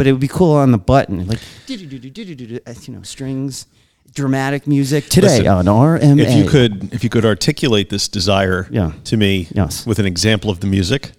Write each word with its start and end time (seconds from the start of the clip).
but 0.00 0.06
it 0.06 0.12
would 0.12 0.20
be 0.20 0.28
cool 0.28 0.52
on 0.52 0.72
the 0.72 0.78
button, 0.78 1.26
like 1.26 1.40
you 1.68 2.94
know, 2.94 3.02
strings, 3.02 3.66
dramatic 4.14 4.66
music 4.66 5.08
today 5.08 5.38
Listen, 5.42 5.46
on 5.48 5.64
RMA. 5.66 6.20
If 6.20 6.36
you 6.36 6.48
could, 6.50 6.92
if 6.92 7.04
you 7.04 7.10
could 7.10 7.24
articulate 7.24 7.90
this 7.90 8.08
desire 8.08 8.66
Yeah. 8.70 8.92
to 9.04 9.16
me 9.16 9.48
Yes. 9.52 9.86
with 9.86 9.98
an 9.98 10.06
example 10.06 10.50
of 10.50 10.60
the 10.60 10.66
music, 10.66 11.12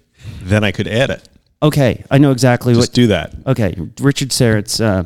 then 0.43 0.63
I 0.63 0.71
could 0.71 0.87
add 0.87 1.09
it. 1.09 1.27
okay, 1.63 2.03
I 2.09 2.17
know 2.17 2.31
exactly 2.31 2.73
Just 2.73 2.89
what. 2.89 2.93
do 2.95 3.07
that. 3.07 3.33
Okay, 3.47 3.75
Richard 3.99 4.29
Serrett's 4.29 4.81
uh, 4.81 5.03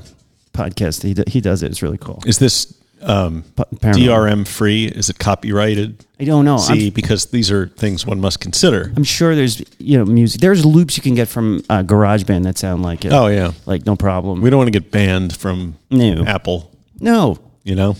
podcast. 0.53 1.03
He 1.03 1.13
d- 1.13 1.23
he 1.27 1.41
does 1.41 1.63
it. 1.63 1.71
It's 1.71 1.81
really 1.81 1.97
cool. 1.97 2.21
Is 2.25 2.39
this 2.39 2.73
um, 3.01 3.43
DRM 3.81 4.47
free? 4.47 4.85
Is 4.85 5.09
it 5.09 5.19
copyrighted? 5.19 6.05
I 6.19 6.23
don't 6.23 6.45
know. 6.45 6.57
See, 6.57 6.87
I'm, 6.87 6.93
because 6.93 7.25
these 7.27 7.51
are 7.51 7.67
things 7.67 8.05
one 8.05 8.19
must 8.21 8.39
consider. 8.39 8.91
I'm 8.95 9.03
sure 9.03 9.35
there's 9.35 9.61
you 9.79 9.97
know 9.97 10.05
music. 10.05 10.41
There's 10.41 10.65
loops 10.65 10.95
you 10.97 11.03
can 11.03 11.13
get 11.13 11.27
from 11.27 11.61
uh, 11.69 11.83
GarageBand 11.83 12.43
that 12.43 12.57
sound 12.57 12.83
like 12.83 13.03
it. 13.05 13.11
Oh 13.11 13.27
yeah, 13.27 13.51
like 13.65 13.85
no 13.85 13.95
problem. 13.95 14.41
we 14.41 14.49
don't 14.49 14.57
want 14.57 14.67
to 14.71 14.79
get 14.79 14.91
banned 14.91 15.35
from 15.35 15.75
No. 15.91 16.23
Apple. 16.25 16.71
no, 16.99 17.37
You 17.65 17.75
know, 17.75 17.95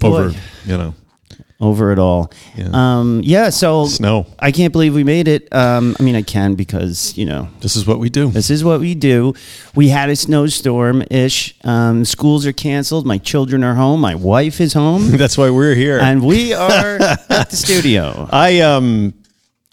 Boy. 0.00 0.08
over 0.08 0.38
you 0.66 0.76
know 0.78 0.94
over 1.60 1.92
it 1.92 1.98
all. 1.98 2.32
Yeah. 2.56 2.68
Um, 2.72 3.20
yeah. 3.22 3.48
So 3.50 3.86
snow. 3.86 4.26
I 4.38 4.50
can't 4.50 4.72
believe 4.72 4.92
we 4.94 5.04
made 5.04 5.28
it. 5.28 5.48
Um, 5.54 5.94
I 6.00 6.02
mean, 6.02 6.16
I 6.16 6.22
can 6.22 6.54
because 6.56 7.16
you 7.16 7.24
know 7.26 7.48
This 7.60 7.76
is 7.76 7.86
what 7.86 8.00
we 8.00 8.08
do. 8.10 8.28
this 8.30 8.50
is 8.50 8.64
what 8.64 8.80
we 8.80 8.94
do. 8.94 9.34
We 9.74 9.88
had 9.88 10.10
a 10.10 10.16
snowstorm 10.16 11.04
ish. 11.10 11.54
Um, 11.64 12.04
schools 12.04 12.44
are 12.44 12.52
canceled. 12.52 13.06
My 13.06 13.18
children 13.18 13.62
are 13.62 13.74
home. 13.74 14.00
My 14.00 14.14
wife 14.16 14.60
is 14.60 14.72
home, 14.72 15.10
That's 15.16 15.38
why 15.38 15.50
we're 15.50 15.74
here. 15.76 15.98
and 16.00 16.24
we 16.24 16.52
are 16.52 16.98
at 17.30 17.50
the 17.50 17.56
studio. 17.56 18.28
I 18.32 18.60
um 18.60 19.14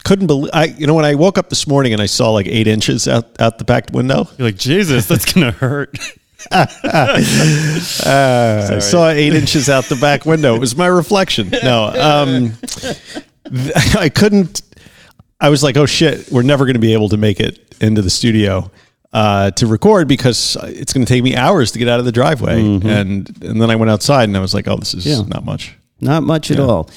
couldn't 0.04 0.26
believe 0.28 0.50
I 0.54 0.64
you 0.66 0.86
know 0.86 0.94
when 0.94 1.04
I 1.04 1.14
woke 1.14 1.36
up 1.38 1.48
this 1.48 1.66
morning 1.66 1.92
and 1.92 2.00
I 2.02 2.06
saw 2.06 2.30
like 2.30 2.46
eight 2.46 2.66
inches 2.68 3.08
out 3.08 3.40
out 3.40 3.58
the 3.58 3.64
back 3.64 3.90
window. 3.92 4.28
You're 4.38 4.48
like 4.48 4.56
Jesus, 4.56 5.06
that's 5.06 5.30
gonna 5.32 5.52
hurt. 5.52 5.98
I 6.50 8.78
saw 8.80 9.08
eight 9.10 9.34
inches 9.34 9.68
out 9.68 9.84
the 9.84 9.96
back 9.96 10.26
window. 10.26 10.54
It 10.54 10.60
was 10.60 10.76
my 10.76 10.86
reflection. 10.86 11.50
No, 11.62 11.84
um, 11.86 12.52
th- 12.62 13.96
I 13.96 14.08
couldn't. 14.08 14.62
I 15.40 15.48
was 15.48 15.62
like, 15.62 15.76
oh 15.76 15.86
shit, 15.86 16.30
we're 16.30 16.42
never 16.42 16.64
going 16.64 16.74
to 16.74 16.80
be 16.80 16.92
able 16.92 17.08
to 17.10 17.16
make 17.16 17.40
it 17.40 17.74
into 17.80 18.02
the 18.02 18.10
studio 18.10 18.70
uh, 19.12 19.50
to 19.52 19.66
record 19.66 20.06
because 20.08 20.56
it's 20.62 20.92
going 20.92 21.04
to 21.04 21.12
take 21.12 21.22
me 21.24 21.36
hours 21.36 21.72
to 21.72 21.78
get 21.78 21.88
out 21.88 21.98
of 21.98 22.06
the 22.06 22.12
driveway. 22.12 22.60
And 22.60 22.84
and 23.42 23.60
then 23.60 23.70
I 23.70 23.76
went 23.76 23.90
outside 23.90 24.24
and 24.28 24.36
I 24.36 24.40
was 24.40 24.54
like, 24.54 24.68
oh, 24.68 24.76
this 24.76 24.94
is 24.94 25.06
Yeah. 25.06 25.22
not 25.26 25.44
much. 25.44 25.74
Not 26.00 26.22
much 26.22 26.50
at 26.50 26.60
all. 26.60 26.90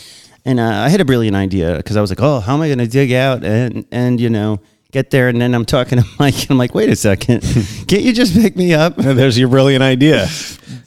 And 0.46 0.59
uh, 0.59 0.64
I 0.64 0.90
had 0.90 1.02
a 1.02 1.06
brilliant 1.06 1.36
idea 1.36 1.78
because 1.78 1.98
I 1.98 2.02
was 2.02 2.12
like, 2.12 2.22
oh, 2.22 2.40
how 2.40 2.54
am 2.54 2.62
I 2.62 2.68
going 2.68 2.78
to 2.80 2.88
dig 2.88 3.12
out 3.14 3.44
and 3.44 3.86
and 3.92 4.22
you 4.22 4.30
know 4.30 4.59
get 4.96 5.12
there? 5.12 5.28
And 5.28 5.42
then 5.42 5.54
I'm 5.54 5.66
talking 5.66 6.00
to 6.02 6.06
Mike, 6.20 6.42
and 6.44 6.52
I'm 6.52 6.58
like, 6.58 6.74
wait 6.74 6.90
a 6.90 6.96
second, 6.96 7.42
can't 7.88 8.02
you 8.04 8.14
just 8.14 8.34
pick 8.34 8.56
me 8.56 8.74
up? 8.74 8.96
There's 8.98 9.38
your 9.38 9.50
brilliant 9.50 9.84
idea. 9.84 10.28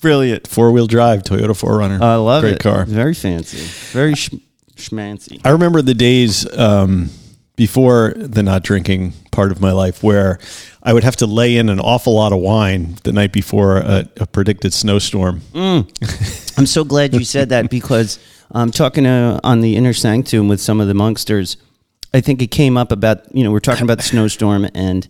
Brilliant. 0.01 0.47
Four 0.49 0.73
wheel 0.73 0.87
drive 0.87 1.23
Toyota 1.23 1.51
4Runner. 1.51 2.01
I 2.01 2.17
love 2.17 2.43
Great 2.43 2.55
it. 2.55 2.61
car. 2.61 2.85
Very 2.87 3.15
fancy. 3.15 3.59
Very 3.93 4.15
sh- 4.15 4.31
schmancy. 4.77 5.41
I 5.45 5.51
remember 5.51 5.83
the 5.83 5.95
days 5.95 6.47
um, 6.57 7.11
before 7.57 8.15
the 8.17 8.43
not 8.43 8.63
drinking 8.63 9.13
part 9.31 9.53
of 9.53 9.61
my 9.61 9.73
life 9.73 10.03
where 10.03 10.39
I 10.83 10.93
would 10.95 11.05
have 11.05 11.17
to 11.17 11.27
lay 11.27 11.57
in 11.57 11.69
an 11.69 11.81
awful 11.81 12.15
lot 12.15 12.33
of 12.33 12.39
wine 12.39 12.97
the 13.03 13.13
night 13.13 13.33
before 13.33 13.79
a, 13.79 14.09
a 14.17 14.27
predicted 14.27 14.73
snowstorm. 14.73 15.43
I'm 15.55 16.67
so 16.67 16.83
glad 16.85 17.13
you 17.13 17.25
said 17.25 17.51
that 17.51 17.69
because 17.71 18.19
I'm 18.53 18.71
talking 18.71 19.05
to, 19.05 19.39
on 19.45 19.61
the 19.61 19.77
inner 19.77 19.93
sanctum 19.93 20.49
with 20.49 20.61
some 20.61 20.81
of 20.81 20.89
the 20.89 20.95
monksters. 20.95 21.57
I 22.15 22.21
think 22.21 22.41
it 22.43 22.49
came 22.51 22.77
up 22.77 22.91
about 22.93 23.35
you 23.35 23.45
know 23.45 23.51
we're 23.51 23.61
talking 23.61 23.85
about 23.85 23.99
the 23.99 24.05
snowstorm, 24.05 24.67
and 24.75 25.07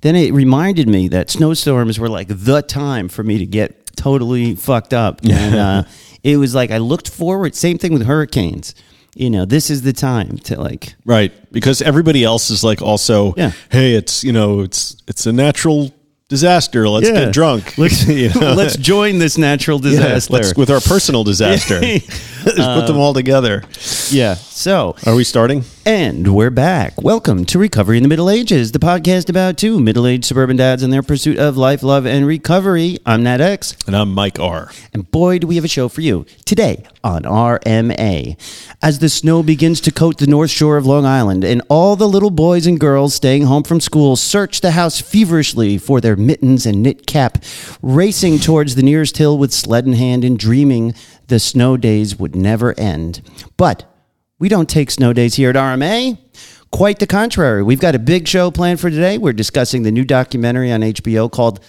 then 0.00 0.16
it 0.16 0.32
reminded 0.32 0.88
me 0.88 1.08
that 1.08 1.30
snowstorms 1.30 1.98
were 1.98 2.08
like 2.08 2.28
the 2.28 2.62
time 2.62 3.08
for 3.08 3.22
me 3.22 3.38
to 3.38 3.46
get 3.46 3.96
totally 3.96 4.54
fucked 4.54 4.94
up. 4.94 5.20
And 5.24 5.54
uh, 5.56 5.82
it 6.22 6.36
was 6.36 6.54
like 6.54 6.70
I 6.70 6.78
looked 6.78 7.08
forward. 7.10 7.54
Same 7.54 7.78
thing 7.78 7.92
with 7.92 8.06
hurricanes. 8.06 8.74
You 9.16 9.30
know, 9.30 9.44
this 9.44 9.68
is 9.70 9.82
the 9.82 9.92
time 9.92 10.38
to 10.44 10.60
like 10.60 10.94
Right. 11.04 11.32
Because 11.50 11.82
everybody 11.82 12.22
else 12.22 12.50
is 12.50 12.62
like 12.62 12.80
also, 12.80 13.34
Yeah. 13.36 13.50
hey, 13.72 13.94
it's, 13.94 14.22
you 14.22 14.32
know, 14.32 14.60
it's, 14.60 14.94
it's 15.08 15.26
a 15.26 15.32
natural 15.32 15.90
disaster. 16.28 16.88
Let's 16.88 17.08
Yeah. 17.08 17.24
get 17.24 17.32
drunk. 17.32 17.76
let's 17.78 18.06
You 18.08 18.28
know? 18.40 18.52
let's 18.52 18.76
join 18.76 19.18
this 19.18 19.36
natural 19.36 19.80
Yeah, 19.84 19.90
disaster. 19.90 20.32
let's, 20.34 20.54
with 20.56 20.70
our 20.70 20.80
personal 20.80 21.24
disaster. 21.24 21.80
Let's 22.56 22.58
put 22.80 22.86
them 22.86 22.96
um, 22.96 23.02
all 23.02 23.12
together. 23.14 23.62
yeah. 24.10 24.34
So 24.34 24.96
Are 25.06 25.14
we 25.14 25.22
starting? 25.24 25.64
And 25.84 26.34
we're 26.34 26.50
back. 26.50 27.00
Welcome 27.00 27.44
to 27.46 27.58
Recovery 27.58 27.96
in 27.98 28.02
the 28.02 28.08
Middle 28.08 28.28
Ages, 28.30 28.72
the 28.72 28.78
podcast 28.78 29.28
about 29.28 29.56
two 29.58 29.78
middle 29.78 30.06
aged 30.06 30.24
suburban 30.24 30.56
dads 30.56 30.82
and 30.82 30.92
their 30.92 31.02
pursuit 31.02 31.38
of 31.38 31.56
life, 31.56 31.82
love, 31.82 32.06
and 32.06 32.26
recovery. 32.26 32.98
I'm 33.06 33.22
Nat 33.22 33.40
X, 33.40 33.76
And 33.86 33.94
I'm 33.94 34.12
Mike 34.12 34.38
R. 34.40 34.70
and 34.92 35.10
boy, 35.10 35.38
do 35.38 35.46
we 35.46 35.56
have 35.56 35.64
a 35.64 35.68
show 35.68 35.88
for 35.88 36.00
you 36.00 36.24
today 36.44 36.84
on 37.04 37.22
RMA. 37.22 38.36
As 38.82 38.98
the 38.98 39.08
snow 39.08 39.42
begins 39.42 39.80
to 39.82 39.92
coat 39.92 40.18
the 40.18 40.26
north 40.26 40.50
shore 40.50 40.76
of 40.76 40.86
Long 40.86 41.06
Island, 41.06 41.44
and 41.44 41.62
all 41.68 41.96
the 41.96 42.08
little 42.08 42.30
boys 42.30 42.66
and 42.66 42.80
girls 42.80 43.14
staying 43.14 43.44
home 43.44 43.62
from 43.62 43.80
school 43.80 44.16
search 44.16 44.60
the 44.60 44.72
house 44.72 45.00
feverishly 45.00 45.78
for 45.78 46.00
their 46.00 46.16
mittens 46.16 46.66
and 46.66 46.82
knit 46.82 47.06
cap, 47.06 47.42
racing 47.82 48.38
towards 48.38 48.74
the 48.74 48.82
nearest 48.82 49.18
hill 49.18 49.38
with 49.38 49.52
sled 49.52 49.86
in 49.86 49.92
hand 49.94 50.24
and 50.24 50.38
dreaming 50.38 50.94
the 51.28 51.38
snow 51.38 51.76
days 51.76 52.18
would 52.18 52.34
never 52.34 52.78
end. 52.78 53.22
But 53.56 53.84
we 54.38 54.48
don't 54.48 54.68
take 54.68 54.90
snow 54.90 55.12
days 55.12 55.34
here 55.34 55.50
at 55.50 55.56
RMA. 55.56 56.18
Quite 56.70 56.98
the 56.98 57.06
contrary. 57.06 57.62
We've 57.62 57.80
got 57.80 57.94
a 57.94 57.98
big 57.98 58.28
show 58.28 58.50
planned 58.50 58.80
for 58.80 58.90
today. 58.90 59.16
We're 59.16 59.32
discussing 59.32 59.82
the 59.82 59.90
new 59.90 60.04
documentary 60.04 60.70
on 60.70 60.80
HBO 60.80 61.30
called 61.30 61.60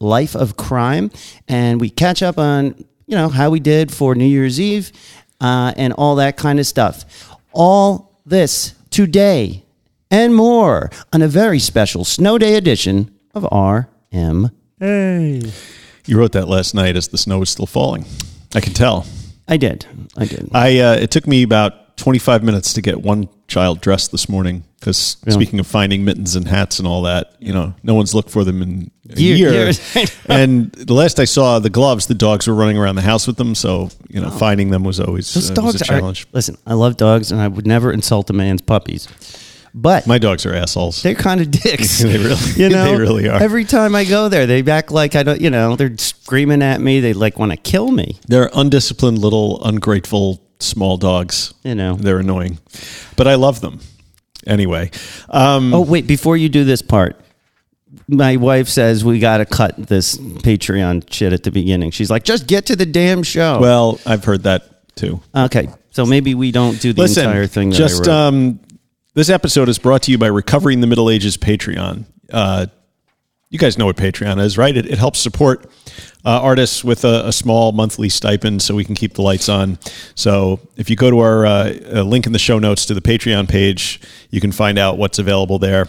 Life 0.00 0.36
of 0.36 0.56
Crime, 0.56 1.10
and 1.48 1.80
we 1.80 1.90
catch 1.90 2.22
up 2.22 2.38
on 2.38 2.84
you 3.06 3.16
know 3.16 3.28
how 3.28 3.50
we 3.50 3.58
did 3.58 3.92
for 3.92 4.14
New 4.14 4.26
Year's 4.26 4.60
Eve 4.60 4.92
uh, 5.40 5.72
and 5.76 5.92
all 5.94 6.16
that 6.16 6.36
kind 6.36 6.60
of 6.60 6.66
stuff. 6.66 7.34
All 7.52 8.20
this 8.24 8.74
today 8.90 9.64
and 10.10 10.34
more 10.34 10.90
on 11.12 11.22
a 11.22 11.28
very 11.28 11.58
special 11.58 12.04
snow 12.04 12.38
day 12.38 12.54
edition 12.54 13.10
of 13.34 13.44
RM. 13.44 14.50
You 16.06 16.18
wrote 16.18 16.32
that 16.32 16.48
last 16.48 16.74
night 16.74 16.96
as 16.96 17.08
the 17.08 17.18
snow 17.18 17.40
was 17.40 17.50
still 17.50 17.66
falling. 17.66 18.04
I 18.54 18.60
can 18.60 18.72
tell. 18.74 19.06
I 19.46 19.56
did. 19.56 19.86
I 20.16 20.24
did. 20.26 20.48
I 20.52 20.78
uh, 20.80 20.94
it 20.94 21.10
took 21.10 21.26
me 21.26 21.42
about 21.42 21.96
25 21.96 22.42
minutes 22.42 22.72
to 22.74 22.82
get 22.82 23.00
one 23.02 23.28
child 23.48 23.80
dressed 23.80 24.12
this 24.12 24.28
morning 24.28 24.62
because 24.78 25.16
speaking 25.28 25.58
of 25.58 25.66
finding 25.66 26.04
mittens 26.04 26.36
and 26.36 26.46
hats 26.46 26.78
and 26.78 26.86
all 26.86 27.02
that, 27.02 27.34
you 27.40 27.52
know, 27.52 27.74
no 27.82 27.94
one's 27.94 28.14
looked 28.14 28.30
for 28.30 28.44
them 28.44 28.62
in 28.62 28.90
a 29.10 29.18
Year- 29.20 29.36
year. 29.36 29.52
years. 29.52 29.80
And 30.28 30.70
the 30.72 30.92
last 30.94 31.18
I 31.18 31.24
saw 31.24 31.58
the 31.58 31.70
gloves, 31.70 32.06
the 32.06 32.14
dogs 32.14 32.46
were 32.46 32.54
running 32.54 32.76
around 32.78 32.96
the 32.96 33.02
house 33.02 33.26
with 33.26 33.36
them, 33.38 33.54
so 33.54 33.88
you 34.08 34.20
know, 34.20 34.30
finding 34.30 34.70
them 34.70 34.84
was 34.84 35.00
always 35.00 35.32
Those 35.32 35.50
uh, 35.50 35.54
dogs 35.54 35.72
was 35.74 35.82
a 35.82 35.84
are. 35.86 35.98
challenge. 35.98 36.26
Listen, 36.32 36.56
I 36.66 36.74
love 36.74 36.96
dogs, 36.98 37.32
and 37.32 37.40
I 37.40 37.48
would 37.48 37.66
never 37.66 37.90
insult 37.90 38.28
a 38.30 38.34
man's 38.34 38.60
puppies, 38.62 39.08
but 39.74 40.06
My 40.06 40.18
dogs 40.18 40.44
are 40.46 40.54
assholes. 40.54 41.02
they're 41.02 41.14
kind 41.14 41.40
of 41.40 41.50
dicks. 41.50 42.02
They 42.02 42.18
really- 42.18 42.52
you 42.56 42.68
know, 42.68 42.84
they 42.84 42.96
really 42.96 43.28
are. 43.28 43.40
Every 43.42 43.64
time 43.64 43.94
I 43.94 44.04
go 44.04 44.28
there, 44.28 44.46
they 44.46 44.62
act 44.70 44.90
like 44.90 45.14
I 45.16 45.22
don't. 45.22 45.40
You 45.40 45.50
know, 45.50 45.76
they're 45.76 45.96
screaming 45.98 46.62
at 46.62 46.80
me. 46.80 47.00
They 47.00 47.12
like 47.12 47.38
want 47.38 47.52
to 47.52 47.56
kill 47.56 47.90
me. 47.90 48.18
They're 48.26 48.50
undisciplined, 48.54 49.18
little, 49.18 49.62
ungrateful, 49.64 50.40
small 50.60 50.96
dogs. 50.96 51.54
You 51.64 51.74
know. 51.74 51.94
They're 51.94 52.18
annoying, 52.20 52.58
but 53.16 53.26
I 53.26 53.34
love 53.36 53.60
them. 53.60 53.80
Anyway, 54.46 54.90
um, 55.28 55.74
Oh 55.74 55.80
wait, 55.82 56.06
before 56.06 56.36
you 56.36 56.48
do 56.48 56.64
this 56.64 56.80
part, 56.80 57.20
my 58.06 58.36
wife 58.36 58.68
says 58.68 59.04
we 59.04 59.18
got 59.18 59.38
to 59.38 59.44
cut 59.46 59.76
this 59.76 60.16
Patreon 60.16 61.12
shit 61.12 61.32
at 61.32 61.42
the 61.42 61.50
beginning. 61.50 61.90
She's 61.90 62.10
like, 62.10 62.24
just 62.24 62.46
get 62.46 62.66
to 62.66 62.76
the 62.76 62.86
damn 62.86 63.22
show. 63.22 63.58
well, 63.60 64.00
I've 64.06 64.24
heard 64.24 64.44
that 64.44 64.94
too. 64.94 65.20
okay, 65.34 65.68
so 65.90 66.06
maybe 66.06 66.34
we 66.34 66.50
don't 66.52 66.80
do 66.80 66.92
the 66.92 67.02
Listen, 67.02 67.24
entire 67.26 67.46
thing. 67.46 67.70
That 67.70 67.76
just 67.76 68.08
um, 68.08 68.60
this 69.18 69.28
episode 69.30 69.68
is 69.68 69.80
brought 69.80 70.02
to 70.02 70.12
you 70.12 70.16
by 70.18 70.28
Recovering 70.28 70.80
the 70.80 70.86
Middle 70.86 71.10
Ages 71.10 71.36
Patreon. 71.36 72.04
Uh, 72.32 72.66
you 73.50 73.58
guys 73.58 73.76
know 73.76 73.86
what 73.86 73.96
Patreon 73.96 74.40
is, 74.40 74.56
right? 74.56 74.76
It, 74.76 74.86
it 74.86 74.96
helps 74.98 75.18
support 75.18 75.66
uh, 76.24 76.40
artists 76.40 76.84
with 76.84 77.04
a, 77.04 77.26
a 77.26 77.32
small 77.32 77.72
monthly 77.72 78.08
stipend 78.10 78.62
so 78.62 78.76
we 78.76 78.84
can 78.84 78.94
keep 78.94 79.14
the 79.14 79.22
lights 79.22 79.48
on. 79.48 79.80
So 80.14 80.60
if 80.76 80.88
you 80.88 80.94
go 80.94 81.10
to 81.10 81.18
our 81.18 81.46
uh, 81.46 81.78
uh, 81.96 82.02
link 82.02 82.26
in 82.26 82.32
the 82.32 82.38
show 82.38 82.60
notes 82.60 82.86
to 82.86 82.94
the 82.94 83.00
Patreon 83.00 83.48
page, 83.48 84.00
you 84.30 84.40
can 84.40 84.52
find 84.52 84.78
out 84.78 84.98
what's 84.98 85.18
available 85.18 85.58
there. 85.58 85.88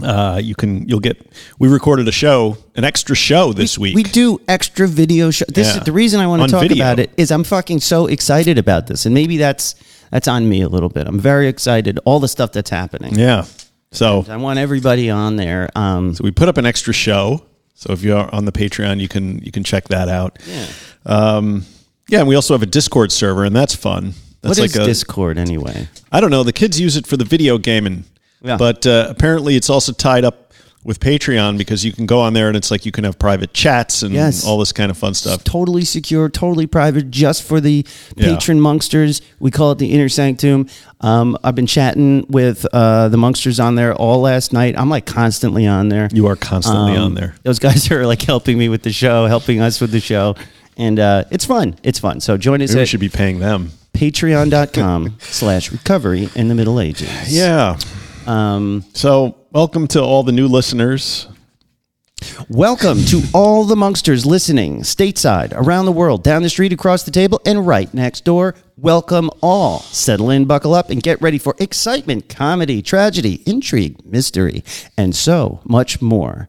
uh, 0.00 0.40
you 0.42 0.54
can 0.54 0.88
you'll 0.88 1.00
get. 1.00 1.26
We 1.58 1.68
recorded 1.68 2.06
a 2.06 2.12
show, 2.12 2.58
an 2.76 2.84
extra 2.84 3.16
show 3.16 3.52
this 3.52 3.76
week. 3.76 3.96
We 3.96 4.04
do 4.04 4.40
extra 4.46 4.86
video 4.86 5.32
show. 5.32 5.46
This 5.48 5.72
Yeah. 5.72 5.78
is 5.78 5.84
the 5.84 5.92
reason 5.92 6.20
I 6.20 6.28
want 6.28 6.42
to 6.42 6.48
talk 6.48 6.62
video. 6.62 6.84
about 6.84 7.00
it 7.00 7.10
is 7.16 7.32
I'm 7.32 7.44
fucking 7.44 7.80
so 7.80 8.06
excited 8.06 8.58
about 8.58 8.86
this, 8.86 9.06
and 9.06 9.14
maybe 9.14 9.38
that's 9.38 9.74
that's 10.14 10.28
on 10.28 10.48
me 10.48 10.62
a 10.62 10.68
little 10.68 10.88
bit. 10.88 11.08
I'm 11.08 11.18
very 11.18 11.48
excited. 11.48 11.98
All 12.04 12.20
the 12.20 12.28
stuff 12.28 12.52
that's 12.52 12.70
happening. 12.70 13.18
yeah. 13.18 13.44
So 13.90 14.24
I 14.28 14.36
want 14.36 14.58
everybody 14.60 15.10
on 15.10 15.36
there. 15.36 15.68
Um, 15.76 16.14
so 16.14 16.24
we 16.24 16.30
put 16.30 16.48
up 16.48 16.56
an 16.56 16.66
extra 16.66 16.92
show. 16.92 17.44
So 17.74 17.92
if 17.92 18.02
you're 18.02 18.32
on 18.34 18.44
the 18.44 18.52
Patreon, 18.52 19.00
you 19.00 19.08
can 19.08 19.38
you 19.40 19.50
can 19.52 19.64
check 19.64 19.88
that 19.88 20.08
out. 20.08 20.38
yeah. 20.46 20.66
Um, 21.04 21.64
yeah, 22.08 22.20
and 22.20 22.28
we 22.28 22.34
also 22.34 22.54
have 22.54 22.62
a 22.62 22.66
Discord 22.66 23.10
server, 23.12 23.44
and 23.44 23.54
that's 23.56 23.74
fun. 23.74 24.14
That's 24.42 24.58
What 24.58 24.64
is 24.66 24.76
like 24.76 24.82
a, 24.84 24.86
Discord 24.86 25.38
anyway? 25.38 25.88
I 26.12 26.20
don't 26.20 26.30
know. 26.30 26.42
The 26.44 26.52
kids 26.52 26.78
use 26.78 26.96
it 26.96 27.06
for 27.06 27.16
the 27.16 27.24
video 27.24 27.56
gaming, 27.58 28.04
Yeah. 28.42 28.56
but 28.58 28.86
uh, 28.86 29.06
apparently 29.08 29.56
it's 29.56 29.70
also 29.70 29.92
tied 29.92 30.24
up 30.24 30.43
with 30.84 31.00
Patreon 31.00 31.56
because 31.56 31.82
you 31.84 31.92
can 31.92 32.04
go 32.06 32.20
on 32.20 32.34
there 32.34 32.46
and 32.48 32.56
it's 32.56 32.70
like 32.70 32.84
you 32.84 32.92
can 32.92 33.04
have 33.04 33.18
private 33.18 33.54
chats 33.54 34.02
and 34.02 34.12
Yes. 34.14 34.44
all 34.46 34.58
this 34.58 34.70
kind 34.72 34.90
of 34.90 34.98
fun 34.98 35.14
stuff. 35.14 35.42
Totally 35.42 35.84
secure, 35.84 36.28
totally 36.28 36.66
private, 36.66 37.10
just 37.10 37.42
for 37.42 37.58
the 37.60 37.86
Yeah. 38.16 38.26
patron 38.34 38.60
monksters. 38.60 39.20
We 39.40 39.50
call 39.50 39.72
it 39.72 39.78
the 39.78 39.92
inner 39.92 40.10
sanctum. 40.10 40.66
Um, 41.00 41.38
I've 41.42 41.54
been 41.54 41.66
chatting 41.66 42.26
with 42.28 42.66
uh, 42.72 43.08
the 43.08 43.16
monksters 43.16 43.62
on 43.62 43.74
there 43.76 43.94
all 43.94 44.20
last 44.20 44.52
night. 44.52 44.74
I'm 44.78 44.90
like 44.90 45.06
constantly 45.06 45.66
on 45.66 45.88
there. 45.88 46.08
You 46.12 46.26
are 46.26 46.36
constantly 46.36 46.92
Um, 46.96 47.02
on 47.04 47.14
there. 47.14 47.34
Those 47.44 47.58
guys 47.58 47.90
are 47.90 48.06
like 48.06 48.22
helping 48.22 48.58
me 48.58 48.68
with 48.68 48.82
the 48.82 48.92
show, 48.92 49.26
helping 49.26 49.60
us 49.60 49.80
with 49.80 49.90
the 49.90 50.00
show. 50.00 50.34
And 50.76 50.98
uh, 51.00 51.24
it's 51.30 51.44
fun. 51.46 51.76
It's 51.82 51.98
fun. 51.98 52.20
So 52.20 52.36
join 52.36 52.60
us 52.60 52.70
Maybe 52.70 52.80
we 52.82 52.86
should 52.86 53.00
be 53.00 53.08
paying 53.08 53.38
them. 53.38 53.70
patreon.com 53.94 55.16
slash 55.20 55.72
recovery 55.72 56.28
in 56.34 56.48
the 56.48 56.54
Middle 56.54 56.80
Ages. 56.80 57.08
Yeah. 57.34 57.78
Um, 58.26 58.84
So 58.94 59.36
welcome 59.54 59.86
to 59.88 60.02
all 60.02 60.22
the 60.24 60.32
new 60.32 60.48
listeners. 60.48 61.28
welcome 62.48 62.98
to 63.04 63.22
all 63.32 63.64
the 63.64 63.74
monksters 63.76 64.26
listening 64.26 64.80
stateside, 64.80 65.52
around 65.54 65.86
the 65.86 65.92
world, 65.92 66.22
down 66.24 66.42
the 66.42 66.48
street, 66.50 66.72
across 66.72 67.04
the 67.04 67.10
table, 67.10 67.40
and 67.46 67.66
right 67.66 67.92
next 67.94 68.24
door. 68.24 68.54
Welcome 68.76 69.30
all. 69.40 69.78
Settle 69.80 70.30
in, 70.30 70.44
buckle 70.46 70.74
up, 70.74 70.90
and 70.90 71.00
get 71.02 71.22
ready 71.22 71.38
for 71.38 71.54
excitement, 71.58 72.28
comedy, 72.28 72.82
tragedy, 72.82 73.42
intrigue, 73.46 74.04
mystery, 74.04 74.64
and 74.96 75.14
so 75.14 75.60
much 75.64 76.02
more. 76.02 76.48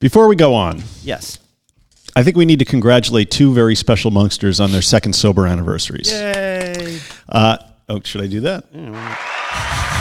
Before 0.00 0.26
we 0.28 0.36
go 0.36 0.54
on, 0.54 0.82
Yes. 1.02 1.38
I 2.16 2.24
think 2.24 2.36
we 2.36 2.44
need 2.44 2.58
to 2.58 2.64
congratulate 2.64 3.30
two 3.30 3.54
very 3.54 3.76
special 3.76 4.10
monksters 4.10 4.62
on 4.62 4.72
their 4.72 4.82
second 4.82 5.12
sober 5.12 5.46
anniversaries. 5.46 6.10
Yay. 6.10 6.98
Uh, 7.28 7.56
oh, 7.88 8.00
should 8.02 8.20
I 8.20 8.26
do 8.26 8.40
that? 8.40 8.64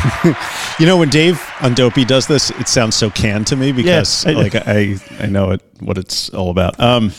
you 0.80 0.86
know, 0.86 0.98
when 0.98 1.10
Dave 1.10 1.42
on 1.62 1.74
Dopey 1.74 2.06
does 2.06 2.28
this, 2.28 2.52
it 2.52 2.68
sounds 2.68 2.96
so 2.96 3.10
canned 3.10 3.48
to 3.48 3.56
me 3.56 3.72
because, 3.72 4.24
Yes, 4.24 4.26
I 4.26 4.32
like, 4.32 4.56
I 4.56 4.96
I 5.20 5.28
know 5.28 5.52
it 5.52 5.62
what 5.82 5.98
it's 5.98 6.30
all 6.30 6.50
about. 6.50 6.80
Um, 6.80 7.12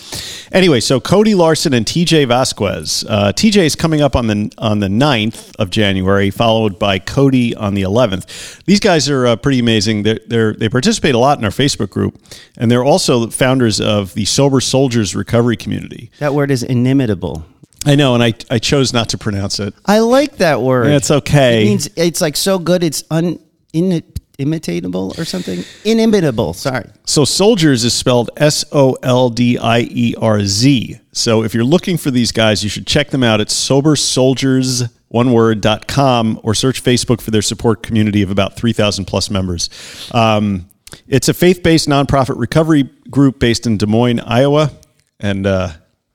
anyway, 0.52 0.80
so 0.80 1.00
Cody 1.00 1.34
Larson 1.34 1.74
and 1.74 1.86
TJ 1.86 2.28
Vasquez. 2.28 3.04
Uh, 3.08 3.32
TJ 3.32 3.64
is 3.64 3.76
coming 3.76 4.00
up 4.00 4.16
on 4.16 4.26
the 4.26 4.52
on 4.58 4.80
the 4.80 4.88
9th 4.88 5.54
of 5.58 5.70
January, 5.70 6.30
followed 6.30 6.78
by 6.78 6.98
Cody 6.98 7.54
on 7.54 7.74
the 7.74 7.82
11th. 7.82 8.64
These 8.64 8.80
guys 8.80 9.08
are 9.08 9.26
uh, 9.26 9.36
pretty 9.36 9.58
amazing. 9.58 10.02
They're, 10.02 10.20
they're 10.26 10.52
they 10.54 10.68
participate 10.68 11.14
a 11.14 11.18
lot 11.18 11.38
in 11.38 11.44
our 11.44 11.50
Facebook 11.50 11.90
group, 11.90 12.20
and 12.56 12.70
they're 12.70 12.84
also 12.84 13.28
founders 13.28 13.80
of 13.80 14.14
the 14.14 14.24
Sober 14.24 14.60
Soldiers 14.60 15.14
Recovery 15.14 15.56
Community. 15.56 16.10
That 16.18 16.34
word 16.34 16.50
is 16.50 16.62
inimitable. 16.62 17.44
I 17.86 17.94
know, 17.94 18.14
and 18.14 18.22
I 18.22 18.34
I 18.50 18.58
chose 18.58 18.92
not 18.92 19.08
to 19.10 19.18
pronounce 19.18 19.58
it. 19.58 19.74
I 19.86 20.00
like 20.00 20.36
that 20.36 20.60
word. 20.60 20.88
It's 20.88 21.10
okay. 21.10 21.62
It 21.62 21.66
means 21.66 21.90
it's 21.96 22.20
like 22.20 22.36
so 22.36 22.58
good 22.58 22.82
it's 22.82 23.04
un 23.10 23.38
in, 23.72 24.02
imitatable 24.38 25.18
or 25.18 25.24
something. 25.24 25.64
Inimitable. 25.84 26.54
Sorry. 26.54 26.88
So 27.04 27.24
soldiers 27.24 27.84
is 27.84 27.94
spelled 27.94 28.30
S 28.36 28.64
O 28.72 28.96
L 29.02 29.30
D 29.30 29.58
I 29.58 29.80
E 29.80 30.14
R 30.20 30.44
Z. 30.44 31.00
So 31.12 31.42
if 31.42 31.54
you're 31.54 31.64
looking 31.64 31.96
for 31.96 32.10
these 32.10 32.32
guys, 32.32 32.64
you 32.64 32.70
should 32.70 32.86
check 32.86 33.10
them 33.10 33.22
out 33.22 33.40
at 33.40 33.50
sober 33.50 33.96
soldiers 33.96 34.84
one 35.08 35.32
word 35.32 35.60
dot 35.60 35.88
com 35.88 36.38
or 36.42 36.54
search 36.54 36.82
Facebook 36.82 37.20
for 37.20 37.30
their 37.32 37.42
support 37.42 37.82
community 37.82 38.22
of 38.22 38.30
about 38.30 38.54
3,000 38.56 39.04
plus 39.06 39.28
members. 39.28 39.68
Um, 40.12 40.68
it's 41.08 41.28
a 41.28 41.34
faith 41.34 41.62
based 41.62 41.88
nonprofit 41.88 42.38
recovery 42.38 42.84
group 43.10 43.38
based 43.38 43.66
in 43.66 43.76
Des 43.76 43.86
Moines, 43.86 44.20
Iowa. 44.20 44.70
And 45.18 45.46
uh, 45.46 45.70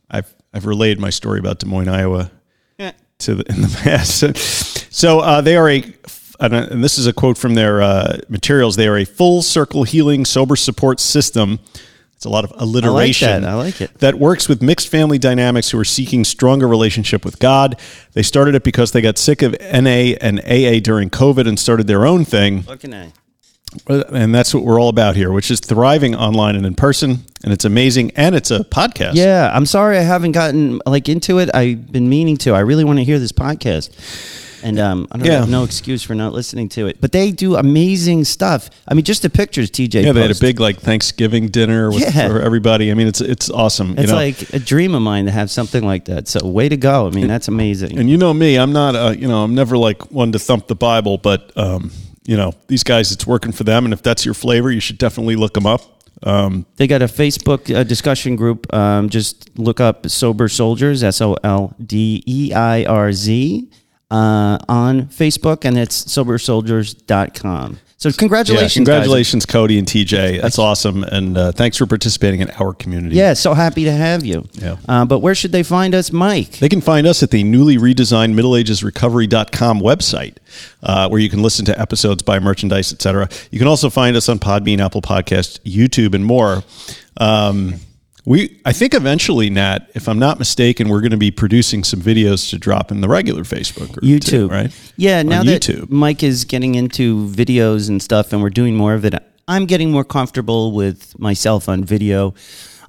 I've, 0.09 0.33
I've 0.55 0.65
relayed 0.65 0.99
my 0.99 1.09
story 1.09 1.39
about 1.39 1.59
Des 1.59 1.65
Moines, 1.67 1.89
Iowa 1.89 2.31
to 3.19 3.35
the, 3.35 3.43
in 3.53 3.61
the 3.61 3.67
past. 3.83 4.93
so 4.93 5.19
uh, 5.19 5.41
they 5.41 5.57
are 5.57 5.69
a, 5.69 5.83
and 6.39 6.53
uh, 6.53 6.67
this 6.71 6.97
is 6.97 7.07
a 7.07 7.13
quote 7.13 7.37
from 7.37 7.55
their 7.55 7.81
uh, 7.81 8.17
materials. 8.29 8.75
They 8.75 8.87
are 8.87 8.97
a 8.97 9.05
full 9.05 9.41
circle 9.41 9.83
healing 9.83 10.25
sober 10.25 10.55
support 10.55 10.99
system. 10.99 11.59
It's 12.13 12.25
a 12.25 12.29
lot 12.29 12.45
of 12.45 12.53
alliteration. 12.55 13.41
that. 13.41 13.49
I 13.49 13.55
like 13.55 13.81
it. 13.81 13.93
That 13.99 14.15
works 14.15 14.47
with 14.47 14.61
mixed 14.61 14.87
family 14.87 15.17
dynamics 15.19 15.69
who 15.71 15.79
are 15.79 15.85
seeking 15.85 16.23
stronger 16.23 16.67
relationship 16.67 17.25
with 17.25 17.39
God. 17.39 17.77
They 18.13 18.23
started 18.23 18.55
it 18.55 18.63
because 18.63 18.93
they 18.93 19.01
got 19.01 19.17
sick 19.17 19.41
of 19.41 19.51
NA 19.59 20.15
and 20.21 20.39
AA 20.39 20.79
during 20.81 21.09
COVID 21.09 21.47
and 21.47 21.59
started 21.59 21.87
their 21.87 22.05
own 22.05 22.23
thing. 22.23 22.61
Fucking 22.61 22.93
A. 22.93 23.11
And 23.88 24.33
that's 24.33 24.54
what 24.54 24.63
we're 24.63 24.80
all 24.80 24.89
about 24.89 25.16
here, 25.16 25.31
which 25.31 25.51
is 25.51 25.60
thriving 25.60 26.16
online 26.16 26.56
and 26.56 26.66
in 26.66 26.75
person. 26.75 27.19
And 27.44 27.54
it's 27.54 27.66
amazing. 27.66 28.12
And 28.16 28.36
it's 28.36 28.51
a 28.51 28.60
podcast. 28.60 29.16
Yeah, 29.16 29.51
I'm 29.54 29.66
sorry 29.66 29.98
I 29.98 30.01
haven't 30.01 30.31
gotten 30.31 30.81
like 30.86 31.10
into 31.10 31.39
it. 31.39 31.50
I've 31.54 31.92
been 31.92 32.10
meaning 32.10 32.38
to. 32.38 32.54
I 32.54 32.60
really 32.62 32.83
want 32.83 33.00
to 33.00 33.04
hear 33.06 33.19
this 33.19 33.31
podcast. 33.31 33.92
And 34.63 34.80
um, 34.80 35.07
I 35.12 35.18
don't 35.18 35.27
Yeah. 35.27 35.39
have 35.42 35.50
no 35.50 35.63
excuse 35.63 36.01
for 36.01 36.16
not 36.16 36.33
listening 36.33 36.69
to 36.69 36.88
it. 36.88 37.00
But 37.00 37.12
they 37.12 37.30
do 37.30 37.56
amazing 37.56 38.24
stuff. 38.24 38.72
I 38.88 38.95
mean, 38.95 39.04
just 39.06 39.22
the 39.22 39.30
pictures 39.30 39.69
TJ 39.69 40.04
Yeah, 40.04 40.12
they 40.12 40.22
had 40.24 40.31
a 40.31 40.39
big 40.39 40.60
like 40.60 40.80
Thanksgiving 40.80 41.50
dinner 41.50 41.92
with, 41.92 42.00
Yeah. 42.01 42.27
for 42.30 42.42
everybody. 42.42 42.89
I 42.89 42.95
mean, 42.95 43.06
it's 43.06 43.22
it's 43.22 43.51
awesome. 43.51 43.89
you 43.89 43.95
It's 44.00 44.10
know? 44.10 44.16
like 44.16 44.54
a 44.54 44.60
dream 44.60 44.95
of 44.95 45.04
mine 45.04 45.25
to 45.25 45.31
have 45.31 45.51
something 45.51 45.83
like 45.86 46.06
that. 46.06 46.27
So 46.27 46.44
way 46.48 46.68
to 46.68 46.77
go. 46.77 47.06
I 47.06 47.12
mean, 47.12 47.27
that's 47.27 47.48
amazing. 47.48 48.00
And 48.00 48.10
you 48.10 48.18
know 48.18 48.33
me, 48.33 48.56
I'm 48.57 48.74
not, 48.74 48.95
uh, 48.95 49.13
you 49.16 49.27
know, 49.27 49.44
I'm 49.44 49.54
never 49.54 49.77
like 49.77 50.12
one 50.12 50.31
to 50.31 50.39
thump 50.39 50.66
the 50.66 50.74
Bible, 50.75 51.19
but 51.19 51.51
um, 51.56 51.92
you 52.25 52.38
know, 52.38 52.54
these 52.68 52.83
guys, 52.83 53.12
it's 53.12 53.25
working 53.27 53.51
for 53.51 53.63
them, 53.63 53.86
and 53.86 53.94
if 53.94 54.01
that's 54.01 54.25
your 54.25 54.33
flavor, 54.33 54.72
you 54.72 54.80
should 54.80 54.98
definitely 54.98 55.36
look 55.36 55.54
them 55.54 55.66
up. 55.66 55.81
Um, 56.24 56.66
They 56.77 56.88
got 56.88 57.01
a 57.01 57.06
Facebook 57.07 57.74
uh, 57.74 57.83
discussion 57.83 58.36
group. 58.36 58.74
Um, 58.74 59.10
just 59.10 59.57
look 59.60 59.80
up 59.80 60.10
Sober 60.10 60.48
Soldiers, 60.48 61.04
S 61.04 61.22
O 61.22 61.36
L 61.44 61.75
D 61.83 62.24
E 62.25 62.54
I 62.54 62.86
R 62.86 63.12
Z, 63.13 63.69
uh, 64.10 64.57
on 64.68 65.07
Facebook, 65.07 65.66
and 65.66 65.77
it's 65.77 66.06
sobersoldiers.com. 66.06 67.80
So, 67.97 68.09
yeah, 68.09 68.15
congratulations. 68.18 68.71
guys. 68.71 68.74
congratulations, 68.74 69.45
Cody 69.45 69.80
and 69.80 69.88
TJ. 69.88 70.42
That's 70.42 70.59
awesome, 70.59 71.03
and 71.06 71.38
uh, 71.38 71.51
thanks 71.53 71.77
for 71.77 71.86
participating 71.86 72.42
in 72.42 72.51
our 72.51 72.74
community. 72.74 73.15
Yeah, 73.15 73.33
so 73.33 73.53
happy 73.53 73.86
to 73.86 73.92
have 73.92 74.25
you. 74.25 74.47
Yeah. 74.53 74.75
Uh, 74.88 75.06
but 75.06 75.19
where 75.19 75.33
should 75.33 75.53
they 75.53 75.63
find 75.63 75.95
us, 75.95 76.12
Mike? 76.12 76.59
They 76.59 76.68
can 76.68 76.81
find 76.81 77.07
us 77.07 77.24
at 77.24 77.31
the 77.31 77.44
newly 77.44 77.77
redesigned 77.77 78.33
middleagesrecovery.com 78.33 79.80
website, 79.80 80.36
uh, 80.84 81.08
where 81.08 81.22
you 81.22 81.29
can 81.29 81.41
listen 81.41 81.63
to 81.65 81.79
episodes, 81.79 82.22
buy 82.22 82.38
merchandise, 82.39 82.91
etc. 82.91 83.29
You 83.50 83.60
can 83.60 83.67
also 83.67 83.89
find 83.89 84.17
us 84.17 84.27
on 84.27 84.39
Podbean, 84.39 84.79
Apple 84.79 85.01
Podcast, 85.01 85.62
YouTube, 85.62 86.13
and 86.15 86.25
more. 86.25 86.63
Um, 87.17 87.75
we, 88.25 88.60
I 88.65 88.74
think 88.74 88.94
eventually, 88.94 89.50
Nat, 89.50 89.89
if 89.94 90.10
I'm 90.10 90.20
not 90.20 90.39
mistaken, 90.39 90.89
we're 90.89 91.01
going 91.01 91.12
to 91.12 91.17
be 91.17 91.32
producing 91.32 91.84
some 91.84 92.01
videos 92.01 92.50
to 92.50 92.58
drop 92.58 92.91
in 92.91 93.01
the 93.01 93.08
regular 93.08 93.44
Facebook 93.44 93.91
group, 93.91 94.03
YouTube, 94.03 94.29
too, 94.29 94.48
right? 94.48 94.94
Yeah, 94.98 95.22
now 95.22 95.41
On 95.41 95.46
that 95.46 95.62
YouTube. 95.62 95.89
Mike 95.91 96.24
is 96.24 96.44
getting 96.44 96.75
into 96.75 97.27
videos 97.27 97.88
and 97.88 98.01
stuff, 98.01 98.34
and 98.34 98.41
we're 98.41 98.50
doing 98.50 98.75
more 98.75 98.96
of 98.96 99.05
it, 99.05 99.13
I'm 99.48 99.65
getting 99.65 99.91
more 99.91 100.03
comfortable 100.03 100.72
with 100.72 101.17
myself 101.20 101.70
on 101.70 101.84
video. 101.84 102.34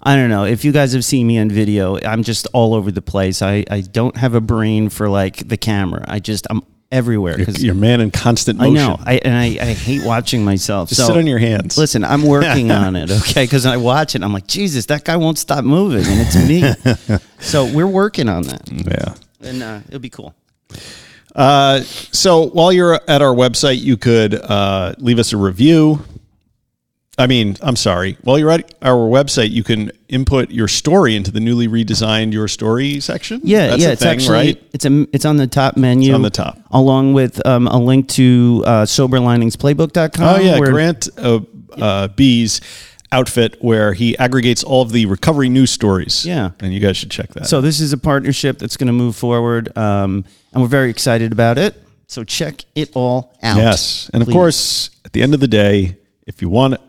I 0.02 0.16
don't 0.16 0.31
know 0.31 0.45
if 0.45 0.64
you 0.64 0.73
guys 0.73 0.93
have 0.93 1.05
seen 1.05 1.26
me 1.26 1.38
on 1.38 1.50
video. 1.50 1.99
I'm 1.99 2.23
just 2.23 2.47
all 2.52 2.75
over 2.75 2.90
the 2.90 3.02
place. 3.02 3.43
I, 3.43 3.64
I 3.71 3.81
don't 3.81 4.16
have 4.16 4.35
a 4.35 4.40
brain 4.40 4.88
for 4.88 5.09
like 5.09 5.49
the 5.49 5.57
camera. 5.57 6.05
I 6.09 6.21
just 6.21 6.47
I'm 6.49 6.62
everywhere 6.93 7.37
You're, 7.37 7.47
because 7.47 7.64
you're 7.64 7.75
man 7.75 8.00
in 8.00 8.11
constant 8.11 8.59
motion. 8.59 8.76
I 8.76 8.87
know. 8.87 8.97
I 9.05 9.14
and 9.16 9.35
I, 9.35 9.45
I 9.71 9.73
hate 9.73 10.05
watching 10.05 10.45
myself. 10.45 10.88
Just 10.88 11.00
so 11.00 11.09
sit 11.09 11.16
on 11.16 11.26
your 11.26 11.38
hands. 11.38 11.76
Listen, 11.76 12.05
I'm 12.05 12.23
working 12.26 12.71
on 12.71 12.97
it, 12.97 13.11
okay? 13.11 13.45
Because 13.45 13.66
I 13.66 13.76
watch 13.76 14.14
it, 14.14 14.23
I'm 14.23 14.33
like, 14.33 14.47
Jesus, 14.47 14.87
that 14.87 15.05
guy 15.05 15.16
won't 15.16 15.38
stop 15.38 15.64
moving, 15.64 16.05
and 16.07 16.21
it's 16.21 17.09
me. 17.11 17.19
so 17.40 17.71
we're 17.73 17.87
working 17.87 18.28
on 18.28 18.43
that, 18.45 18.69
Yeah. 18.71 19.14
and 19.49 19.62
uh, 19.62 19.81
it'll 19.88 20.00
be 20.00 20.11
cool. 20.11 20.35
Uh, 21.35 21.81
so 21.83 22.47
while 22.47 22.73
you're 22.73 22.95
at 23.09 23.21
our 23.21 23.35
website, 23.35 23.81
you 23.81 23.97
could 23.97 24.35
uh, 24.35 24.95
leave 24.99 25.19
us 25.19 25.33
a 25.33 25.37
review. 25.37 26.00
I 27.18 27.26
mean, 27.26 27.56
I'm 27.62 27.76
sorry. 27.76 28.18
While 28.23 28.38
you're 28.38 28.50
at 28.50 28.75
our 28.82 29.08
website, 29.08 29.50
you 29.50 29.64
can 29.64 29.90
input 30.08 30.50
your 30.50 30.68
story 30.68 31.16
into 31.16 31.30
the 31.30 31.40
newly 31.40 31.66
redesigned 31.66 32.32
Your 32.35 32.46
Story 32.46 33.00
section. 33.00 33.40
Yeah, 33.42 33.68
That's 33.68 33.82
yeah, 33.82 33.88
a 33.88 33.92
it's 33.92 34.02
thing, 34.02 34.11
actually 34.11 34.32
right. 34.52 34.62
it's 34.75 34.85
a 34.85 35.06
it's 35.14 35.25
on 35.25 35.38
the 35.38 35.46
top 35.46 35.76
menu. 35.78 36.12
on 36.12 36.20
the 36.23 36.30
top. 36.30 36.58
along 36.70 37.14
with 37.14 37.44
um, 37.46 37.68
a 37.68 37.78
link 37.78 38.08
to 38.11 38.62
uh, 38.66 38.70
soberliningsplaybook.com. 38.85 40.25
Oh 40.37 40.40
yeah, 40.40 40.58
where- 40.58 40.70
Grant 40.70 41.08
uh, 41.16 41.40
uh, 41.73 42.08
B's 42.08 42.61
outfit 43.12 43.56
where 43.61 43.94
he 43.94 44.18
aggregates 44.18 44.62
all 44.64 44.82
of 44.82 44.92
the 44.92 45.06
recovery 45.06 45.49
news 45.49 45.70
stories. 45.70 46.26
Yeah. 46.26 46.50
and 46.61 46.75
you 46.75 46.80
guys 46.80 46.96
should 46.96 47.11
check 47.11 47.30
that. 47.30 47.46
So 47.46 47.61
this 47.61 47.80
is 47.80 47.92
a 47.92 47.99
partnership 47.99 48.58
that's 48.58 48.76
going 48.76 48.88
to 48.88 48.92
move 48.92 49.16
forward, 49.16 49.76
um, 49.78 50.25
and 50.52 50.62
we're 50.62 50.68
very 50.68 50.90
excited 50.90 51.32
about 51.32 51.56
it. 51.56 51.82
So 52.08 52.25
check 52.25 52.64
it 52.75 52.90
all 52.94 53.32
out. 53.42 53.56
Yes. 53.56 54.11
And 54.12 54.23
of 54.23 54.28
course, 54.28 54.90
at 55.04 55.12
the 55.12 55.23
end 55.23 55.35
of 55.35 55.40
the 55.40 55.49
day, 55.49 55.96
if 56.26 56.42
you 56.42 56.49
want 56.49 56.75
to 56.75 56.80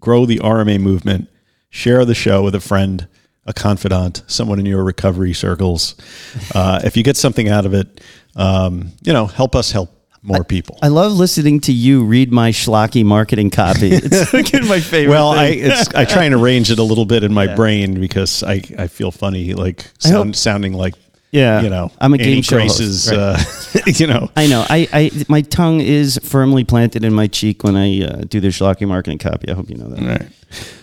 grow 0.00 0.26
the 0.26 0.38
RMA 0.38 0.80
movement, 0.80 1.28
share 1.70 2.04
the 2.04 2.14
show 2.14 2.42
with 2.42 2.54
a 2.54 2.60
friend, 2.60 3.08
a 3.46 3.52
confidant, 3.52 4.22
someone 4.26 4.58
in 4.58 4.66
your 4.66 4.84
recovery 4.84 5.32
circles. 5.32 5.94
Uh, 6.54 6.80
if 6.84 6.96
you 6.96 7.02
get 7.02 7.16
something 7.16 7.48
out 7.48 7.66
of 7.66 7.74
it, 7.74 8.00
um, 8.36 8.92
you 9.02 9.12
know, 9.12 9.26
help 9.26 9.56
us 9.56 9.70
help 9.72 9.94
more 10.22 10.44
people. 10.44 10.78
I 10.82 10.88
love 10.88 11.12
listening 11.12 11.60
to 11.60 11.72
you 11.72 12.04
read 12.04 12.32
my 12.32 12.50
schlocky 12.50 13.04
marketing 13.04 13.50
copy. 13.50 13.90
It's 14.02 14.68
my 14.68 14.80
favorite. 14.80 15.10
well, 15.12 15.30
I 15.30 15.50
thing. 15.50 15.70
it's 15.70 15.94
I 15.94 16.04
try 16.04 16.24
and 16.24 16.34
arrange 16.34 16.70
it 16.70 16.78
a 16.78 16.82
little 16.82 17.06
bit 17.06 17.22
in 17.22 17.32
my 17.32 17.54
brain 17.54 18.00
because 18.00 18.42
I, 18.42 18.62
I 18.78 18.88
feel 18.88 19.10
funny, 19.10 19.54
like 19.54 19.90
I 20.04 20.08
hope- 20.10 20.34
sounding 20.34 20.72
like 20.74 20.94
Yeah. 21.30 21.60
you 21.60 21.70
know, 21.70 21.90
I'm 22.00 22.14
a 22.14 22.18
game 22.18 22.42
show 22.42 22.58
host, 22.58 22.78
Grace's, 22.78 23.10
right. 23.10 23.18
uh, 23.18 23.38
you 23.86 24.06
know, 24.06 24.30
I 24.34 24.46
know. 24.46 24.64
I, 24.68 24.88
I 24.92 25.10
my 25.28 25.42
tongue 25.42 25.80
is 25.80 26.18
firmly 26.22 26.64
planted 26.64 27.04
in 27.04 27.12
my 27.12 27.26
cheek 27.26 27.64
when 27.64 27.76
I 27.76 28.02
uh, 28.02 28.22
do 28.28 28.40
the 28.40 28.48
schlocky 28.48 28.88
marketing 28.88 29.18
copy. 29.18 29.50
I 29.50 29.54
hope 29.54 29.68
you 29.68 29.76
know 29.76 29.88
that. 29.88 30.00
All 30.00 30.06
right. 30.08 30.28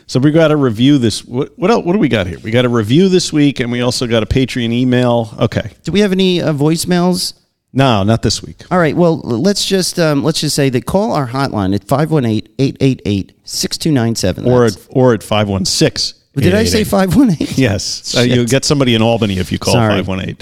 So 0.07 0.19
we 0.19 0.29
got 0.31 0.51
a 0.51 0.55
review 0.55 0.99
this. 0.99 1.25
What 1.25 1.57
what, 1.57 1.71
else, 1.71 1.83
what 1.83 1.93
do 1.93 1.99
we 1.99 2.09
got 2.09 2.27
here? 2.27 2.37
We 2.39 2.51
got 2.51 2.65
a 2.65 2.69
review 2.69 3.09
this 3.09 3.33
week, 3.33 3.59
and 3.59 3.71
we 3.71 3.81
also 3.81 4.05
got 4.05 4.21
a 4.21 4.27
Patreon 4.27 4.71
email. 4.71 5.33
Okay, 5.39 5.71
Do 5.83 5.91
we 5.91 6.01
have 6.01 6.11
any 6.11 6.41
uh, 6.41 6.53
voicemails? 6.53 7.33
no, 7.73 8.03
not 8.03 8.21
this 8.21 8.41
week. 8.41 8.63
All 8.71 8.77
right. 8.77 8.95
Well, 8.95 9.17
let's 9.19 9.65
just 9.65 9.99
um, 9.99 10.23
let's 10.23 10.39
just 10.41 10.55
say 10.55 10.69
that 10.69 10.85
call 10.85 11.11
our 11.11 11.27
hotline 11.27 11.73
at 11.75 11.85
518-888-6297. 11.87 14.45
Or 14.47 14.65
at, 14.65 14.77
or 14.89 15.13
at 15.13 15.23
five 15.23 15.49
one 15.49 15.65
six. 15.65 16.13
Did 16.35 16.53
I 16.53 16.65
say 16.65 16.83
518? 16.83 17.47
Yes, 17.57 18.15
uh, 18.17 18.21
you'll 18.21 18.45
get 18.45 18.65
somebody 18.65 18.95
in 18.95 19.01
Albany 19.01 19.37
if 19.37 19.51
you 19.51 19.59
call 19.59 19.73
Sorry. 19.73 19.95
five 19.95 20.07
one 20.07 20.21
eight. 20.21 20.39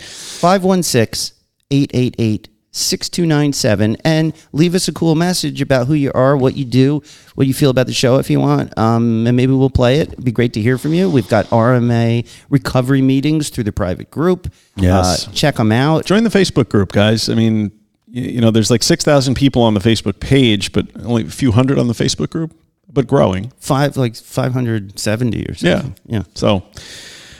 516-888-6297 2.73 3.97
and 4.03 4.33
leave 4.51 4.75
us 4.75 4.87
a 4.87 4.93
cool 4.93 5.15
message 5.15 5.61
about 5.61 5.87
who 5.87 5.93
you 5.93 6.11
are, 6.13 6.35
what 6.35 6.55
you 6.55 6.65
do, 6.65 7.01
what 7.35 7.47
you 7.47 7.53
feel 7.53 7.69
about 7.69 7.87
the 7.87 7.93
show 7.93 8.17
if 8.17 8.29
you 8.29 8.39
want. 8.39 8.75
Um, 8.77 9.25
and 9.27 9.37
maybe 9.37 9.53
we'll 9.53 9.69
play 9.69 9.99
it. 9.99 10.13
It'd 10.13 10.25
be 10.25 10.31
great 10.31 10.53
to 10.53 10.61
hear 10.61 10.77
from 10.77 10.93
you. 10.93 11.09
We've 11.09 11.27
got 11.29 11.45
RMA 11.47 12.27
recovery 12.49 13.01
meetings 13.01 13.49
through 13.49 13.65
the 13.65 13.71
private 13.71 14.09
group. 14.11 14.51
Yes. 14.75 15.27
Uh, 15.27 15.31
check 15.31 15.55
them 15.55 15.71
out. 15.71 16.05
Join 16.05 16.23
the 16.23 16.29
Facebook 16.29 16.69
group, 16.69 16.91
guys. 16.91 17.29
I 17.29 17.35
mean, 17.35 17.71
you, 18.07 18.23
you 18.23 18.41
know, 18.41 18.51
there's 18.51 18.71
like 18.71 18.83
six 18.83 19.03
thousand 19.03 19.35
people 19.35 19.61
on 19.61 19.73
the 19.73 19.79
Facebook 19.79 20.19
page, 20.19 20.71
but 20.71 20.87
only 21.03 21.23
a 21.23 21.29
few 21.29 21.51
hundred 21.51 21.77
on 21.79 21.87
the 21.87 21.93
Facebook 21.93 22.29
group, 22.29 22.53
but 22.91 23.07
growing. 23.07 23.51
Five 23.57 23.97
like 23.97 24.15
570 24.15 25.45
or 25.45 25.53
something. 25.55 25.95
Yeah. 26.05 26.17
yeah. 26.19 26.23
So 26.35 26.63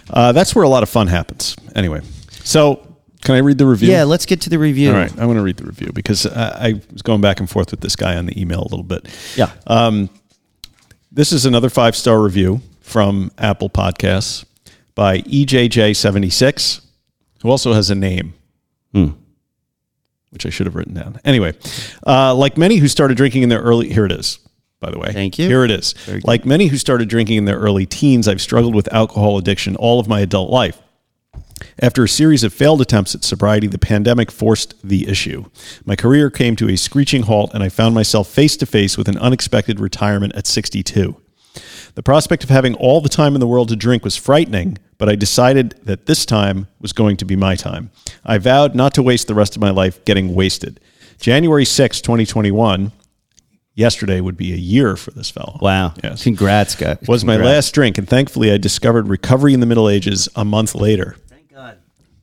uh, 0.09 0.31
that's 0.31 0.55
where 0.55 0.63
a 0.63 0.69
lot 0.69 0.83
of 0.83 0.89
fun 0.89 1.07
happens. 1.07 1.55
Anyway, 1.75 2.01
so 2.43 2.95
can 3.21 3.35
I 3.35 3.39
read 3.39 3.57
the 3.57 3.65
review? 3.65 3.89
Yeah, 3.89 4.03
let's 4.03 4.25
get 4.25 4.41
to 4.41 4.49
the 4.49 4.59
review. 4.59 4.89
All 4.89 4.97
right, 4.97 5.17
I 5.19 5.25
want 5.25 5.37
to 5.37 5.43
read 5.43 5.57
the 5.57 5.65
review 5.65 5.91
because 5.93 6.25
I, 6.25 6.69
I 6.69 6.81
was 6.91 7.01
going 7.01 7.21
back 7.21 7.39
and 7.39 7.49
forth 7.49 7.71
with 7.71 7.81
this 7.81 7.95
guy 7.95 8.17
on 8.17 8.25
the 8.25 8.39
email 8.39 8.61
a 8.61 8.69
little 8.69 8.83
bit. 8.83 9.07
Yeah. 9.35 9.51
Um, 9.67 10.09
this 11.11 11.31
is 11.31 11.45
another 11.45 11.69
five 11.69 11.95
star 11.95 12.19
review 12.21 12.61
from 12.81 13.31
Apple 13.37 13.69
Podcasts 13.69 14.45
by 14.95 15.17
E 15.25 15.45
EJJ76, 15.45 16.81
who 17.41 17.49
also 17.49 17.73
has 17.73 17.89
a 17.89 17.95
name, 17.95 18.33
which 20.31 20.45
I 20.45 20.49
should 20.49 20.65
have 20.65 20.75
written 20.75 20.93
down. 20.95 21.19
Anyway, 21.23 21.53
uh, 22.05 22.33
like 22.35 22.57
many 22.57 22.77
who 22.77 22.87
started 22.87 23.15
drinking 23.15 23.43
in 23.43 23.49
their 23.49 23.61
early, 23.61 23.89
here 23.93 24.05
it 24.05 24.11
is. 24.11 24.39
By 24.83 24.91
the 24.91 24.99
way, 24.99 25.13
Thank 25.13 25.39
you. 25.39 25.47
Here 25.47 25.63
it 25.63 25.71
is. 25.71 25.95
Like 26.25 26.45
many 26.45 26.67
who 26.67 26.77
started 26.77 27.07
drinking 27.07 27.37
in 27.37 27.45
their 27.45 27.57
early 27.57 27.85
teens, 27.85 28.27
I've 28.27 28.41
struggled 28.41 28.75
with 28.75 28.91
alcohol 28.93 29.37
addiction 29.37 29.77
all 29.77 29.97
of 29.97 30.09
my 30.09 30.19
adult 30.19 30.49
life. 30.49 30.81
After 31.79 32.03
a 32.03 32.09
series 32.09 32.43
of 32.43 32.53
failed 32.53 32.81
attempts 32.81 33.15
at 33.15 33.23
sobriety, 33.23 33.67
the 33.67 33.77
pandemic 33.77 34.29
forced 34.29 34.75
the 34.85 35.07
issue. 35.07 35.45
My 35.85 35.95
career 35.95 36.29
came 36.29 36.57
to 36.57 36.67
a 36.67 36.75
screeching 36.75 37.23
halt, 37.23 37.53
and 37.53 37.63
I 37.63 37.69
found 37.69 37.95
myself 37.95 38.27
face 38.27 38.57
to 38.57 38.65
face 38.65 38.97
with 38.97 39.07
an 39.07 39.17
unexpected 39.19 39.79
retirement 39.79 40.35
at 40.35 40.47
62. 40.47 41.15
The 41.95 42.03
prospect 42.03 42.43
of 42.43 42.49
having 42.49 42.75
all 42.75 42.99
the 42.99 43.07
time 43.07 43.35
in 43.35 43.39
the 43.39 43.47
world 43.47 43.69
to 43.69 43.77
drink 43.77 44.03
was 44.03 44.17
frightening, 44.17 44.79
but 44.97 45.07
I 45.07 45.15
decided 45.15 45.75
that 45.83 46.07
this 46.07 46.25
time 46.25 46.67
was 46.81 46.91
going 46.91 47.15
to 47.17 47.25
be 47.25 47.37
my 47.37 47.55
time. 47.55 47.89
I 48.25 48.37
vowed 48.37 48.75
not 48.75 48.93
to 48.95 49.03
waste 49.03 49.27
the 49.27 49.35
rest 49.35 49.55
of 49.55 49.61
my 49.61 49.69
life 49.69 50.03
getting 50.03 50.35
wasted. 50.35 50.81
January 51.19 51.63
6, 51.63 52.01
2021, 52.01 52.91
yesterday 53.75 54.21
would 54.21 54.37
be 54.37 54.53
a 54.53 54.57
year 54.57 54.95
for 54.95 55.11
this 55.11 55.29
fellow. 55.29 55.57
Wow. 55.61 55.93
Yes 56.03 56.23
Congrats, 56.23 56.75
guy. 56.75 56.97
was 57.07 57.25
my 57.25 57.37
last 57.37 57.73
drink, 57.73 57.97
and 57.97 58.07
thankfully 58.07 58.51
I 58.51 58.57
discovered 58.57 59.07
recovery 59.07 59.53
in 59.53 59.59
the 59.59 59.65
Middle 59.65 59.89
Ages 59.89 60.29
a 60.35 60.45
month 60.45 60.75
later. 60.75 61.15
Thank 61.27 61.51
God. 61.53 61.77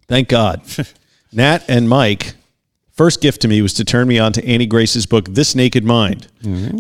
Thank 0.09 0.29
God. 0.29 0.63
Nat 1.33 1.65
and 1.69 1.89
Mike, 1.89 2.35
first 2.93 3.21
gift 3.21 3.41
to 3.43 3.49
me 3.49 3.63
was 3.63 3.73
to 3.75 3.85
turn 3.85 4.09
me 4.09 4.19
on 4.19 4.33
to 4.33 4.45
Annie 4.45 4.67
Grace's 4.67 5.07
book, 5.07 5.27
This 5.29 5.55
Naked 5.55 5.85
Mind, 5.85 6.27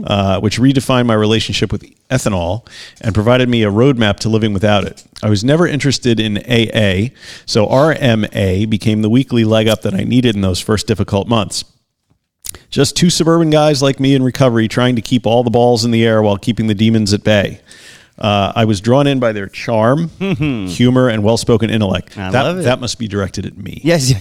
uh, 0.04 0.40
which 0.40 0.58
redefined 0.58 1.06
my 1.06 1.14
relationship 1.14 1.70
with 1.70 1.84
ethanol 2.08 2.66
and 3.00 3.14
provided 3.14 3.48
me 3.48 3.62
a 3.62 3.70
roadmap 3.70 4.16
to 4.18 4.28
living 4.28 4.52
without 4.52 4.84
it. 4.84 5.04
I 5.22 5.28
was 5.30 5.44
never 5.44 5.66
interested 5.68 6.18
in 6.18 6.38
AA, 6.38 7.14
so 7.46 7.66
RMA 7.68 8.68
became 8.68 9.02
the 9.02 9.10
weekly 9.10 9.44
leg 9.44 9.68
up 9.68 9.82
that 9.82 9.94
I 9.94 10.02
needed 10.02 10.34
in 10.34 10.40
those 10.40 10.60
first 10.60 10.88
difficult 10.88 11.28
months. 11.28 11.64
Just 12.70 12.96
two 12.96 13.10
suburban 13.10 13.50
guys 13.50 13.82
like 13.82 13.98
me 14.00 14.14
in 14.14 14.22
recovery 14.22 14.68
trying 14.68 14.96
to 14.96 15.02
keep 15.02 15.26
all 15.26 15.42
the 15.42 15.50
balls 15.50 15.84
in 15.84 15.90
the 15.90 16.04
air 16.04 16.22
while 16.22 16.36
keeping 16.36 16.66
the 16.66 16.74
demons 16.74 17.12
at 17.12 17.24
bay. 17.24 17.60
Uh, 18.20 18.52
I 18.54 18.66
was 18.66 18.82
drawn 18.82 19.06
in 19.06 19.18
by 19.18 19.32
their 19.32 19.46
charm, 19.46 20.08
humor, 20.68 21.08
and 21.08 21.24
well 21.24 21.38
spoken 21.38 21.70
intellect. 21.70 22.18
I 22.18 22.30
that, 22.30 22.42
love 22.42 22.58
it. 22.58 22.62
that 22.62 22.78
must 22.78 22.98
be 22.98 23.08
directed 23.08 23.46
at 23.46 23.56
me. 23.56 23.80
Yes, 23.82 24.12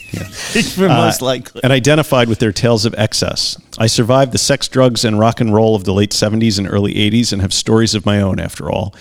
for 0.73 0.87
most 0.87 1.21
likely. 1.21 1.59
And 1.63 1.73
identified 1.73 2.29
with 2.29 2.39
their 2.39 2.53
tales 2.53 2.85
of 2.85 2.95
excess. 2.97 3.57
I 3.77 3.87
survived 3.87 4.31
the 4.31 4.37
sex, 4.37 4.69
drugs, 4.69 5.03
and 5.03 5.19
rock 5.19 5.41
and 5.41 5.53
roll 5.53 5.75
of 5.75 5.83
the 5.83 5.93
late 5.93 6.11
70s 6.11 6.57
and 6.57 6.67
early 6.71 6.93
80s 6.93 7.33
and 7.33 7.41
have 7.41 7.53
stories 7.53 7.93
of 7.93 8.05
my 8.05 8.21
own, 8.21 8.39
after 8.39 8.71
all. 8.71 8.95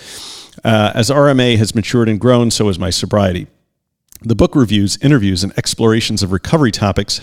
Uh, 0.65 0.91
as 0.93 1.09
RMA 1.09 1.57
has 1.57 1.73
matured 1.73 2.09
and 2.09 2.19
grown, 2.19 2.51
so 2.51 2.67
has 2.67 2.77
my 2.77 2.89
sobriety. 2.89 3.47
The 4.21 4.35
book 4.35 4.53
reviews, 4.53 4.97
interviews, 5.01 5.45
and 5.45 5.57
explorations 5.57 6.21
of 6.23 6.33
recovery 6.33 6.71
topics 6.71 7.21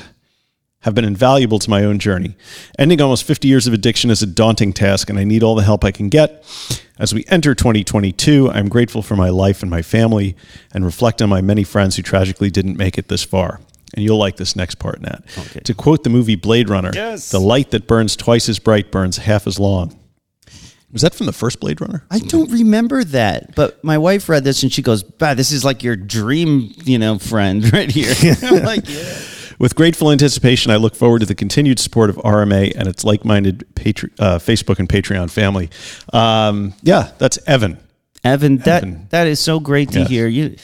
have 0.86 0.94
been 0.94 1.04
invaluable 1.04 1.58
to 1.58 1.68
my 1.68 1.82
own 1.84 1.98
journey. 1.98 2.36
Ending 2.78 3.00
almost 3.02 3.24
50 3.24 3.48
years 3.48 3.66
of 3.66 3.72
addiction 3.74 4.08
is 4.08 4.22
a 4.22 4.26
daunting 4.26 4.72
task, 4.72 5.10
and 5.10 5.18
I 5.18 5.24
need 5.24 5.42
all 5.42 5.56
the 5.56 5.64
help 5.64 5.84
I 5.84 5.90
can 5.90 6.08
get. 6.08 6.44
As 6.96 7.12
we 7.12 7.24
enter 7.26 7.56
2022, 7.56 8.48
I'm 8.52 8.68
grateful 8.68 9.02
for 9.02 9.16
my 9.16 9.28
life 9.28 9.62
and 9.62 9.70
my 9.70 9.82
family 9.82 10.36
and 10.72 10.84
reflect 10.84 11.20
on 11.20 11.28
my 11.28 11.40
many 11.40 11.64
friends 11.64 11.96
who 11.96 12.02
tragically 12.02 12.50
didn't 12.50 12.76
make 12.78 12.98
it 12.98 13.08
this 13.08 13.24
far. 13.24 13.60
And 13.94 14.04
you'll 14.04 14.16
like 14.18 14.36
this 14.36 14.54
next 14.54 14.76
part, 14.76 15.00
Nat. 15.00 15.22
Okay. 15.36 15.58
To 15.64 15.74
quote 15.74 16.04
the 16.04 16.10
movie 16.10 16.36
Blade 16.36 16.70
Runner, 16.70 16.92
Yes. 16.94 17.30
the 17.30 17.40
light 17.40 17.72
that 17.72 17.88
burns 17.88 18.14
twice 18.14 18.48
as 18.48 18.60
bright 18.60 18.92
burns 18.92 19.16
half 19.16 19.48
as 19.48 19.58
long. 19.58 19.98
Was 20.92 21.02
that 21.02 21.16
from 21.16 21.26
the 21.26 21.32
first 21.32 21.58
Blade 21.58 21.80
Runner? 21.80 22.04
I 22.12 22.20
don't 22.20 22.50
remember 22.52 23.02
that, 23.04 23.56
but 23.56 23.82
my 23.82 23.98
wife 23.98 24.28
read 24.28 24.44
this 24.44 24.62
and 24.62 24.72
she 24.72 24.82
goes, 24.82 25.02
"Bah, 25.02 25.34
this 25.34 25.50
is 25.50 25.64
like 25.64 25.82
your 25.82 25.96
dream, 25.96 26.72
you 26.84 26.96
know, 26.98 27.18
friend 27.18 27.70
right 27.72 27.90
here." 27.90 28.14
I'm 28.42 28.62
like, 28.62 28.88
yeah. 28.88 29.18
With 29.58 29.74
grateful 29.74 30.10
anticipation, 30.10 30.70
I 30.70 30.76
look 30.76 30.94
forward 30.94 31.20
to 31.20 31.26
the 31.26 31.34
continued 31.34 31.78
support 31.78 32.10
of 32.10 32.16
RMA 32.16 32.72
and 32.76 32.86
its 32.88 33.04
like-minded 33.04 33.64
Patre- 33.74 34.10
uh, 34.18 34.38
Facebook 34.38 34.78
and 34.78 34.88
Patreon 34.88 35.30
family. 35.30 35.70
Um, 36.12 36.74
yeah, 36.82 37.10
that's 37.18 37.38
Evan. 37.46 37.78
Evan, 38.24 38.58
that 38.58 38.82
Evan. 38.82 39.06
that 39.10 39.26
is 39.26 39.38
so 39.40 39.60
great 39.60 39.92
to 39.92 40.00
Yes. 40.00 40.08
hear. 40.08 40.26
You 40.26 40.56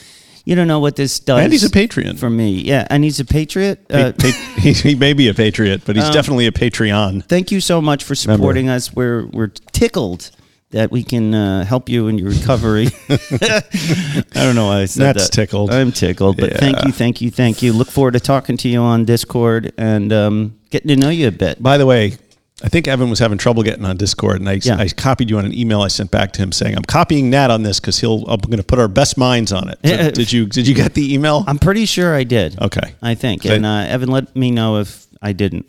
you 0.45 0.57
don't 0.57 0.67
know 0.67 0.81
what 0.81 0.97
this 0.97 1.21
does. 1.21 1.39
And 1.41 1.53
he's 1.53 1.63
a 1.63 1.71
Patreon. 1.71 2.19
for 2.19 2.29
me. 2.29 2.61
Yeah, 2.63 2.85
and 2.91 3.05
he's 3.05 3.21
a 3.21 3.25
patriot. 3.25 3.87
Pa- 3.89 3.97
Uh, 3.97 4.13
pa- 4.13 4.55
he, 4.59 4.73
he 4.73 4.95
may 4.97 5.13
be 5.13 5.29
a 5.29 5.35
patriot, 5.35 5.83
but 5.85 5.95
he's 5.95 6.05
Um, 6.09 6.13
definitely 6.13 6.47
a 6.49 6.51
Patreon. 6.53 7.25
thank 7.29 7.53
you 7.53 7.61
so 7.61 7.81
much 7.81 8.03
for 8.03 8.17
supporting 8.17 8.69
us. 8.69 8.93
We're 8.93 9.27
we're 9.27 9.53
tickled 9.73 10.31
that 10.73 10.91
we 10.91 11.03
can 11.05 11.35
uh, 11.35 11.65
help 11.65 11.89
you 11.89 12.09
in 12.09 12.19
your 12.19 12.31
recovery. 12.31 12.89
I 13.09 14.23
don't 14.35 14.55
know 14.55 14.67
why 14.67 14.81
I 14.81 14.85
said 14.87 15.15
That's 15.15 15.29
that. 15.29 15.33
tickled. 15.35 15.71
I'm 15.73 15.93
tickled, 15.93 16.37
but 16.39 16.55
thank 16.59 16.85
you, 16.85 16.93
thank 16.93 17.21
you, 17.21 17.31
thank 17.31 17.63
you. 17.63 17.73
Look 17.73 17.91
forward 17.91 18.13
to 18.13 18.21
talking 18.21 18.57
to 18.59 18.69
you 18.69 18.81
on 18.81 19.05
Discord 19.05 19.73
and 19.79 20.13
um, 20.13 20.59
getting 20.71 20.89
to 20.89 20.97
know 20.97 21.11
you 21.11 21.29
a 21.29 21.33
bit. 21.33 21.63
By 21.63 21.79
the 21.79 21.87
way, 21.87 22.17
I 22.65 22.69
think 22.69 22.87
Evan 22.87 23.11
was 23.11 23.19
having 23.19 23.39
trouble 23.39 23.63
getting 23.63 23.85
on 23.85 23.97
Discord, 23.97 24.39
and 24.41 24.49
I, 24.49 24.61
Yeah. 24.63 24.77
I 24.77 24.89
copied 24.89 25.29
you 25.31 25.39
on 25.39 25.45
an 25.45 25.53
email 25.55 25.83
I 25.83 25.89
sent 25.89 26.11
back 26.11 26.33
to 26.35 26.43
him 26.43 26.53
saying, 26.53 26.77
"I'm 26.77 26.85
copying 26.85 27.29
Nat 27.29 27.51
on 27.51 27.65
this 27.65 27.81
because 27.81 27.99
he'll 27.99 28.25
I'm 28.27 28.41
going 28.41 28.59
to 28.59 28.63
put 28.63 28.79
our 28.79 28.89
best 28.89 29.19
minds 29.19 29.53
on 29.53 29.69
it." 29.69 29.79
So 29.85 30.11
did 30.13 30.33
you 30.33 30.47
did 30.47 30.69
you 30.69 30.75
get 30.75 30.95
the 30.95 31.13
email? 31.13 31.45
I'm 31.47 31.59
pretty 31.59 31.87
sure 31.87 32.15
I 32.15 32.25
did. 32.25 32.61
Okay. 32.61 32.95
I 33.03 33.15
think. 33.15 33.45
And 33.45 33.67
uh, 33.67 33.87
Evan, 33.89 34.11
let 34.11 34.35
me 34.37 34.51
know 34.53 34.79
if 34.79 35.07
I 35.21 35.33
didn't, 35.33 35.67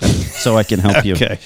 so 0.42 0.56
I 0.56 0.64
can 0.64 0.80
help 0.80 1.04
you. 1.04 1.14
Okay. 1.14 1.38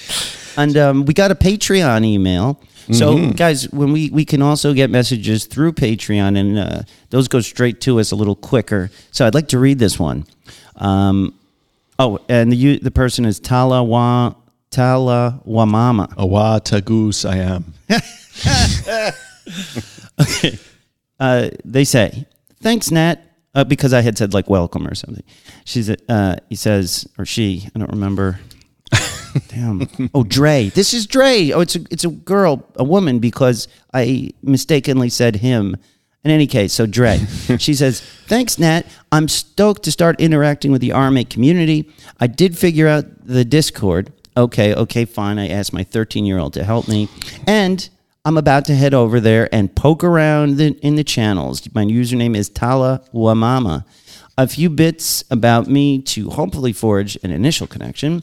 And 0.56 0.76
um, 0.76 1.04
we 1.04 1.14
got 1.14 1.30
a 1.30 1.34
Patreon 1.34 2.04
email. 2.04 2.60
So, 2.92 3.14
Mm-hmm. 3.16 3.30
guys, 3.32 3.66
when 3.72 3.92
we, 3.92 4.10
we 4.10 4.26
can 4.26 4.42
also 4.42 4.74
get 4.74 4.90
messages 4.90 5.46
through 5.46 5.72
Patreon, 5.72 6.38
and 6.38 6.58
uh, 6.58 6.82
those 7.08 7.28
go 7.28 7.40
straight 7.40 7.80
to 7.82 7.98
us 7.98 8.12
a 8.12 8.16
little 8.16 8.36
quicker. 8.36 8.90
So, 9.10 9.26
I'd 9.26 9.34
like 9.34 9.48
to 9.48 9.58
read 9.58 9.78
this 9.78 9.98
one. 9.98 10.26
Um, 10.76 11.32
oh, 11.98 12.18
and 12.28 12.52
the 12.52 12.78
the 12.80 12.90
person 12.90 13.24
is 13.24 13.40
Talawa 13.40 14.36
Talawamama. 14.70 16.12
Awa 16.18 16.60
tagus 16.62 17.24
I 17.28 17.38
am. 17.38 17.72
Uh, 21.20 21.48
they 21.64 21.84
say, 21.84 22.26
"Thanks, 22.60 22.90
Nat. 22.90 23.20
Uh, 23.54 23.64
because 23.64 23.92
I 23.92 24.00
had 24.00 24.18
said 24.18 24.34
like 24.34 24.50
welcome 24.50 24.86
or 24.86 24.94
something. 24.94 25.24
She's 25.64 25.90
uh, 25.90 26.36
he 26.48 26.56
says 26.56 27.08
or 27.18 27.24
she 27.24 27.68
I 27.74 27.78
don't 27.78 27.90
remember. 27.90 28.38
Damn. 29.48 29.88
Oh, 30.14 30.22
Dre. 30.22 30.70
This 30.70 30.94
is 30.94 31.06
Dre. 31.06 31.50
Oh, 31.50 31.60
it's 31.60 31.76
a 31.76 31.80
it's 31.90 32.04
a 32.04 32.08
girl, 32.08 32.64
a 32.76 32.84
woman, 32.84 33.18
because 33.18 33.68
I 33.92 34.30
mistakenly 34.42 35.08
said 35.08 35.36
him. 35.36 35.76
In 36.22 36.30
any 36.30 36.46
case, 36.46 36.72
so 36.72 36.86
Dre, 36.86 37.18
she 37.58 37.74
says, 37.74 38.00
"Thanks, 38.28 38.58
Nat. 38.58 38.86
I'm 39.12 39.28
stoked 39.28 39.82
to 39.82 39.92
start 39.92 40.18
interacting 40.18 40.72
with 40.72 40.80
the 40.80 40.88
RMA 40.88 41.28
community. 41.28 41.90
I 42.18 42.28
did 42.28 42.56
figure 42.56 42.88
out 42.88 43.04
the 43.26 43.44
Discord. 43.44 44.10
Okay, 44.34 44.74
okay, 44.74 45.04
fine. 45.04 45.38
I 45.38 45.48
asked 45.48 45.74
my 45.74 45.84
13 45.84 46.24
year 46.24 46.38
old 46.38 46.54
to 46.54 46.64
help 46.64 46.88
me, 46.88 47.10
and 47.46 47.86
I'm 48.26 48.38
about 48.38 48.64
to 48.66 48.74
head 48.74 48.94
over 48.94 49.20
there 49.20 49.54
and 49.54 49.74
poke 49.74 50.02
around 50.02 50.56
the, 50.56 50.68
in 50.80 50.96
the 50.96 51.04
channels. 51.04 51.62
My 51.74 51.84
username 51.84 52.34
is 52.34 52.48
Tala 52.48 53.02
Wamama. 53.12 53.84
A 54.38 54.48
few 54.48 54.70
bits 54.70 55.24
about 55.30 55.66
me 55.68 56.00
to 56.02 56.30
hopefully 56.30 56.72
forge 56.72 57.16
an 57.22 57.30
initial 57.30 57.66
connection. 57.66 58.22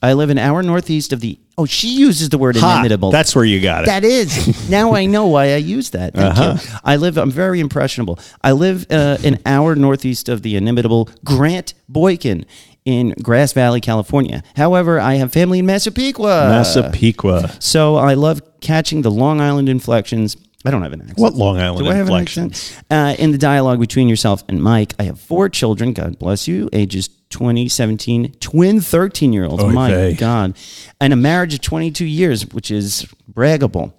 I 0.00 0.14
live 0.14 0.30
an 0.30 0.38
hour 0.38 0.62
northeast 0.62 1.12
of 1.12 1.20
the. 1.20 1.38
Oh, 1.58 1.66
she 1.66 1.88
uses 1.94 2.30
the 2.30 2.38
word 2.38 2.56
Ha, 2.56 2.76
inimitable. 2.80 3.10
that's 3.10 3.36
where 3.36 3.44
you 3.44 3.60
got 3.60 3.84
it. 3.84 3.86
That 3.86 4.04
is. 4.04 4.70
now 4.70 4.94
I 4.94 5.04
know 5.04 5.26
why 5.26 5.52
I 5.52 5.56
use 5.56 5.90
that. 5.90 6.14
Thank 6.14 6.38
you. 6.38 6.78
I 6.82 6.96
live, 6.96 7.18
I'm 7.18 7.30
very 7.30 7.60
impressionable. 7.60 8.18
I 8.42 8.52
live 8.52 8.86
uh, 8.90 9.18
an 9.22 9.38
hour 9.44 9.76
northeast 9.76 10.30
of 10.30 10.40
the 10.40 10.56
inimitable 10.56 11.10
Grant 11.24 11.74
Boykin 11.90 12.46
in 12.86 13.10
Grass 13.22 13.52
Valley, 13.52 13.82
California. 13.82 14.42
However, 14.56 14.98
I 14.98 15.16
have 15.16 15.30
family 15.30 15.58
in 15.58 15.66
Massapequa. 15.66 16.48
Massapequa. 16.48 17.50
So 17.60 17.96
I 17.96 18.14
love 18.14 18.40
catching 18.62 19.02
the 19.02 19.10
Long 19.10 19.40
Island 19.40 19.68
inflections. 19.68 20.36
I 20.64 20.70
don't 20.70 20.82
have 20.82 20.92
an 20.92 21.00
accent. 21.02 21.18
What 21.18 21.34
Long 21.34 21.58
Island 21.58 21.84
Do 21.84 21.90
I 21.90 21.94
have 21.94 22.06
an 22.08 22.12
inflections? 22.14 22.72
accent? 22.78 22.84
Uh, 22.90 23.22
in 23.22 23.32
the 23.32 23.38
dialogue 23.38 23.80
between 23.80 24.08
yourself 24.08 24.44
and 24.48 24.62
Mike, 24.62 24.94
I 24.98 25.02
have 25.04 25.20
four 25.20 25.48
children. 25.48 25.92
God 25.92 26.18
bless 26.18 26.46
you. 26.46 26.70
Ages 26.72 27.10
20, 27.30 27.68
17, 27.68 28.32
twin 28.34 28.80
13 28.80 29.32
year 29.32 29.44
olds. 29.44 29.62
Oy 29.62 29.70
My 29.72 29.90
vey. 29.90 30.14
God. 30.14 30.56
And 31.00 31.12
a 31.12 31.16
marriage 31.16 31.54
of 31.54 31.62
22 31.62 32.04
years, 32.04 32.46
which 32.52 32.70
is 32.70 33.06
braggable. 33.30 33.92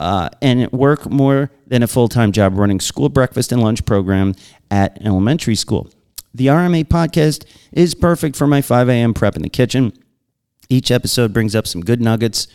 Uh, 0.00 0.30
and 0.42 0.70
work 0.72 1.08
more 1.10 1.50
than 1.66 1.82
a 1.82 1.86
full 1.86 2.08
time 2.08 2.32
job 2.32 2.56
running 2.58 2.80
school 2.80 3.08
breakfast 3.08 3.52
and 3.52 3.62
lunch 3.62 3.84
program 3.84 4.34
at 4.70 4.98
an 5.00 5.06
elementary 5.06 5.54
school. 5.54 5.88
The 6.34 6.46
RMA 6.46 6.84
podcast 6.84 7.44
is 7.72 7.94
perfect 7.94 8.36
for 8.36 8.46
my 8.46 8.62
5 8.62 8.88
a.m. 8.88 9.14
prep 9.14 9.36
in 9.36 9.42
the 9.42 9.48
kitchen. 9.50 9.92
Each 10.68 10.90
episode 10.90 11.32
brings 11.32 11.54
up 11.54 11.66
some 11.66 11.82
good 11.82 12.00
nuggets 12.00 12.46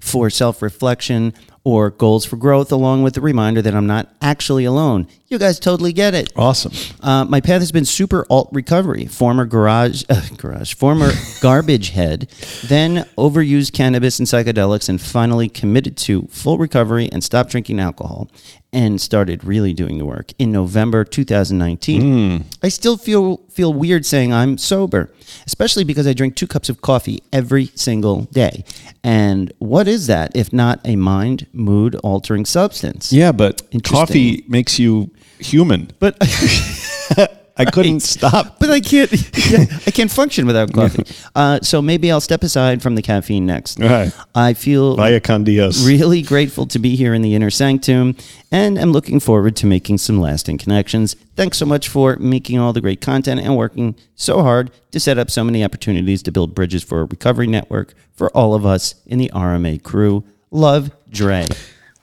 for 0.00 0.30
self 0.30 0.62
reflection 0.62 1.34
or 1.62 1.90
goals 1.90 2.24
for 2.24 2.36
growth, 2.36 2.72
along 2.72 3.02
with 3.02 3.14
the 3.14 3.20
reminder 3.20 3.60
that 3.60 3.74
I'm 3.74 3.86
not 3.86 4.08
actually 4.22 4.64
alone. 4.64 5.06
You 5.28 5.38
guys 5.38 5.60
totally 5.60 5.92
get 5.92 6.14
it. 6.14 6.32
Awesome. 6.34 6.72
Uh, 7.00 7.24
my 7.24 7.40
path 7.40 7.60
has 7.60 7.70
been 7.70 7.84
super 7.84 8.26
alt 8.30 8.48
recovery, 8.52 9.06
former 9.06 9.44
garage, 9.44 10.02
uh, 10.08 10.26
garage, 10.36 10.74
former 10.74 11.12
garbage 11.40 11.90
head, 11.90 12.28
then 12.66 13.04
overused 13.16 13.72
cannabis 13.72 14.18
and 14.18 14.26
psychedelics, 14.26 14.88
and 14.88 15.00
finally 15.00 15.48
committed 15.48 15.96
to 15.98 16.22
full 16.30 16.58
recovery 16.58 17.08
and 17.12 17.22
stopped 17.22 17.50
drinking 17.50 17.78
alcohol 17.78 18.28
and 18.72 19.00
started 19.00 19.44
really 19.44 19.72
doing 19.74 19.98
the 19.98 20.06
work 20.06 20.32
in 20.38 20.52
November 20.52 21.04
2019. 21.04 22.44
I 22.62 22.68
still 22.68 22.96
feel 22.96 23.38
feel 23.50 23.72
weird 23.72 24.06
saying 24.06 24.32
I'm 24.32 24.58
sober, 24.58 25.12
especially 25.46 25.84
because 25.84 26.06
I 26.06 26.12
drink 26.12 26.36
two 26.36 26.46
cups 26.46 26.68
of 26.68 26.80
coffee 26.80 27.22
every 27.32 27.66
single 27.74 28.22
day. 28.26 28.64
And 29.02 29.52
what 29.58 29.88
is 29.88 30.06
that 30.06 30.32
if 30.34 30.52
not 30.52 30.80
a 30.84 30.96
mind 30.96 31.46
mood 31.52 31.94
altering 31.96 32.44
substance? 32.44 33.12
Yeah, 33.12 33.32
but 33.32 33.62
coffee 33.84 34.44
makes 34.48 34.78
you 34.78 35.10
human. 35.38 35.90
But 35.98 36.16
I 37.56 37.66
couldn't 37.66 38.00
stop. 38.00 38.58
but 38.58 38.70
I 38.70 38.80
can't 38.80 39.12
yeah, 39.50 39.66
I 39.86 39.90
can't 39.90 40.10
function 40.10 40.46
without 40.46 40.72
coffee. 40.72 41.04
Uh, 41.34 41.60
so 41.60 41.82
maybe 41.82 42.10
I'll 42.10 42.20
step 42.20 42.42
aside 42.42 42.80
from 42.82 42.94
the 42.94 43.02
caffeine 43.02 43.44
next. 43.44 43.78
Right. 43.78 44.12
I 44.34 44.54
feel 44.54 44.96
Vaya 44.96 45.20
con 45.20 45.44
Dios. 45.44 45.84
really 45.86 46.22
grateful 46.22 46.66
to 46.66 46.78
be 46.78 46.96
here 46.96 47.12
in 47.12 47.20
the 47.20 47.34
inner 47.34 47.50
sanctum 47.50 48.16
and 48.50 48.78
I'm 48.78 48.92
looking 48.92 49.20
forward 49.20 49.56
to 49.56 49.66
making 49.66 49.98
some 49.98 50.20
lasting 50.20 50.56
connections. 50.58 51.16
Thanks 51.36 51.58
so 51.58 51.66
much 51.66 51.88
for 51.88 52.16
making 52.16 52.58
all 52.58 52.72
the 52.72 52.80
great 52.80 53.00
content 53.02 53.40
and 53.40 53.56
working 53.56 53.94
so 54.14 54.42
hard 54.42 54.70
to 54.92 55.00
set 55.00 55.18
up 55.18 55.30
so 55.30 55.44
many 55.44 55.62
opportunities 55.62 56.22
to 56.22 56.32
build 56.32 56.54
bridges 56.54 56.82
for 56.82 57.02
a 57.02 57.04
recovery 57.04 57.46
network 57.46 57.92
for 58.14 58.30
all 58.30 58.54
of 58.54 58.64
us 58.64 58.94
in 59.06 59.18
the 59.18 59.30
RMA 59.34 59.82
crew. 59.82 60.24
Love, 60.50 60.90
Dre. 61.10 61.46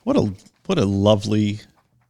What 0.04 0.16
a 0.16 0.32
what 0.66 0.78
a 0.78 0.84
lovely 0.84 1.60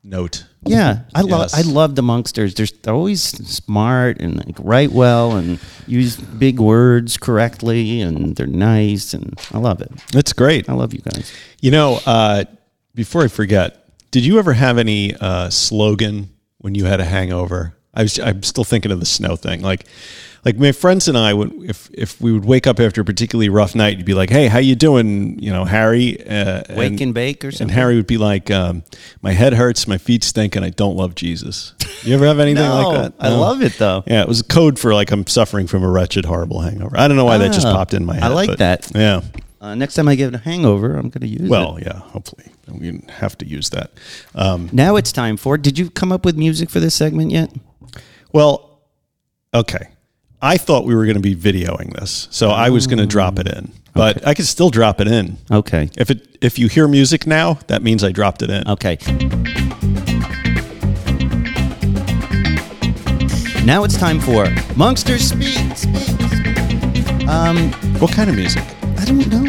note. 0.03 0.45
Yeah, 0.65 1.01
I 1.15 1.23
love 1.23 1.51
Yes. 1.53 1.55
I 1.55 1.63
love 1.63 1.95
the 1.95 2.03
Monksters. 2.03 2.55
They're, 2.55 2.67
they're 2.83 2.95
always 2.95 3.23
smart 3.23 4.21
and 4.21 4.45
like, 4.45 4.57
write 4.59 4.93
well 4.93 5.37
and 5.37 5.59
use 5.87 6.17
big 6.17 6.59
words 6.59 7.17
correctly, 7.17 8.01
and 8.01 8.35
they're 8.37 8.47
nice, 8.47 9.15
and 9.15 9.39
I 9.53 9.59
love 9.59 9.81
it. 9.81 9.91
That's 10.13 10.33
great. 10.33 10.69
I 10.69 10.75
love 10.75 10.93
you 10.93 11.01
guys. 11.01 11.33
You 11.61 11.71
know, 11.71 12.01
uh, 12.07 12.45
before 12.95 13.23
I 13.23 13.29
forget, 13.29 13.89
did 14.11 14.25
you 14.25 14.39
ever 14.39 14.53
have 14.53 14.79
any 14.79 15.15
uh, 15.15 15.51
slogan 15.51 16.31
when 16.59 16.75
you 16.75 16.85
had 16.87 17.01
a 17.01 17.05
hangover? 17.05 17.75
I 17.99 18.03
was, 18.03 18.19
I'm 18.19 18.43
still 18.43 18.65
thinking 18.65 18.93
of 18.93 19.01
the 19.01 19.07
snow 19.07 19.37
thing. 19.37 19.61
Like, 19.61 19.85
like 20.45 20.57
my 20.57 20.71
friends 20.73 21.09
and 21.09 21.19
I 21.19 21.35
would, 21.35 21.53
if 21.65 21.91
if 21.93 22.21
we 22.21 22.33
would 22.33 22.45
wake 22.45 22.67
up 22.69 22.79
after 22.79 23.01
a 23.01 23.05
particularly 23.05 23.49
rough 23.49 23.75
night, 23.75 23.97
you'd 23.97 24.07
be 24.07 24.15
like, 24.15 24.31
"Hey, 24.31 24.47
how 24.47 24.61
you 24.61 24.77
doing?" 24.77 25.39
You 25.43 25.53
know, 25.53 25.65
Harry. 25.65 26.25
Uh, 26.27 26.63
Wake 26.77 27.01
and 27.01 27.13
bake 27.13 27.45
or 27.45 27.51
something. 27.51 27.65
And. 27.65 27.71
Harry 27.73 27.97
would 27.97 28.07
be 28.07 28.19
like, 28.19 28.51
um, 28.51 28.85
"My 29.21 29.33
head 29.33 29.53
hurts, 29.55 29.89
my 29.89 29.99
feet 29.99 30.23
stink, 30.23 30.55
and 30.55 30.65
I 30.65 30.71
don't 30.71 30.97
love 30.97 31.17
Jesus." 31.17 31.75
You 32.05 32.15
ever 32.15 32.25
have 32.27 32.39
anything 32.39 32.63
No, 32.69 32.89
like 32.89 32.97
that? 33.03 33.15
I 33.19 33.31
love 33.31 33.63
it 33.63 33.75
though. 33.79 34.05
Yeah, 34.07 34.23
it 34.23 34.29
was 34.29 34.41
a 34.41 34.45
code 34.45 34.79
for 34.79 34.95
like 34.95 35.11
I'm 35.11 35.27
suffering 35.27 35.67
from 35.67 35.83
a 35.83 35.91
wretched, 35.91 36.25
horrible 36.25 36.61
hangover. 36.61 36.97
I 36.97 37.09
don't 37.09 37.17
know 37.17 37.25
why 37.25 37.39
that 37.39 37.53
just 37.53 37.67
Ah, 37.67 37.75
popped 37.75 37.93
in 37.93 38.05
my 38.07 38.15
head. 38.15 38.23
I 38.23 38.29
like 38.29 38.49
but 38.49 38.59
that. 38.59 38.91
Yeah. 38.95 39.23
Uh, 39.61 39.75
next 39.75 39.95
time 39.95 40.07
I 40.07 40.15
get 40.15 40.33
a 40.33 40.39
hangover, 40.39 40.95
I'm 40.95 41.09
going 41.11 41.23
to 41.23 41.27
use 41.27 41.41
it. 41.43 41.51
Well, 41.51 41.79
yeah. 41.83 41.99
Hopefully, 41.99 42.45
we 42.69 43.01
have 43.09 43.37
to 43.39 43.45
use 43.47 43.71
that. 43.71 43.91
Um, 44.37 44.71
Now 44.73 44.95
it's 44.95 45.11
time 45.11 45.37
for. 45.37 45.59
Did 45.59 45.77
you 45.81 45.91
come 45.91 46.13
up 46.13 46.25
with 46.25 46.37
music 46.37 46.71
for 46.71 46.79
this 46.79 46.95
segment 46.95 47.33
yet? 47.33 47.51
Well, 48.33 48.81
okay. 49.55 49.88
I 50.41 50.57
thought 50.57 50.85
we 50.85 50.95
were 50.95 51.05
going 51.05 51.17
to 51.17 51.21
be 51.21 51.35
videoing 51.35 51.99
this, 51.99 52.29
so 52.31 52.51
I 52.51 52.71
was 52.71 52.87
going 52.87 52.99
to 52.99 53.07
drop 53.07 53.38
it 53.41 53.49
in, 53.49 53.73
but 53.93 54.25
I 54.27 54.35
could 54.35 54.47
still 54.47 54.71
drop 54.71 55.01
it 55.01 55.09
in. 55.09 55.37
Okay. 55.51 55.91
If 55.97 56.11
it 56.11 56.38
if 56.41 56.59
you 56.59 56.69
hear 56.69 56.87
music 56.87 57.27
now, 57.27 57.55
that 57.67 57.83
means 57.83 58.05
I 58.05 58.12
dropped 58.12 58.43
it 58.43 58.51
in. 58.51 58.69
Okay. 58.69 58.99
Now 63.64 63.85
it's 63.85 63.99
time 63.99 64.21
for 64.21 64.47
Monkster 64.77 65.19
Speak. 65.19 65.77
Speak. 65.77 67.29
Um, 67.29 67.73
What 67.99 68.12
kind 68.12 68.31
of 68.31 68.37
music? 68.37 68.62
I 68.97 69.05
don't 69.05 69.27
know. 69.29 69.45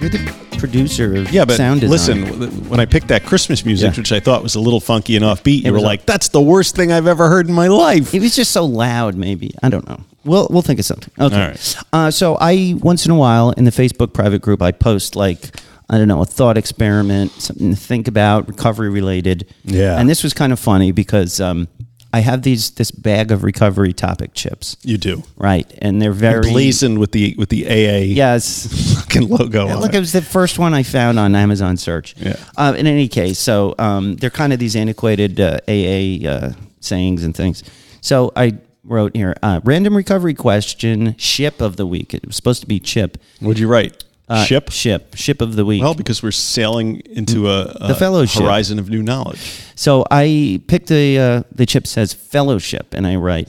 You're 0.00 0.10
the 0.10 0.47
producer 0.58 1.16
of 1.16 1.32
Yeah, 1.32 1.44
but 1.44 1.56
sound 1.56 1.82
listen, 1.82 2.68
when 2.68 2.80
I 2.80 2.84
picked 2.86 3.08
that 3.08 3.24
Christmas 3.24 3.64
music, 3.64 3.92
Yeah. 3.94 4.00
which 4.00 4.12
I 4.12 4.20
thought 4.20 4.42
was 4.42 4.54
a 4.54 4.60
little 4.60 4.80
funky 4.80 5.16
and 5.16 5.24
offbeat, 5.24 5.64
you 5.64 5.70
were 5.72 5.76
was 5.78 5.82
a- 5.84 5.86
like, 5.86 6.06
"That's 6.06 6.28
the 6.28 6.40
worst 6.40 6.74
thing 6.76 6.92
I've 6.92 7.06
ever 7.06 7.28
heard 7.28 7.48
in 7.48 7.54
my 7.54 7.68
life." 7.68 8.14
It 8.14 8.20
was 8.20 8.34
just 8.36 8.50
so 8.50 8.64
loud. 8.64 9.14
Maybe 9.14 9.54
I 9.62 9.68
don't 9.68 9.88
know. 9.88 10.00
We'll 10.24 10.48
we'll 10.50 10.62
think 10.62 10.78
of 10.78 10.84
something. 10.84 11.10
Okay. 11.18 11.34
All 11.34 11.40
right. 11.48 11.76
Uh, 11.92 12.10
so 12.10 12.36
I 12.40 12.74
once 12.80 13.06
in 13.06 13.10
a 13.12 13.16
while 13.16 13.52
in 13.52 13.64
the 13.64 13.70
Facebook 13.70 14.12
private 14.12 14.42
group 14.42 14.60
I 14.60 14.72
post 14.72 15.16
like 15.16 15.60
I 15.90 15.96
don't 15.96 16.08
know 16.08 16.20
a 16.20 16.26
thought 16.26 16.58
experiment, 16.58 17.32
something 17.40 17.70
to 17.70 17.76
think 17.80 18.08
about, 18.08 18.46
recovery 18.48 18.90
related. 18.90 19.46
Yeah. 19.64 19.98
And 19.98 20.08
this 20.10 20.22
was 20.22 20.34
kind 20.34 20.52
of 20.52 20.58
funny 20.60 20.92
because 20.92 21.40
um, 21.40 21.66
I 22.12 22.20
have 22.20 22.42
these 22.42 22.70
this 22.70 22.90
bag 22.90 23.30
of 23.30 23.42
recovery 23.44 23.92
topic 23.92 24.32
chips, 24.32 24.76
You 24.82 24.96
do. 24.96 25.22
right? 25.36 25.70
And 25.82 26.00
they're 26.00 26.12
very 26.12 26.40
Blazoned 26.50 26.98
with 26.98 27.12
the 27.12 27.34
with 27.36 27.50
the 27.50 27.66
AA 27.66 28.04
Yes. 28.04 28.94
fucking 29.00 29.28
logo. 29.28 29.66
Yeah, 29.66 29.74
on 29.74 29.80
Look, 29.82 29.92
it. 29.92 29.96
it 29.98 30.00
was 30.00 30.12
the 30.12 30.22
first 30.22 30.58
one 30.58 30.72
I 30.72 30.82
found 30.82 31.18
on 31.18 31.34
Amazon 31.34 31.76
search. 31.76 32.14
Yeah. 32.18 32.36
Uh, 32.56 32.74
in 32.76 32.86
any 32.86 33.08
case, 33.08 33.38
so 33.38 33.74
um, 33.78 34.16
they're 34.16 34.30
kind 34.30 34.52
of 34.54 34.58
these 34.58 34.74
antiquated 34.74 35.38
uh, 35.38 35.58
AA 35.68 36.26
uh, 36.26 36.52
sayings 36.80 37.24
and 37.24 37.36
things. 37.36 37.62
So 38.00 38.32
I 38.34 38.54
wrote 38.84 39.14
here 39.14 39.34
uh, 39.42 39.60
random 39.64 39.94
recovery 39.94 40.32
question 40.34 41.14
ship 41.18 41.60
of 41.60 41.76
the 41.76 41.86
week. 41.86 42.14
It 42.14 42.26
was 42.26 42.36
supposed 42.36 42.62
to 42.62 42.66
be 42.66 42.80
chip. 42.80 43.18
What'd 43.40 43.58
you 43.58 43.68
write? 43.68 44.04
Uh, 44.28 44.44
Ship. 44.44 44.70
Ship. 44.70 45.14
Ship 45.16 45.40
of 45.40 45.56
the 45.56 45.64
week. 45.64 45.82
Well, 45.82 45.94
because 45.94 46.22
we're 46.22 46.32
sailing 46.32 47.00
into 47.06 47.48
a, 47.48 47.62
a 47.80 47.88
The 47.88 47.94
fellowship. 47.94 48.42
horizon 48.42 48.78
of 48.78 48.90
new 48.90 49.02
knowledge. 49.02 49.40
So 49.74 50.04
I 50.10 50.60
picked 50.66 50.88
the 50.88 51.18
uh, 51.18 51.42
the 51.50 51.64
chip 51.66 51.86
says 51.86 52.12
fellowship, 52.12 52.92
and 52.92 53.06
I 53.06 53.16
write, 53.16 53.48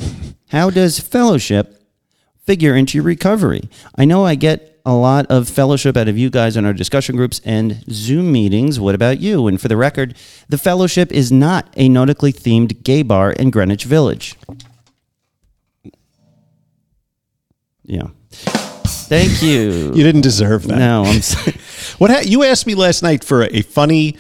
"How 0.49 0.69
does 0.69 0.97
fellowship 0.99 1.81
figure 2.45 2.75
into 2.75 2.97
your 2.97 3.03
recovery?" 3.05 3.69
I 3.95 4.05
know 4.05 4.25
I 4.25 4.35
get 4.35 4.79
a 4.85 4.93
lot 4.93 5.25
of 5.27 5.49
fellowship 5.49 5.97
out 5.97 6.07
of 6.07 6.17
you 6.17 6.29
guys 6.29 6.55
in 6.55 6.65
our 6.65 6.71
discussion 6.73 7.17
groups 7.17 7.41
and 7.43 7.83
Zoom 7.91 8.31
meetings. 8.31 8.79
What 8.79 8.95
about 8.95 9.19
you? 9.19 9.47
And 9.47 9.59
for 9.59 9.67
the 9.67 9.75
record, 9.77 10.15
the 10.47 10.57
fellowship 10.57 11.11
is 11.11 11.29
not 11.31 11.67
a 11.75 11.89
nautically 11.89 12.31
themed 12.31 12.83
gay 12.83 13.01
bar 13.03 13.31
in 13.33 13.49
Greenwich 13.51 13.83
Village. 13.83 14.35
Yeah. 17.83 18.07
Thank 19.09 19.41
you. 19.41 19.91
You 19.95 20.03
didn't 20.03 20.21
deserve 20.21 20.67
that. 20.67 20.77
no, 20.77 21.03
I'm 21.05 21.21
sorry. 21.21 21.55
What 21.97 22.11
ha- 22.11 22.21
you 22.23 22.43
asked 22.43 22.65
me 22.67 22.75
last 22.75 23.01
night 23.03 23.23
for 23.23 23.41
a, 23.43 23.57
a 23.57 23.61
funny 23.63 24.15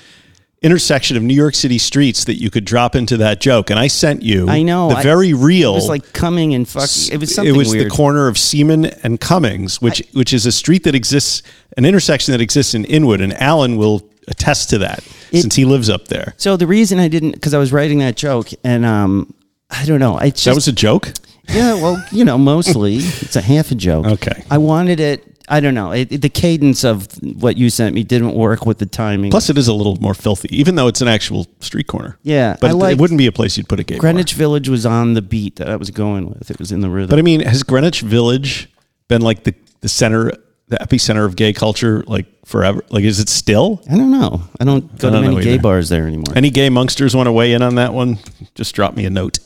intersection 0.61 1.15
of 1.15 1.23
New 1.23 1.33
York 1.35 1.55
City 1.55 1.77
streets 1.77 2.25
that 2.25 2.33
you 2.41 2.49
could 2.49 2.65
drop 2.65 2.95
into 2.95 3.15
that 3.17 3.39
joke. 3.39 3.69
And 3.69 3.79
I 3.79 3.87
sent 3.87 4.23
you 4.23 4.49
I 4.49 4.61
know, 4.63 4.89
the 4.89 4.95
I- 4.97 5.03
very 5.03 5.33
real 5.33 5.71
It 5.73 5.75
was 5.75 5.87
like 5.87 6.11
coming 6.11 6.53
and 6.53 6.67
fucking. 6.67 7.13
It 7.13 7.19
was 7.19 7.33
something 7.33 7.53
it 7.53 7.57
was 7.57 7.69
weird. 7.69 7.85
the 7.85 7.89
corner 7.89 8.27
of 8.27 8.37
Seaman 8.37 8.85
and 9.03 9.19
Cummings, 9.19 9.81
which 9.81 10.01
which 10.13 10.33
is 10.33 10.45
a 10.45 10.51
street 10.51 10.83
that 10.83 10.95
exists, 10.95 11.43
an 11.77 11.85
intersection 11.85 12.31
that 12.33 12.41
exists 12.41 12.73
in 12.73 12.83
Inwood, 12.85 13.21
and 13.21 13.33
Alan 13.41 13.77
will 13.77 14.09
attest 14.27 14.69
to 14.71 14.77
that 14.79 15.01
since 15.31 15.55
he 15.55 15.63
lives 15.65 15.89
up 15.89 16.07
there. 16.07 16.33
so 16.37 16.57
the 16.57 16.67
reason 16.67 16.99
I 16.99 17.07
didn't, 17.07 17.31
because 17.31 17.53
I 17.53 17.57
was 17.59 17.71
writing 17.71 17.99
that 17.99 18.15
joke, 18.17 18.49
and 18.63 18.83
um, 18.85 19.33
I 19.69 19.85
don't 19.85 19.99
know. 19.99 20.17
I 20.17 20.29
just 20.31 20.45
That 20.45 20.55
was 20.55 20.67
a 20.67 20.73
joke. 20.73 21.13
Yeah. 21.47 21.75
Well, 21.75 22.03
you 22.11 22.25
know, 22.25 22.37
mostly 22.37 22.97
it's 22.97 23.35
a 23.35 23.41
half 23.41 23.71
a 23.71 23.75
joke. 23.75 24.05
Okay. 24.05 24.43
I 24.49 24.57
wanted 24.57 24.99
it. 24.99 25.25
I 25.51 25.61
don't 25.61 25.73
know. 25.73 25.91
It, 25.91 26.21
the 26.21 26.29
cadence 26.29 26.83
of 26.83 27.07
what 27.41 27.57
you 27.57 27.71
sent 27.71 27.95
me 27.95 28.03
didn't 28.03 28.35
work 28.35 28.67
with 28.67 28.77
the 28.77 28.85
timing. 28.85 29.31
Plus, 29.31 29.49
it 29.49 29.57
is 29.57 29.67
a 29.67 29.73
little 29.73 29.95
more 29.95 30.13
filthy, 30.13 30.47
even 30.55 30.75
though 30.75 30.87
it's 30.87 31.01
an 31.01 31.07
actual 31.07 31.47
street 31.59 31.87
corner. 31.87 32.19
Yeah, 32.21 32.55
but 32.61 32.69
I 32.69 32.89
it, 32.89 32.91
it 32.93 32.97
wouldn't 32.99 33.17
be 33.17 33.25
a 33.25 33.31
place 33.31 33.57
you'd 33.57 33.67
put 33.67 33.79
a 33.79 33.83
gay 33.83 33.95
bar. 33.95 34.01
Greenwich 34.01 34.33
Village 34.33 34.69
was 34.69 34.85
on 34.85 35.15
the 35.15 35.23
beat 35.23 35.55
that 35.55 35.67
I 35.67 35.75
was 35.75 35.89
going 35.89 36.29
with. 36.29 36.51
It 36.51 36.59
was 36.59 36.71
in 36.71 36.81
the 36.81 36.89
rhythm. 36.89 37.09
But 37.09 37.17
I 37.17 37.23
mean, 37.23 37.39
has 37.41 37.63
Greenwich 37.63 38.01
Village 38.01 38.69
been 39.07 39.23
like 39.23 39.43
the 39.43 39.55
the 39.81 39.89
center, 39.89 40.33
the 40.67 40.77
epicenter 40.77 41.25
of 41.25 41.35
gay 41.35 41.51
culture, 41.51 42.03
like 42.05 42.27
forever? 42.45 42.83
Like, 42.91 43.03
is 43.03 43.19
it 43.19 43.27
still? 43.27 43.81
I 43.89 43.97
don't 43.97 44.11
know. 44.11 44.43
I 44.59 44.65
don't 44.65 44.81
go 44.99 45.07
I 45.07 45.09
to 45.09 45.15
don't 45.15 45.21
many 45.23 45.35
know 45.35 45.41
gay 45.41 45.53
either. 45.53 45.63
bars 45.63 45.89
there 45.89 46.05
anymore. 46.05 46.33
Any 46.35 46.51
gay 46.51 46.69
monksters 46.69 47.15
want 47.15 47.25
to 47.25 47.31
weigh 47.31 47.53
in 47.53 47.63
on 47.63 47.73
that 47.75 47.91
one? 47.95 48.19
Just 48.53 48.75
drop 48.75 48.95
me 48.95 49.05
a 49.05 49.09
note. 49.09 49.39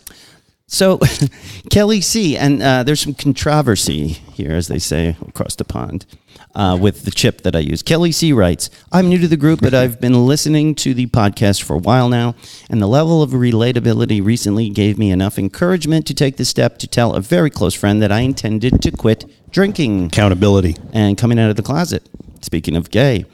So, 0.74 1.00
Kelly 1.70 2.02
C, 2.02 2.36
and 2.36 2.60
uh, 2.64 2.82
there's 2.82 3.02
some 3.02 3.14
controversy 3.14 4.08
here, 4.08 4.54
as 4.54 4.68
they 4.68 4.80
say 4.80 5.16
across 5.28 5.56
the 5.56 5.64
pond, 5.64 6.08
uh, 6.56 6.76
with 6.82 7.06
the 7.06 7.12
chip 7.12 7.42
that 7.44 7.56
I 7.56 7.60
use. 7.60 7.84
Kelly 7.84 8.12
C 8.12 8.34
writes 8.34 8.72
I'm 8.92 9.08
new 9.08 9.20
to 9.20 9.28
the 9.28 9.38
group, 9.38 9.62
but 9.62 9.76
I've 9.76 10.02
been 10.02 10.26
listening 10.26 10.74
to 10.76 10.96
the 10.96 11.06
podcast 11.06 11.62
for 11.62 11.76
a 11.76 11.78
while 11.78 12.10
now, 12.10 12.34
and 12.72 12.82
the 12.82 12.88
level 12.88 13.22
of 13.22 13.34
relatability 13.34 14.26
recently 14.26 14.68
gave 14.70 14.98
me 14.98 15.12
enough 15.12 15.38
encouragement 15.38 16.08
to 16.08 16.16
take 16.16 16.38
the 16.38 16.46
step 16.46 16.80
to 16.80 16.88
tell 16.88 17.14
a 17.14 17.22
very 17.22 17.52
close 17.52 17.76
friend 17.76 18.02
that 18.02 18.12
I 18.12 18.22
intended 18.22 18.82
to 18.82 18.90
quit 18.90 19.26
drinking 19.52 20.06
Accountability. 20.08 20.76
and 20.92 21.20
coming 21.20 21.38
out 21.38 21.52
of 21.52 21.56
the 21.56 21.62
closet. 21.62 22.10
Speaking 22.42 22.76
of 22.76 22.90
gay, 22.90 23.26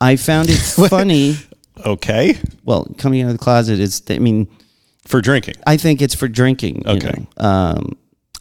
I 0.00 0.16
found 0.16 0.48
it 0.48 0.56
funny. 0.88 1.36
Okay, 1.84 2.38
Well, 2.64 2.86
coming 2.96 3.20
out 3.20 3.26
of 3.32 3.34
the 3.38 3.44
closet 3.44 3.80
is, 3.80 4.02
I 4.08 4.18
mean, 4.18 4.48
for 5.06 5.20
drinking. 5.20 5.54
I 5.66 5.76
think 5.76 6.02
it's 6.02 6.14
for 6.14 6.28
drinking. 6.28 6.82
Okay. 6.86 7.26
know. 7.38 7.44
Um, 7.44 7.96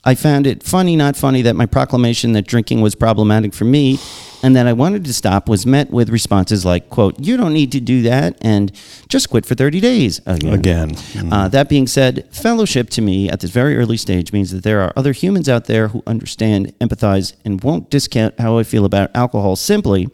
I 0.08 0.14
found 0.14 0.46
it 0.46 0.62
funny, 0.62 0.96
not 0.96 1.16
funny, 1.16 1.42
that 1.42 1.56
my 1.56 1.66
proclamation 1.66 2.34
that 2.34 2.46
drinking 2.46 2.82
was 2.82 2.94
problematic 2.94 3.56
for 3.56 3.66
me 3.66 3.98
and 4.44 4.56
that 4.56 4.68
I 4.68 4.74
wanted 4.74 5.04
to 5.06 5.14
stop 5.14 5.50
was 5.50 5.66
met 5.66 5.90
with 5.90 6.10
responses 6.10 6.64
like, 6.64 6.92
quote, 6.92 7.20
you 7.20 7.36
don't 7.38 7.54
need 7.54 7.72
to 7.72 7.80
do 7.80 8.04
that 8.04 8.38
and 8.42 8.72
just 9.10 9.32
quit 9.32 9.48
for 9.48 9.56
30 9.56 9.80
days 9.80 10.22
again. 10.28 10.54
Again. 10.54 10.96
Uh, 11.32 11.48
that 11.48 11.70
being 11.70 11.88
said, 11.88 12.30
fellowship 12.32 12.92
to 12.92 13.02
me 13.02 13.30
at 13.30 13.40
this 13.40 13.50
very 13.50 13.76
early 13.76 13.98
stage 13.98 14.32
means 14.32 14.52
that 14.52 14.64
there 14.64 14.82
are 14.82 14.94
other 14.96 15.12
humans 15.12 15.50
out 15.50 15.66
there 15.66 15.88
who 15.88 16.04
understand, 16.06 16.78
empathize, 16.78 17.34
and 17.44 17.64
won't 17.64 17.90
discount 17.90 18.40
how 18.40 18.60
I 18.60 18.64
feel 18.64 18.86
about 18.86 19.10
alcohol 19.16 19.56
simply 19.56 20.08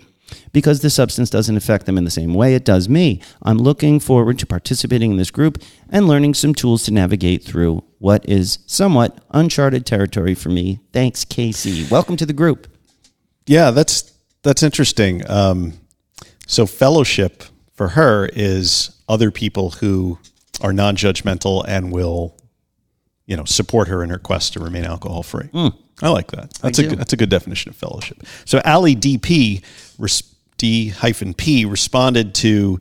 because 0.51 0.81
the 0.81 0.89
substance 0.89 1.29
doesn't 1.29 1.57
affect 1.57 1.85
them 1.85 1.97
in 1.97 2.03
the 2.03 2.11
same 2.11 2.33
way 2.33 2.55
it 2.55 2.65
does 2.65 2.89
me. 2.89 3.21
I'm 3.41 3.57
looking 3.57 3.99
forward 3.99 4.39
to 4.39 4.45
participating 4.45 5.11
in 5.11 5.17
this 5.17 5.31
group 5.31 5.61
and 5.89 6.07
learning 6.07 6.33
some 6.33 6.53
tools 6.53 6.83
to 6.83 6.91
navigate 6.91 7.43
through 7.43 7.83
what 7.99 8.27
is 8.27 8.59
somewhat 8.65 9.19
uncharted 9.31 9.85
territory 9.85 10.35
for 10.35 10.49
me. 10.49 10.79
Thanks, 10.91 11.23
Casey. 11.25 11.87
Welcome 11.89 12.17
to 12.17 12.25
the 12.25 12.33
group. 12.33 12.67
Yeah, 13.45 13.71
that's 13.71 14.11
that's 14.43 14.63
interesting. 14.63 15.29
Um, 15.29 15.73
so 16.47 16.65
fellowship 16.65 17.43
for 17.73 17.89
her 17.89 18.29
is 18.33 19.01
other 19.07 19.31
people 19.31 19.71
who 19.71 20.19
are 20.61 20.73
non-judgmental 20.73 21.65
and 21.67 21.91
will, 21.91 22.35
you 23.31 23.37
know, 23.37 23.45
support 23.45 23.87
her 23.87 24.03
in 24.03 24.09
her 24.09 24.19
quest 24.19 24.51
to 24.51 24.59
remain 24.59 24.83
alcohol 24.83 25.23
free. 25.23 25.49
I 26.01 26.09
like 26.09 26.31
that. 26.31 26.53
That's 26.55 26.79
a 26.79 26.81
do. 26.81 26.89
good, 26.89 26.99
that's 26.99 27.13
a 27.13 27.15
good 27.17 27.29
definition 27.29 27.69
of 27.69 27.77
fellowship. 27.77 28.23
So 28.43 28.61
Ali 28.65 28.93
DP 28.93 29.63
D 30.57 30.89
hyphen 30.89 31.33
P 31.33 31.63
responded 31.63 32.35
to 32.35 32.77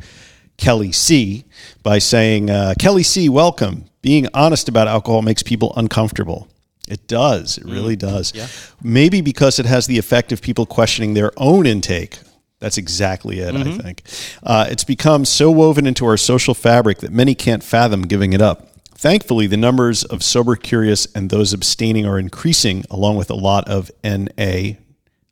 Kelly 0.57 0.91
C 0.91 1.45
by 1.85 2.01
saying, 2.01 2.51
uh, 2.51 2.75
"Kelly 2.81 3.05
C, 3.05 3.29
welcome. 3.29 3.85
Being 4.03 4.27
honest 4.35 4.69
about 4.69 4.89
alcohol 4.89 5.23
makes 5.23 5.45
people 5.45 5.73
uncomfortable." 5.77 6.49
It 6.89 7.07
does. 7.07 7.57
It 7.57 7.67
really 7.67 7.95
does. 7.95 8.35
Maybe 8.83 9.21
because 9.21 9.61
it 9.61 9.67
has 9.67 9.87
the 9.87 9.99
effect 9.99 10.33
of 10.33 10.43
people 10.43 10.67
questioning 10.67 11.15
their 11.15 11.31
own 11.37 11.65
intake. 11.65 12.19
That's 12.59 12.77
exactly 12.77 13.39
it, 13.39 13.55
I 13.55 13.79
think. 13.79 14.03
Uh, 14.43 14.67
it's 14.69 14.83
become 14.83 15.25
so 15.25 15.51
woven 15.53 15.87
into 15.87 16.05
our 16.07 16.17
social 16.17 16.55
fabric 16.55 16.99
that 16.99 17.13
many 17.13 17.37
can't 17.37 17.63
fathom 17.63 18.03
giving 18.03 18.33
it 18.33 18.43
up. 18.43 18.70
Thankfully, 19.01 19.47
the 19.47 19.57
numbers 19.57 20.05
of 20.05 20.23
sober 20.23 20.57
curious 20.57 21.07
and 21.15 21.31
those 21.31 21.55
abstaining 21.55 22.05
are 22.05 22.19
increasing, 22.19 22.85
along 22.91 23.17
with 23.17 23.31
a 23.31 23.35
lot 23.35 23.67
of 23.67 23.91
NA 24.05 24.73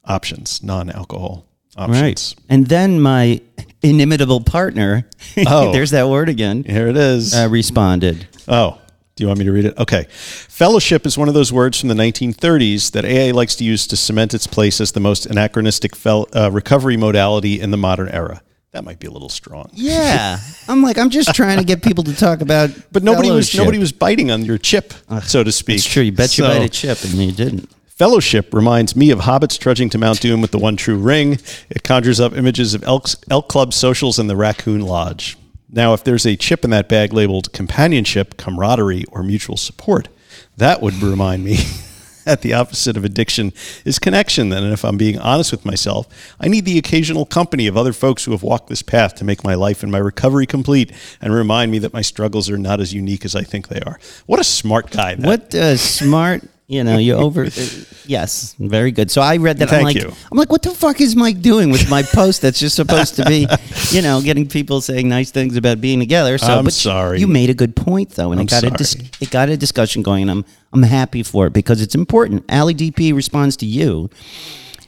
options, 0.06 0.62
non 0.62 0.88
alcohol 0.88 1.44
options. 1.76 2.00
Right. 2.02 2.34
And 2.48 2.66
then 2.68 2.98
my 2.98 3.42
inimitable 3.82 4.40
partner, 4.40 5.06
Oh. 5.46 5.70
there's 5.70 5.90
that 5.90 6.08
word 6.08 6.30
again, 6.30 6.64
Here 6.64 6.88
it 6.88 6.96
is. 6.96 7.34
uh, 7.34 7.46
responded. 7.50 8.26
Oh, 8.48 8.80
do 9.16 9.24
you 9.24 9.28
want 9.28 9.38
me 9.40 9.44
to 9.44 9.52
read 9.52 9.66
it? 9.66 9.76
Okay. 9.76 10.06
Fellowship 10.08 11.04
is 11.04 11.18
one 11.18 11.28
of 11.28 11.34
those 11.34 11.52
words 11.52 11.78
from 11.78 11.90
the 11.90 11.94
1930s 11.94 12.92
that 12.92 13.04
AA 13.04 13.36
likes 13.36 13.54
to 13.56 13.64
use 13.64 13.86
to 13.88 13.98
cement 13.98 14.32
its 14.32 14.46
place 14.46 14.80
as 14.80 14.92
the 14.92 15.00
most 15.00 15.26
anachronistic 15.26 15.94
fel- 15.94 16.26
uh, 16.34 16.50
recovery 16.50 16.96
modality 16.96 17.60
in 17.60 17.70
the 17.70 17.76
modern 17.76 18.08
era. 18.08 18.40
That 18.72 18.84
might 18.84 18.98
be 19.00 19.06
a 19.06 19.10
little 19.10 19.30
strong. 19.30 19.70
Yeah. 19.72 20.38
I'm 20.68 20.82
like, 20.82 20.98
I'm 20.98 21.08
just 21.10 21.34
trying 21.34 21.58
to 21.58 21.64
get 21.64 21.82
people 21.82 22.04
to 22.04 22.14
talk 22.14 22.40
about 22.42 22.70
But 22.92 23.02
nobody 23.02 23.30
was 23.30 23.48
fellowship. 23.50 23.58
nobody 23.60 23.78
was 23.78 23.92
biting 23.92 24.30
on 24.30 24.44
your 24.44 24.58
chip, 24.58 24.92
so 25.22 25.42
to 25.42 25.50
speak. 25.52 25.76
It's 25.76 25.86
true. 25.86 26.02
You 26.02 26.12
bet 26.12 26.36
you 26.36 26.44
So- 26.44 26.50
bite 26.50 26.62
a 26.62 26.68
chip, 26.68 27.02
and 27.04 27.14
you 27.14 27.32
didn't. 27.32 27.70
Fellowship 27.86 28.54
reminds 28.54 28.94
me 28.94 29.10
of 29.10 29.20
hobbits 29.20 29.58
trudging 29.58 29.90
to 29.90 29.98
Mount 29.98 30.20
Doom 30.20 30.40
with 30.40 30.52
the 30.52 30.58
one 30.58 30.76
true 30.76 30.96
ring. 30.96 31.38
It 31.68 31.82
conjures 31.82 32.20
up 32.20 32.32
images 32.36 32.72
of 32.72 32.84
elk, 32.84 33.08
elk 33.28 33.48
club 33.48 33.74
socials 33.74 34.20
and 34.20 34.30
the 34.30 34.36
raccoon 34.36 34.82
lodge. 34.82 35.36
Now, 35.68 35.94
if 35.94 36.04
there's 36.04 36.24
a 36.24 36.36
chip 36.36 36.62
in 36.62 36.70
that 36.70 36.88
bag 36.88 37.12
labeled 37.12 37.52
companionship, 37.52 38.36
camaraderie, 38.36 39.04
or 39.10 39.24
mutual 39.24 39.56
support, 39.56 40.06
that 40.56 40.80
would 40.80 40.94
remind 41.02 41.42
me 41.42 41.56
that 42.38 42.42
the 42.42 42.52
opposite 42.52 42.96
of 42.98 43.04
addiction 43.04 43.54
is 43.86 43.98
connection. 43.98 44.50
then. 44.50 44.62
And 44.62 44.72
if 44.72 44.84
I'm 44.84 44.98
being 44.98 45.18
honest 45.18 45.50
with 45.50 45.64
myself, 45.64 46.06
I 46.38 46.46
need 46.46 46.66
the 46.66 46.78
occasional 46.78 47.24
company 47.24 47.66
of 47.66 47.76
other 47.76 47.94
folks 47.94 48.24
who 48.24 48.32
have 48.32 48.42
walked 48.42 48.68
this 48.68 48.82
path 48.82 49.14
to 49.16 49.24
make 49.24 49.42
my 49.42 49.54
life 49.54 49.82
and 49.82 49.90
my 49.90 49.98
recovery 49.98 50.46
complete 50.46 50.92
and 51.22 51.32
remind 51.32 51.72
me 51.72 51.78
that 51.78 51.94
my 51.94 52.02
struggles 52.02 52.50
are 52.50 52.58
not 52.58 52.80
as 52.80 52.92
unique 52.92 53.24
as 53.24 53.34
I 53.34 53.44
think 53.44 53.68
they 53.68 53.80
are. 53.80 53.98
What 54.26 54.40
a 54.40 54.44
smart 54.44 54.90
guy. 54.90 55.14
That 55.14 55.26
What 55.26 55.54
uh, 55.54 55.76
smart, 55.78 56.44
you 56.68 56.84
know, 56.84 56.98
you 56.98 57.14
over. 57.14 57.46
Uh, 57.46 57.50
yes, 58.04 58.54
very 58.58 58.92
good. 58.92 59.10
So 59.10 59.22
I 59.22 59.38
read 59.38 59.58
that. 59.58 59.70
Thank 59.70 59.80
I'm 59.80 59.84
like, 59.84 59.96
you. 59.96 60.12
I'm 60.30 60.36
like, 60.36 60.52
what 60.52 60.62
the 60.62 60.70
fuck 60.70 61.00
is 61.00 61.16
Mike 61.16 61.40
doing 61.40 61.70
with 61.70 61.88
my 61.88 62.02
post 62.02 62.42
that's 62.42 62.60
just 62.60 62.76
supposed 62.76 63.16
to 63.16 63.24
be, 63.24 63.48
you 63.90 64.02
know, 64.02 64.20
getting 64.20 64.46
people 64.46 64.82
saying 64.82 65.08
nice 65.08 65.30
things 65.30 65.56
about 65.56 65.80
being 65.80 65.98
together? 65.98 66.36
So, 66.36 66.58
I'm 66.58 66.64
but 66.64 66.74
sorry. 66.74 67.20
You 67.20 67.26
made 67.26 67.48
a 67.48 67.54
good 67.54 67.74
point 67.74 68.10
though, 68.10 68.32
and 68.32 68.40
I'm 68.40 68.44
it 68.44 68.50
got 68.50 68.64
a 68.64 68.70
dis- 68.70 68.96
it 69.18 69.30
got 69.30 69.48
a 69.48 69.56
discussion 69.56 70.02
going. 70.02 70.28
And 70.28 70.30
I'm 70.30 70.44
I'm 70.74 70.82
happy 70.82 71.22
for 71.22 71.46
it 71.46 71.54
because 71.54 71.80
it's 71.80 71.94
important. 71.94 72.44
Ali 72.52 72.74
DP 72.74 73.14
responds 73.14 73.56
to 73.56 73.66
you. 73.66 74.10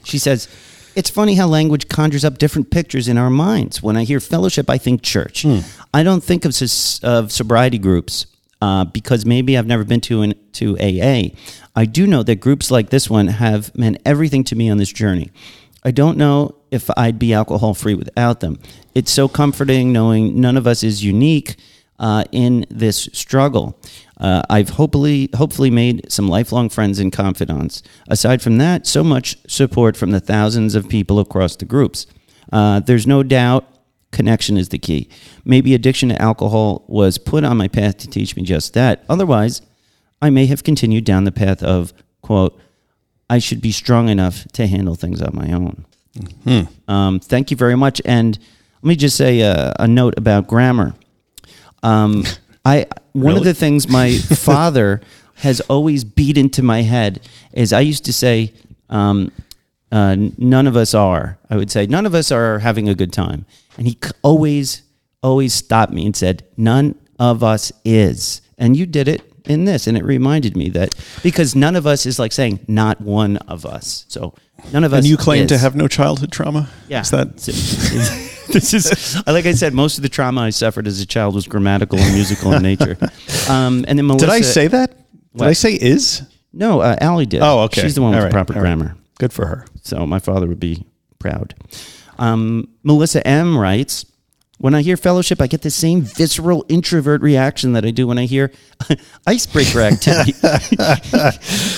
She 0.03 0.17
says. 0.17 0.47
It's 0.93 1.09
funny 1.09 1.35
how 1.35 1.47
language 1.47 1.87
conjures 1.87 2.25
up 2.25 2.37
different 2.37 2.69
pictures 2.69 3.07
in 3.07 3.17
our 3.17 3.29
minds. 3.29 3.81
When 3.81 3.95
I 3.95 4.03
hear 4.03 4.19
fellowship, 4.19 4.69
I 4.69 4.77
think 4.77 5.01
church. 5.01 5.43
Hmm. 5.43 5.59
I 5.93 6.03
don't 6.03 6.21
think 6.21 6.43
of, 6.43 6.53
of 7.01 7.31
sobriety 7.31 7.77
groups 7.77 8.25
uh, 8.61 8.85
because 8.85 9.25
maybe 9.25 9.57
I've 9.57 9.67
never 9.67 9.83
been 9.83 10.01
to 10.01 10.21
an, 10.21 10.33
to 10.53 10.77
AA. 10.79 11.35
I 11.75 11.85
do 11.85 12.05
know 12.05 12.23
that 12.23 12.35
groups 12.35 12.69
like 12.71 12.89
this 12.89 13.09
one 13.09 13.27
have 13.27 13.75
meant 13.75 13.97
everything 14.05 14.43
to 14.45 14.55
me 14.55 14.69
on 14.69 14.77
this 14.77 14.91
journey. 14.91 15.31
I 15.83 15.91
don't 15.91 16.17
know 16.17 16.55
if 16.69 16.89
I'd 16.95 17.17
be 17.17 17.33
alcohol 17.33 17.73
free 17.73 17.95
without 17.95 18.39
them. 18.39 18.59
It's 18.93 19.11
so 19.11 19.27
comforting 19.27 19.91
knowing 19.91 20.39
none 20.39 20.57
of 20.57 20.67
us 20.67 20.83
is 20.83 21.03
unique 21.03 21.55
uh, 21.99 22.23
in 22.31 22.65
this 22.69 23.09
struggle. 23.13 23.79
Uh, 24.19 24.43
I've 24.49 24.69
hopefully 24.69 25.29
hopefully 25.35 25.71
made 25.71 26.11
some 26.11 26.27
lifelong 26.27 26.69
friends 26.69 26.99
and 26.99 27.11
confidants. 27.11 27.81
Aside 28.07 28.41
from 28.41 28.59
that, 28.59 28.85
so 28.85 29.03
much 29.03 29.37
support 29.47 29.97
from 29.97 30.11
the 30.11 30.19
thousands 30.19 30.75
of 30.75 30.87
people 30.87 31.19
across 31.19 31.55
the 31.55 31.65
groups. 31.65 32.05
Uh, 32.51 32.79
there's 32.81 33.07
no 33.07 33.23
doubt 33.23 33.65
connection 34.11 34.57
is 34.57 34.69
the 34.69 34.77
key. 34.79 35.09
Maybe 35.45 35.73
addiction 35.73 36.09
to 36.09 36.21
alcohol 36.21 36.83
was 36.87 37.17
put 37.17 37.43
on 37.43 37.57
my 37.57 37.67
path 37.67 37.97
to 37.99 38.07
teach 38.07 38.35
me 38.35 38.43
just 38.43 38.73
that. 38.73 39.03
Otherwise, 39.09 39.61
I 40.21 40.29
may 40.29 40.45
have 40.47 40.63
continued 40.63 41.05
down 41.05 41.23
the 41.23 41.31
path 41.31 41.63
of 41.63 41.93
quote, 42.21 42.59
I 43.29 43.39
should 43.39 43.61
be 43.61 43.71
strong 43.71 44.09
enough 44.09 44.45
to 44.53 44.67
handle 44.67 44.95
things 44.95 45.21
on 45.21 45.33
my 45.33 45.51
own. 45.53 45.85
Um, 46.87 47.19
thank 47.19 47.49
you 47.49 47.57
very 47.57 47.75
much. 47.75 48.01
And 48.05 48.37
let 48.81 48.87
me 48.87 48.95
just 48.95 49.15
say 49.15 49.39
a, 49.41 49.73
a 49.79 49.87
note 49.87 50.15
about 50.17 50.47
grammar. 50.47 50.95
Um, 51.83 52.25
I 52.65 52.85
one 53.13 53.37
of 53.37 53.43
the 53.43 53.53
things 53.53 53.87
my 53.87 54.17
father 54.17 55.01
has 55.35 55.61
always 55.61 56.03
beat 56.03 56.37
into 56.37 56.61
my 56.61 56.83
head 56.83 57.27
is 57.53 57.73
I 57.73 57.79
used 57.79 58.05
to 58.05 58.13
say, 58.13 58.53
um, 58.89 59.31
uh, 59.91 60.15
"None 60.37 60.67
of 60.67 60.75
us 60.75 60.93
are." 60.93 61.39
I 61.49 61.57
would 61.57 61.71
say, 61.71 61.87
"None 61.87 62.05
of 62.05 62.13
us 62.13 62.31
are 62.31 62.59
having 62.59 62.87
a 62.87 62.93
good 62.93 63.11
time," 63.11 63.45
and 63.77 63.87
he 63.87 63.97
always, 64.23 64.83
always 65.23 65.53
stopped 65.53 65.93
me 65.93 66.05
and 66.05 66.15
said, 66.15 66.43
"None 66.57 66.95
of 67.19 67.43
us 67.43 67.71
is," 67.85 68.41
and 68.57 68.75
you 68.75 68.85
did 68.85 69.07
it 69.07 69.21
in 69.45 69.65
this, 69.65 69.87
and 69.87 69.97
it 69.97 70.03
reminded 70.05 70.55
me 70.55 70.69
that 70.69 70.93
because 71.23 71.55
none 71.55 71.75
of 71.75 71.87
us 71.87 72.05
is 72.05 72.19
like 72.19 72.31
saying 72.31 72.59
not 72.67 73.01
one 73.01 73.37
of 73.37 73.65
us. 73.65 74.05
So 74.07 74.33
none 74.71 74.83
of 74.83 74.93
us. 74.93 74.99
And 74.99 75.07
you 75.07 75.17
claim 75.17 75.47
to 75.47 75.57
have 75.57 75.75
no 75.75 75.87
childhood 75.87 76.31
trauma? 76.31 76.69
Yeah. 76.87 77.01
Is 77.01 77.09
that 77.11 77.37
this 78.51 78.73
is 78.73 79.15
like 79.27 79.45
I 79.45 79.53
said. 79.53 79.73
Most 79.73 79.97
of 79.97 80.03
the 80.03 80.09
trauma 80.09 80.41
I 80.41 80.49
suffered 80.51 80.87
as 80.87 80.99
a 81.01 81.05
child 81.05 81.35
was 81.35 81.47
grammatical 81.47 81.97
and 81.99 82.13
musical 82.13 82.53
in 82.53 82.61
nature. 82.63 82.97
Um, 83.49 83.83
and 83.87 83.97
then 83.97 84.05
Melissa, 84.05 84.27
Did 84.27 84.33
I 84.33 84.41
say 84.41 84.67
that? 84.67 84.91
Did 84.91 85.05
What? 85.33 85.47
I 85.47 85.53
say 85.53 85.73
is? 85.73 86.21
no? 86.53 86.79
Uh, 86.79 86.95
Allie 87.01 87.25
did. 87.25 87.41
Oh, 87.41 87.61
okay. 87.61 87.81
She's 87.81 87.95
the 87.95 88.01
one 88.01 88.13
with 88.13 88.23
right, 88.23 88.31
proper 88.31 88.53
all 88.53 88.61
right. 88.61 88.77
grammar. 88.77 88.95
Good 89.17 89.33
for 89.33 89.47
her. 89.47 89.65
So 89.81 90.05
my 90.05 90.19
father 90.19 90.47
would 90.47 90.59
be 90.59 90.85
proud. 91.19 91.55
Um, 92.21 92.69
Melissa 92.83 93.25
M 93.25 93.57
writes, 93.57 94.05
when 94.59 94.75
I 94.75 94.83
hear 94.83 94.95
fellowship, 94.95 95.41
I 95.41 95.47
get 95.47 95.63
the 95.63 95.71
same 95.71 96.03
visceral 96.03 96.63
introvert 96.69 97.23
reaction 97.23 97.73
that 97.73 97.83
I 97.83 97.89
do 97.89 98.05
when 98.05 98.19
I 98.19 98.25
hear 98.25 98.51
icebreaker 99.27 99.81
activity, 99.81 100.33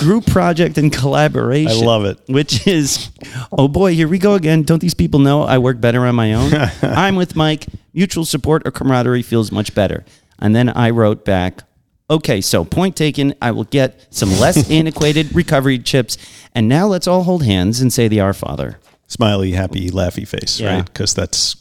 group 0.00 0.26
project, 0.26 0.76
and 0.76 0.92
collaboration. 0.92 1.82
I 1.82 1.86
love 1.86 2.04
it. 2.04 2.20
Which 2.28 2.66
is, 2.66 3.08
oh 3.52 3.68
boy, 3.68 3.94
here 3.94 4.06
we 4.06 4.18
go 4.18 4.34
again. 4.34 4.64
Don't 4.64 4.80
these 4.80 4.92
people 4.92 5.18
know 5.18 5.44
I 5.44 5.56
work 5.56 5.80
better 5.80 6.04
on 6.04 6.14
my 6.14 6.34
own? 6.34 6.52
I'm 6.82 7.16
with 7.16 7.34
Mike. 7.34 7.64
Mutual 7.94 8.26
support 8.26 8.68
or 8.68 8.70
camaraderie 8.70 9.22
feels 9.22 9.50
much 9.50 9.74
better. 9.74 10.04
And 10.38 10.54
then 10.54 10.68
I 10.68 10.90
wrote 10.90 11.24
back, 11.24 11.62
okay, 12.10 12.42
so 12.42 12.66
point 12.66 12.96
taken. 12.96 13.34
I 13.40 13.52
will 13.52 13.64
get 13.64 14.08
some 14.10 14.28
less 14.32 14.70
antiquated 14.70 15.34
recovery 15.34 15.78
chips. 15.78 16.18
And 16.54 16.68
now 16.68 16.86
let's 16.86 17.06
all 17.06 17.22
hold 17.22 17.44
hands 17.44 17.80
and 17.80 17.90
say 17.90 18.08
the 18.08 18.20
Our 18.20 18.34
Father. 18.34 18.78
Smiley, 19.14 19.52
happy, 19.52 19.90
laughy 19.90 20.26
face, 20.26 20.58
Yeah. 20.58 20.74
right? 20.76 20.84
Because 20.84 21.14
that's 21.14 21.54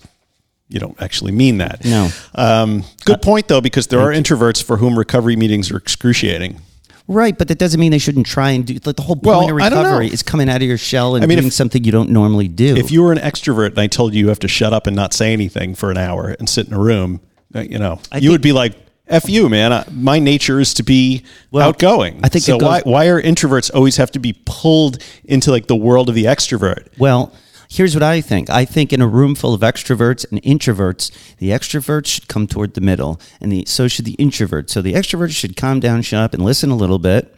you 0.70 0.80
don't 0.80 1.00
actually 1.00 1.32
mean 1.32 1.60
that. 1.60 1.86
No. 1.86 2.10
Um, 2.34 2.84
good 3.06 3.22
point 3.22 3.48
though, 3.48 3.62
because 3.62 3.88
there 3.88 4.00
are 4.00 4.12
introverts 4.12 4.64
for 4.64 4.78
whom 4.78 4.98
recovery 4.98 5.36
meetings 5.36 5.70
are 5.72 5.78
excruciating. 5.78 6.60
Right, 7.08 7.38
but 7.38 7.48
that 7.50 7.60
doesn't 7.60 7.80
mean 7.80 7.92
they 7.92 8.00
shouldn't 8.00 8.26
try 8.26 8.52
and 8.52 8.66
do. 8.66 8.80
Like 8.84 8.96
the 8.96 9.04
whole 9.04 9.16
point 9.18 9.26
Well, 9.28 9.42
of 9.44 9.62
I 9.62 9.68
recovery 9.68 10.08
is 10.08 10.24
coming 10.24 10.50
out 10.50 10.62
of 10.64 10.68
your 10.68 10.78
shell 10.80 11.16
and 11.16 11.24
I 11.24 11.28
mean, 11.28 11.38
doing 11.38 11.48
if- 11.50 11.54
something 11.54 11.84
you 11.84 11.92
don't 11.92 12.10
normally 12.10 12.48
do. 12.48 12.76
If 12.76 12.92
you 12.92 13.04
were 13.04 13.12
an 13.12 13.20
extrovert 13.20 13.68
and 13.72 13.80
I 13.80 13.86
told 13.88 14.14
you 14.16 14.22
you 14.22 14.30
have 14.30 14.40
to 14.40 14.48
shut 14.48 14.74
up 14.74 14.88
and 14.88 14.96
not 14.96 15.14
say 15.14 15.32
anything 15.32 15.76
for 15.76 15.92
an 15.92 15.98
hour 15.98 16.36
and 16.40 16.50
sit 16.50 16.66
in 16.68 16.74
a 16.74 16.80
room, 16.80 17.20
uh, 17.54 17.60
you 17.60 17.78
know, 17.78 18.00
you 18.16 18.20
think- 18.22 18.32
would 18.32 18.42
be 18.42 18.54
like, 18.54 18.74
"F 19.08 19.30
you, 19.30 19.50
man! 19.50 19.72
I, 19.74 19.84
my 19.92 20.18
nature 20.18 20.60
is 20.62 20.74
to 20.76 20.84
be 20.84 21.22
Well, 21.52 21.68
outgoing." 21.68 22.22
I 22.24 22.30
think 22.30 22.46
so. 22.46 22.58
goes- 22.58 22.68
why 22.68 22.82
why 22.86 23.06
are 23.10 23.22
introverts 23.22 23.70
always 23.76 23.98
have 23.98 24.10
to 24.12 24.20
be 24.20 24.34
pulled 24.46 24.98
into 25.26 25.52
like 25.52 25.68
the 25.68 25.76
world 25.76 26.08
of 26.10 26.16
the 26.16 26.24
extrovert? 26.24 26.88
Well, 26.98 27.32
here's 27.74 27.96
what 27.96 28.04
I 28.04 28.22
think. 28.22 28.50
I 28.50 28.66
think 28.66 28.94
in 28.94 29.02
a 29.02 29.08
room 29.08 29.34
full 29.34 29.54
of 29.54 29.62
extroverts 29.62 30.30
and 30.30 30.42
introverts, 30.44 31.12
the 31.38 31.50
extroverts 31.50 32.06
should 32.06 32.28
come 32.28 32.46
toward 32.46 32.76
the 32.76 32.82
middle, 32.82 33.20
and 33.42 33.52
the 33.52 33.66
so 33.66 33.88
should 33.88 34.06
the 34.06 34.16
introverts. 34.18 34.70
So 34.70 34.82
the 34.82 34.94
extroverts 34.94 35.32
should 35.32 35.58
calm 35.58 35.80
down, 35.80 36.04
shut 36.04 36.20
up, 36.20 36.34
and 36.34 36.46
listen 36.46 36.70
a 36.70 36.76
little 36.76 37.00
bit, 37.00 37.36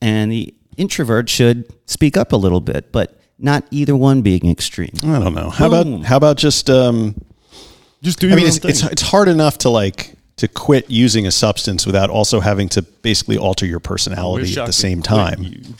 and 0.00 0.32
the 0.32 0.54
introvert 0.76 1.28
should 1.28 1.72
speak 1.86 2.16
up 2.16 2.32
a 2.32 2.36
little 2.36 2.60
bit, 2.60 2.92
but 2.92 3.20
not 3.38 3.64
either 3.70 3.94
one 3.94 4.22
being 4.22 4.48
extreme. 4.48 4.92
I 5.02 5.18
don't 5.18 5.34
know. 5.34 5.50
How 5.50 5.68
Boom. 5.68 5.94
about 5.94 6.06
how 6.06 6.16
about 6.16 6.36
just 6.38 6.70
um, 6.70 7.14
Just 8.02 8.20
do 8.20 8.30
I 8.30 8.36
mean, 8.36 8.46
it's, 8.46 8.64
it's 8.64 8.82
it's 8.82 9.02
hard 9.02 9.28
enough 9.28 9.58
to 9.58 9.68
like 9.68 10.14
to 10.36 10.48
quit 10.48 10.90
using 10.90 11.26
a 11.26 11.30
substance 11.30 11.86
without 11.86 12.10
also 12.10 12.40
having 12.40 12.68
to 12.70 12.82
basically 12.82 13.38
alter 13.38 13.66
your 13.66 13.80
personality 13.80 14.58
at 14.58 14.66
the 14.66 14.72
same 14.72 15.00
time. 15.00 15.76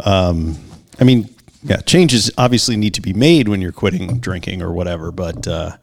Um, 0.00 0.58
I 1.00 1.04
mean, 1.04 1.33
yeah, 1.64 1.78
changes 1.78 2.30
obviously 2.38 2.76
need 2.76 2.94
to 2.94 3.00
be 3.00 3.12
made 3.12 3.48
when 3.48 3.60
you're 3.60 3.72
quitting 3.72 4.18
drinking 4.20 4.62
or 4.62 4.72
whatever, 4.72 5.10
but 5.10 5.48
uh, 5.48 5.76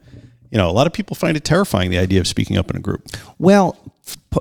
you 0.50 0.58
know, 0.58 0.70
a 0.70 0.72
lot 0.72 0.86
of 0.86 0.92
people 0.92 1.14
find 1.16 1.36
it 1.36 1.44
terrifying 1.44 1.90
the 1.90 1.98
idea 1.98 2.20
of 2.20 2.26
speaking 2.28 2.56
up 2.56 2.70
in 2.70 2.76
a 2.76 2.80
group. 2.80 3.06
Well, 3.38 3.76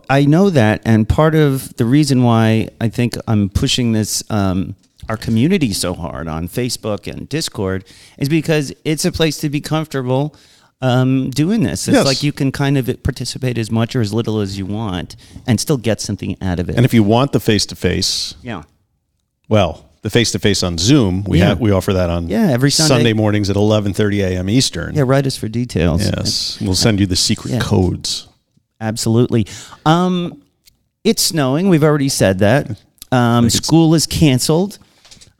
I 0.09 0.25
know 0.25 0.49
that, 0.49 0.81
and 0.85 1.07
part 1.07 1.35
of 1.35 1.75
the 1.77 1.85
reason 1.85 2.23
why 2.23 2.69
I 2.79 2.89
think 2.89 3.15
I'm 3.27 3.49
pushing 3.49 3.91
this 3.93 4.23
um, 4.29 4.75
our 5.09 5.17
community 5.17 5.73
so 5.73 5.93
hard 5.93 6.27
on 6.27 6.47
Facebook 6.47 7.11
and 7.11 7.27
Discord 7.27 7.85
is 8.17 8.29
because 8.29 8.71
it's 8.85 9.03
a 9.03 9.11
place 9.11 9.37
to 9.39 9.49
be 9.49 9.59
comfortable 9.59 10.35
um, 10.81 11.29
doing 11.31 11.63
this. 11.63 11.87
It's 11.87 11.95
Yes. 11.95 12.05
like 12.05 12.23
you 12.23 12.31
can 12.31 12.51
kind 12.51 12.77
of 12.77 12.85
participate 13.03 13.57
as 13.57 13.69
much 13.71 13.95
or 13.95 14.01
as 14.01 14.13
little 14.13 14.39
as 14.39 14.57
you 14.57 14.65
want 14.65 15.15
and 15.47 15.59
still 15.59 15.77
get 15.77 16.01
something 16.01 16.37
out 16.41 16.59
of 16.59 16.69
it. 16.69 16.75
And 16.75 16.85
if 16.85 16.93
you 16.93 17.03
want 17.03 17.31
the 17.33 17.39
face 17.39 17.65
to 17.67 17.75
face, 17.75 18.35
yeah. 18.41 18.63
well, 19.49 19.90
the 20.01 20.09
face 20.09 20.31
to 20.31 20.39
face 20.39 20.63
on 20.63 20.77
Zoom, 20.77 21.23
we 21.25 21.39
Yeah. 21.39 21.49
have 21.49 21.59
we 21.59 21.71
offer 21.71 21.93
that 21.93 22.09
on 22.09 22.27
Yeah, 22.27 22.49
every 22.49 22.71
Sunday. 22.71 23.13
mornings 23.13 23.49
at 23.49 23.55
11:30 23.55 24.21
a.m. 24.21 24.49
Eastern. 24.49 24.95
Yeah, 24.95 25.03
write 25.05 25.27
us 25.27 25.35
for 25.37 25.47
details. 25.47 26.01
Yes, 26.03 26.57
we'll 26.61 26.75
send 26.75 26.99
you 26.99 27.05
the 27.05 27.15
secret 27.15 27.53
Yeah. 27.53 27.59
codes. 27.59 28.27
Absolutely. 28.79 29.45
Um, 29.85 30.41
it's 31.03 31.21
snowing. 31.21 31.69
We've 31.69 31.83
already 31.83 32.09
said 32.09 32.39
that. 32.39 32.77
Um, 33.13 33.49
school 33.49 33.93
is 33.93 34.07
canceled. 34.07 34.79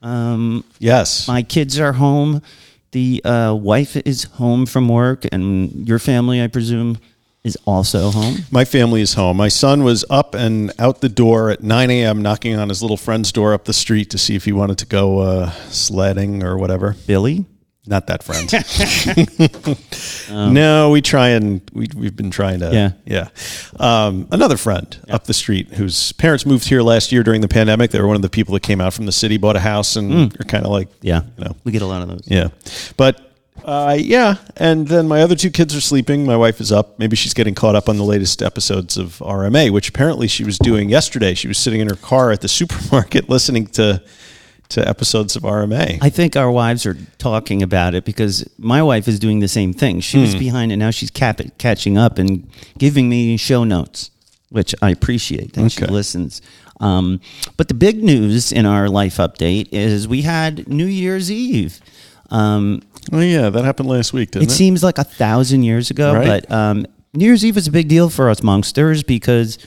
Um, 0.01 0.65
Yes. 0.79 1.25
my 1.25 1.41
kids 1.41 1.79
are 1.79 1.93
home. 1.93 2.41
The 2.91 3.23
uh, 3.23 3.53
wife 3.55 3.95
is 4.05 4.23
home 4.25 4.65
from 4.65 4.89
work, 4.89 5.25
and 5.31 5.87
your 5.87 5.97
family, 5.97 6.41
I 6.43 6.47
presume, 6.47 6.97
is 7.43 7.57
also 7.65 8.11
home. 8.11 8.37
My 8.51 8.65
family 8.65 9.01
is 9.01 9.13
home. 9.15 9.37
My 9.37 9.47
son 9.47 9.83
was 9.83 10.05
up 10.09 10.35
and 10.35 10.71
out 10.77 11.01
the 11.01 11.09
door 11.09 11.49
at 11.49 11.63
9 11.63 11.89
a.m., 11.89 12.21
knocking 12.21 12.55
on 12.55 12.69
his 12.69 12.81
little 12.81 12.97
friend's 12.97 13.31
door 13.31 13.53
up 13.53 13.65
the 13.65 13.73
street 13.73 14.09
to 14.11 14.17
see 14.17 14.35
if 14.35 14.45
he 14.45 14.51
wanted 14.51 14.77
to 14.79 14.85
go 14.85 15.19
uh, 15.19 15.51
sledding 15.69 16.43
or 16.43 16.57
whatever. 16.57 16.95
Billy, 17.07 17.45
Not 17.87 18.05
that 18.07 18.21
friend. 18.21 18.47
no, 20.53 20.91
we 20.91 21.01
try 21.01 21.29
and 21.29 21.61
we, 21.73 21.87
we've 21.95 22.15
been 22.15 22.29
trying 22.29 22.59
to. 22.59 22.71
Yeah. 22.71 22.91
Yeah. 23.05 23.29
Um, 23.79 24.27
another 24.31 24.57
friend 24.57 24.95
up 25.09 25.23
the 25.25 25.33
street 25.33 25.69
whose 25.73 26.11
parents 26.13 26.45
moved 26.45 26.67
here 26.69 26.83
last 26.83 27.11
year 27.11 27.23
during 27.23 27.41
the 27.41 27.47
pandemic. 27.47 27.89
They 27.89 27.99
were 27.99 28.07
one 28.07 28.15
of 28.15 28.21
the 28.21 28.29
people 28.29 28.53
that 28.53 28.61
came 28.63 28.79
out 28.81 28.93
from 28.93 29.07
the 29.07 29.11
city, 29.11 29.37
bought 29.37 29.55
a 29.55 29.59
house, 29.59 29.95
and 29.95 30.31
are 30.39 30.43
kind 30.43 30.63
of 30.65 30.71
like, 30.71 30.89
yeah, 31.01 31.23
you 31.37 31.45
know, 31.45 31.55
we 31.63 31.71
get 31.71 31.81
a 31.81 31.87
lot 31.87 32.03
of 32.03 32.09
those. 32.09 32.21
yeah. 32.27 32.49
But 32.97 33.30
uh, 33.63 33.95
yeah, 33.99 34.35
and 34.57 34.87
then 34.87 35.07
my 35.07 35.21
other 35.21 35.35
two 35.35 35.51
kids 35.51 35.75
are 35.75 35.81
sleeping. 35.81 36.25
My 36.25 36.37
wife 36.37 36.59
is 36.61 36.71
up. 36.71 36.97
Maybe 36.99 37.15
she's 37.15 37.33
getting 37.33 37.55
caught 37.55 37.75
up 37.75 37.87
on 37.89 37.97
the 37.97 38.03
latest 38.03 38.41
episodes 38.41 38.97
of 38.97 39.19
RMA, 39.19 39.71
which 39.71 39.89
apparently 39.89 40.27
she 40.27 40.43
was 40.43 40.57
doing 40.57 40.89
yesterday. 40.89 41.33
She 41.33 41.47
was 41.47 41.57
sitting 41.57 41.79
in 41.81 41.89
her 41.89 41.95
car 41.95 42.31
at 42.31 42.41
the 42.41 42.47
supermarket 42.59 43.29
listening 43.29 43.67
to 43.67 44.01
to 44.69 44.87
episodes 44.87 45.35
of 45.35 45.43
RMA. 45.43 45.97
I 46.01 46.09
think 46.09 46.37
our 46.37 46.49
wives 46.49 46.85
are 46.85 46.97
talking 47.17 47.61
about 47.61 47.93
it 47.93 48.05
because 48.05 48.49
my 48.57 48.81
wife 48.81 49.05
is 49.09 49.19
doing 49.19 49.41
the 49.41 49.49
same 49.49 49.73
thing. 49.73 49.99
She 49.99 50.17
Hmm. 50.17 50.21
was 50.23 50.35
behind, 50.35 50.71
and 50.71 50.79
now 50.79 50.91
she's 50.91 51.11
cap- 51.11 51.41
catching 51.57 51.97
up 51.97 52.17
and 52.17 52.47
giving 52.77 53.09
me 53.09 53.35
show 53.35 53.65
notes, 53.65 54.11
which 54.49 54.73
I 54.81 54.91
appreciate. 54.91 55.57
And 55.57 55.69
she 55.69 55.83
listens. 55.85 56.41
Um, 56.79 57.19
but 57.57 57.67
the 57.67 57.73
big 57.73 58.01
news 58.01 58.53
in 58.53 58.65
our 58.65 58.87
life 58.87 59.17
update 59.17 59.67
is 59.73 60.07
we 60.07 60.21
had 60.21 60.67
New 60.69 60.85
Year's 60.87 61.29
Eve. 61.29 61.81
Um, 62.29 62.81
oh 63.11 63.19
yeah, 63.19 63.49
that 63.49 63.63
happened 63.65 63.89
last 63.89 64.13
week, 64.13 64.31
didn't 64.31 64.43
it 64.49 64.51
it? 64.51 64.55
seems 64.55 64.83
like 64.83 64.97
a 64.97 65.03
thousand 65.03 65.63
years 65.63 65.89
ago, 65.91 66.13
Right. 66.13 66.45
but 66.47 66.51
um, 66.51 66.85
New 67.13 67.25
Year's 67.25 67.43
Eve 67.43 67.57
is 67.57 67.67
a 67.67 67.71
big 67.71 67.87
deal 67.87 68.09
for 68.09 68.29
us 68.29 68.39
Monksters 68.41 69.05
because, 69.05 69.57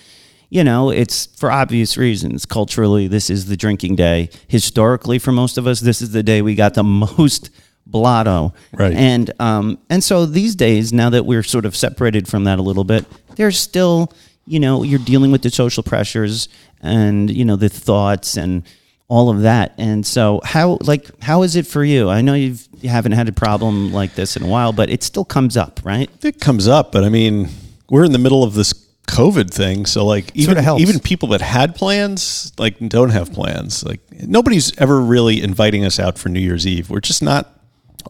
you 0.51 0.65
know, 0.65 0.91
it's 0.91 1.27
for 1.37 1.51
obvious 1.51 1.97
reasons. 1.99 2.47
Culturally, 2.47 3.07
this 3.09 3.29
is 3.29 3.47
the 3.47 3.57
drinking 3.57 3.97
day. 3.97 4.31
Historically, 4.49 5.19
for 5.19 5.33
most 5.33 5.59
of 5.59 5.67
us, 5.67 5.81
this 5.81 6.01
is 6.01 6.13
the 6.13 6.23
day 6.23 6.41
we 6.43 6.55
got 6.55 6.75
the 6.75 6.85
most 7.19 7.51
blotto. 7.87 8.55
Right. 8.73 8.95
And 8.95 9.31
um, 9.41 9.79
and 9.91 10.03
so 10.03 10.25
these 10.27 10.55
days, 10.57 10.93
now 10.93 11.11
that 11.11 11.27
we're 11.27 11.43
sort 11.43 11.65
of 11.67 11.77
separated 11.77 12.27
from 12.29 12.45
that 12.45 12.59
a 12.59 12.63
little 12.63 12.85
bit, 12.85 13.05
there's 13.37 13.59
still, 13.59 14.13
you 14.47 14.59
know, 14.61 14.83
you're 14.83 14.99
dealing 15.01 15.31
with 15.31 15.43
the 15.43 15.51
social 15.51 15.83
pressures 15.83 16.49
and 16.81 17.31
you 17.31 17.45
know 17.45 17.57
the 17.57 17.69
thoughts 17.69 18.37
and 18.37 18.63
all 19.09 19.31
of 19.31 19.43
that. 19.43 19.75
And 19.79 20.07
so, 20.07 20.41
how 20.45 20.79
like 20.81 21.09
how 21.23 21.43
is 21.43 21.57
it 21.57 21.67
for 21.67 21.85
you? 21.85 22.09
I 22.09 22.21
know 22.21 22.35
you've 22.35 22.67
you 22.81 22.89
haven't 22.89 23.13
had 23.13 23.29
a 23.29 23.33
problem 23.33 23.93
like 23.93 24.15
this 24.15 24.37
in 24.37 24.43
a 24.43 24.47
while, 24.47 24.73
but 24.73 24.91
it 24.91 25.03
still 25.03 25.25
comes 25.25 25.57
up, 25.57 25.81
right? 25.85 26.11
it 26.23 26.41
comes 26.41 26.69
up, 26.69 26.93
but 26.93 27.05
I 27.05 27.09
mean, 27.09 27.49
we're 27.91 28.05
in 28.05 28.13
the 28.13 28.19
middle 28.19 28.43
of 28.43 28.55
this 28.55 28.73
COVID 29.07 29.51
thing, 29.51 29.87
so 29.87 30.05
like 30.05 30.35
even 30.35 30.63
Sorta 30.63 30.81
even 30.81 30.99
people 31.01 31.29
that 31.31 31.41
had 31.41 31.75
plans 31.75 32.53
like 32.59 32.79
don't 32.89 33.11
have 33.11 33.33
plans. 33.33 33.85
Like 33.85 34.01
nobody's 34.11 34.77
ever 34.79 35.01
really 35.01 35.43
inviting 35.43 35.85
us 35.85 35.99
out 35.99 36.19
for 36.19 36.29
New 36.29 36.41
Year's 36.41 36.67
Eve. 36.67 36.91
We're 36.91 37.01
just 37.01 37.23
not 37.23 37.51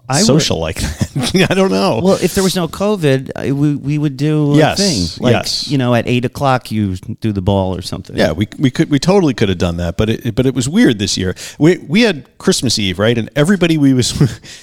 I 0.08 0.18
would- 0.18 0.26
social 0.26 0.58
like 0.58 0.76
that. 0.76 1.46
I 1.50 1.54
don't 1.54 1.70
know. 1.70 2.00
Well, 2.02 2.18
if 2.22 2.34
there 2.34 2.44
was 2.44 2.54
no 2.56 2.68
COVID, 2.68 3.30
I, 3.36 3.52
we, 3.52 3.74
we 3.74 3.98
would 3.98 4.16
do 4.16 4.52
Yes, 4.54 4.78
a 4.78 4.82
thing. 4.82 5.24
Like, 5.24 5.32
yes. 5.32 5.68
you 5.68 5.78
know, 5.78 5.94
at 5.94 6.06
eight 6.06 6.24
o'clock, 6.24 6.70
you 6.70 6.96
do 6.96 7.32
the 7.32 7.42
ball 7.42 7.74
or 7.76 7.82
something. 7.82 8.16
Yeah, 8.16 8.32
we, 8.32 8.48
we 8.58 8.70
could 8.70 8.90
we 8.90 8.98
totally 8.98 9.34
could 9.34 9.48
have 9.48 9.58
done 9.58 9.76
that, 9.78 9.96
but 9.96 10.08
it 10.10 10.34
but 10.34 10.46
it 10.46 10.54
was 10.54 10.68
weird 10.68 10.98
this 10.98 11.16
year. 11.16 11.34
We 11.58 11.78
we 11.78 12.02
had 12.02 12.38
Christmas 12.38 12.78
Eve, 12.78 12.98
right? 12.98 13.16
And 13.16 13.30
everybody 13.36 13.78
we 13.78 13.94
was 13.94 14.12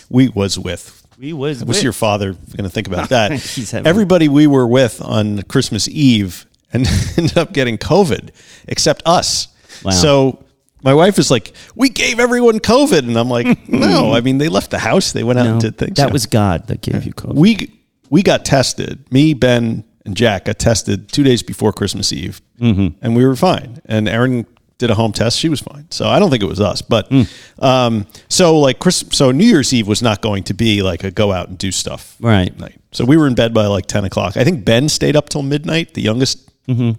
we 0.09 0.29
was 0.29 0.57
with. 0.59 0.97
We 1.17 1.33
was. 1.33 1.63
What's 1.63 1.83
your 1.83 1.93
father 1.93 2.33
going 2.33 2.63
to 2.63 2.69
think 2.69 2.87
about 2.87 3.09
that? 3.09 3.31
He's 3.33 3.73
everybody 3.73 4.27
we 4.27 4.47
were 4.47 4.65
with 4.67 5.01
on 5.01 5.43
Christmas 5.43 5.87
Eve 5.87 6.45
and 6.73 6.87
ended 7.17 7.37
up 7.37 7.53
getting 7.53 7.77
COVID, 7.77 8.29
except 8.67 9.03
us. 9.05 9.47
Wow. 9.83 9.91
So 9.91 10.43
my 10.83 10.93
wife 10.93 11.19
is 11.19 11.29
like, 11.31 11.53
"We 11.75 11.89
gave 11.89 12.19
everyone 12.19 12.59
COVID," 12.59 12.99
and 12.99 13.17
I'm 13.17 13.29
like, 13.29 13.47
"No, 13.69 14.13
I 14.13 14.21
mean 14.21 14.37
they 14.37 14.49
left 14.49 14.71
the 14.71 14.79
house, 14.79 15.11
they 15.11 15.23
went 15.23 15.39
out 15.39 15.45
No, 15.45 15.51
and 15.53 15.61
did 15.61 15.77
things." 15.77 15.97
that 15.97 16.07
Yeah. 16.07 16.13
was 16.13 16.25
God 16.25 16.67
that 16.67 16.81
gave 16.81 17.05
you 17.05 17.13
COVID. 17.13 17.35
we 17.35 17.71
we 18.09 18.23
got 18.23 18.43
tested. 18.45 19.05
Me, 19.11 19.33
Ben, 19.33 19.83
and 20.05 20.15
Jack 20.17 20.45
got 20.45 20.59
tested 20.59 21.09
two 21.11 21.23
days 21.23 21.43
before 21.43 21.71
Christmas 21.73 22.11
Eve, 22.11 22.41
mm-hmm. 22.59 22.87
and 23.01 23.15
we 23.15 23.25
were 23.25 23.35
fine. 23.35 23.79
And 23.85 24.09
Erin 24.09 24.45
did 24.79 24.89
a 24.89 24.95
home 24.95 25.11
test; 25.13 25.37
she 25.37 25.47
was 25.47 25.59
fine. 25.61 25.85
So 25.91 26.07
I 26.09 26.17
don't 26.19 26.29
think 26.31 26.41
it 26.43 26.47
was 26.49 26.59
us. 26.59 26.81
But 26.81 27.11
um, 27.59 28.07
so 28.27 28.59
like 28.59 28.79
Chris, 28.79 29.05
so 29.11 29.31
New 29.31 29.45
Year's 29.45 29.71
Eve 29.73 29.87
was 29.87 30.01
not 30.01 30.21
going 30.21 30.43
to 30.45 30.53
be 30.53 30.81
like 30.81 31.03
a 31.03 31.11
go 31.11 31.31
out 31.31 31.49
and 31.49 31.57
do 31.57 31.71
stuff 31.71 32.15
Right. 32.19 32.57
night. 32.59 32.79
So 32.91 33.05
we 33.05 33.15
were 33.15 33.27
in 33.27 33.35
bed 33.35 33.53
by 33.53 33.67
like 33.67 33.85
ten 33.85 34.03
o'clock. 34.05 34.35
I 34.37 34.43
think 34.43 34.65
Ben 34.65 34.89
stayed 34.89 35.15
up 35.15 35.29
till 35.29 35.43
midnight, 35.43 35.93
the 35.93 36.01
youngest 36.01 36.49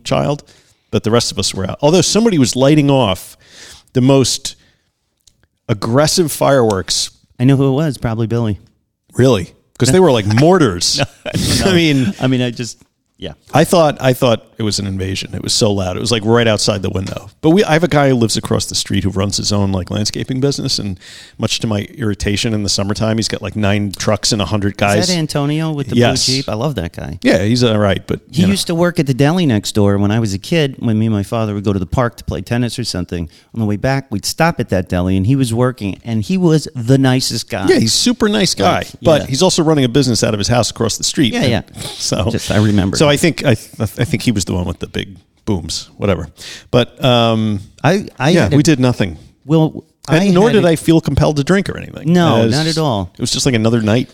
child, 0.05 0.45
but 0.91 1.03
the 1.03 1.11
rest 1.11 1.33
of 1.33 1.39
us 1.39 1.55
were 1.55 1.69
out. 1.69 1.79
Although 1.83 2.03
somebody 2.03 2.39
was 2.39 2.55
lighting 2.55 2.91
off 2.91 3.37
the 3.93 4.01
most 4.01 4.57
aggressive 5.69 6.31
fireworks 6.33 7.11
I 7.43 7.45
know 7.45 7.57
who 7.57 7.69
it 7.71 7.73
was. 7.73 7.99
Probably 7.99 8.29
Billy. 8.29 8.61
Really? 9.15 9.53
Because 9.73 9.91
they 9.91 9.99
were 9.99 10.13
like 10.13 10.27
mortars. 10.41 11.01
I 11.65 11.73
mean, 11.75 12.15
I 12.21 12.29
mean, 12.29 12.41
I 12.41 12.53
just 12.53 12.81
yeah. 13.23 13.35
I 13.55 13.65
thought 13.65 14.01
I 14.01 14.13
thought 14.13 14.47
it 14.59 14.63
was 14.65 14.79
an 14.79 14.87
invasion. 14.87 15.35
It 15.35 15.43
was 15.43 15.55
so 15.55 15.73
loud. 15.73 15.97
It 15.97 16.01
was 16.01 16.11
like 16.13 16.25
right 16.25 16.47
outside 16.47 16.83
the 16.83 16.91
window. 16.91 17.31
But 17.41 17.51
we 17.51 17.63
I 17.65 17.73
have 17.73 17.85
a 17.85 17.89
guy 17.89 18.09
who 18.09 18.15
lives 18.17 18.37
across 18.37 18.67
the 18.67 18.75
street 18.75 19.05
who 19.05 19.11
runs 19.11 19.37
his 19.37 19.53
own 19.53 19.73
like 19.73 19.91
landscaping 19.91 20.41
business 20.41 20.79
and 20.79 20.99
much 21.39 21.61
to 21.61 21.67
my 21.67 21.83
irritation 22.03 22.53
in 22.55 22.63
the 22.63 22.69
summertime, 22.69 23.17
he's 23.19 23.29
got 23.29 23.41
like 23.43 23.57
nine 23.57 23.93
trucks 23.93 24.33
and 24.33 24.43
a 24.43 24.45
hundred 24.47 24.73
Is 24.75 24.77
guys. 24.77 25.09
that 25.09 25.17
Antonio 25.17 25.73
with 25.73 25.89
the 25.89 25.97
Yes. 25.97 26.27
blue 26.27 26.37
Jeep? 26.37 26.49
I 26.49 26.55
love 26.55 26.75
that 26.77 26.93
guy. 26.93 27.19
yeah, 27.23 27.43
he's 27.45 27.63
all 27.65 27.79
right, 27.79 28.05
but 28.07 28.21
He 28.31 28.43
you 28.43 28.47
know. 28.47 28.51
used 28.53 28.67
to 28.67 28.75
work 28.75 28.99
at 28.99 29.07
the 29.07 29.15
deli 29.15 29.47
next 29.47 29.73
door 29.73 29.97
when 29.99 30.11
I 30.11 30.19
was 30.21 30.35
a 30.35 30.39
kid. 30.39 30.77
When 30.81 30.99
me 30.99 31.07
and 31.07 31.15
my 31.15 31.23
father 31.23 31.55
would 31.55 31.65
go 31.65 31.73
to 31.73 31.79
the 31.79 31.87
park 31.87 32.17
to 32.17 32.25
play 32.25 32.43
tennis 32.43 32.79
or 32.79 32.85
something, 32.85 33.29
on 33.55 33.61
the 33.61 33.67
way 33.67 33.77
back, 33.77 34.11
we'd 34.11 34.25
stop 34.27 34.59
at 34.61 34.69
that 34.71 34.89
deli, 34.89 35.17
and 35.17 35.27
he 35.27 35.37
was 35.37 35.55
working, 35.55 36.01
and 36.05 36.23
he 36.23 36.37
was 36.37 36.67
the 36.75 36.99
nicest 36.99 37.49
guy. 37.49 37.67
Yeah, 37.69 37.79
he's 37.79 37.95
a 37.95 37.97
super 37.97 38.29
nice 38.29 38.55
guy, 38.55 38.79
Like, 38.79 38.89
but 39.03 39.21
yeah. 39.23 39.27
he's 39.29 39.43
also 39.43 39.63
running 39.63 39.85
a 39.85 39.89
business 39.89 40.25
out 40.25 40.35
of 40.35 40.39
his 40.39 40.49
house 40.49 40.71
across 40.71 40.99
the 40.99 41.05
street. 41.05 41.33
Yeah, 41.33 41.45
yeah. 41.45 41.63
So 42.03 42.31
Just- 42.31 42.51
I 42.51 42.57
remember. 42.57 42.97
So 42.97 43.09
I 43.13 43.17
think 43.17 43.45
I, 43.45 43.51
I 43.53 44.05
think 44.05 44.23
he 44.23 44.33
was 44.33 44.45
the 44.45 44.55
one 44.55 44.67
with 44.67 44.79
the 44.79 44.87
big 44.89 45.17
booms, 45.45 45.91
whatever. 45.97 46.29
But 46.71 47.03
um, 47.05 47.61
I, 47.83 48.09
I 48.19 48.31
yeah, 48.31 48.43
had 48.45 48.53
a- 48.53 48.57
we 48.57 48.63
did 48.63 48.79
nothing. 48.81 49.19
Well, 49.45 49.85
And 50.09 50.33
nor 50.35 50.51
did 50.51 50.65
a- 50.65 50.69
I 50.69 50.77
feel 50.77 51.01
compelled 51.01 51.37
to 51.37 51.45
drink 51.45 51.69
or 51.69 51.77
anything. 51.79 52.13
No, 52.13 52.43
As- 52.43 52.53
not 52.53 52.67
at 52.67 52.79
all. 52.79 53.11
It 53.15 53.21
was 53.21 53.31
just 53.31 53.47
like 53.47 53.55
another 53.55 53.81
night. 53.83 54.13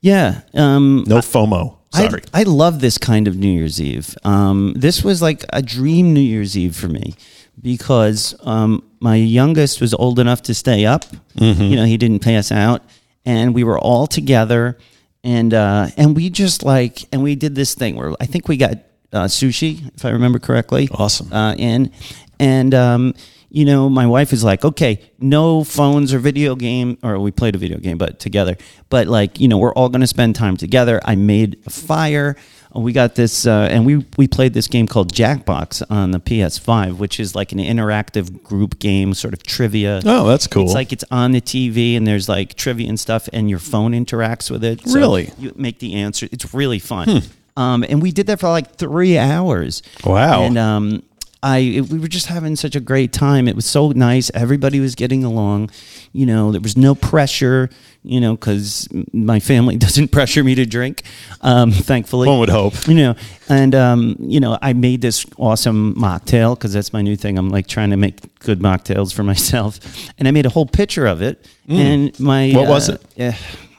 Yeah. 0.00 0.42
Um, 0.54 1.04
No 1.06 1.16
FOMO. 1.18 1.76
Sorry. 1.92 2.22
I, 2.34 2.40
I 2.40 2.42
love 2.44 2.80
this 2.80 2.98
kind 2.98 3.26
of 3.26 3.36
New 3.36 3.50
Year's 3.50 3.80
Eve. 3.80 4.14
Um, 4.22 4.74
this 4.76 5.02
was 5.02 5.22
like 5.22 5.44
a 5.52 5.62
dream 5.62 6.12
New 6.12 6.20
Year's 6.20 6.56
Eve 6.56 6.76
for 6.76 6.86
me 6.88 7.14
because 7.60 8.34
um, 8.42 8.82
my 9.00 9.16
youngest 9.16 9.80
was 9.80 9.94
old 9.94 10.18
enough 10.18 10.42
to 10.42 10.54
stay 10.54 10.84
up. 10.86 11.04
Mm-hmm. 11.36 11.62
You 11.62 11.76
know, 11.76 11.84
he 11.84 11.96
didn't 11.96 12.20
pass 12.20 12.52
out, 12.52 12.82
and 13.24 13.54
we 13.54 13.64
were 13.64 13.78
all 13.78 14.06
together, 14.06 14.76
and 15.24 15.52
uh, 15.54 15.88
and 15.96 16.16
we 16.16 16.30
just 16.30 16.64
like 16.64 17.04
and 17.12 17.22
we 17.22 17.34
did 17.34 17.54
this 17.54 17.74
thing 17.74 17.96
where 17.96 18.14
I 18.20 18.26
think 18.26 18.48
we 18.48 18.56
got 18.56 18.74
uh, 19.12 19.24
sushi, 19.24 19.94
if 19.94 20.04
I 20.04 20.10
remember 20.10 20.38
correctly. 20.38 20.88
Awesome. 20.92 21.32
Uh, 21.32 21.54
in 21.54 21.92
and. 22.38 22.74
Um, 22.74 23.14
you 23.50 23.64
know, 23.64 23.88
my 23.88 24.06
wife 24.06 24.32
is 24.32 24.44
like, 24.44 24.64
okay, 24.64 25.00
no 25.18 25.64
phones 25.64 26.12
or 26.12 26.18
video 26.18 26.54
game, 26.54 26.98
or 27.02 27.18
we 27.18 27.30
played 27.30 27.54
a 27.54 27.58
video 27.58 27.78
game, 27.78 27.96
but 27.96 28.18
together. 28.18 28.56
But 28.90 29.06
like, 29.06 29.40
you 29.40 29.48
know, 29.48 29.56
we're 29.56 29.72
all 29.72 29.88
going 29.88 30.02
to 30.02 30.06
spend 30.06 30.36
time 30.36 30.56
together. 30.56 31.00
I 31.04 31.14
made 31.14 31.58
a 31.66 31.70
fire. 31.70 32.36
We 32.74 32.92
got 32.92 33.14
this, 33.14 33.46
uh, 33.46 33.68
and 33.70 33.86
we 33.86 34.04
we 34.16 34.28
played 34.28 34.52
this 34.54 34.68
game 34.68 34.86
called 34.86 35.12
Jackbox 35.12 35.82
on 35.90 36.10
the 36.10 36.20
PS5, 36.20 36.98
which 36.98 37.18
is 37.18 37.34
like 37.34 37.52
an 37.52 37.58
interactive 37.58 38.42
group 38.42 38.78
game, 38.78 39.14
sort 39.14 39.32
of 39.34 39.42
trivia. 39.42 40.00
Oh, 40.04 40.26
that's 40.28 40.46
cool. 40.46 40.64
It's 40.64 40.74
like 40.74 40.92
it's 40.92 41.04
on 41.10 41.32
the 41.32 41.40
TV, 41.40 41.96
and 41.96 42.06
there's 42.06 42.28
like 42.28 42.54
trivia 42.54 42.88
and 42.88 43.00
stuff, 43.00 43.28
and 43.32 43.48
your 43.48 43.58
phone 43.58 43.92
interacts 43.92 44.50
with 44.50 44.62
it. 44.62 44.86
So 44.86 44.98
Really? 44.98 45.32
you 45.38 45.52
make 45.56 45.78
the 45.78 45.94
answer. 45.94 46.28
It's 46.30 46.52
really 46.54 46.78
fun. 46.78 47.22
Um, 47.56 47.84
and 47.88 48.00
we 48.00 48.12
did 48.12 48.28
that 48.28 48.38
for 48.38 48.48
like 48.50 48.76
three 48.76 49.18
hours. 49.18 49.82
Wow. 50.04 50.42
And 50.42 50.56
um, 50.56 51.02
I 51.42 51.82
we 51.90 51.98
were 51.98 52.08
just 52.08 52.26
having 52.26 52.56
such 52.56 52.74
a 52.74 52.80
great 52.80 53.12
time. 53.12 53.46
It 53.48 53.54
was 53.56 53.66
so 53.66 53.90
nice. 53.90 54.30
Everybody 54.34 54.80
was 54.80 54.94
getting 54.94 55.22
along. 55.24 55.70
You 56.12 56.26
know, 56.26 56.50
there 56.52 56.60
was 56.60 56.76
no 56.76 56.94
pressure. 56.94 57.70
You 58.04 58.20
know, 58.20 58.36
because 58.36 58.88
my 59.12 59.38
family 59.40 59.76
doesn't 59.86 60.08
pressure 60.12 60.42
me 60.42 60.54
to 60.54 60.64
drink. 60.64 61.02
Um, 61.42 61.70
thankfully, 61.72 62.26
One 62.28 62.38
would 62.38 62.48
hope. 62.48 62.74
you 62.88 62.94
know 62.94 63.14
and 63.50 63.74
um, 63.74 64.16
you 64.20 64.40
know 64.40 64.58
i 64.62 64.72
made 64.72 65.00
this 65.00 65.24
awesome 65.38 65.94
mocktail 65.94 66.54
because 66.54 66.72
that's 66.72 66.92
my 66.92 67.00
new 67.02 67.16
thing 67.16 67.38
i'm 67.38 67.48
like 67.48 67.66
trying 67.66 67.90
to 67.90 67.96
make 67.96 68.16
good 68.40 68.60
mocktails 68.60 69.12
for 69.12 69.22
myself 69.32 69.80
and 70.18 70.28
i 70.28 70.30
made 70.30 70.44
a 70.46 70.50
whole 70.50 70.66
picture 70.66 71.06
of 71.06 71.22
it 71.22 71.46
and 71.66 72.18
my 72.20 72.50
Mm. 72.50 72.54
What 72.56 72.68
was 72.68 72.88
uh, 72.90 72.94
it? 72.94 73.02
yeah 73.16 73.36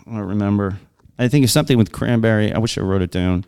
i 0.08 0.12
don't 0.12 0.28
remember 0.28 0.80
i 1.20 1.28
think 1.28 1.44
it's 1.44 1.54
something 1.54 1.78
with 1.78 1.92
cranberry 1.92 2.52
i 2.52 2.58
wish 2.58 2.78
i 2.80 2.82
wrote 2.82 3.02
it 3.04 3.12
down 3.12 3.46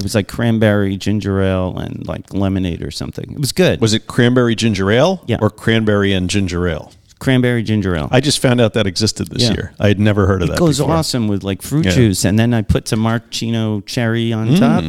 it 0.00 0.02
was 0.02 0.14
like 0.14 0.26
cranberry 0.28 0.96
ginger 0.96 1.40
ale 1.42 1.76
and 1.78 2.06
like 2.08 2.32
lemonade 2.32 2.82
or 2.82 2.90
something 2.90 3.30
it 3.32 3.38
was 3.38 3.52
good 3.52 3.80
Was 3.80 3.92
it 3.94 4.06
cranberry 4.06 4.54
ginger 4.54 4.90
ale? 4.90 5.22
Yeah. 5.26 5.36
Or 5.40 5.50
cranberry 5.50 6.12
and 6.12 6.28
ginger 6.30 6.66
ale? 6.66 6.90
cranberry 7.18 7.62
ginger 7.62 7.94
ale 7.94 8.08
I 8.10 8.20
just 8.20 8.38
found 8.40 8.62
out 8.62 8.72
that 8.74 8.86
existed 8.86 9.28
this 9.28 9.42
Yeah. 9.42 9.52
year. 9.52 9.74
I 9.78 9.88
had 9.88 10.00
never 10.00 10.26
heard 10.26 10.40
of 10.40 10.48
that. 10.48 10.54
It 10.54 10.58
goes 10.58 10.78
before. 10.78 10.94
awesome 10.94 11.28
with 11.28 11.44
like 11.44 11.60
fruit 11.60 11.84
Yeah. 11.84 11.90
juice, 11.92 12.24
and 12.24 12.38
then 12.38 12.54
I 12.54 12.62
put 12.62 12.88
some 12.88 13.00
maraschino 13.00 13.82
cherry 13.82 14.32
on 14.32 14.48
Mm. 14.48 14.58
top, 14.58 14.84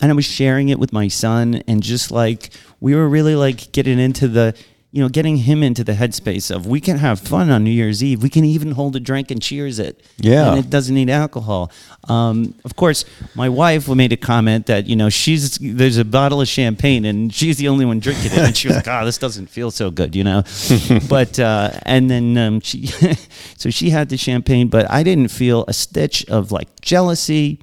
and 0.00 0.10
I 0.12 0.14
was 0.14 0.24
sharing 0.24 0.68
it 0.68 0.78
with 0.78 0.92
my 0.92 1.08
son, 1.08 1.62
and 1.66 1.82
just 1.82 2.12
like 2.12 2.50
we 2.80 2.94
were 2.94 3.08
really 3.08 3.34
like 3.34 3.72
getting 3.72 3.98
into 3.98 4.28
the, 4.28 4.54
you 4.94 5.02
know, 5.02 5.08
getting 5.08 5.38
him 5.38 5.64
into 5.64 5.82
the 5.82 5.94
headspace 5.94 6.54
of 6.54 6.68
we 6.68 6.80
can 6.80 6.98
have 6.98 7.18
fun 7.18 7.50
on 7.50 7.64
New 7.64 7.72
Year's 7.72 8.00
Eve. 8.00 8.22
We 8.22 8.28
can 8.28 8.44
even 8.44 8.70
hold 8.70 8.94
a 8.94 9.00
drink 9.00 9.32
and 9.32 9.42
cheers 9.42 9.80
it. 9.80 10.00
Yeah. 10.18 10.50
and 10.50 10.60
it 10.60 10.70
doesn't 10.70 10.94
need 10.94 11.10
alcohol. 11.10 11.72
Um, 12.08 12.54
of 12.64 12.76
course, 12.76 13.04
my 13.34 13.48
wife 13.48 13.88
made 13.88 14.12
a 14.12 14.16
comment 14.16 14.66
that 14.66 14.86
you 14.86 14.94
know 14.94 15.08
she's 15.08 15.58
there's 15.58 15.96
a 15.96 16.04
bottle 16.04 16.40
of 16.40 16.46
champagne 16.46 17.04
and 17.06 17.34
she's 17.34 17.56
the 17.56 17.66
only 17.66 17.84
one 17.84 17.98
drinking 17.98 18.30
it, 18.34 18.38
and 18.38 18.56
she 18.56 18.68
was 18.68 18.76
like, 18.76 18.86
"Oh, 18.86 19.04
this 19.04 19.18
doesn't 19.18 19.48
feel 19.48 19.72
so 19.72 19.90
good," 19.90 20.14
you 20.14 20.22
know. 20.22 20.44
but 21.08 21.40
uh, 21.40 21.72
and 21.82 22.08
then 22.08 22.38
um, 22.38 22.60
she, 22.60 22.86
so 23.56 23.70
she 23.70 23.90
had 23.90 24.10
the 24.10 24.16
champagne, 24.16 24.68
but 24.68 24.88
I 24.88 25.02
didn't 25.02 25.32
feel 25.32 25.64
a 25.66 25.72
stitch 25.72 26.24
of 26.26 26.52
like 26.52 26.80
jealousy. 26.82 27.58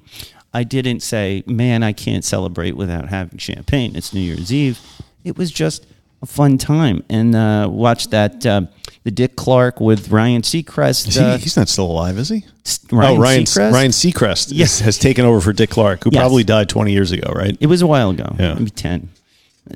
I 0.52 0.64
didn't 0.64 1.00
say, 1.00 1.44
"Man, 1.46 1.82
I 1.82 1.94
can't 1.94 2.26
celebrate 2.26 2.76
without 2.76 3.08
having 3.08 3.38
champagne." 3.38 3.96
It's 3.96 4.12
New 4.12 4.20
Year's 4.20 4.52
Eve. 4.52 4.78
It 5.24 5.38
was 5.38 5.50
just 5.50 5.86
a 6.22 6.26
fun 6.26 6.56
time, 6.56 7.02
and 7.10 7.34
uh, 7.34 7.68
watch 7.70 8.08
that 8.10 8.46
uh, 8.46 8.62
the 9.04 9.10
Dick 9.10 9.34
Clark 9.36 9.80
with 9.80 10.10
Ryan 10.10 10.42
Seacrest. 10.42 11.12
He, 11.12 11.20
uh, 11.20 11.36
he's 11.38 11.56
not 11.56 11.68
still 11.68 11.86
alive, 11.86 12.16
is 12.18 12.28
he? 12.28 12.44
Ryan 12.92 13.18
oh, 13.18 13.20
Ryan 13.20 13.42
Seacrest? 13.44 13.72
Ryan 13.72 13.90
Seacrest 13.90 14.48
Yes. 14.52 14.78
has 14.80 14.98
taken 14.98 15.24
over 15.24 15.40
for 15.40 15.52
Dick 15.52 15.70
Clark, 15.70 16.04
who 16.04 16.10
Yes. 16.12 16.20
probably 16.20 16.44
died 16.44 16.68
20 16.68 16.92
years 16.92 17.10
ago, 17.10 17.32
right? 17.32 17.56
It 17.60 17.66
was 17.66 17.82
a 17.82 17.86
while 17.86 18.10
ago, 18.10 18.34
Yeah. 18.38 18.54
maybe 18.54 18.70
10, 18.70 19.08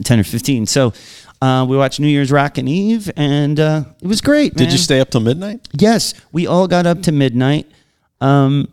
10 0.04 0.20
or 0.20 0.24
15. 0.24 0.66
So 0.66 0.92
uh, 1.42 1.66
we 1.68 1.76
watched 1.76 1.98
New 1.98 2.06
Year's 2.08 2.30
Rockin' 2.30 2.68
Eve, 2.68 3.10
and 3.16 3.58
uh, 3.58 3.84
it 4.00 4.06
was 4.06 4.20
great. 4.20 4.54
Did 4.54 4.70
you 4.70 4.78
stay 4.78 5.00
up 5.00 5.10
till 5.10 5.20
midnight? 5.20 5.68
Yes, 5.72 6.14
we 6.32 6.46
all 6.46 6.68
got 6.68 6.86
up 6.86 7.02
to 7.02 7.12
midnight. 7.12 7.66
Um, 8.20 8.68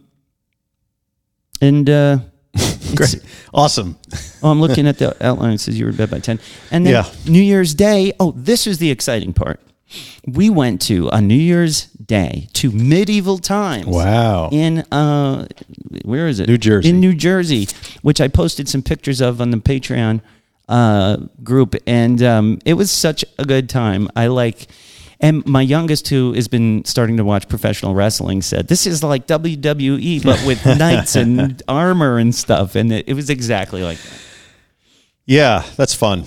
and 1.59 1.89
uh, 1.89 2.19
Great. 2.95 3.21
Awesome. 3.53 3.97
oh, 4.41 4.49
I'm 4.51 4.59
looking 4.61 4.87
at 4.87 4.97
the 4.97 5.15
outline. 5.25 5.53
It 5.53 5.59
says 5.59 5.77
you 5.77 5.85
were 5.85 5.91
in 5.91 5.97
bed 5.97 6.09
by 6.11 6.19
10. 6.19 6.39
And 6.71 6.85
then 6.85 6.93
Yeah. 6.93 7.11
New 7.31 7.41
Year's 7.41 7.73
Day. 7.73 8.13
Oh, 8.19 8.31
this 8.35 8.65
is 8.67 8.77
the 8.77 8.89
exciting 8.91 9.33
part. 9.33 9.59
We 10.25 10.49
went 10.49 10.81
to 10.83 11.09
a 11.09 11.21
New 11.21 11.35
Year's 11.35 11.85
Day 11.85 12.47
to 12.53 12.71
medieval 12.71 13.37
times. 13.37 13.85
Wow. 13.85 14.49
in 14.51 14.79
uh 14.91 15.47
where 16.03 16.27
is 16.27 16.39
it 16.39 16.47
New 16.49 16.57
Jersey. 16.57 16.89
in 16.89 16.99
new 16.99 17.13
jersey 17.13 17.67
which 18.01 18.19
i 18.19 18.27
posted 18.27 18.67
some 18.67 18.81
pictures 18.81 19.21
of 19.21 19.39
on 19.39 19.51
the 19.51 19.57
patreon 19.57 20.19
uh 20.67 21.17
group 21.43 21.75
and 21.87 22.21
um 22.23 22.59
it 22.65 22.73
was 22.73 22.89
such 22.91 23.23
a 23.37 23.45
good 23.45 23.69
time 23.69 24.09
i 24.15 24.27
like 24.27 24.67
and 25.23 25.43
my 25.47 25.61
youngest 25.61 26.09
who 26.09 26.33
has 26.33 26.47
been 26.47 26.83
starting 26.85 27.17
to 27.17 27.23
watch 27.23 27.47
professional 27.47 27.95
wrestling 27.95 28.41
said 28.43 28.67
this 28.67 28.85
is 28.85 29.01
like 29.03 29.25
wwe 29.27 30.21
but 30.23 30.39
with 30.45 30.63
knights 30.79 31.15
and 31.15 31.63
armor 31.67 32.17
and 32.19 32.35
stuff 32.35 32.75
and 32.75 32.91
it, 32.91 33.07
it 33.07 33.13
was 33.15 33.29
exactly 33.29 33.81
like 33.81 33.97
that 33.97 34.19
Yeah, 35.25 35.63
that's 35.77 35.93
fun. 35.95 36.25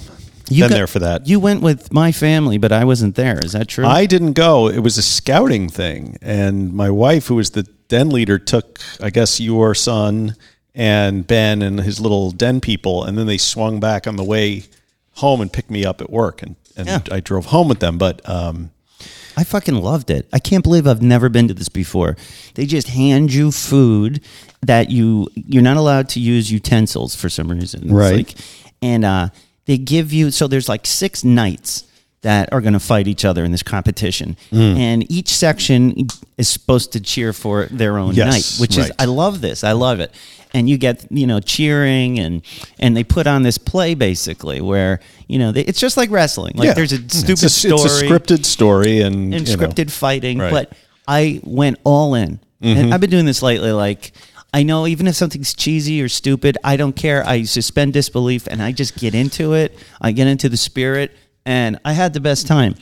you 0.48 0.62
Been 0.62 0.70
got- 0.70 0.76
there 0.76 0.86
for 0.86 0.98
that. 1.00 1.26
you 1.28 1.38
went 1.40 1.60
with 1.62 1.92
my 1.92 2.12
family 2.12 2.58
but 2.58 2.72
i 2.72 2.84
wasn't 2.84 3.14
there 3.14 3.38
is 3.44 3.52
that 3.52 3.68
true 3.68 3.84
I 3.86 4.06
didn't 4.06 4.32
go. 4.32 4.68
It 4.68 4.80
was 4.80 4.96
a 4.98 5.02
scouting 5.02 5.68
thing. 5.68 6.16
And 6.22 6.72
my 6.72 6.90
wife, 6.90 7.26
who 7.28 7.34
was 7.36 7.50
the 7.50 7.64
den 7.88 8.08
leader, 8.10 8.38
took, 8.38 8.80
I 9.00 9.10
guess, 9.10 9.38
your 9.40 9.74
son 9.74 10.34
and 10.74 11.26
Ben 11.26 11.62
and 11.62 11.80
his 11.80 12.00
little 12.00 12.30
den 12.32 12.60
people. 12.60 13.04
And 13.04 13.16
then 13.16 13.26
they 13.26 13.38
swung 13.38 13.80
back 13.80 14.06
on 14.06 14.16
the 14.16 14.24
way 14.24 14.64
home 15.22 15.40
and 15.40 15.52
picked 15.52 15.70
me 15.70 15.84
up 15.84 16.00
at 16.00 16.10
work. 16.10 16.42
And, 16.42 16.56
and 16.76 16.86
Yeah. 16.88 17.00
I 17.12 17.20
drove 17.20 17.46
home 17.46 17.68
with 17.68 17.78
them. 17.80 17.96
But 17.98 18.20
um, 18.28 18.70
I 19.36 19.44
fucking 19.44 19.74
loved 19.82 20.10
it. 20.10 20.26
I 20.32 20.38
can't 20.38 20.62
believe 20.64 20.86
I've 20.86 21.02
never 21.02 21.28
been 21.28 21.48
to 21.48 21.54
this 21.54 21.68
before. 21.68 22.16
They 22.54 22.64
just 22.66 22.88
hand 22.88 23.32
you 23.32 23.50
food 23.52 24.20
that 24.62 24.90
you 24.90 25.28
you're 25.34 25.62
not 25.62 25.76
allowed 25.76 26.08
to 26.10 26.20
use 26.20 26.50
utensils 26.50 27.14
for 27.14 27.28
some 27.28 27.50
reason. 27.50 27.82
It's 27.84 27.92
Right. 27.92 28.16
like- 28.16 28.34
and 28.82 29.04
uh, 29.04 29.28
they 29.66 29.78
give 29.78 30.12
you 30.12 30.30
so 30.30 30.46
there's 30.46 30.68
like 30.68 30.86
six 30.86 31.22
knights 31.24 31.84
that 32.22 32.52
are 32.52 32.60
going 32.60 32.72
to 32.72 32.80
fight 32.80 33.06
each 33.06 33.24
other 33.24 33.44
in 33.44 33.52
this 33.52 33.62
competition, 33.62 34.36
Mm. 34.50 34.76
and 34.78 35.12
each 35.12 35.28
section 35.28 36.08
is 36.38 36.48
supposed 36.48 36.92
to 36.92 37.00
cheer 37.00 37.32
for 37.32 37.66
their 37.70 37.98
own 37.98 38.14
Yes, 38.14 38.32
knight, 38.32 38.60
which 38.60 38.76
is. 38.78 38.90
I 38.98 39.04
love 39.04 39.40
this. 39.42 39.62
I 39.62 39.72
love 39.72 40.00
it. 40.00 40.10
And 40.54 40.68
you 40.68 40.76
get 40.78 41.04
you 41.10 41.26
know 41.26 41.40
cheering 41.40 42.18
and 42.18 42.42
and 42.78 42.96
they 42.96 43.04
put 43.04 43.26
on 43.26 43.42
this 43.42 43.58
play 43.58 43.94
basically 43.94 44.60
where 44.60 45.00
you 45.26 45.38
know 45.38 45.52
they, 45.52 45.62
it's 45.62 45.80
just 45.80 45.96
like 45.96 46.10
wrestling. 46.10 46.54
Like 46.56 46.66
Yeah. 46.68 46.74
there's 46.74 46.92
a 46.92 46.96
It's 46.96 47.18
stupid 47.18 47.44
a- 47.44 47.48
story, 47.48 47.82
It's 47.82 48.02
a 48.02 48.04
scripted 48.04 48.44
story 48.44 49.00
and, 49.00 49.34
and 49.34 49.48
you 49.48 49.56
know. 49.56 49.62
scripted 49.62 49.90
fighting, 49.90 50.38
Right. 50.38 50.50
but 50.52 50.72
I 51.08 51.40
went 51.44 51.78
all 51.84 52.14
in. 52.14 52.40
Mm-hmm. 52.62 52.78
And 52.78 52.94
I've 52.94 53.00
been 53.00 53.10
doing 53.10 53.26
this 53.26 53.42
lately. 53.42 53.70
Like, 53.72 54.12
I 54.54 54.62
know 54.62 54.86
even 54.86 55.06
if 55.06 55.14
something's 55.14 55.52
cheesy 55.54 56.00
or 56.00 56.08
stupid, 56.08 56.56
I 56.64 56.76
don't 56.76 56.96
care. 56.96 57.22
I 57.26 57.42
suspend 57.42 57.92
disbelief 57.92 58.46
and 58.46 58.62
I 58.62 58.72
just 58.72 58.96
get 58.96 59.14
into 59.14 59.52
it. 59.52 59.76
I 60.00 60.12
get 60.12 60.26
into 60.26 60.48
the 60.48 60.56
spirit, 60.56 61.12
and 61.44 61.78
I 61.84 61.92
had 61.92 62.14
the 62.14 62.20
best 62.20 62.46
time. 62.46 62.74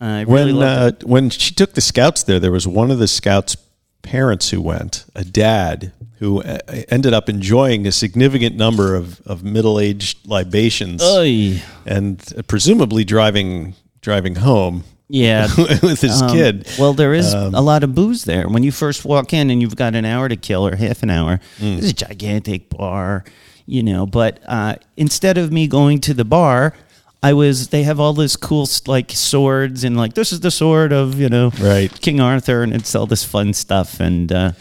I 0.00 0.22
really 0.22 0.52
when 0.52 0.62
uh, 0.66 0.90
when 1.04 1.30
she 1.30 1.54
took 1.54 1.74
the 1.74 1.80
scouts 1.80 2.24
there, 2.24 2.40
there 2.40 2.50
was 2.50 2.66
one 2.66 2.90
of 2.90 2.98
the 2.98 3.06
scouts' 3.06 3.54
parents 4.02 4.50
who 4.50 4.60
went, 4.60 5.04
a 5.14 5.24
dad 5.24 5.92
who 6.18 6.42
uh, 6.42 6.58
ended 6.88 7.12
up 7.14 7.28
enjoying 7.28 7.86
a 7.86 7.92
significant 7.92 8.56
number 8.56 8.94
of, 8.94 9.20
of 9.26 9.42
middle 9.42 9.80
aged 9.80 10.18
libations. 10.26 11.02
Oy. 11.02 11.60
and 11.86 12.22
presumably 12.46 13.04
driving 13.04 13.74
driving 14.00 14.36
home 14.36 14.84
Yeah. 15.08 15.48
with 15.82 16.00
his 16.00 16.20
Um, 16.22 16.30
kid. 16.32 16.66
Well, 16.78 16.92
there 16.94 17.14
is 17.14 17.32
Um, 17.34 17.54
a 17.54 17.60
lot 17.60 17.82
of 17.84 17.94
booze 17.94 18.24
there. 18.24 18.48
When 18.48 18.62
you 18.64 18.72
first 18.72 19.04
walk 19.04 19.32
in 19.32 19.50
and 19.50 19.60
you've 19.60 19.76
got 19.76 19.94
an 19.94 20.04
hour 20.04 20.28
to 20.28 20.36
kill 20.36 20.66
or 20.66 20.74
half 20.76 21.02
an 21.02 21.10
hour, 21.10 21.40
Mm. 21.60 21.78
it's 21.78 21.90
a 21.90 21.94
gigantic 22.08 22.68
bar, 22.70 23.24
you 23.66 23.82
know. 23.82 24.06
But 24.06 24.40
uh, 24.46 24.76
instead 24.96 25.38
of 25.38 25.52
me 25.52 25.66
going 25.68 26.00
to 26.02 26.14
the 26.14 26.24
bar, 26.24 26.74
I 27.22 27.34
was. 27.34 27.68
They 27.68 27.84
have 27.84 28.00
all 28.00 28.12
this 28.12 28.36
cool 28.36 28.68
like 28.86 29.10
swords 29.12 29.84
and 29.84 29.96
like 29.96 30.14
this 30.14 30.32
is 30.32 30.40
the 30.40 30.50
sword 30.50 30.92
of 30.92 31.18
you 31.20 31.28
know 31.28 31.50
Right. 31.60 31.90
King 32.00 32.20
Arthur 32.20 32.62
and 32.62 32.72
it's 32.74 32.94
all 32.94 33.06
this 33.06 33.24
fun 33.24 33.52
stuff 33.52 34.00
and 34.00 34.32
uh, 34.32 34.52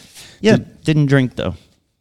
yeah, 0.42 0.58
didn't 0.84 1.08
drink 1.08 1.36
though. 1.36 1.56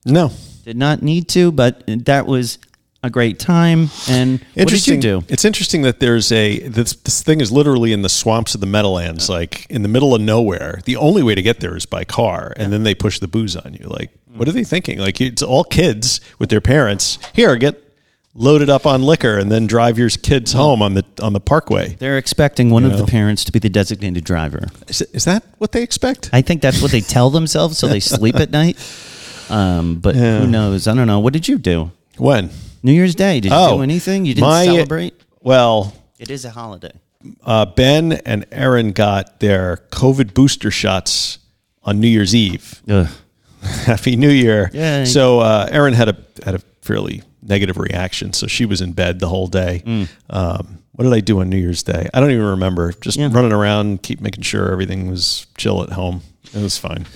No, 0.04 0.32
Did 0.64 0.76
not 0.76 1.02
need 1.02 1.28
to, 1.30 1.52
but 1.52 1.82
that 1.86 2.26
was 2.26 2.58
a 3.02 3.08
great 3.10 3.38
time. 3.38 3.88
And 4.08 4.44
what 4.54 4.68
did 4.68 4.86
you 4.86 4.98
do? 4.98 5.22
It's 5.28 5.44
interesting 5.44 5.82
that 5.82 6.00
there's 6.00 6.30
a 6.32 6.58
this 6.68 6.94
this 6.94 7.22
thing 7.22 7.40
is 7.40 7.50
literally 7.50 7.92
in 7.92 8.02
the 8.02 8.08
swamps 8.08 8.54
of 8.54 8.60
the 8.60 8.66
Meadowlands, 8.66 9.28
like 9.30 9.66
in 9.70 9.82
the 9.82 9.88
middle 9.88 10.14
of 10.14 10.20
nowhere. 10.20 10.80
The 10.84 10.96
only 10.96 11.22
way 11.22 11.34
to 11.34 11.42
get 11.42 11.60
there 11.60 11.76
is 11.76 11.86
by 11.86 12.04
car, 12.04 12.52
and 12.56 12.72
then 12.72 12.82
they 12.82 12.94
push 12.94 13.18
the 13.18 13.28
booze 13.28 13.56
on 13.56 13.74
you. 13.74 13.86
Like, 13.86 14.10
what 14.34 14.48
are 14.48 14.52
they 14.52 14.64
thinking? 14.64 14.98
Like, 14.98 15.20
it's 15.20 15.42
all 15.42 15.64
kids 15.64 16.20
with 16.38 16.50
their 16.50 16.60
parents. 16.60 17.18
Here, 17.34 17.56
get 17.56 17.89
loaded 18.34 18.70
up 18.70 18.86
on 18.86 19.02
liquor, 19.02 19.38
and 19.38 19.50
then 19.50 19.66
drive 19.66 19.98
your 19.98 20.08
kids 20.10 20.52
home 20.52 20.82
on 20.82 20.94
the 20.94 21.04
on 21.22 21.32
the 21.32 21.40
parkway. 21.40 21.94
They're 21.98 22.18
expecting 22.18 22.70
one 22.70 22.84
of 22.84 22.92
know. 22.92 22.98
the 22.98 23.06
parents 23.06 23.44
to 23.44 23.52
be 23.52 23.58
the 23.58 23.68
designated 23.68 24.24
driver. 24.24 24.68
Is, 24.88 25.02
is 25.12 25.24
that 25.24 25.42
what 25.58 25.72
they 25.72 25.82
expect? 25.82 26.30
I 26.32 26.42
think 26.42 26.62
that's 26.62 26.80
what 26.82 26.90
they 26.92 27.00
tell 27.00 27.30
themselves 27.30 27.78
so 27.78 27.88
they 27.88 28.00
sleep 28.00 28.36
at 28.36 28.50
night. 28.50 28.76
Um, 29.48 29.96
but 29.96 30.14
Yeah. 30.14 30.40
who 30.40 30.46
knows? 30.46 30.86
I 30.86 30.94
don't 30.94 31.06
know. 31.08 31.18
What 31.20 31.32
did 31.32 31.48
you 31.48 31.58
do? 31.58 31.90
When? 32.18 32.50
New 32.82 32.92
Year's 32.92 33.14
Day? 33.14 33.40
Did 33.40 33.50
you 33.50 33.58
Oh, 33.58 33.76
do 33.78 33.82
anything? 33.82 34.24
You 34.24 34.34
didn't 34.34 34.46
my- 34.48 34.64
celebrate? 34.64 35.14
Well, 35.42 35.92
It 36.18 36.30
is 36.30 36.44
a 36.44 36.50
holiday. 36.50 36.92
uh, 37.44 37.66
Ben 37.66 38.12
and 38.24 38.46
Erin 38.52 38.92
got 38.92 39.40
their 39.40 39.78
COVID 39.90 40.32
booster 40.34 40.70
shots 40.70 41.38
on 41.82 41.98
New 42.00 42.08
Year's 42.08 42.34
Eve. 42.34 42.80
Ugh. 42.88 43.08
Happy 43.62 44.16
New 44.16 44.30
Year. 44.30 44.70
Yay. 44.72 45.04
So 45.04 45.40
uh, 45.40 45.68
Erin 45.70 45.94
had 45.94 46.08
a 46.08 46.16
had 46.44 46.54
a 46.54 46.60
fairly 46.80 47.22
negative 47.50 47.76
reaction, 47.76 48.32
so 48.32 48.46
she 48.46 48.64
was 48.64 48.80
in 48.80 48.92
bed 48.92 49.20
the 49.20 49.28
whole 49.28 49.46
day. 49.48 49.82
Um, 50.30 50.78
what 50.92 51.04
did 51.04 51.12
I 51.12 51.20
do 51.20 51.40
on 51.40 51.50
New 51.50 51.56
Year's 51.58 51.82
Day? 51.82 52.08
I 52.14 52.20
don't 52.20 52.30
even 52.30 52.44
remember. 52.46 52.92
Just 52.92 53.18
Yeah. 53.18 53.28
running 53.32 53.52
around, 53.52 54.02
keep 54.02 54.20
making 54.20 54.42
sure 54.44 54.70
everything 54.72 55.10
was 55.10 55.46
chill 55.58 55.82
at 55.82 55.90
home. 55.90 56.22
It 56.54 56.62
was 56.62 56.78
fine. 56.78 57.06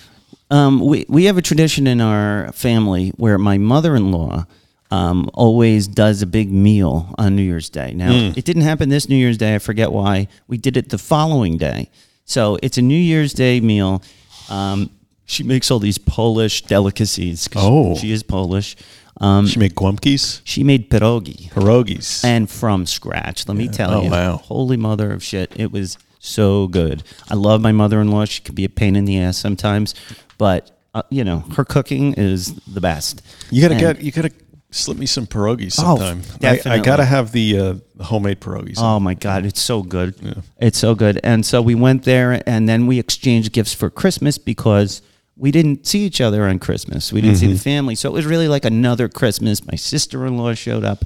Um, 0.50 0.80
we 0.80 1.06
we 1.08 1.24
have 1.24 1.38
a 1.38 1.42
tradition 1.42 1.86
in 1.86 2.00
our 2.00 2.52
family 2.52 3.10
where 3.16 3.38
my 3.38 3.56
mother-in-law 3.58 4.44
um, 4.90 5.28
always 5.34 5.88
does 5.88 6.22
a 6.22 6.26
big 6.26 6.52
meal 6.52 7.14
on 7.18 7.34
New 7.34 7.42
Year's 7.42 7.68
Day. 7.70 7.92
Now 7.94 8.12
it 8.12 8.44
didn't 8.44 8.62
happen 8.62 8.88
this 8.90 9.08
New 9.08 9.16
Year's 9.16 9.38
Day. 9.38 9.54
I 9.54 9.58
forget 9.58 9.90
why. 9.90 10.28
We 10.46 10.56
did 10.58 10.76
it 10.76 10.90
the 10.90 10.98
following 10.98 11.56
day. 11.58 11.90
So 12.26 12.58
it's 12.62 12.78
a 12.78 12.82
New 12.82 12.98
Year's 13.12 13.32
Day 13.32 13.60
meal. 13.60 14.02
Um, 14.48 14.90
she 15.26 15.42
makes 15.42 15.70
all 15.70 15.78
these 15.80 15.98
Polish 15.98 16.62
delicacies. 16.62 17.48
Oh. 17.56 17.96
she 17.96 18.12
is 18.12 18.22
Polish. 18.22 18.76
Um, 19.20 19.46
She 19.46 19.58
made 19.58 19.74
glumkis, 19.74 20.40
she 20.44 20.64
made 20.64 20.90
pierogi. 20.90 21.48
pierogis. 21.50 22.24
and 22.24 22.50
from 22.50 22.84
scratch. 22.86 23.46
Let 23.46 23.56
me 23.56 23.68
tell 23.68 23.92
Oh, 23.94 24.02
you, 24.02 24.10
wow. 24.10 24.36
holy 24.38 24.76
mother 24.76 25.12
of 25.12 25.22
shit, 25.22 25.52
it 25.56 25.70
was 25.70 25.96
so 26.18 26.66
good. 26.68 27.02
I 27.30 27.34
love 27.34 27.60
my 27.60 27.70
mother-in-law. 27.72 28.24
She 28.24 28.42
could 28.42 28.54
be 28.54 28.64
a 28.64 28.68
pain 28.68 28.96
in 28.96 29.04
the 29.04 29.18
ass 29.18 29.36
sometimes, 29.36 29.94
but 30.38 30.70
uh, 30.94 31.02
you 31.10 31.22
know 31.24 31.44
her 31.56 31.64
cooking 31.64 32.14
is 32.14 32.54
the 32.66 32.80
best. 32.80 33.22
you 33.50 33.60
gotta 33.62 33.74
And- 33.74 33.80
get 33.98 34.02
you 34.04 34.10
gotta 34.10 34.30
slip 34.70 34.98
me 34.98 35.06
some 35.06 35.26
pierogies 35.28 35.72
sometime. 35.72 36.18
Oh, 36.24 36.30
sometime. 36.40 36.72
I, 36.72 36.74
I 36.74 36.78
gotta 36.80 37.04
have 37.04 37.30
the, 37.30 37.58
uh, 37.58 37.74
homemade 38.02 38.40
pierogis. 38.40 38.74
Oh 38.78 38.98
my 38.98 39.14
god, 39.14 39.46
it's 39.46 39.62
so 39.62 39.82
good. 39.82 40.42
It's 40.58 40.78
so 40.78 40.96
good. 40.96 41.20
And 41.22 41.46
so 41.46 41.62
we 41.62 41.76
went 41.76 42.02
there 42.02 42.42
and 42.48 42.68
then 42.68 42.88
we 42.88 42.98
exchanged 42.98 43.52
gifts 43.52 43.72
for 43.72 43.88
Christmas 43.90 44.38
because 44.38 45.00
we 45.36 45.50
didn't 45.50 45.86
see 45.86 46.04
each 46.04 46.20
other 46.20 46.44
on 46.44 46.58
Christmas. 46.58 47.12
We 47.12 47.20
didn't 47.20 47.36
see 47.38 47.46
Mm-hmm. 47.46 47.54
the 47.54 47.60
family. 47.60 47.94
So 47.96 48.08
it 48.08 48.12
was 48.12 48.26
really 48.26 48.48
like 48.48 48.64
another 48.64 49.08
Christmas. 49.08 49.66
My 49.66 49.76
sister-in-law 49.76 50.54
showed 50.54 50.84
up 50.84 51.04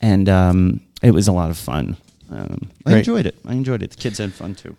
and 0.00 0.28
um, 0.28 0.80
it 1.02 1.10
was 1.12 1.26
a 1.28 1.32
lot 1.32 1.50
of 1.50 1.56
fun. 1.58 1.96
Um, 2.30 2.70
I 2.86 2.90
Great. 2.90 2.98
enjoyed 2.98 3.26
it. 3.26 3.34
I 3.46 3.52
enjoyed 3.52 3.82
it. 3.82 3.90
The 3.90 3.96
kids 3.96 4.18
had 4.18 4.32
fun 4.32 4.54
too. 4.54 4.76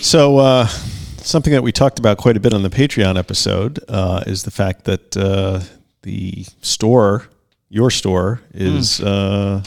So, 0.00 0.38
uh, 0.38 0.66
something 0.66 1.52
that 1.52 1.62
we 1.62 1.70
talked 1.72 1.98
about 1.98 2.18
quite 2.18 2.36
a 2.36 2.40
bit 2.40 2.52
on 2.52 2.62
the 2.62 2.70
Patreon 2.70 3.16
episode 3.18 3.78
uh, 3.88 4.22
is 4.26 4.42
the 4.42 4.50
fact 4.50 4.84
that 4.84 5.16
uh, 5.16 5.60
the 6.02 6.44
store, 6.62 7.28
your 7.68 7.90
store, 7.90 8.40
is 8.52 9.00
uh, 9.00 9.62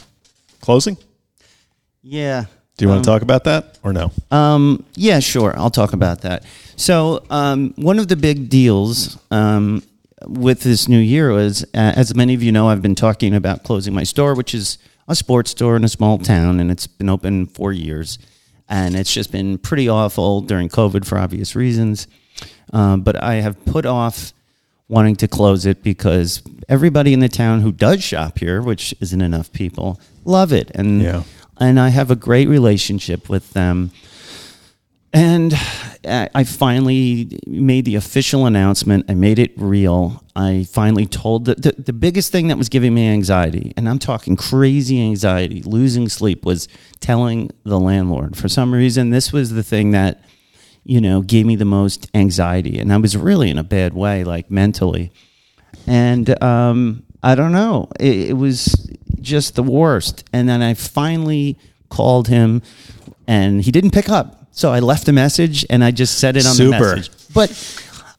closing. 0.61 0.97
Yeah. 2.03 2.45
Do 2.82 2.86
you 2.88 2.89
want 2.89 3.03
to 3.03 3.11
talk 3.11 3.21
about 3.21 3.43
that 3.43 3.77
or 3.84 3.93
no? 3.93 4.11
Um, 4.32 4.84
yeah, 4.95 5.19
sure. 5.19 5.53
I'll 5.55 5.69
talk 5.69 5.93
about 5.93 6.21
that. 6.21 6.43
So, 6.77 7.23
um, 7.29 7.75
one 7.75 7.99
of 7.99 8.07
the 8.07 8.15
big 8.15 8.49
deals 8.49 9.19
um, 9.29 9.84
with 10.25 10.61
this 10.61 10.88
new 10.88 10.97
year 10.97 11.32
was, 11.32 11.63
uh, 11.75 11.93
as 11.95 12.15
many 12.15 12.34
of 12.34 12.41
you 12.41 12.51
know, 12.51 12.69
I've 12.69 12.82
been 12.82 12.95
talking 12.95 13.36
about 13.36 13.61
closing 13.61 13.93
my 13.93 14.01
store, 14.01 14.34
which 14.34 14.55
is 14.55 14.79
a 15.07 15.15
sports 15.15 15.51
store 15.51 15.75
in 15.75 15.84
a 15.84 15.88
small 15.88 16.17
town, 16.17 16.59
and 16.59 16.71
it's 16.71 16.88
been 16.88 17.07
open 17.07 17.45
four 17.45 17.71
years. 17.71 18.17
And 18.67 18.95
it's 18.95 19.13
just 19.13 19.32
been 19.32 19.59
pretty 19.59 19.88
awful 19.88 20.41
during 20.41 20.67
COVID 20.67 21.05
for 21.05 21.19
obvious 21.19 21.55
reasons. 21.55 22.07
Um, 22.73 23.01
but 23.01 23.21
I 23.21 23.36
have 23.36 23.63
put 23.65 23.86
off 23.86 24.34
wanting 24.88 25.17
to 25.17 25.27
close 25.27 25.67
it 25.67 25.84
because 25.84 26.41
everybody 26.67 27.13
in 27.13 27.19
the 27.19 27.29
town 27.29 27.61
who 27.61 27.71
does 27.71 28.01
shop 28.03 28.39
here, 28.39 28.59
which 28.59 28.95
isn't 28.99 29.21
enough 29.21 29.51
people, 29.51 30.01
love 30.25 30.51
it. 30.51 30.71
And 30.73 31.03
Yeah. 31.03 31.23
And 31.62 31.80
I 31.80 31.89
have 31.89 32.12
a 32.12 32.16
great 32.16 32.49
relationship 32.49 33.30
with 33.30 33.53
them. 33.53 33.91
And 35.14 35.53
I 36.05 36.45
finally 36.45 37.38
made 37.45 37.84
the 37.84 37.95
official 37.95 38.45
announcement. 38.45 39.05
I 39.09 39.14
made 39.14 39.39
it 39.39 39.51
real. 39.57 40.24
I 40.36 40.66
finally 40.72 41.05
told 41.05 41.45
the, 41.45 41.55
the, 41.55 41.76
the 41.78 41.93
biggest 41.93 42.32
thing 42.32 42.47
that 42.47 42.57
was 42.57 42.70
giving 42.70 42.93
me 42.93 43.09
anxiety, 43.09 43.74
and 43.76 43.89
I'm 43.89 43.99
talking 43.99 44.38
crazy 44.38 45.01
anxiety, 45.01 45.62
losing 45.64 46.07
sleep, 46.07 46.45
was 46.45 46.70
telling 47.01 47.51
the 47.66 47.80
landlord. 47.80 48.38
For 48.38 48.47
some 48.47 48.74
reason, 48.74 49.09
this 49.09 49.34
was 49.34 49.51
the 49.51 49.64
thing 49.64 49.91
that, 49.91 50.24
you 50.86 51.01
know, 51.01 51.22
gave 51.22 51.45
me 51.45 51.57
the 51.57 51.66
most 51.66 52.09
anxiety. 52.14 52.80
And 52.80 52.91
I 52.91 52.97
was 52.97 53.16
really 53.18 53.49
in 53.49 53.57
a 53.57 53.64
bad 53.66 53.93
way, 53.93 54.24
like 54.24 54.49
mentally. 54.49 55.12
And 55.86 56.41
um, 56.41 57.03
I 57.22 57.36
don't 57.36 57.51
know. 57.51 57.89
It, 57.99 58.30
it 58.30 58.34
was 58.34 58.89
just 59.22 59.55
the 59.55 59.63
worst. 59.63 60.24
And 60.34 60.47
then 60.47 60.61
I 60.61 60.74
finally 60.74 61.57
called 61.89 62.28
him, 62.28 62.61
and 63.28 63.61
he 63.61 63.72
didn't 63.72 63.91
pick 63.91 64.09
up. 64.09 64.47
So 64.51 64.72
I 64.72 64.80
left 64.80 65.07
a 65.07 65.13
message, 65.13 65.65
and 65.69 65.84
I 65.84 65.91
just 65.91 66.17
said 66.19 66.36
it 66.36 66.45
on 66.45 66.53
Super. 66.53 66.78
the 66.78 66.95
message. 66.95 67.34
But 67.34 67.49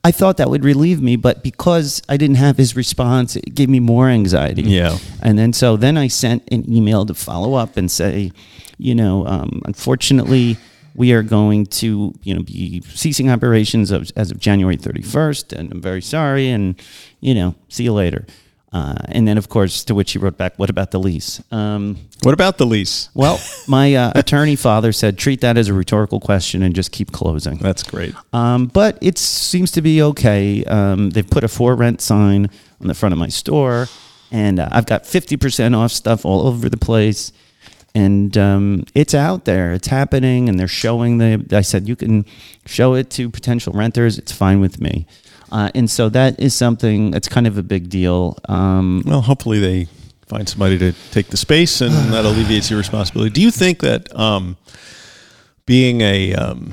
I 0.04 0.10
thought 0.10 0.38
that 0.38 0.50
would 0.50 0.64
relieve 0.64 1.00
me, 1.00 1.16
but 1.16 1.42
because 1.42 2.02
I 2.08 2.16
didn't 2.16 2.36
have 2.36 2.56
his 2.56 2.74
response, 2.74 3.36
it 3.36 3.54
gave 3.54 3.68
me 3.68 3.78
more 3.78 4.08
anxiety. 4.08 4.62
Yeah. 4.62 4.98
And 5.22 5.38
then 5.38 5.52
so 5.52 5.76
then 5.76 5.96
I 5.96 6.08
sent 6.08 6.42
an 6.50 6.70
email 6.70 7.06
to 7.06 7.14
follow 7.14 7.54
up 7.54 7.76
and 7.76 7.90
say, 7.90 8.32
you 8.78 8.94
know, 8.96 9.26
um, 9.26 9.62
unfortunately, 9.64 10.56
we 10.94 11.12
are 11.12 11.22
going 11.22 11.66
to, 11.66 12.12
you 12.22 12.34
know, 12.34 12.42
be 12.42 12.82
ceasing 12.88 13.30
operations 13.30 13.90
of, 13.90 14.10
as 14.16 14.30
of 14.30 14.38
January 14.40 14.76
31st, 14.76 15.52
and 15.52 15.72
I'm 15.72 15.80
very 15.80 16.02
sorry, 16.02 16.50
and 16.50 16.74
you 17.20 17.34
know, 17.34 17.54
see 17.68 17.84
you 17.84 17.92
later. 17.92 18.26
Uh, 18.72 18.94
and 19.08 19.28
then, 19.28 19.36
of 19.36 19.48
course, 19.50 19.84
to 19.84 19.94
which 19.94 20.12
he 20.12 20.18
wrote 20.18 20.38
back, 20.38 20.54
"What 20.58 20.70
about 20.70 20.92
the 20.92 20.98
lease?" 20.98 21.42
Um, 21.52 21.98
What 22.22 22.32
about 22.32 22.56
the 22.56 22.64
lease? 22.64 23.10
well, 23.14 23.38
my 23.68 23.94
uh, 23.94 24.12
attorney 24.14 24.56
father 24.56 24.92
said, 24.92 25.18
"Treat 25.18 25.42
that 25.42 25.58
as 25.58 25.68
a 25.68 25.74
rhetorical 25.74 26.20
question 26.20 26.62
and 26.62 26.74
just 26.74 26.90
keep 26.90 27.12
closing." 27.12 27.58
That's 27.58 27.82
great. 27.82 28.14
Um, 28.32 28.66
but 28.66 28.96
it 29.02 29.18
seems 29.18 29.70
to 29.72 29.82
be 29.82 30.00
okay. 30.02 30.64
Um, 30.64 31.10
they've 31.10 31.28
put 31.28 31.44
a 31.44 31.48
for 31.48 31.74
rent 31.74 32.00
sign 32.00 32.48
on 32.80 32.86
the 32.86 32.94
front 32.94 33.12
of 33.12 33.18
my 33.18 33.28
store, 33.28 33.88
and 34.30 34.58
uh, 34.58 34.68
I've 34.72 34.86
got 34.86 35.04
50% 35.04 35.76
off 35.76 35.92
stuff 35.92 36.24
all 36.24 36.46
over 36.46 36.68
the 36.70 36.78
place. 36.78 37.30
and 37.94 38.38
um, 38.38 38.84
it's 38.94 39.14
out 39.14 39.44
there. 39.44 39.74
It's 39.74 39.88
happening, 39.88 40.48
and 40.48 40.58
they're 40.58 40.66
showing 40.66 41.18
the. 41.18 41.44
I 41.52 41.60
said 41.60 41.86
you 41.88 41.96
can 41.96 42.24
show 42.64 42.94
it 42.94 43.10
to 43.10 43.28
potential 43.28 43.74
renters. 43.74 44.16
It's 44.16 44.32
fine 44.32 44.60
with 44.60 44.80
me. 44.80 45.06
Uh, 45.52 45.70
and 45.74 45.88
so 45.90 46.08
that 46.08 46.40
is 46.40 46.54
something 46.54 47.10
that's 47.10 47.28
kind 47.28 47.46
of 47.46 47.58
a 47.58 47.62
big 47.62 47.90
deal. 47.90 48.38
Um, 48.48 49.02
Well, 49.04 49.20
hopefully 49.20 49.60
they 49.60 49.86
find 50.26 50.48
somebody 50.48 50.78
to 50.78 50.92
take 51.10 51.28
the 51.28 51.36
space, 51.36 51.82
and 51.82 51.92
that 52.12 52.24
alleviates 52.24 52.70
your 52.70 52.78
responsibility. 52.78 53.30
Do 53.30 53.42
you 53.42 53.50
think 53.50 53.80
that 53.80 54.14
um, 54.18 54.56
being 55.66 56.00
a 56.00 56.34
um, 56.34 56.72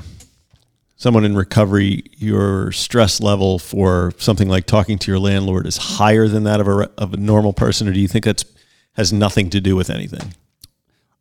someone 0.96 1.26
in 1.26 1.36
recovery, 1.36 2.04
your 2.16 2.72
stress 2.72 3.20
level 3.20 3.58
for 3.58 4.14
something 4.16 4.48
like 4.48 4.64
talking 4.64 4.98
to 4.98 5.10
your 5.10 5.20
landlord 5.20 5.66
is 5.66 5.76
higher 5.76 6.26
than 6.26 6.44
that 6.44 6.60
of 6.60 6.66
a 6.66 6.90
of 6.96 7.12
a 7.12 7.18
normal 7.18 7.52
person, 7.52 7.86
or 7.86 7.92
do 7.92 8.00
you 8.00 8.08
think 8.08 8.24
that's 8.24 8.46
has 8.94 9.12
nothing 9.12 9.50
to 9.50 9.60
do 9.60 9.76
with 9.76 9.90
anything? 9.90 10.34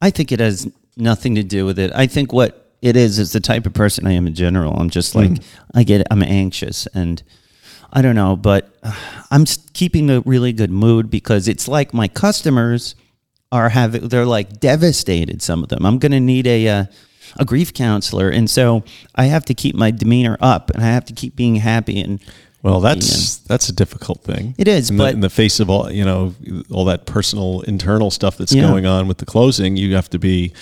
I 0.01 0.11
think 0.11 0.31
it 0.31 0.39
has 0.39 0.71
nothing 0.95 1.35
to 1.35 1.43
do 1.43 1.65
with 1.65 1.77
it. 1.77 1.91
I 1.93 2.07
think 2.07 2.31
what 2.31 2.73
it 2.81 2.95
is 2.95 3.19
is 3.19 3.33
the 3.33 3.41
type 3.41 3.65
of 3.65 3.73
person 3.73 4.07
I 4.07 4.13
am 4.13 4.27
in 4.27 4.33
general. 4.33 4.73
I'm 4.79 4.89
just 4.89 5.13
like 5.13 5.31
I 5.75 5.83
get 5.83 6.07
I'm 6.09 6.23
anxious 6.23 6.87
and 6.93 7.21
I 7.91 8.01
don't 8.01 8.15
know, 8.15 8.35
but 8.35 8.73
uh, 8.83 8.93
I'm 9.31 9.45
keeping 9.73 10.09
a 10.09 10.21
really 10.21 10.53
good 10.53 10.69
mood 10.71 11.09
because 11.09 11.47
it's 11.47 11.67
like 11.67 11.93
my 11.93 12.07
customers 12.07 12.95
are 13.51 13.69
having 13.69 14.07
they're 14.09 14.25
like 14.27 14.59
devastated 14.59 15.41
some 15.41 15.63
of 15.63 15.69
them. 15.69 15.85
I'm 15.85 15.97
going 15.97 16.11
to 16.11 16.19
need 16.19 16.45
a 16.47 16.67
uh, 16.67 16.85
a 17.37 17.45
grief 17.45 17.73
counselor 17.73 18.29
and 18.29 18.49
so 18.49 18.83
I 19.15 19.25
have 19.25 19.45
to 19.45 19.53
keep 19.53 19.75
my 19.75 19.91
demeanor 19.91 20.37
up 20.39 20.69
and 20.71 20.83
I 20.83 20.87
have 20.87 21.05
to 21.05 21.13
keep 21.13 21.35
being 21.35 21.55
happy 21.57 21.99
and 22.01 22.19
Well, 22.63 22.79
that's 22.79 23.37
that's 23.37 23.69
a 23.69 23.73
difficult 23.73 24.23
thing. 24.23 24.55
It 24.57 24.67
is, 24.67 24.89
in 24.89 24.97
the, 24.97 25.03
but- 25.03 25.13
in 25.13 25.19
the 25.21 25.29
face 25.29 25.59
of 25.59 25.69
all 25.69 25.91
you 25.91 26.05
know, 26.05 26.33
all 26.71 26.85
that 26.85 27.05
personal 27.05 27.61
internal 27.61 28.11
stuff 28.11 28.37
that's 28.37 28.53
Yeah. 28.53 28.63
going 28.67 28.85
on 28.85 29.07
with 29.07 29.17
the 29.17 29.25
closing, 29.25 29.77
you 29.77 29.95
have 29.95 30.09
to 30.11 30.19
be. 30.19 30.53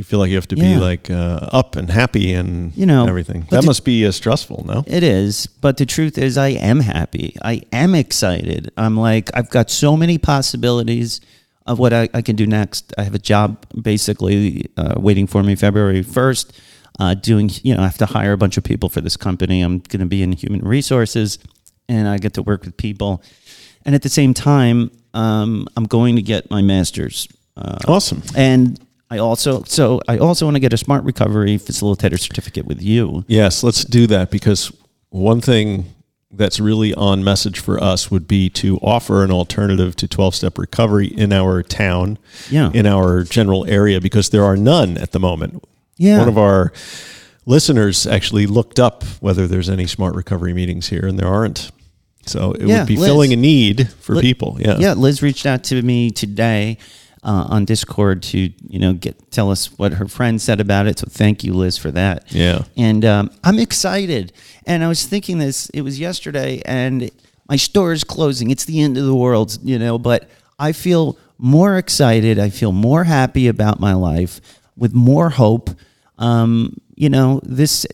You 0.00 0.04
feel 0.04 0.18
like 0.18 0.30
you 0.30 0.36
have 0.36 0.48
to 0.48 0.56
Yeah. 0.56 0.76
be 0.76 0.80
like 0.80 1.10
uh, 1.10 1.50
up 1.60 1.76
and 1.76 1.90
happy 1.90 2.32
and 2.32 2.72
You 2.74 2.86
know, 2.86 3.06
everything. 3.06 3.44
That 3.50 3.60
the- 3.60 3.66
must 3.66 3.84
be 3.84 4.06
uh, 4.06 4.12
stressful. 4.12 4.64
No, 4.66 4.82
It 4.86 5.02
is, 5.02 5.46
but 5.46 5.76
the 5.76 5.84
truth 5.84 6.16
is, 6.16 6.38
I 6.38 6.48
am 6.70 6.80
happy. 6.80 7.36
I 7.42 7.60
am 7.70 7.94
excited. 7.94 8.70
I'm 8.78 8.96
like, 8.96 9.28
I've 9.34 9.50
got 9.50 9.68
so 9.70 9.98
many 9.98 10.16
possibilities 10.16 11.20
of 11.66 11.78
what 11.78 11.92
I, 11.92 12.08
I 12.14 12.22
can 12.22 12.34
do 12.34 12.46
next. 12.46 12.94
I 12.96 13.02
have 13.02 13.14
a 13.14 13.18
job 13.18 13.66
basically 13.82 14.70
uh, 14.78 14.94
waiting 14.96 15.26
for 15.26 15.42
me 15.42 15.54
February 15.54 16.02
1st. 16.02 16.46
Uh, 16.98 17.12
doing, 17.12 17.50
you 17.62 17.74
know, 17.74 17.82
I 17.82 17.84
have 17.84 17.98
to 17.98 18.06
hire 18.06 18.32
a 18.32 18.38
bunch 18.38 18.56
of 18.56 18.64
people 18.64 18.88
for 18.88 19.02
this 19.02 19.18
company. 19.18 19.60
I'm 19.60 19.80
going 19.80 20.00
to 20.00 20.06
be 20.06 20.22
in 20.22 20.32
human 20.32 20.62
resources 20.62 21.38
and 21.90 22.08
I 22.08 22.16
get 22.16 22.32
to 22.34 22.42
work 22.42 22.64
with 22.64 22.74
people. 22.78 23.22
And 23.84 23.94
at 23.94 24.00
the 24.00 24.08
same 24.08 24.32
time, 24.32 24.90
um, 25.12 25.66
I'm 25.76 25.84
going 25.84 26.16
to 26.16 26.22
get 26.22 26.50
my 26.50 26.62
master's. 26.62 27.28
Uh, 27.54 27.76
awesome. 27.86 28.22
and 28.34 28.80
I 29.10 29.18
also, 29.18 29.62
so 29.64 30.00
I 30.08 30.18
also 30.18 30.46
want 30.46 30.54
to 30.54 30.60
get 30.60 30.72
a 30.72 30.76
smart 30.76 31.02
recovery 31.04 31.56
facilitator 31.58 32.18
certificate 32.18 32.66
with 32.66 32.80
you. 32.80 33.24
Yes, 33.26 33.62
let's 33.62 33.84
do 33.84 34.06
that 34.06 34.30
because 34.30 34.72
one 35.10 35.40
thing 35.40 35.86
that's 36.30 36.60
really 36.60 36.94
on 36.94 37.24
message 37.24 37.58
for 37.58 37.82
us 37.82 38.08
would 38.08 38.28
be 38.28 38.48
to 38.50 38.76
offer 38.78 39.24
an 39.24 39.32
alternative 39.32 39.96
to 39.96 40.06
12 40.06 40.34
step 40.36 40.58
recovery 40.58 41.08
in 41.08 41.32
our 41.32 41.60
town, 41.62 42.18
Yeah. 42.50 42.70
in 42.72 42.86
our 42.86 43.24
general 43.24 43.66
area, 43.66 44.00
because 44.00 44.28
there 44.30 44.44
are 44.44 44.56
none 44.56 44.96
at 44.96 45.10
the 45.10 45.18
moment. 45.18 45.64
Yeah. 45.96 46.18
One 46.20 46.28
of 46.28 46.38
our 46.38 46.72
listeners 47.46 48.06
actually 48.06 48.46
looked 48.46 48.78
up 48.78 49.02
whether 49.18 49.48
there's 49.48 49.68
any 49.68 49.88
smart 49.88 50.14
recovery 50.14 50.54
meetings 50.54 50.88
here, 50.88 51.04
and 51.04 51.18
there 51.18 51.26
aren't. 51.26 51.72
So 52.26 52.52
it 52.52 52.66
Yeah, 52.68 52.78
would 52.80 52.86
be 52.86 52.96
Liz. 52.96 53.08
filling 53.08 53.32
a 53.32 53.36
need 53.36 53.88
for 53.98 54.20
people. 54.20 54.56
Yeah. 54.60 54.76
Yeah, 54.78 54.92
Liz 54.92 55.20
reached 55.22 55.46
out 55.46 55.64
to 55.64 55.82
me 55.82 56.10
today 56.12 56.78
uh, 57.22 57.46
on 57.50 57.64
Discord 57.64 58.22
to 58.24 58.38
you 58.38 58.78
know 58.78 58.92
get 58.92 59.30
tell 59.30 59.50
us 59.50 59.76
what 59.78 59.94
her 59.94 60.08
friend 60.08 60.40
said 60.40 60.60
about 60.60 60.86
it. 60.86 60.98
So 60.98 61.06
thank 61.10 61.44
you, 61.44 61.52
Liz, 61.54 61.76
for 61.76 61.90
that. 61.90 62.32
Yeah. 62.32 62.64
and 62.76 63.04
um, 63.04 63.30
I'm 63.44 63.58
excited. 63.58 64.32
And 64.66 64.84
I 64.84 64.88
was 64.88 65.04
thinking 65.04 65.38
this. 65.38 65.68
It 65.70 65.82
was 65.82 65.98
yesterday, 65.98 66.62
and 66.64 67.10
my 67.48 67.56
store 67.56 67.92
is 67.92 68.04
closing. 68.04 68.50
It's 68.50 68.64
the 68.64 68.80
end 68.80 68.96
of 68.96 69.04
the 69.04 69.14
world, 69.14 69.58
you 69.62 69.78
know. 69.78 69.98
But 69.98 70.28
I 70.58 70.72
feel 70.72 71.18
more 71.38 71.76
excited. 71.76 72.38
I 72.38 72.50
feel 72.50 72.72
more 72.72 73.04
happy 73.04 73.48
about 73.48 73.80
my 73.80 73.94
life 73.94 74.40
with 74.76 74.94
more 74.94 75.30
hope. 75.30 75.70
Um, 76.18 76.76
you 76.94 77.08
know, 77.08 77.40
this 77.42 77.86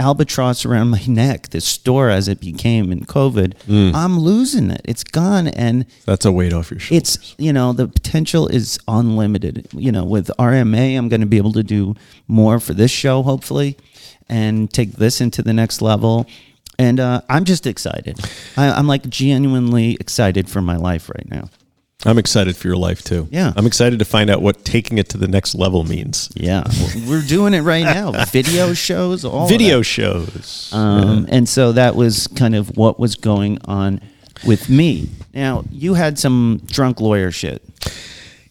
albatross 0.00 0.64
around 0.64 0.88
my 0.90 1.02
neck, 1.06 1.50
this 1.50 1.64
store 1.66 2.08
as 2.10 2.26
it 2.26 2.40
became 2.40 2.90
in 2.90 3.04
COVID, 3.04 3.94
I'm 3.94 4.18
losing 4.18 4.70
it. 4.70 4.80
It's 4.84 5.04
gone, 5.04 5.46
and 5.48 5.84
That's 6.06 6.24
a 6.24 6.32
weight 6.32 6.52
off 6.52 6.70
your 6.70 6.80
shoulders. 6.80 7.18
it's 7.18 7.34
you 7.38 7.52
know 7.52 7.72
the 7.72 7.86
potential 7.86 8.48
is 8.48 8.78
unlimited. 8.88 9.68
You 9.72 9.92
know 9.92 10.04
with 10.04 10.30
rma 10.38 10.96
i'm 10.98 11.08
going 11.08 11.20
to 11.20 11.26
be 11.26 11.36
able 11.36 11.52
to 11.52 11.62
do 11.62 11.94
more 12.26 12.58
for 12.60 12.74
this 12.74 12.90
show 12.90 13.22
hopefully 13.22 13.76
and 14.28 14.72
take 14.72 14.92
this 14.92 15.20
into 15.20 15.42
the 15.42 15.52
next 15.52 15.82
level. 15.82 16.26
And 16.78 16.98
uh, 16.98 17.20
i'm 17.28 17.44
just 17.44 17.66
excited. 17.66 18.18
I, 18.56 18.70
i'm 18.70 18.86
like 18.86 19.08
genuinely 19.08 19.96
excited 20.00 20.48
for 20.48 20.62
my 20.62 20.76
life 20.76 21.08
right 21.10 21.28
now 21.28 21.48
I'm 22.06 22.16
excited 22.18 22.56
for 22.56 22.66
your 22.68 22.76
life 22.78 23.02
too. 23.02 23.28
Yeah. 23.30 23.52
I'm 23.56 23.66
excited 23.66 23.98
to 23.98 24.04
find 24.04 24.30
out 24.30 24.40
what 24.40 24.64
taking 24.64 24.96
it 24.98 25.08
to 25.10 25.18
the 25.18 25.28
next 25.28 25.54
level 25.54 25.84
means. 25.84 26.30
yeah 26.34 26.64
we're 27.08 27.20
doing 27.22 27.52
it 27.54 27.60
right 27.60 27.84
now 27.84 28.24
video 28.32 28.72
shows 28.74 29.24
all 29.24 29.48
Video 29.48 29.82
shows. 29.82 30.70
um, 30.72 31.26
and 31.28 31.48
so 31.48 31.72
that 31.72 31.94
was 31.96 32.26
kind 32.28 32.54
of 32.54 32.76
what 32.76 32.98
was 32.98 33.16
going 33.16 33.58
on 33.66 34.00
with 34.46 34.70
me 34.70 35.10
now 35.34 35.62
you 35.70 35.94
had 35.94 36.18
some 36.18 36.60
drunk 36.66 37.00
lawyer 37.00 37.30
shit 37.30 37.62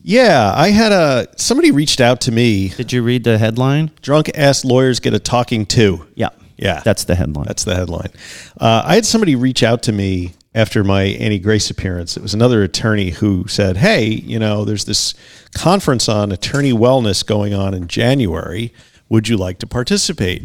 Yeah, 0.04 0.54
I 0.56 0.70
had 0.70 0.92
a 0.92 1.28
somebody 1.38 1.72
reached 1.72 2.00
out 2.02 2.22
to 2.22 2.32
me. 2.32 2.70
did 2.70 2.94
you 2.94 3.02
read 3.04 3.24
the 3.24 3.38
headline 3.38 3.92
Drunk 4.02 4.30
ass 4.36 4.64
lawyers 4.64 5.00
get 5.00 5.14
a 5.14 5.20
talking 5.20 5.66
to. 5.68 6.06
yeah 6.16 6.30
Yeah, 6.58 6.82
that's 6.86 7.04
the 7.06 7.16
headline 7.16 7.46
that's 7.48 7.64
the 7.64 7.76
headline. 7.76 8.12
Uh, 8.60 8.84
I 8.86 8.96
had 8.96 9.06
somebody 9.06 9.36
reach 9.36 9.64
out 9.64 9.82
to 9.84 9.92
me 9.92 10.34
after 10.60 10.84
my 10.84 11.04
Annie 11.04 11.40
Grace 11.40 11.70
appearance. 11.70 12.18
It 12.18 12.22
was 12.24 12.34
another 12.34 12.62
attorney 12.64 13.12
who 13.12 13.48
said, 13.48 13.78
"Hey, 13.78 14.06
you 14.06 14.38
know, 14.40 14.66
there's 14.66 14.86
this 14.86 15.14
conference 15.56 16.10
on 16.10 16.32
attorney 16.32 16.74
wellness 16.74 17.26
going 17.26 17.54
on 17.54 17.74
in 17.74 17.88
January. 17.88 18.74
Would 19.08 19.28
you 19.30 19.38
like 19.38 19.60
to 19.60 19.68
participate?" 19.68 20.44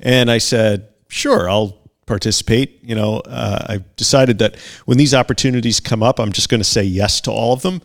And 0.00 0.30
I 0.30 0.38
said, 0.38 0.88
"Sure, 1.08 1.48
I'll." 1.50 1.78
participate 2.06 2.80
you 2.82 2.96
know 2.96 3.20
uh, 3.20 3.66
i've 3.68 3.94
decided 3.94 4.38
that 4.40 4.56
when 4.84 4.98
these 4.98 5.14
opportunities 5.14 5.78
come 5.78 6.02
up 6.02 6.18
i'm 6.18 6.32
just 6.32 6.48
going 6.48 6.58
to 6.60 6.64
say 6.68 6.82
yes 6.82 7.20
to 7.20 7.30
all 7.30 7.52
of 7.52 7.62
them 7.62 7.80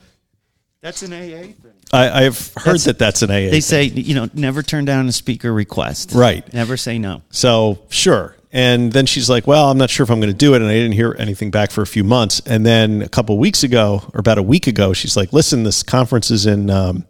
that's 0.82 1.03
an 1.03 1.13
aa 1.13 1.18
thing 1.43 1.55
I, 1.93 2.26
i've 2.26 2.51
heard 2.55 2.63
That's- 2.80 2.86
that 2.86 2.97
that's 2.97 3.22
an 3.22 3.30
aa 3.30 3.34
They 3.36 3.51
thing. 3.51 3.61
say, 3.61 3.84
you 3.84 4.16
know, 4.16 4.28
never 4.34 4.63
turn 4.63 4.84
down 4.86 5.07
a 5.07 5.11
speaker 5.11 5.53
request. 5.53 6.11
Right. 6.16 6.51
Never 6.55 6.76
say 6.76 6.97
no. 6.97 7.22
So 7.30 7.78
sure. 7.89 8.36
And 8.56 8.93
then 8.93 9.06
she's 9.06 9.30
like, 9.30 9.45
"Well, 9.47 9.70
I'm 9.70 9.78
not 9.78 9.89
sure 9.89 10.06
if 10.06 10.10
I'm 10.10 10.22
going 10.22 10.32
to 10.32 10.38
do 10.38 10.53
it." 10.53 10.62
And 10.62 10.72
I 10.72 10.74
didn't 10.76 10.93
hear 10.93 11.14
anything 11.20 11.51
back 11.51 11.72
for 11.72 11.82
a 11.82 11.86
few 11.88 12.06
months. 12.06 12.41
And 12.45 12.66
then 12.66 13.01
a 13.01 13.10
couple 13.10 13.38
weeks 13.38 13.64
ago, 13.64 14.01
or 14.14 14.20
about 14.22 14.38
a 14.38 14.43
week 14.43 14.66
ago, 14.66 14.93
she's 14.93 15.18
like, 15.18 15.34
"Listen, 15.34 15.64
this 15.64 15.84
conference 15.84 16.32
is 16.32 16.45
in 16.45 16.70
um, 16.70 17.03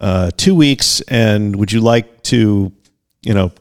uh, 0.00 0.30
two 0.38 0.54
weeks, 0.54 1.02
and 1.08 1.56
would 1.56 1.72
you 1.72 1.80
like 1.82 2.22
to, 2.24 2.72
you 3.22 3.34
know, 3.34 3.52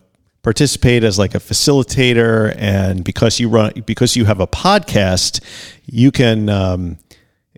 participate 0.41 1.03
as 1.03 1.19
like 1.19 1.36
a 1.36 1.39
facilitator? 1.39 2.55
And 2.57 3.03
because 3.03 3.41
you 3.41 3.49
run, 3.49 3.73
because 3.86 4.15
you 4.15 4.23
have 4.23 4.39
a 4.39 4.47
podcast, 4.47 5.41
you 5.86 6.11
can, 6.11 6.47
um, 6.47 6.97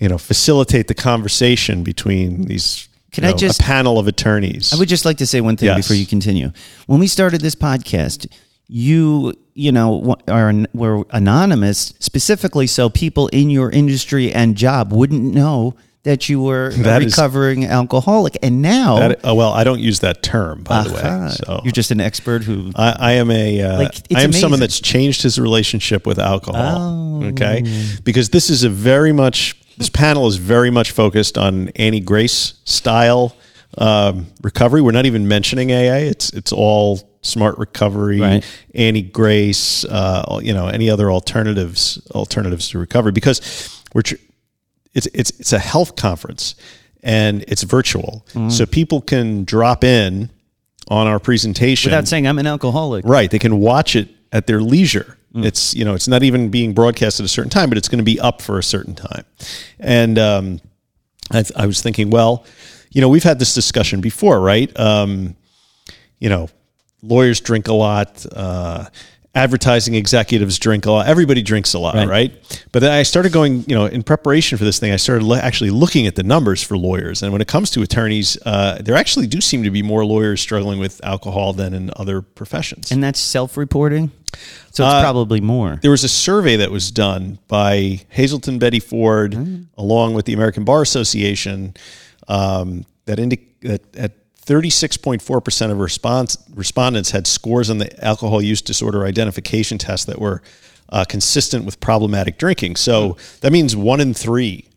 you 0.01 0.09
know, 0.09 0.17
facilitate 0.17 0.87
the 0.87 0.95
conversation 0.95 1.83
between 1.83 2.45
these." 2.45 2.87
Can 3.11 3.25
you 3.25 3.31
I 3.31 3.33
just- 3.33 3.59
a 3.59 3.63
panel 3.63 3.99
of 3.99 4.07
attorneys? 4.07 4.73
I 4.73 4.77
would 4.77 4.87
just 4.89 5.03
like 5.05 5.17
to 5.17 5.27
say 5.27 5.41
one 5.41 5.57
thing 5.57 5.67
Yes. 5.67 5.77
before 5.77 5.95
you 5.97 6.05
continue. 6.07 6.51
When 6.87 6.99
we 6.99 7.07
started 7.07 7.41
this 7.41 7.55
podcast, 7.55 8.25
you, 8.73 9.33
you 9.53 9.71
know, 9.73 10.15
are 10.29 10.53
were 10.73 11.03
anonymous 11.09 11.93
specifically 11.99 12.67
so 12.67 12.89
people 12.89 13.27
in 13.27 13.49
your 13.49 13.69
industry 13.69 14.31
and 14.31 14.55
job 14.55 14.93
wouldn't 14.93 15.21
know 15.21 15.75
that 16.03 16.29
you 16.29 16.41
were 16.41 16.67
a 16.69 16.71
That 16.77 17.03
is- 17.03 17.17
recovering 17.17 17.65
alcoholic. 17.65 18.37
And 18.41 18.61
now, 18.61 18.99
That, 18.99 19.19
oh, 19.25 19.35
well, 19.35 19.51
I 19.51 19.65
don't 19.65 19.81
use 19.81 19.99
that 19.99 20.23
term, 20.23 20.63
by 20.63 20.83
the 20.83 20.93
way. 20.93 21.29
So 21.31 21.61
you're 21.65 21.73
just 21.73 21.91
an 21.91 21.99
expert 21.99 22.43
who. 22.43 22.71
I, 22.75 22.95
I 22.97 23.11
am 23.13 23.29
a 23.29 23.61
uh, 23.61 23.77
Like, 23.77 23.95
I 24.15 24.23
am 24.23 24.31
someone 24.31 24.61
that's 24.61 24.79
changed 24.79 25.21
his 25.21 25.37
relationship 25.37 26.07
with 26.07 26.17
alcohol. 26.17 27.21
Oh. 27.21 27.25
Okay, 27.25 27.63
because 28.03 28.29
this 28.29 28.49
is 28.49 28.63
a 28.63 28.69
very 28.69 29.11
much 29.11 29.57
this 29.77 29.89
panel 29.89 30.27
is 30.27 30.37
very 30.37 30.71
much 30.71 30.91
focused 30.91 31.37
on 31.37 31.69
Annie 31.69 31.99
Grace 31.99 32.53
style 32.63 33.35
um, 33.77 34.27
recovery. 34.41 34.81
We're 34.81 34.91
not 34.91 35.05
even 35.05 35.27
mentioning 35.27 35.71
AA. 35.71 36.07
It's 36.07 36.31
it's 36.31 36.53
all 36.53 37.10
smart 37.21 37.57
recovery, 37.57 38.19
Right. 38.19 38.43
Annie 38.75 39.01
Grace, 39.01 39.85
uh, 39.85 40.39
you 40.43 40.53
know, 40.53 40.67
any 40.67 40.89
other 40.89 41.11
alternatives 41.11 42.01
alternatives 42.11 42.69
to 42.69 42.79
recovery 42.79 43.11
because 43.11 43.81
we're. 43.93 44.01
Tr- 44.01 44.15
it's 44.93 45.07
it's 45.13 45.29
it's 45.39 45.53
a 45.53 45.59
health 45.59 45.95
conference 45.95 46.55
and 47.03 47.43
it's 47.47 47.63
virtual, 47.63 48.25
Mm-hmm. 48.33 48.49
so 48.49 48.65
people 48.65 48.99
can 49.01 49.45
drop 49.45 49.83
in 49.83 50.29
on 50.89 51.07
our 51.07 51.19
presentation 51.19 51.89
Without 51.91 52.07
saying 52.07 52.27
I'm 52.27 52.37
an 52.39 52.47
alcoholic. 52.47 53.05
Right. 53.05 53.31
They 53.31 53.39
can 53.39 53.59
watch 53.59 53.95
it 53.95 54.09
at 54.33 54.47
their 54.47 54.61
leisure. 54.61 55.17
Mm. 55.33 55.45
It's 55.45 55.73
you 55.73 55.85
know 55.85 55.93
it's 55.93 56.09
not 56.09 56.23
even 56.23 56.49
being 56.49 56.73
broadcast 56.73 57.21
at 57.21 57.25
a 57.25 57.29
certain 57.29 57.49
time, 57.49 57.69
but 57.69 57.77
it's 57.77 57.87
going 57.87 57.99
to 57.99 58.03
be 58.03 58.19
up 58.19 58.41
for 58.41 58.59
a 58.59 58.63
certain 58.63 58.93
time. 58.95 59.23
And 59.79 60.19
um, 60.19 60.59
I, 61.31 61.43
th- 61.43 61.53
I 61.55 61.65
was 61.67 61.81
thinking, 61.81 62.09
well, 62.09 62.43
you 62.91 62.99
know, 62.99 63.07
we've 63.07 63.23
had 63.23 63.39
this 63.39 63.53
discussion 63.53 64.01
before, 64.01 64.41
right? 64.41 64.69
Um, 64.77 65.37
you 66.19 66.27
know, 66.27 66.49
lawyers 67.01 67.39
drink 67.41 67.67
a 67.67 67.73
lot. 67.73 68.25
Uh, 68.31 68.85
advertising 69.33 69.95
executives 69.95 70.59
drink 70.59 70.85
a 70.85 70.91
lot. 70.91 71.07
Everybody 71.07 71.41
drinks 71.41 71.73
a 71.73 71.79
lot, 71.79 71.95
right. 71.95 72.07
right? 72.07 72.61
But 72.71 72.79
then 72.79 72.91
I 72.91 73.03
started 73.03 73.31
going, 73.31 73.63
you 73.67 73.75
know, 73.75 73.85
in 73.85 74.03
preparation 74.03 74.57
for 74.57 74.65
this 74.65 74.79
thing, 74.79 74.91
I 74.91 74.97
started 74.97 75.29
actually 75.31 75.69
looking 75.69 76.05
at 76.05 76.15
the 76.15 76.23
numbers 76.23 76.61
for 76.61 76.77
lawyers. 76.77 77.23
And 77.23 77.31
when 77.31 77.41
it 77.41 77.47
comes 77.47 77.71
to 77.71 77.81
attorneys, 77.81 78.37
uh, 78.45 78.81
there 78.81 78.95
actually 78.95 79.27
do 79.27 79.39
seem 79.39 79.63
to 79.63 79.71
be 79.71 79.81
more 79.81 80.03
lawyers 80.05 80.41
struggling 80.41 80.79
with 80.79 80.99
alcohol 81.03 81.53
than 81.53 81.73
in 81.73 81.91
other 81.95 82.21
professions. 82.21 82.91
And 82.91 83.03
that's 83.03 83.19
self 83.19 83.55
reporting? 83.55 84.11
So 84.71 84.83
it's 84.85 84.93
uh, 84.93 85.01
probably 85.01 85.41
more. 85.41 85.79
There 85.81 85.91
was 85.91 86.03
a 86.03 86.09
survey 86.09 86.57
that 86.57 86.71
was 86.71 86.91
done 86.91 87.39
by 87.47 88.01
Hazelden 88.09 88.59
Betty 88.59 88.79
Ford, 88.79 89.33
mm. 89.33 89.65
along 89.77 90.13
with 90.13 90.25
the 90.25 90.33
American 90.33 90.63
Bar 90.63 90.81
Association, 90.81 91.73
um, 92.27 92.85
that 93.05 93.19
indicate 93.19 93.61
that 93.61 93.95
at 93.95 94.20
36.4% 94.51 95.71
of 95.71 95.79
response, 95.79 96.37
respondents 96.53 97.11
had 97.11 97.25
scores 97.25 97.69
on 97.69 97.77
the 97.77 98.05
alcohol 98.05 98.41
use 98.41 98.61
disorder 98.61 99.05
identification 99.05 99.77
test 99.77 100.07
that 100.07 100.19
were 100.19 100.41
uh, 100.89 101.05
consistent 101.07 101.63
with 101.63 101.79
problematic 101.79 102.37
drinking. 102.37 102.75
So 102.75 103.15
that 103.39 103.53
means 103.53 103.77
one 103.77 104.01
in 104.01 104.13
three 104.13 104.67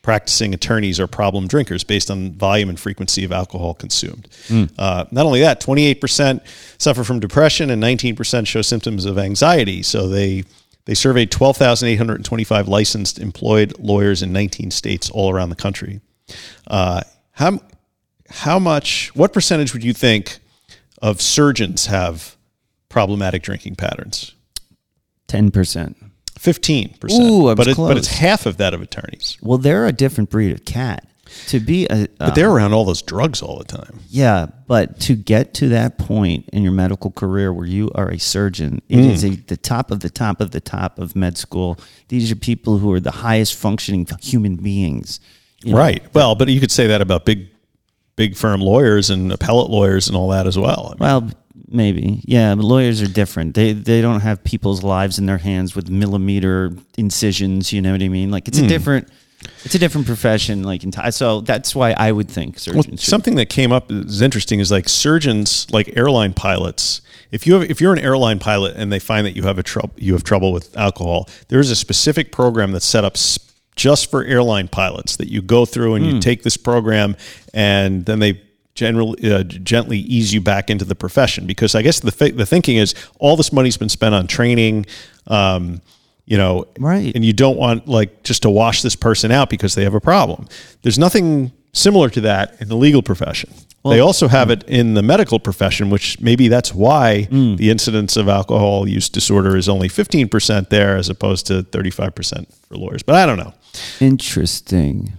practicing 0.00 0.54
attorneys 0.54 0.98
are 0.98 1.06
problem 1.06 1.46
drinkers 1.46 1.84
based 1.84 2.10
on 2.10 2.32
volume 2.32 2.70
and 2.70 2.80
frequency 2.80 3.22
of 3.22 3.30
alcohol 3.30 3.74
consumed. 3.74 4.26
Mm. 4.48 4.72
Uh, 4.78 5.04
not 5.10 5.26
only 5.26 5.40
that, 5.40 5.60
28% 5.60 6.40
suffer 6.78 7.04
from 7.04 7.20
depression 7.20 7.68
and 7.68 7.82
19% 7.82 8.46
show 8.46 8.62
symptoms 8.62 9.04
of 9.04 9.18
anxiety. 9.18 9.82
So 9.82 10.08
they 10.08 10.44
they 10.86 10.94
surveyed 10.94 11.30
12,825 11.30 12.66
licensed 12.66 13.18
employed 13.18 13.78
lawyers 13.78 14.22
in 14.22 14.32
19 14.32 14.70
states 14.70 15.10
all 15.10 15.30
around 15.30 15.50
the 15.50 15.56
country. 15.56 16.00
Uh, 16.66 17.02
how 17.32 17.60
how 18.30 18.58
much, 18.58 19.14
what 19.14 19.32
percentage 19.32 19.72
would 19.72 19.84
you 19.84 19.92
think 19.92 20.38
of 21.02 21.20
surgeons 21.20 21.86
have 21.86 22.36
problematic 22.88 23.42
drinking 23.42 23.76
patterns? 23.76 24.34
10%. 25.28 25.94
15%. 26.38 27.20
Ooh, 27.20 27.54
but, 27.54 27.68
it, 27.68 27.76
but 27.76 27.96
it's 27.96 28.08
half 28.08 28.46
of 28.46 28.56
that 28.56 28.72
of 28.72 28.80
attorneys. 28.80 29.36
Well, 29.42 29.58
they're 29.58 29.86
a 29.86 29.92
different 29.92 30.30
breed 30.30 30.52
of 30.52 30.64
cat. 30.64 31.06
To 31.48 31.60
be 31.60 31.86
a, 31.86 32.08
but 32.18 32.34
they're 32.34 32.50
around 32.50 32.72
all 32.72 32.84
those 32.84 33.02
drugs 33.02 33.40
all 33.40 33.56
the 33.56 33.64
time. 33.64 34.00
Yeah, 34.08 34.46
but 34.66 34.98
to 35.00 35.14
get 35.14 35.54
to 35.54 35.68
that 35.68 35.96
point 35.96 36.48
in 36.52 36.64
your 36.64 36.72
medical 36.72 37.12
career 37.12 37.52
where 37.52 37.66
you 37.66 37.88
are 37.94 38.08
a 38.08 38.18
surgeon, 38.18 38.82
it 38.88 38.96
mm. 38.96 39.10
is 39.10 39.24
a, 39.24 39.30
the 39.36 39.56
top 39.56 39.92
of 39.92 40.00
the 40.00 40.10
top 40.10 40.40
of 40.40 40.50
the 40.50 40.60
top 40.60 40.98
of 40.98 41.14
med 41.14 41.38
school. 41.38 41.78
These 42.08 42.32
are 42.32 42.36
people 42.36 42.78
who 42.78 42.92
are 42.92 42.98
the 42.98 43.12
highest 43.12 43.54
functioning 43.54 44.08
human 44.20 44.56
beings. 44.56 45.20
You 45.62 45.72
know? 45.72 45.78
Right. 45.78 46.02
Well, 46.14 46.34
but 46.34 46.48
you 46.48 46.58
could 46.58 46.72
say 46.72 46.88
that 46.88 47.00
about 47.00 47.24
big 47.24 47.48
big 48.20 48.36
firm 48.36 48.60
lawyers 48.60 49.08
and 49.08 49.32
appellate 49.32 49.70
lawyers 49.70 50.06
and 50.06 50.14
all 50.14 50.28
that 50.28 50.46
as 50.46 50.58
well. 50.58 50.88
I 50.88 50.90
mean, 50.90 50.98
well, 50.98 51.30
maybe, 51.68 52.20
yeah. 52.24 52.54
But 52.54 52.66
lawyers 52.66 53.00
are 53.00 53.08
different. 53.08 53.54
They 53.54 53.72
they 53.72 54.02
don't 54.02 54.20
have 54.20 54.44
people's 54.44 54.82
lives 54.82 55.18
in 55.18 55.24
their 55.24 55.38
hands 55.38 55.74
with 55.74 55.88
millimeter 55.88 56.70
incisions. 56.98 57.72
You 57.72 57.80
know 57.80 57.92
what 57.92 58.02
I 58.02 58.08
mean? 58.08 58.30
Like 58.30 58.46
it's 58.46 58.58
mm. 58.58 58.62
a 58.62 58.64
hmm. 58.64 58.68
different. 58.68 59.08
It's 59.64 59.74
a 59.74 59.78
different 59.78 60.06
profession, 60.06 60.64
like 60.64 60.82
so 61.12 61.40
that's 61.40 61.74
why 61.74 61.92
I 61.92 62.12
would 62.12 62.30
think 62.30 62.58
surgeons. 62.58 62.86
Well, 62.88 62.96
something 62.98 63.36
that 63.36 63.46
came 63.46 63.72
up 63.72 63.90
is 63.90 64.20
interesting 64.20 64.60
is 64.60 64.70
like 64.70 64.86
surgeons, 64.86 65.66
like 65.72 65.96
airline 65.96 66.34
pilots. 66.34 67.00
If 67.30 67.46
you 67.46 67.54
have, 67.54 67.70
if 67.70 67.80
you're 67.80 67.94
an 67.94 68.00
airline 68.00 68.38
pilot 68.38 68.76
and 68.76 68.92
they 68.92 68.98
find 68.98 69.26
that 69.26 69.34
you 69.34 69.44
have 69.44 69.58
a 69.58 69.62
trouble, 69.62 69.94
you 69.96 70.12
have 70.12 70.24
trouble 70.24 70.52
with 70.52 70.76
alcohol, 70.76 71.26
there 71.48 71.58
is 71.58 71.70
a 71.70 71.76
specific 71.76 72.32
program 72.32 72.72
that's 72.72 72.84
set 72.84 73.02
up 73.02 73.16
just 73.80 74.10
for 74.10 74.22
airline 74.24 74.68
pilots 74.68 75.16
that 75.16 75.28
you 75.28 75.40
go 75.40 75.64
through 75.64 75.94
and 75.94 76.04
mm. 76.04 76.08
you 76.08 76.14
hmm. 76.16 76.20
take 76.20 76.42
this 76.42 76.58
program 76.58 77.16
and 77.54 78.04
then 78.04 78.18
they 78.18 78.38
generally 78.74 79.32
uh, 79.32 79.42
gently 79.42 79.96
ease 80.00 80.34
you 80.34 80.40
back 80.42 80.68
into 80.68 80.84
the 80.84 80.94
profession 80.94 81.46
because 81.46 81.74
I 81.74 81.80
guess 81.80 82.00
the 82.00 82.10
th- 82.10 82.34
the 82.34 82.44
thinking 82.44 82.76
is 82.76 82.94
all 83.18 83.36
this 83.36 83.54
money's 83.54 83.78
been 83.78 83.88
spent 83.88 84.14
on 84.14 84.26
training 84.26 84.84
um, 85.28 85.80
you 86.26 86.36
know 86.36 86.66
right 86.78 87.10
and 87.14 87.24
you 87.24 87.32
don't 87.32 87.56
want 87.56 87.88
like 87.88 88.22
just 88.22 88.42
to 88.42 88.50
wash 88.50 88.82
this 88.82 88.96
person 88.96 89.32
out 89.32 89.48
because 89.48 89.74
they 89.74 89.84
have 89.84 89.94
a 89.94 90.00
problem 90.00 90.46
there's 90.82 90.98
nothing 90.98 91.50
similar 91.72 92.10
to 92.10 92.20
that 92.20 92.60
in 92.60 92.68
the 92.68 92.76
legal 92.76 93.00
profession 93.00 93.50
well, 93.82 93.94
they 93.94 94.00
also 94.00 94.28
have 94.28 94.50
it 94.50 94.62
in 94.64 94.92
the 94.92 95.02
medical 95.02 95.40
profession, 95.40 95.88
which 95.88 96.20
maybe 96.20 96.48
that's 96.48 96.74
why 96.74 97.26
mm. 97.30 97.56
the 97.56 97.70
incidence 97.70 98.18
of 98.18 98.28
alcohol 98.28 98.86
use 98.86 99.08
disorder 99.08 99.56
is 99.56 99.70
only 99.70 99.88
15% 99.88 100.68
there 100.68 100.98
as 100.98 101.08
opposed 101.08 101.46
to 101.46 101.62
35% 101.62 102.52
for 102.68 102.76
lawyers. 102.76 103.02
But 103.02 103.14
I 103.14 103.24
don't 103.24 103.38
know. 103.38 103.54
Interesting. 104.00 105.12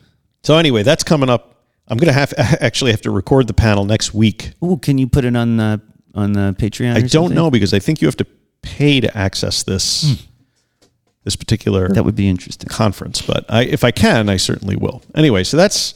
So 0.44 0.58
anyway, 0.58 0.84
that's 0.84 1.04
coming 1.04 1.30
up. 1.30 1.56
I'm 1.88 1.98
going 1.98 2.08
to 2.08 2.14
have 2.14 2.34
actually 2.38 2.92
have 2.92 3.02
to 3.02 3.12
record 3.12 3.48
the 3.48 3.54
panel 3.54 3.86
next 3.86 4.14
week. 4.14 4.54
Oh, 4.62 4.78
can 4.78 4.98
you 4.98 5.08
put 5.08 5.26
it 5.26 5.36
on 5.36 5.58
the 5.58 5.82
on 6.16 6.34
the 6.34 6.56
Patreon? 6.58 6.96
I 6.96 7.02
don't 7.02 7.34
know 7.34 7.52
because 7.52 7.74
I 7.74 7.80
think 7.80 8.02
you 8.02 8.08
have 8.08 8.18
to 8.18 8.28
pay 8.62 9.00
to 9.00 9.18
access 9.18 9.64
this 9.64 10.04
mm. 10.06 10.26
this 11.24 11.36
particular 11.36 11.90
that 11.90 12.04
would 12.04 12.16
be 12.16 12.30
interesting 12.30 12.70
conference. 12.70 13.22
But 13.22 13.46
I, 13.50 13.64
if 13.64 13.84
I 13.84 13.92
can, 13.92 14.30
I 14.30 14.38
certainly 14.38 14.76
will. 14.76 15.02
Anyway, 15.16 15.44
so 15.44 15.58
that's 15.58 15.94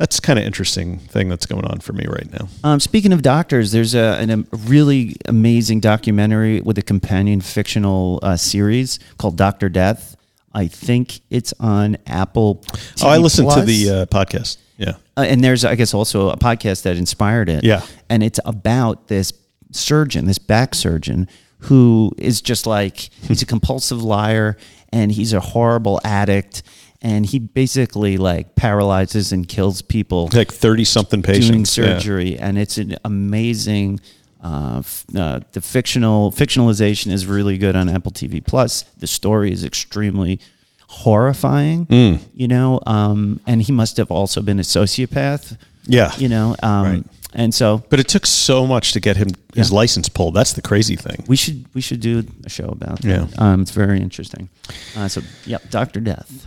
that's 0.00 0.18
kind 0.18 0.38
of 0.38 0.46
interesting 0.46 0.98
thing 0.98 1.28
that's 1.28 1.44
going 1.44 1.66
on 1.66 1.80
for 1.80 1.92
me 1.92 2.06
right 2.08 2.32
now. 2.32 2.48
Um, 2.64 2.80
speaking 2.80 3.12
of 3.12 3.20
doctors, 3.20 3.70
there's 3.70 3.94
a, 3.94 4.16
an, 4.18 4.30
a 4.30 4.56
really 4.56 5.16
amazing 5.26 5.80
documentary 5.80 6.62
with 6.62 6.78
a 6.78 6.82
companion 6.82 7.42
fictional 7.42 8.18
uh, 8.22 8.38
series 8.38 8.98
called 9.18 9.36
Doctor 9.36 9.68
Death. 9.68 10.16
I 10.52 10.66
think 10.66 11.20
it's 11.30 11.54
on 11.60 11.96
Apple. 12.06 12.56
TV 12.56 13.04
oh, 13.04 13.08
I 13.08 13.18
listened 13.18 13.46
Plus. 13.46 13.60
to 13.60 13.66
the 13.66 13.90
uh, 13.90 14.06
podcast. 14.06 14.58
Yeah, 14.76 14.94
uh, 15.16 15.22
and 15.22 15.44
there's 15.44 15.64
I 15.64 15.74
guess 15.74 15.94
also 15.94 16.30
a 16.30 16.36
podcast 16.36 16.82
that 16.82 16.96
inspired 16.96 17.48
it. 17.48 17.64
Yeah, 17.64 17.82
and 18.08 18.22
it's 18.22 18.40
about 18.44 19.08
this 19.08 19.32
surgeon, 19.72 20.26
this 20.26 20.38
back 20.38 20.74
surgeon, 20.74 21.28
who 21.60 22.12
is 22.16 22.40
just 22.40 22.66
like 22.66 23.10
he's 23.22 23.42
a 23.42 23.46
compulsive 23.54 24.02
liar 24.02 24.56
and 24.92 25.12
he's 25.12 25.32
a 25.32 25.40
horrible 25.40 26.00
addict 26.04 26.62
and 27.02 27.24
he 27.26 27.38
basically 27.38 28.16
like 28.16 28.56
paralyzes 28.56 29.32
and 29.32 29.48
kills 29.48 29.82
people 29.82 30.28
like 30.32 30.52
30 30.52 30.84
something 30.84 31.22
patients 31.22 31.48
doing 31.48 31.64
surgery 31.64 32.34
yeah. 32.34 32.46
and 32.46 32.58
it's 32.58 32.78
an 32.78 32.96
amazing 33.04 34.00
uh, 34.42 34.82
uh, 35.16 35.40
the 35.52 35.60
fictional 35.60 36.32
fictionalization 36.32 37.12
is 37.12 37.26
really 37.26 37.58
good 37.58 37.76
on 37.76 37.88
Apple 37.88 38.12
TV 38.12 38.44
Plus. 38.44 38.82
The 38.98 39.06
story 39.06 39.52
is 39.52 39.64
extremely 39.64 40.40
horrifying, 40.88 41.86
mm. 41.86 42.20
you 42.34 42.48
know. 42.48 42.80
Um, 42.86 43.40
and 43.46 43.62
he 43.62 43.72
must 43.72 43.96
have 43.98 44.10
also 44.10 44.40
been 44.40 44.58
a 44.58 44.62
sociopath. 44.62 45.56
Yeah, 45.84 46.14
you 46.16 46.28
know. 46.28 46.56
Um, 46.62 46.84
right. 46.84 47.04
And 47.32 47.54
so, 47.54 47.84
but 47.90 48.00
it 48.00 48.08
took 48.08 48.26
so 48.26 48.66
much 48.66 48.92
to 48.92 49.00
get 49.00 49.16
him 49.16 49.28
his 49.54 49.70
yeah. 49.70 49.76
license 49.76 50.08
pulled. 50.08 50.34
That's 50.34 50.54
the 50.54 50.62
crazy 50.62 50.96
thing. 50.96 51.24
We 51.28 51.36
should 51.36 51.66
we 51.74 51.80
should 51.80 52.00
do 52.00 52.24
a 52.44 52.48
show 52.48 52.68
about 52.68 53.02
that. 53.02 53.08
Yeah, 53.08 53.26
um, 53.38 53.62
it's 53.62 53.70
very 53.70 54.00
interesting. 54.00 54.48
Uh, 54.96 55.06
so, 55.06 55.20
yep, 55.44 55.68
Doctor 55.70 56.00
Death. 56.00 56.46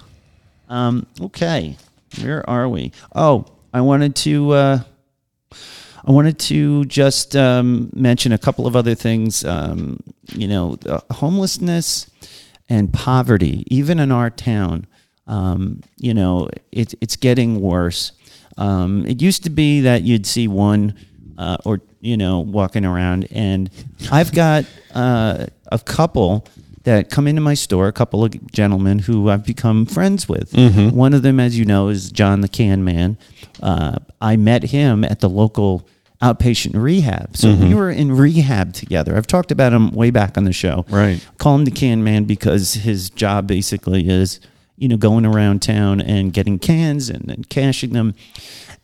Um, 0.68 1.06
okay, 1.22 1.78
where 2.22 2.48
are 2.50 2.68
we? 2.68 2.92
Oh, 3.16 3.46
I 3.74 3.82
wanted 3.82 4.16
to. 4.18 4.84
I 6.06 6.12
wanted 6.12 6.38
to 6.40 6.86
just 6.86 7.36
um, 7.36 7.90
mention 7.94 8.32
a 8.32 8.38
couple 8.38 8.68
of 8.68 8.76
other 8.76 8.96
things. 8.96 9.46
Um, 9.46 10.00
you 10.34 10.48
know, 10.48 10.78
uh, 10.88 11.00
homelessness 11.12 12.10
and 12.70 12.92
poverty, 12.92 13.64
even 13.68 14.00
in 14.00 14.12
our 14.12 14.30
town. 14.30 14.88
Um, 15.28 15.82
you 15.98 16.14
know, 16.14 16.50
it, 16.72 16.94
it's 17.00 17.16
getting 17.16 17.62
worse. 17.62 18.12
Um, 18.58 19.06
it 19.06 19.22
used 19.22 19.44
to 19.46 19.50
be 19.50 19.82
that 19.82 20.04
you'd 20.04 20.26
see 20.26 20.48
one 20.48 20.96
uh, 21.38 21.58
or 21.66 21.82
you 22.02 22.18
know 22.18 22.40
walking 22.40 22.86
around, 22.86 23.28
and 23.32 23.70
I've 24.12 24.34
got 24.34 24.66
uh, 24.94 25.48
a 25.72 25.80
couple 25.80 26.46
that 26.84 27.10
come 27.10 27.28
into 27.28 27.42
my 27.42 27.54
store, 27.54 27.88
a 27.88 27.94
couple 27.94 28.26
of 28.26 28.52
gentlemen 28.52 29.00
who 29.00 29.30
I've 29.30 29.46
become 29.46 29.86
friends 29.86 30.28
with. 30.28 30.52
Mm-hmm. 30.52 30.96
One 30.96 31.14
of 31.14 31.22
them, 31.22 31.40
as 31.40 31.58
you 31.58 31.64
know, 31.64 31.88
is 31.88 32.12
John 32.12 32.42
the 32.42 32.50
Can 32.50 32.84
Man. 32.84 33.18
Uh, 33.62 34.00
I 34.20 34.36
met 34.36 34.64
him 34.64 35.06
at 35.06 35.22
the 35.22 35.30
local 35.30 35.88
outpatient 36.24 36.82
rehab. 36.82 37.36
So 37.36 37.50
mm-hmm. 37.50 37.68
we 37.68 37.76
were 37.76 37.92
in 37.92 38.16
rehab 38.16 38.74
together. 38.74 39.18
I've 39.18 39.28
talked 39.28 39.52
about 39.52 39.74
him 39.74 39.92
way 39.92 40.10
back 40.10 40.38
on 40.38 40.46
the 40.46 40.54
show. 40.54 40.86
Right. 40.90 41.26
Call 41.38 41.56
him 41.56 41.66
the 41.66 41.72
Can 41.72 42.04
Man 42.04 42.24
because 42.24 42.76
his 42.76 43.10
job 43.10 43.46
basically 43.46 44.08
is, 44.08 44.40
you 44.78 44.88
know, 44.88 44.98
going 44.98 45.26
around 45.26 45.62
town 45.62 46.00
and 46.00 46.32
getting 46.32 46.60
cans 46.60 47.10
and, 47.10 47.30
and 47.30 47.50
cashing 47.50 47.92
them. 47.92 48.16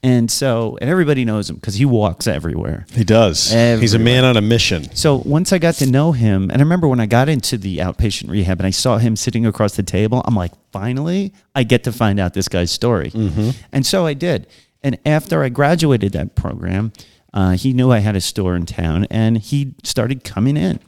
And 0.01 0.31
so, 0.31 0.77
and 0.79 0.89
everybody 0.89 1.25
knows 1.25 1.49
him 1.49 1.57
because 1.57 1.75
he 1.75 1.83
walks 1.83 2.25
everywhere. 2.25 2.85
He 2.91 3.03
does. 3.03 3.51
Everywhere. 3.51 3.81
He's 3.81 3.93
a 3.93 3.99
man 3.99 4.23
on 4.23 4.37
a 4.37 4.41
mission. 4.41 4.95
So 4.95 5.17
once 5.25 5.51
I 5.51 5.57
got 5.57 5.75
to 5.75 5.89
know 5.89 6.13
him, 6.13 6.43
and 6.43 6.53
I 6.53 6.63
remember 6.63 6.87
when 6.87 7.01
I 7.01 7.05
got 7.05 7.27
into 7.27 7.57
the 7.57 7.79
outpatient 7.79 8.29
rehab 8.29 8.59
and 8.59 8.67
I 8.67 8.69
saw 8.69 8.97
him 8.97 9.17
sitting 9.17 9.45
across 9.45 9.75
the 9.75 9.83
table, 9.83 10.21
I'm 10.23 10.35
like, 10.35 10.51
finally, 10.71 11.33
I 11.53 11.63
get 11.63 11.83
to 11.83 11.91
find 11.91 12.17
out 12.17 12.33
this 12.33 12.47
guy's 12.47 12.71
story. 12.71 13.11
Mm-hmm. 13.11 13.49
And 13.73 13.85
so 13.85 14.05
I 14.05 14.13
did. 14.13 14.47
And 14.81 14.97
after 15.05 15.43
I 15.43 15.49
graduated 15.49 16.13
that 16.13 16.35
program, 16.35 16.93
uh, 17.33 17.51
he 17.51 17.73
knew 17.73 17.91
I 17.91 17.99
had 17.99 18.15
a 18.15 18.21
store 18.21 18.55
in 18.55 18.65
town, 18.65 19.05
and 19.09 19.37
he 19.37 19.75
started 19.83 20.23
coming 20.23 20.57
in. 20.57 20.79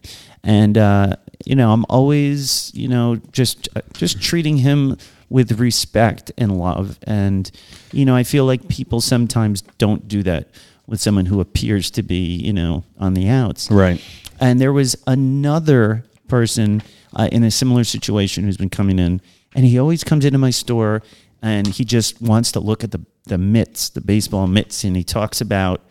And 0.44 0.78
uh, 0.78 1.16
you 1.46 1.56
know, 1.56 1.72
I'm 1.72 1.86
always, 1.89 2.72
you 2.74 2.88
know, 2.88 3.18
just 3.32 3.70
just 3.94 4.22
treating 4.22 4.58
him 4.58 4.98
with 5.30 5.60
respect 5.60 6.32
and 6.38 6.60
love. 6.60 7.00
And, 7.04 7.50
you 7.94 8.04
know, 8.04 8.16
I 8.16 8.24
feel 8.24 8.46
like 8.46 8.68
people 8.68 9.00
sometimes 9.00 9.62
don't 9.78 10.08
do 10.08 10.24
that 10.24 10.50
with 10.88 11.00
someone 11.00 11.26
who 11.26 11.39
appears 11.39 11.89
to 11.92 12.04
be, 12.04 12.36
you 12.36 12.52
know, 12.52 12.84
on 13.00 13.14
the 13.14 13.30
outs. 13.30 13.72
Right. 13.72 14.04
And 14.42 14.60
there 14.60 14.74
was 14.74 14.98
another 15.08 16.04
person 16.28 16.84
uh, 17.16 17.30
in 17.32 17.46
a 17.46 17.52
similar 17.52 17.86
situation 17.86 18.44
who's 18.44 18.58
been 18.58 18.70
coming 18.70 19.00
in, 19.00 19.22
and 19.56 19.66
he 19.66 19.80
always 19.80 20.04
comes 20.04 20.26
into 20.26 20.38
my 20.38 20.50
store 20.50 21.02
and 21.42 21.66
he 21.66 21.86
just 21.86 22.22
wants 22.22 22.52
to 22.52 22.60
look 22.60 22.84
at 22.84 22.92
the, 22.92 23.04
the 23.26 23.38
mitts, 23.38 23.89
the 23.89 24.02
baseball 24.02 24.48
mitts, 24.48 24.84
and 24.84 24.96
he 24.96 25.04
talks 25.04 25.42
about, 25.42 25.82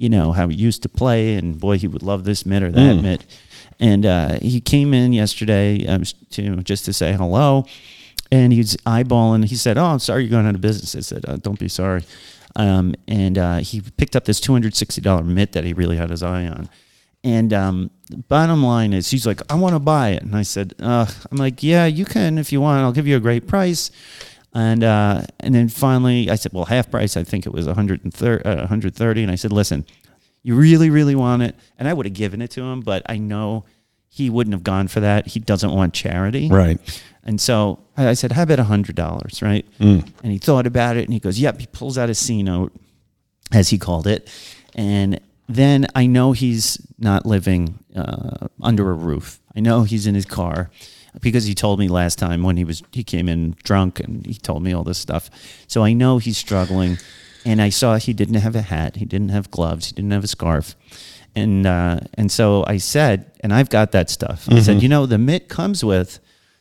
you 0.00 0.08
know, 0.08 0.32
how 0.32 0.48
he 0.48 0.56
used 0.56 0.82
to 0.82 0.88
play, 0.88 1.34
and 1.34 1.60
boy, 1.60 1.76
he 1.76 1.86
would 1.86 2.02
love 2.02 2.24
this 2.24 2.46
mitt 2.46 2.62
or 2.62 2.72
that 2.72 3.02
mitt. 3.02 3.26
And 3.78 4.06
uh, 4.06 4.38
he 4.40 4.58
came 4.58 4.94
in 4.94 5.12
yesterday 5.12 5.86
um, 5.86 6.04
to 6.30 6.56
just 6.62 6.86
to 6.86 6.94
say 6.94 7.12
hello, 7.12 7.66
and 8.32 8.50
he's 8.50 8.76
eyeballing. 8.78 9.44
He 9.44 9.56
said, 9.56 9.76
"Oh, 9.76 9.84
I'm 9.84 9.98
sorry 9.98 10.22
you're 10.22 10.30
going 10.30 10.46
out 10.46 10.54
of 10.54 10.62
business." 10.62 10.96
I 10.96 11.00
said, 11.00 11.28
uh, 11.28 11.36
"Don't 11.36 11.58
be 11.58 11.68
sorry." 11.68 12.02
Um, 12.56 12.94
and 13.06 13.36
uh, 13.36 13.58
he 13.58 13.82
picked 13.82 14.16
up 14.16 14.24
this 14.24 14.40
two 14.40 14.52
hundred 14.52 14.74
sixty 14.74 15.02
dollar 15.02 15.22
mitt 15.22 15.52
that 15.52 15.64
he 15.64 15.74
really 15.74 15.98
had 15.98 16.08
his 16.08 16.22
eye 16.22 16.46
on. 16.46 16.70
And 17.22 17.52
um, 17.52 17.90
bottom 18.28 18.62
line 18.64 18.94
is, 18.94 19.10
he's 19.10 19.26
like, 19.26 19.42
"I 19.52 19.54
want 19.54 19.74
to 19.74 19.80
buy 19.80 20.10
it," 20.10 20.22
and 20.22 20.34
I 20.34 20.42
said, 20.42 20.74
uh, 20.80 21.06
"I'm 21.30 21.36
like, 21.36 21.62
yeah, 21.62 21.84
you 21.84 22.06
can 22.06 22.38
if 22.38 22.52
you 22.52 22.62
want. 22.62 22.82
I'll 22.82 22.92
give 22.92 23.06
you 23.06 23.16
a 23.16 23.20
great 23.20 23.46
price." 23.46 23.90
And 24.52 24.82
uh, 24.82 25.22
and 25.38 25.54
then 25.54 25.68
finally, 25.68 26.28
I 26.30 26.34
said, 26.34 26.52
"Well, 26.52 26.64
half 26.64 26.90
price. 26.90 27.16
I 27.16 27.22
think 27.24 27.46
it 27.46 27.52
was 27.52 27.66
130, 27.66 28.44
uh, 28.44 28.56
130." 28.56 29.22
And 29.22 29.30
I 29.30 29.36
said, 29.36 29.52
"Listen, 29.52 29.84
you 30.42 30.56
really, 30.56 30.90
really 30.90 31.14
want 31.14 31.42
it?" 31.42 31.54
And 31.78 31.86
I 31.86 31.92
would 31.92 32.04
have 32.06 32.14
given 32.14 32.42
it 32.42 32.50
to 32.52 32.62
him, 32.62 32.80
but 32.80 33.02
I 33.08 33.16
know 33.18 33.64
he 34.08 34.28
wouldn't 34.28 34.52
have 34.54 34.64
gone 34.64 34.88
for 34.88 34.98
that. 35.00 35.28
He 35.28 35.38
doesn't 35.40 35.70
want 35.70 35.94
charity, 35.94 36.48
Right. 36.48 36.80
and 37.22 37.40
so 37.40 37.78
I 37.96 38.14
said, 38.14 38.32
"How 38.32 38.42
about 38.42 38.58
a 38.58 38.64
hundred 38.64 38.96
dollars?" 38.96 39.40
Right? 39.40 39.64
Mm. 39.78 40.08
And 40.24 40.32
he 40.32 40.38
thought 40.38 40.66
about 40.66 40.96
it, 40.96 41.04
and 41.04 41.12
he 41.14 41.20
goes, 41.20 41.38
"Yep." 41.38 41.60
He 41.60 41.66
pulls 41.68 41.96
out 41.96 42.10
a 42.10 42.14
C 42.14 42.42
note, 42.42 42.72
as 43.52 43.68
he 43.70 43.78
called 43.78 44.08
it, 44.08 44.28
and 44.74 45.20
then 45.48 45.86
I 45.94 46.06
know 46.06 46.32
he's 46.32 46.78
not 46.98 47.24
living 47.24 47.78
uh, 47.94 48.48
under 48.60 48.90
a 48.90 48.94
roof. 48.94 49.40
I 49.54 49.60
know 49.60 49.82
he's 49.84 50.06
in 50.08 50.14
his 50.16 50.24
car 50.26 50.70
because 51.20 51.44
he 51.44 51.54
told 51.54 51.78
me 51.78 51.88
last 51.88 52.18
time 52.18 52.42
when 52.42 52.56
he 52.56 52.64
was 52.64 52.82
he 52.92 53.02
came 53.02 53.28
in 53.28 53.56
drunk 53.62 54.00
and 54.00 54.24
he 54.26 54.34
told 54.34 54.62
me 54.62 54.72
all 54.72 54.84
this 54.84 54.98
stuff. 54.98 55.30
So 55.66 55.82
I 55.84 55.92
know 55.92 56.18
he's 56.18 56.38
struggling, 56.38 56.98
and 57.44 57.60
I 57.60 57.70
saw 57.70 57.96
he 57.96 58.12
didn't 58.12 58.36
have 58.36 58.54
a 58.56 58.62
hat, 58.62 58.96
he 58.96 59.04
didn't 59.04 59.30
have 59.30 59.50
gloves, 59.50 59.86
he 59.86 59.92
didn't 59.94 60.12
have 60.12 60.24
a 60.24 60.28
scarf. 60.28 60.74
And 61.34 61.66
uh, 61.66 62.00
and 62.14 62.30
so 62.30 62.64
I 62.66 62.78
said, 62.78 63.30
and 63.40 63.52
I've 63.52 63.70
got 63.70 63.92
that 63.92 64.10
stuff. 64.10 64.48
I 64.50 64.60
said, 64.60 64.82
you 64.82 64.88
know, 64.88 65.06
the 65.06 65.18
mitt 65.18 65.48
comes 65.48 65.84
with 65.84 66.18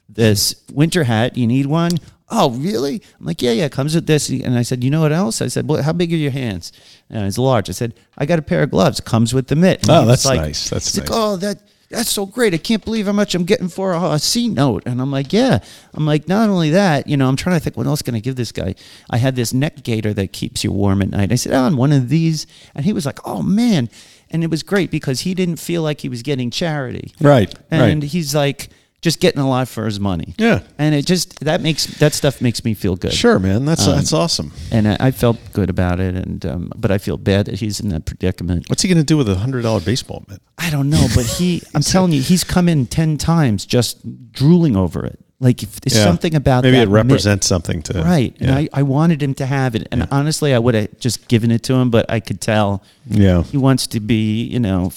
this 0.08 0.56
winter 0.72 1.04
hat. 1.06 1.38
You 1.38 1.48
need 1.48 1.66
one? 1.66 1.92
Oh, 2.32 2.52
really? 2.52 3.02
I'm 3.20 3.26
like, 3.26 3.42
yeah, 3.42 3.52
yeah, 3.52 3.66
it 3.66 3.72
comes 3.72 3.96
with 3.96 4.06
this. 4.06 4.30
And 4.30 4.56
I 4.56 4.62
said, 4.62 4.84
you 4.84 4.92
know 4.92 5.02
what 5.02 5.12
else? 5.12 5.42
I 5.42 5.48
said, 5.48 5.68
well, 5.68 5.82
how 5.82 5.94
big 5.94 6.14
are 6.14 6.16
your 6.16 6.30
hands? 6.30 6.72
And 7.10 7.26
it's 7.26 7.40
large. 7.40 7.70
I 7.70 7.72
said, 7.72 7.96
I 8.20 8.28
got 8.28 8.38
a 8.38 8.44
pair 8.44 8.62
of 8.62 8.70
gloves. 8.70 9.00
Comes 9.02 9.34
with 9.34 9.48
the 9.48 9.56
mitt. 9.56 9.82
And 9.82 9.90
Oh, 9.90 10.06
that's 10.06 10.26
nice. 10.26 10.70
That's 10.70 10.96
nice. 10.96 11.10
like, 11.10 11.18
oh, 11.20 11.38
that 11.38 11.58
that's 11.90 12.12
so 12.12 12.26
great. 12.26 12.54
I 12.54 12.58
can't 12.58 12.84
believe 12.84 13.08
how 13.08 13.12
much 13.12 13.34
I'm 13.34 13.46
getting 13.46 13.68
for 13.68 13.94
a, 13.94 14.12
a 14.12 14.20
C 14.20 14.48
note. 14.48 14.84
And 14.86 15.02
I'm 15.02 15.12
like, 15.12 15.34
yeah. 15.34 15.60
I'm 15.94 16.06
like, 16.06 16.28
not 16.28 16.50
only 16.50 16.70
that, 16.70 17.08
you 17.08 17.18
know, 17.18 17.28
I'm 17.28 17.36
trying 17.36 17.58
to 17.58 17.60
think, 17.60 17.76
what 17.76 17.88
else 17.88 18.02
can 18.02 18.16
I 18.16 18.20
give 18.20 18.36
this 18.36 18.52
guy? 18.52 18.76
I 19.10 19.18
had 19.18 19.36
this 19.36 19.54
neck 19.54 19.84
gaiter 19.84 20.14
that 20.14 20.32
keeps 20.32 20.64
you 20.64 20.72
warm 20.72 21.02
at 21.02 21.10
night. 21.10 21.32
I 21.32 21.36
said, 21.36 21.54
oh, 21.54 21.66
and 21.66 21.78
one 21.78 21.92
of 21.92 22.10
these. 22.10 22.46
And 22.76 22.86
he 22.86 22.94
was 22.94 23.06
like, 23.06 23.20
oh, 23.26 23.42
man. 23.42 23.90
And 24.30 24.44
it 24.44 24.52
was 24.52 24.62
great 24.62 24.92
because 24.92 25.22
he 25.22 25.34
didn't 25.34 25.58
feel 25.58 25.82
like 25.82 26.02
he 26.02 26.10
was 26.10 26.22
getting 26.22 26.52
charity. 26.52 27.14
Right. 27.20 27.54
And 27.72 28.04
right. 28.04 28.12
he's 28.12 28.36
like, 28.36 28.70
just 29.02 29.20
getting 29.22 29.40
a 29.42 29.48
lot 29.48 29.68
for 29.68 29.86
his 29.86 30.00
money. 30.00 30.34
Yeah. 30.38 30.60
And 30.78 30.94
it 30.94 31.06
just, 31.06 31.40
that 31.42 31.62
makes, 31.62 31.86
that 32.00 32.14
stuff 32.14 32.42
makes 32.42 32.66
me 32.66 32.74
feel 32.74 32.96
good. 32.96 33.14
Sure, 33.14 33.40
man. 33.40 33.66
That's 33.66 33.88
Um, 33.88 33.96
that's 33.96 34.12
awesome. 34.14 34.52
And 34.72 34.88
I, 34.88 34.98
I 35.00 35.12
felt 35.12 35.38
good 35.54 35.70
about 35.70 36.00
it. 36.00 36.16
And, 36.16 36.46
um, 36.46 36.72
but 36.76 36.92
I 36.92 36.98
feel 36.98 37.16
bad 37.18 37.46
that 37.46 37.60
he's 37.60 37.80
in 37.80 37.90
that 37.90 38.06
predicament. 38.06 38.70
What's 38.70 38.82
he 38.82 38.90
going 38.90 38.98
to 38.98 39.04
do 39.04 39.16
with 39.18 39.30
a 39.30 39.36
hundred 39.36 39.62
dollar 39.62 39.80
baseball 39.80 40.24
mitt? 40.28 40.42
I 40.58 40.70
don't 40.70 40.90
know, 40.90 41.08
but 41.16 41.26
he, 41.26 41.62
I'm 41.76 41.82
telling 41.82 42.12
you, 42.12 42.22
he's 42.22 42.44
come 42.44 42.68
in 42.68 42.86
10 42.88 43.18
times 43.18 43.66
just 43.66 44.32
drooling 44.34 44.76
over 44.76 45.06
it. 45.06 45.20
Like 45.42 45.64
if 45.64 45.80
there's 45.80 45.96
Yeah. 45.98 46.04
something 46.04 46.36
about 46.36 46.64
that. 46.64 46.72
maybe 46.72 46.82
it 46.84 46.88
mitt- 46.90 47.06
represents 47.06 47.48
something 47.48 47.82
to 47.84 48.02
right. 48.04 48.36
And 48.42 48.52
I, 48.52 48.68
I 48.74 48.84
wanted 48.84 49.24
him 49.24 49.34
to 49.36 49.46
have 49.46 49.74
it. 49.74 49.88
And 49.90 50.06
honestly, 50.12 50.54
I 50.54 50.60
would 50.60 50.76
have 50.76 51.00
just 51.00 51.30
given 51.30 51.50
it 51.52 51.64
to 51.64 51.76
him, 51.76 51.90
but 51.90 52.06
I 52.12 52.20
could 52.20 52.42
tell 52.42 52.84
yeah. 53.08 53.44
he 53.44 53.56
wants 53.56 53.88
to 53.88 54.02
be, 54.02 54.44
you 54.44 54.60
know, 54.60 54.92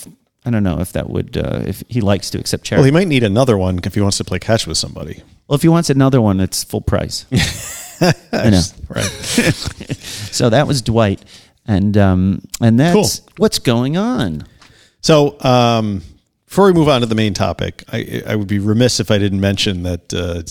I 0.45 0.51
don't 0.51 0.64
know 0.64 0.80
if 0.80 0.93
that 0.93 1.09
would, 1.09 1.36
uh, 1.36 1.62
if 1.66 1.84
he 1.88 2.01
likes 2.01 2.30
to 2.30 2.38
accept 2.38 2.64
charity. 2.64 2.80
Well, 2.80 2.86
he 2.86 2.90
might 3.05 3.09
need 3.09 3.22
another 3.22 3.57
one 3.57 3.78
if 3.84 3.95
he 3.95 4.01
wants 4.01 4.16
to 4.18 4.24
play 4.24 4.38
catch 4.38 4.66
with 4.66 4.76
somebody. 4.76 5.22
Well, 5.47 5.55
if 5.57 5.62
he 5.62 5.68
wants 5.68 5.88
another 5.90 6.20
one, 6.20 6.40
it's 6.40 6.64
full 6.64 6.80
price. 6.80 7.26
I 8.32 8.51
know. 8.51 8.62
Right. 8.88 9.09
So 10.32 10.49
that 10.49 10.66
was 10.66 10.80
Dwight. 10.80 11.22
And, 11.66 11.97
um, 11.99 12.40
and 12.61 12.80
that's 12.80 13.20
what's 13.36 13.59
going 13.59 13.99
on. 13.99 14.47
So, 15.03 15.38
um, 15.43 16.03
before 16.47 16.64
we 16.66 16.72
move 16.72 16.88
on 16.88 17.01
to 17.03 17.07
the 17.07 17.14
main 17.14 17.34
topic, 17.34 17.84
I, 17.93 18.22
I 18.26 18.34
would 18.36 18.49
be 18.49 18.59
remiss 18.59 18.99
if 18.99 19.11
I 19.11 19.18
didn't 19.18 19.40
mention 19.40 19.82
that 19.82 20.12
uh, 20.14 20.43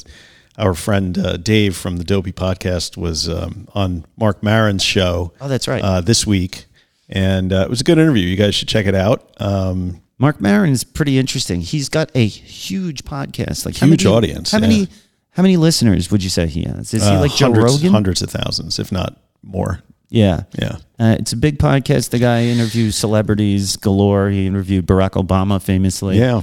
our 0.58 0.74
friend 0.74 1.18
uh, 1.18 1.38
Dave 1.38 1.76
from 1.76 1.98
the 1.98 2.04
Dopey 2.04 2.32
podcast 2.32 2.96
was 2.96 3.28
um, 3.28 3.68
on 3.74 4.06
Marc 4.18 4.44
Maron's 4.44 4.84
show. 4.84 5.34
Oh, 5.42 5.48
that's 5.48 5.68
right. 5.68 5.82
Uh, 5.84 6.02
this 6.02 6.26
week, 6.28 6.66
and 7.12 7.52
uh, 7.54 7.62
it 7.62 7.70
was 7.70 7.82
a 7.82 7.84
good 7.84 7.98
interview. 7.98 8.24
You 8.28 8.38
guys 8.38 8.56
should 8.56 8.68
check 8.68 8.86
it 8.86 8.96
out. 8.96 9.30
Um, 9.40 10.02
Marc 10.18 10.40
Maron 10.40 10.70
is 10.72 10.84
pretty 10.84 11.18
interesting. 11.18 11.62
He's 11.62 11.90
got 11.90 12.12
a 12.16 12.26
huge 12.26 13.04
podcast, 13.04 13.66
like 13.66 13.76
Huge 13.76 14.06
many- 14.06 14.16
audience, 14.16 14.52
How 14.52 14.60
yeah. 14.60 14.68
many? 14.68 14.88
How 15.32 15.44
many 15.44 15.56
listeners 15.58 16.12
would 16.12 16.24
you 16.24 16.30
say 16.30 16.46
he 16.48 16.64
has? 16.64 16.94
Is 16.94 17.04
he 17.04 17.10
uh, 17.10 17.22
like 17.22 17.32
Joe 17.34 17.46
hundreds, 17.46 17.76
Rogan? 17.76 17.92
hundreds 17.92 18.22
of 18.22 18.30
thousands, 18.30 18.80
if 18.80 18.92
not 18.92 19.18
more. 19.42 19.82
Yeah, 20.10 20.44
Yeah. 20.60 20.76
Uh, 21.00 21.16
it's 21.18 21.32
a 21.32 21.38
big 21.38 21.58
podcast. 21.58 22.10
The 22.10 22.20
guy 22.20 22.44
interviews 22.44 22.98
celebrities 22.98 23.78
galore. 23.78 24.30
He 24.30 24.46
interviewed 24.46 24.86
Barack 24.86 25.12
Obama 25.12 25.62
famously. 25.62 26.20
Yeah. 26.20 26.42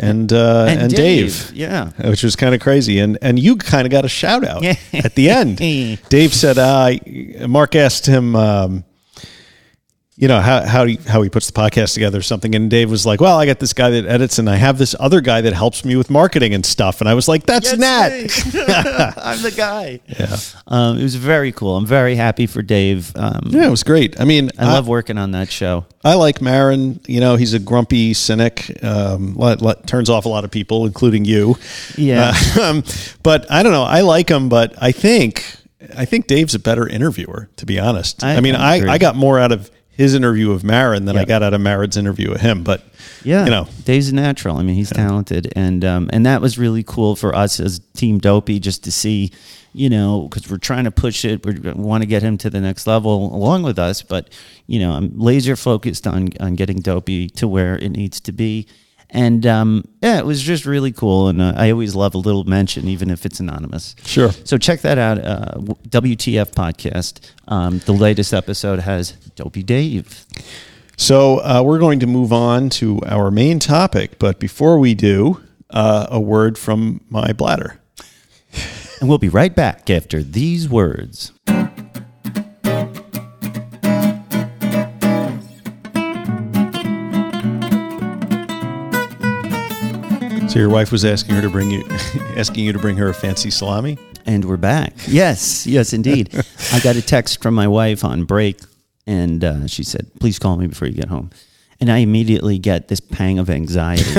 And 0.00 0.32
uh, 0.32 0.64
and, 0.68 0.90
Dave. 0.92 1.52
Yeah. 1.52 1.90
which 2.08 2.22
was 2.24 2.34
kind 2.34 2.54
of 2.54 2.62
crazy. 2.62 2.98
And 2.98 3.18
and 3.20 3.38
you 3.38 3.56
kind 3.56 3.86
of 3.86 3.90
got 3.92 4.06
a 4.06 4.08
shout 4.08 4.42
out 4.42 4.64
at 4.94 5.14
the 5.16 5.28
end. 5.28 5.58
Dave 6.08 6.32
said, 6.32 6.56
uh, 6.58 6.92
Marc 7.46 7.76
asked 7.76 8.06
him, 8.06 8.34
um, 8.34 8.84
you 10.16 10.28
know, 10.28 10.40
how 10.40 10.64
how 10.64 10.84
he, 10.86 10.94
how 10.96 11.22
he 11.22 11.28
puts 11.28 11.48
the 11.50 11.52
podcast 11.52 11.94
together 11.94 12.18
or 12.18 12.22
something. 12.22 12.54
And 12.54 12.70
Dave 12.70 12.88
was 12.88 13.04
like, 13.04 13.20
well, 13.20 13.36
I 13.36 13.46
got 13.46 13.58
this 13.58 13.72
guy 13.72 13.90
that 13.90 14.06
edits 14.06 14.38
and 14.38 14.48
I 14.48 14.54
have 14.56 14.78
this 14.78 14.94
other 15.00 15.20
guy 15.20 15.40
that 15.40 15.52
helps 15.52 15.84
me 15.84 15.96
with 15.96 16.08
marketing 16.08 16.54
and 16.54 16.64
stuff. 16.64 17.00
And 17.00 17.08
I 17.08 17.14
was 17.14 17.26
like, 17.26 17.46
that's 17.46 17.76
Nat. 17.76 18.10
I'm 19.18 19.42
the 19.42 19.52
guy. 19.56 20.00
Yeah. 20.06 20.36
Um, 20.68 20.98
it 20.98 21.02
was 21.02 21.16
very 21.16 21.50
cool. 21.50 21.76
I'm 21.76 21.86
very 21.86 22.14
happy 22.14 22.46
for 22.46 22.62
Dave. 22.62 23.12
Um, 23.16 23.40
Yeah, 23.46 23.66
it 23.66 23.70
was 23.70 23.82
great. 23.82 24.20
I 24.20 24.24
mean, 24.24 24.50
I 24.56 24.72
love 24.72 24.86
working 24.86 25.18
on 25.18 25.32
that 25.32 25.50
show. 25.50 25.84
I 26.04 26.14
like 26.14 26.40
Maron. 26.40 27.00
You 27.08 27.18
know, 27.20 27.34
he's 27.34 27.54
a 27.54 27.58
grumpy 27.58 28.14
cynic. 28.14 28.70
Um, 28.84 29.34
let, 29.34 29.62
let, 29.62 29.86
turns 29.86 30.10
off 30.10 30.26
a 30.26 30.28
lot 30.28 30.44
of 30.44 30.50
people, 30.52 30.86
including 30.86 31.24
you. 31.24 31.56
Yeah. 31.96 32.32
Uh, 32.56 32.60
um, 32.62 32.84
but 33.24 33.50
I 33.50 33.64
don't 33.64 33.72
know. 33.72 33.82
I 33.84 34.02
like 34.02 34.28
him, 34.28 34.48
but 34.48 34.74
I 34.80 34.92
think 34.92 35.44
I 35.96 36.04
think 36.04 36.26
Dave's 36.28 36.54
a 36.54 36.58
better 36.58 36.86
interviewer. 36.86 37.48
To 37.56 37.66
be 37.66 37.80
honest, 37.80 38.22
I, 38.22 38.36
I- 38.36 38.40
mean, 38.40 38.54
I 38.54 38.76
I. 38.86 38.92
I 38.92 38.98
got 38.98 39.16
more 39.16 39.38
out 39.40 39.50
of 39.52 39.70
his 39.96 40.14
interview 40.14 40.50
of 40.50 40.64
Maron 40.64 41.04
than 41.04 41.16
I 41.16 41.24
got 41.24 41.42
out 41.42 41.54
of 41.54 41.60
Maron's 41.60 41.96
interview 41.96 42.32
of 42.32 42.40
him. 42.40 42.62
But 42.64 42.84
Yeah, 43.22 43.44
you 43.44 43.50
know, 43.50 43.68
Dave's 43.84 44.08
a 44.08 44.14
natural. 44.14 44.56
I 44.56 44.62
mean, 44.62 44.74
he's 44.74 44.90
talented, 44.90 45.52
and 45.54 45.84
um, 45.84 46.10
and 46.12 46.26
that 46.26 46.40
was 46.40 46.58
really 46.58 46.82
cool 46.82 47.16
for 47.16 47.34
us 47.34 47.60
as 47.60 47.80
Team 47.94 48.18
Dopey 48.18 48.58
just 48.58 48.84
to 48.84 48.92
see, 48.92 49.32
you 49.72 49.88
know, 49.88 50.28
because 50.28 50.50
we're 50.50 50.58
trying 50.58 50.84
to 50.84 50.90
push 50.90 51.24
it. 51.24 51.44
We 51.46 51.58
want 51.72 52.02
to 52.02 52.06
get 52.06 52.22
him 52.22 52.36
to 52.38 52.50
the 52.50 52.60
next 52.60 52.86
level 52.86 53.34
along 53.34 53.62
with 53.62 53.78
us, 53.78 54.02
but 54.02 54.30
you 54.66 54.80
know, 54.80 54.92
I'm 54.92 55.16
laser 55.18 55.56
focused 55.56 56.06
on 56.06 56.30
on 56.40 56.56
getting 56.56 56.80
Dopey 56.80 57.28
to 57.30 57.46
where 57.46 57.76
it 57.76 57.90
needs 57.90 58.20
to 58.20 58.32
be. 58.32 58.66
And 59.14 59.46
um, 59.46 59.84
yeah, 60.02 60.18
it 60.18 60.26
was 60.26 60.42
just 60.42 60.66
really 60.66 60.90
cool, 60.90 61.28
and 61.28 61.40
uh, 61.40 61.54
I 61.56 61.70
always 61.70 61.94
love 61.94 62.16
a 62.16 62.18
little 62.18 62.42
mention, 62.42 62.88
even 62.88 63.10
if 63.10 63.24
it's 63.24 63.38
anonymous. 63.38 63.94
Sure. 64.04 64.32
So 64.42 64.58
check 64.58 64.80
that 64.80 64.98
out. 64.98 65.24
Uh, 65.24 65.52
WTF 65.88 66.50
podcast. 66.50 67.20
Um, 67.46 67.78
the 67.78 67.92
latest 67.92 68.34
episode 68.34 68.80
has 68.80 69.12
Dopey 69.36 69.62
Dave. 69.62 70.26
so 70.96 71.38
uh, 71.38 71.62
we're 71.64 71.78
going 71.78 72.00
to 72.00 72.08
move 72.08 72.32
on 72.32 72.68
to 72.70 73.00
our 73.06 73.30
main 73.30 73.60
topic. 73.60 74.18
But 74.18 74.40
before 74.40 74.80
we 74.80 74.94
do, 74.94 75.40
uh, 75.70 76.08
a 76.10 76.18
word 76.20 76.58
from 76.58 77.00
my 77.08 77.32
bladder. 77.32 77.80
And 79.00 79.08
we'll 79.08 79.18
be 79.18 79.28
right 79.28 79.54
back 79.54 79.90
after 79.90 80.22
these 80.22 80.68
words. 80.68 81.32
So 90.54 90.60
your 90.60 90.68
wife 90.68 90.92
was 90.92 91.04
asking 91.04 91.34
her 91.34 91.42
to 91.42 91.50
bring 91.50 91.72
you, 91.72 91.82
asking 92.36 92.64
you 92.64 92.72
to 92.72 92.78
bring 92.78 92.96
her 92.96 93.08
a 93.08 93.12
fancy 93.12 93.50
salami. 93.50 93.98
And 94.24 94.44
we're 94.44 94.56
back. 94.56 94.92
Yes, 95.08 95.66
yes, 95.66 95.92
indeed. 95.92 96.32
I 96.72 96.78
got 96.78 96.94
a 96.94 97.02
text 97.02 97.42
from 97.42 97.54
my 97.54 97.66
wife 97.66 98.04
on 98.04 98.22
break, 98.22 98.60
and 99.04 99.42
uh, 99.42 99.66
she 99.66 99.82
said, 99.82 100.08
"Please 100.20 100.38
call 100.38 100.56
me 100.56 100.68
before 100.68 100.86
you 100.86 100.94
get 100.94 101.08
home." 101.08 101.30
and 101.80 101.90
I 101.90 101.98
immediately 101.98 102.56
get 102.60 102.86
this 102.86 103.00
pang 103.00 103.40
of 103.40 103.50
anxiety. 103.50 104.04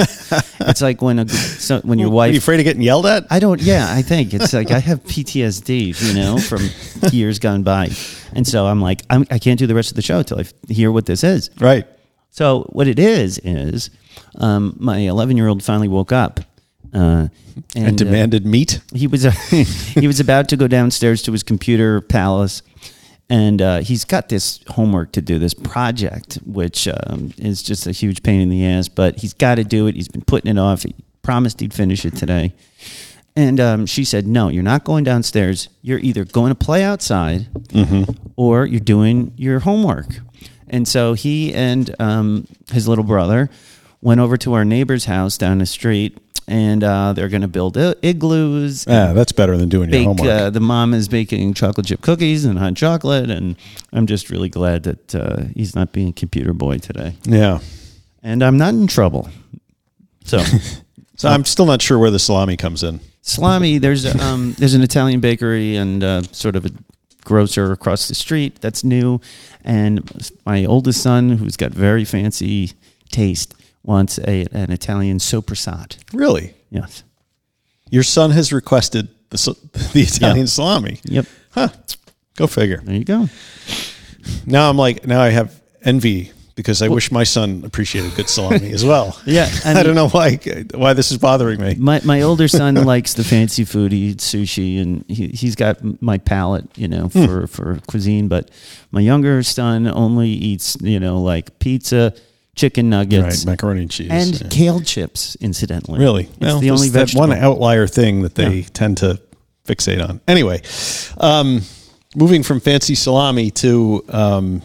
it's 0.60 0.82
like 0.82 1.02
when 1.02 1.20
a 1.20 1.30
so 1.30 1.80
when 1.80 2.00
your 2.00 2.10
wife. 2.10 2.32
Are 2.32 2.34
you 2.34 2.40
afraid 2.40 2.60
of 2.60 2.66
getting 2.66 2.82
yelled 2.82 3.06
at? 3.06 3.24
I 3.30 3.40
don't. 3.40 3.62
Yeah, 3.62 3.88
I 3.90 4.02
think 4.02 4.34
it's 4.34 4.52
like 4.52 4.72
I 4.72 4.80
have 4.80 5.02
PTSD, 5.06 6.06
you 6.06 6.14
know, 6.16 6.38
from 6.38 6.68
years 7.14 7.40
gone 7.40 7.64
by, 7.64 7.92
and 8.34 8.46
so 8.46 8.66
I'm 8.66 8.82
like, 8.82 9.04
I'm, 9.10 9.26
I 9.32 9.40
can't 9.40 9.58
do 9.58 9.68
the 9.68 9.76
rest 9.76 9.90
of 9.90 9.96
the 9.96 10.02
show 10.02 10.20
until 10.20 10.42
I 10.42 10.44
hear 10.68 10.92
what 10.92 11.06
this 11.06 11.24
is. 11.24 11.50
Right. 11.62 11.88
So 12.32 12.64
what 12.74 12.90
it 12.90 13.00
is 13.00 13.40
is, 13.46 13.90
um, 14.36 14.76
my 14.80 15.00
11 15.00 15.38
year 15.38 15.48
old 15.48 15.64
finally 15.64 15.88
woke 15.88 16.12
up, 16.12 16.40
uh, 16.94 17.28
and, 17.76 17.88
And 17.88 18.02
uh, 18.02 18.06
demanded 18.06 18.46
meat. 18.46 18.82
he 18.94 19.08
was 19.08 19.24
he 19.50 20.08
was 20.08 20.20
about 20.20 20.50
to 20.50 20.58
go 20.58 20.68
downstairs 20.68 21.22
to 21.24 21.32
his 21.32 21.44
computer 21.44 22.02
palace, 22.02 22.62
and 23.30 23.62
uh, 23.62 23.80
he's 23.80 24.06
got 24.06 24.30
this 24.30 24.60
homework 24.70 25.12
to 25.14 25.22
do, 25.22 25.40
this 25.40 25.54
project, 25.54 26.36
which 26.46 26.88
um, 26.88 27.34
is 27.38 27.64
just 27.64 27.88
a 27.88 27.92
huge 27.92 28.24
pain 28.24 28.42
in 28.42 28.50
the 28.50 28.66
ass. 28.66 28.88
But 28.90 29.20
he's 29.20 29.34
got 29.34 29.56
to 29.56 29.64
do 29.64 29.88
it. 29.88 29.96
He's 29.96 30.08
been 30.10 30.24
putting 30.24 30.52
it 30.52 30.60
off. 30.60 30.84
He 30.84 30.96
promised 31.22 31.60
he'd 31.60 31.74
finish 31.74 32.06
it 32.06 32.16
today. 32.16 32.54
And 33.38 33.60
um, 33.60 33.86
she 33.86 34.06
said, 34.06 34.26
"No, 34.28 34.48
you're 34.50 34.64
not 34.64 34.84
going 34.86 35.04
downstairs. 35.04 35.68
You're 35.82 36.00
either 36.00 36.24
going 36.24 36.52
to 36.52 36.56
play 36.56 36.84
outside, 36.84 37.48
or 38.38 38.66
you're 38.66 38.80
doing 38.80 39.34
your 39.36 39.60
homework." 39.60 40.08
And 40.70 40.88
so 40.88 41.14
he 41.14 41.54
and 41.54 41.94
um, 42.00 42.48
his 42.72 42.88
little 42.88 43.04
brother 43.04 43.50
went 44.06 44.20
over 44.20 44.38
to 44.38 44.54
our 44.54 44.64
neighbor's 44.64 45.06
house 45.06 45.36
down 45.36 45.58
the 45.58 45.66
street, 45.66 46.16
and 46.48 46.84
uh, 46.84 47.12
they're 47.14 47.28
going 47.28 47.42
to 47.42 47.48
build 47.48 47.76
igloos. 47.76 48.86
Yeah, 48.88 49.14
that's 49.14 49.32
better 49.32 49.58
than 49.58 49.68
doing 49.68 49.90
your 49.90 50.04
homework. 50.04 50.30
uh, 50.30 50.50
the 50.52 50.60
mom 50.60 50.94
is 50.94 51.08
baking 51.08 51.56
chocolate 51.56 51.88
chip 51.88 52.02
cookies 52.02 52.46
and 52.46 52.60
hot 52.60 52.76
chocolate, 52.76 53.32
and 53.32 53.56
I'm 53.92 54.06
just 54.06 54.30
really 54.30 54.50
glad 54.50 54.84
that 54.84 55.16
uh, 55.16 55.44
he's 55.56 55.76
not 55.76 55.92
being 55.92 56.10
a 56.10 56.14
computer 56.14 56.54
boy 56.54 56.78
today, 56.78 57.16
yeah. 57.24 57.60
and 58.22 58.44
I'm 58.44 58.58
not 58.58 58.76
in 58.76 58.88
trouble. 58.88 59.30
So. 60.24 60.42
So 61.18 61.30
I'm 61.30 61.46
still 61.46 61.66
not 61.66 61.82
sure 61.82 61.98
where 61.98 62.12
the 62.12 62.20
salami 62.20 62.58
comes 62.58 62.84
in. 62.84 63.00
Salami, 63.22 63.78
there's 63.78 64.04
a, 64.04 64.22
um, 64.22 64.54
there's 64.58 64.74
an 64.74 64.82
Italian 64.82 65.22
bakery 65.22 65.78
and 65.78 66.04
uh, 66.04 66.22
sort 66.24 66.58
of 66.58 66.66
a 66.66 66.72
grocer 67.24 67.72
across 67.72 68.10
the 68.10 68.16
street 68.16 68.60
that's 68.60 68.84
new, 68.84 69.22
and 69.64 70.30
my 70.46 70.66
oldest 70.66 71.02
son, 71.02 71.30
who's 71.30 71.56
got 71.56 71.72
very 71.72 72.04
fancy 72.04 72.74
taste, 73.12 73.55
wants 73.86 74.20
a 74.20 74.46
an 74.52 74.72
Italian 74.72 75.20
soppressata. 75.20 75.98
Really? 76.14 76.54
Yes. 76.70 77.04
Your 77.92 78.04
son 78.04 78.32
has 78.32 78.52
requested 78.52 79.08
the, 79.30 79.38
the 79.94 80.02
Italian 80.02 80.48
salami. 80.48 81.00
Yep. 81.06 81.26
Huh. 81.52 81.70
Go 82.36 82.48
figure. 82.48 82.82
There 82.84 82.96
you 82.96 83.06
go. 83.06 83.30
Now 84.46 84.70
I'm 84.70 84.78
like, 84.78 85.06
now 85.08 85.22
I 85.22 85.30
have 85.30 85.62
envy 85.84 86.32
because 86.56 86.82
I 86.82 86.88
wish 86.88 87.12
my 87.12 87.24
son 87.24 87.64
appreciated 87.66 88.16
good 88.16 88.30
salami 88.30 88.72
as 88.72 88.84
well. 88.84 89.20
Yeah, 89.26 89.50
I 89.66 89.80
I, 89.80 89.84
don't 89.84 89.96
know 89.96 90.10
why 90.10 90.38
why 90.74 90.94
this 90.94 91.12
is 91.12 91.18
bothering 91.18 91.60
me. 91.62 91.76
My 91.76 92.02
my 92.04 92.22
older 92.22 92.48
son 92.48 92.76
likes 92.76 93.14
the 93.14 93.24
fancy 93.24 93.66
food. 93.66 93.92
He 93.92 94.10
eats 94.10 94.34
sushi, 94.34 94.82
and 94.82 95.04
he 95.08 95.28
he's 95.28 95.56
got 95.56 96.02
my 96.02 96.18
palate, 96.18 96.66
you 96.78 96.88
know, 96.88 97.08
Hmm. 97.10 97.26
for 97.26 97.48
for 97.48 97.80
cuisine. 97.88 98.28
But 98.28 98.50
my 98.92 99.02
younger 99.02 99.44
son 99.44 99.88
only 99.88 100.30
eats, 100.30 100.78
you 100.82 101.00
know, 101.00 101.22
like 101.22 101.60
pizza, 101.60 102.14
chicken 102.56 102.90
nuggets, 102.90 103.40
Right, 103.40 103.46
macaroni 103.46 103.82
and 103.82 103.92
cheese. 103.92 104.08
and 104.10 104.42
yeah. 104.42 104.48
kale 104.50 104.80
chips. 104.82 105.36
Incidentally, 105.42 106.00
Really? 106.00 106.24
it's 106.24 106.40
Well, 106.40 106.60
the 106.60 106.72
only 106.72 106.90
that 106.90 107.12
one 107.14 107.32
outlier 107.34 107.86
thing 107.88 108.22
that 108.24 108.36
they 108.36 108.58
Yeah. 108.58 108.66
tend 108.74 108.98
to 108.98 109.20
fixate 109.68 110.02
on. 110.08 110.22
Anyway, 110.28 110.62
um, 111.20 111.62
moving 112.16 112.44
from 112.44 112.60
fancy 112.60 112.96
salami 112.96 113.52
to 113.52 114.04
um, 114.10 114.62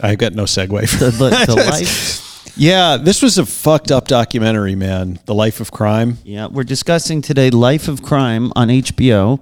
I've 0.00 0.18
got 0.18 0.34
no 0.34 0.44
segue. 0.44 0.88
For 0.88 0.96
the, 1.04 1.10
the, 1.10 1.44
the 1.48 1.54
life. 1.54 2.20
Yeah, 2.56 2.98
this 2.98 3.22
was 3.22 3.38
a 3.38 3.46
fucked 3.46 3.90
up 3.90 4.06
documentary, 4.06 4.74
man. 4.76 5.18
The 5.26 5.34
Life 5.34 5.60
of 5.60 5.70
Crime. 5.72 6.18
Yeah, 6.24 6.46
we're 6.46 6.62
discussing 6.64 7.22
today 7.22 7.50
"Life 7.50 7.88
of 7.88 8.02
Crime" 8.02 8.52
on 8.54 8.68
HBO. 8.68 9.40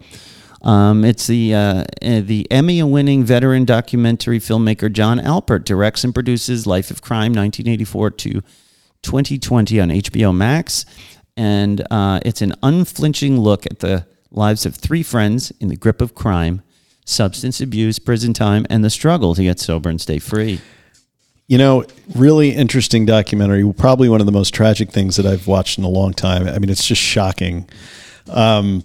Um, 0.62 1.04
it's 1.04 1.26
the 1.26 1.54
uh, 1.54 1.84
uh, 2.02 2.20
the 2.20 2.46
Emmy-winning 2.50 3.24
veteran 3.24 3.64
documentary 3.64 4.38
filmmaker 4.38 4.92
Jon 4.92 5.18
Alpert 5.18 5.64
directs 5.64 6.04
and 6.04 6.14
produces 6.14 6.66
"Life 6.66 6.90
of 6.90 7.02
Crime" 7.02 7.32
1984 7.32 8.10
to 8.10 8.42
2020 9.02 9.80
on 9.80 9.88
HBO 9.88 10.34
Max, 10.34 10.86
and 11.36 11.84
uh, 11.90 12.20
it's 12.24 12.42
an 12.42 12.54
unflinching 12.62 13.40
look 13.40 13.66
at 13.66 13.80
the 13.80 14.06
lives 14.30 14.64
of 14.64 14.76
three 14.76 15.02
friends 15.02 15.52
in 15.60 15.68
the 15.68 15.76
grip 15.76 16.00
of 16.00 16.14
crime, 16.14 16.62
substance 17.04 17.60
abuse, 17.60 17.98
prison 17.98 18.32
time, 18.32 18.64
and 18.70 18.84
the 18.84 18.90
struggle 18.90 19.34
to 19.34 19.42
get 19.42 19.58
sober 19.58 19.90
and 19.90 20.00
stay 20.00 20.20
free. 20.20 20.60
You 21.48 21.58
know, 21.58 21.84
really 22.14 22.50
interesting 22.50 23.04
documentary. 23.04 23.70
Probably 23.72 24.08
one 24.08 24.20
of 24.20 24.26
the 24.26 24.32
most 24.32 24.54
tragic 24.54 24.90
things 24.90 25.16
that 25.16 25.26
I've 25.26 25.48
watched 25.48 25.76
in 25.76 25.84
a 25.84 25.88
long 25.88 26.14
time. 26.14 26.46
I 26.46 26.58
mean, 26.60 26.70
it's 26.70 26.86
just 26.86 27.02
shocking. 27.02 27.68
Um, 28.30 28.84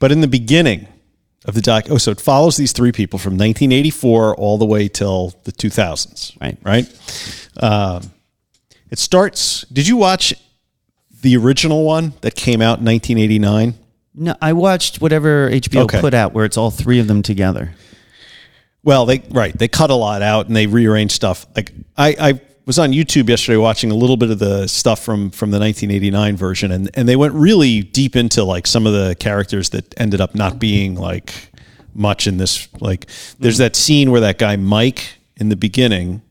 but 0.00 0.10
in 0.10 0.20
the 0.20 0.26
beginning 0.28 0.88
of 1.44 1.54
the 1.54 1.60
doc, 1.60 1.84
oh, 1.88 1.96
so 1.98 2.10
it 2.10 2.20
follows 2.20 2.56
these 2.56 2.72
three 2.72 2.90
people 2.92 3.18
from 3.18 3.34
1984 3.34 4.34
all 4.36 4.58
the 4.58 4.66
way 4.66 4.88
till 4.88 5.32
the 5.44 5.52
2000s. 5.52 6.38
Right. 6.40 6.58
Right. 6.62 7.62
Um, 7.62 8.10
it 8.90 8.98
starts. 8.98 9.62
Did 9.72 9.86
you 9.86 9.96
watch 9.96 10.34
the 11.22 11.36
original 11.36 11.84
one 11.84 12.14
that 12.22 12.34
came 12.34 12.60
out 12.60 12.80
in 12.80 12.84
1989? 12.86 13.74
No, 14.14 14.34
I 14.42 14.52
watched 14.52 15.00
whatever 15.00 15.48
HBO 15.48 15.84
Okay. 15.84 16.00
put 16.00 16.12
out, 16.14 16.32
where 16.34 16.44
it's 16.44 16.56
all 16.56 16.70
three 16.70 16.98
of 16.98 17.06
them 17.06 17.22
together. 17.22 17.74
Well, 18.82 19.06
they 19.06 19.22
right 19.30 19.56
they 19.56 19.68
cut 19.68 19.90
a 19.90 19.94
lot 19.94 20.22
out 20.22 20.46
and 20.46 20.56
they 20.56 20.66
rearrange 20.66 21.12
stuff. 21.12 21.46
Like 21.54 21.72
I, 21.96 22.16
I 22.18 22.40
was 22.66 22.78
on 22.78 22.92
YouTube 22.92 23.28
yesterday 23.28 23.56
watching 23.56 23.90
a 23.90 23.94
little 23.94 24.16
bit 24.16 24.30
of 24.30 24.38
the 24.38 24.66
stuff 24.66 25.02
from 25.02 25.30
from 25.30 25.50
the 25.50 25.58
1989 25.58 26.36
version, 26.36 26.70
and 26.72 26.90
and 26.94 27.08
they 27.08 27.16
went 27.16 27.34
really 27.34 27.82
deep 27.82 28.16
into 28.16 28.44
like 28.44 28.66
some 28.66 28.86
of 28.86 28.92
the 28.92 29.16
characters 29.18 29.70
that 29.70 29.98
ended 29.98 30.20
up 30.20 30.34
not 30.34 30.58
being 30.58 30.94
like 30.94 31.50
much 31.94 32.26
in 32.26 32.36
this. 32.36 32.68
Like 32.80 33.06
there's 33.38 33.56
mm-hmm. 33.56 33.62
that 33.64 33.76
scene 33.76 34.10
where 34.10 34.20
that 34.20 34.38
guy 34.38 34.56
Mike 34.56 35.18
in 35.36 35.48
the 35.48 35.56
beginning. 35.56 36.22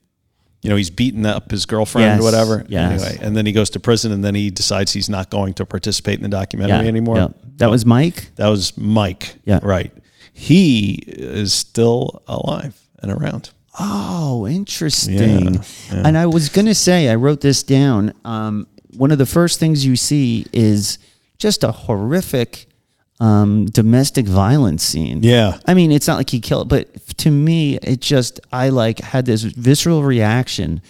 You 0.61 0.69
know, 0.69 0.75
he's 0.75 0.89
beating 0.89 1.25
up 1.25 1.51
his 1.51 1.65
girlfriend 1.65 2.05
Yes, 2.05 2.19
or 2.19 2.23
whatever. 2.23 2.65
yes. 2.67 3.01
Anyway, 3.01 3.25
and 3.25 3.33
then 3.33 3.45
he 3.45 3.53
goes 3.53 3.69
to 3.69 3.79
prison 3.79 4.11
and 4.11 4.25
then 4.25 4.35
he 4.35 4.49
decides 4.49 4.91
he's 4.91 5.07
not 5.07 5.29
going 5.29 5.53
to 5.53 5.65
participate 5.65 6.15
in 6.15 6.23
the 6.23 6.27
documentary 6.27 6.85
anymore. 6.89 7.15
yeah. 7.15 7.27
That 7.59 7.69
was 7.69 7.85
Mike. 7.85 8.35
That 8.35 8.49
was 8.49 8.77
Mike. 8.77 9.35
Yeah. 9.45 9.61
Right. 9.63 9.93
He 10.33 11.01
is 11.07 11.53
still 11.53 12.23
alive 12.27 12.77
and 13.01 13.09
around. 13.09 13.51
Oh, 13.79 14.45
interesting. 14.47 15.55
Yeah, 15.55 15.61
And 15.91 16.17
I 16.17 16.25
was 16.25 16.49
going 16.49 16.65
to 16.65 16.75
say, 16.75 17.09
I 17.09 17.15
wrote 17.15 17.41
this 17.41 17.63
down. 17.63 18.13
Um, 18.25 18.67
one 18.97 19.11
of 19.11 19.17
the 19.17 19.25
first 19.25 19.59
things 19.59 19.85
you 19.85 19.95
see 19.95 20.45
is 20.51 20.99
just 21.37 21.63
a 21.63 21.71
horrific 21.71 22.65
um, 23.21 23.65
domestic 23.67 24.25
violence 24.27 24.83
scene. 24.83 25.23
Yeah. 25.23 25.59
I 25.65 25.73
mean, 25.73 25.91
it's 25.91 26.07
not 26.07 26.17
like 26.17 26.29
he 26.29 26.39
killed, 26.39 26.69
but 26.69 26.93
to 27.17 27.31
me, 27.31 27.77
it 27.77 28.01
just, 28.01 28.39
I 28.51 28.69
like 28.69 28.99
had 28.99 29.25
this 29.25 29.43
visceral 29.43 30.03
reaction. 30.03 30.81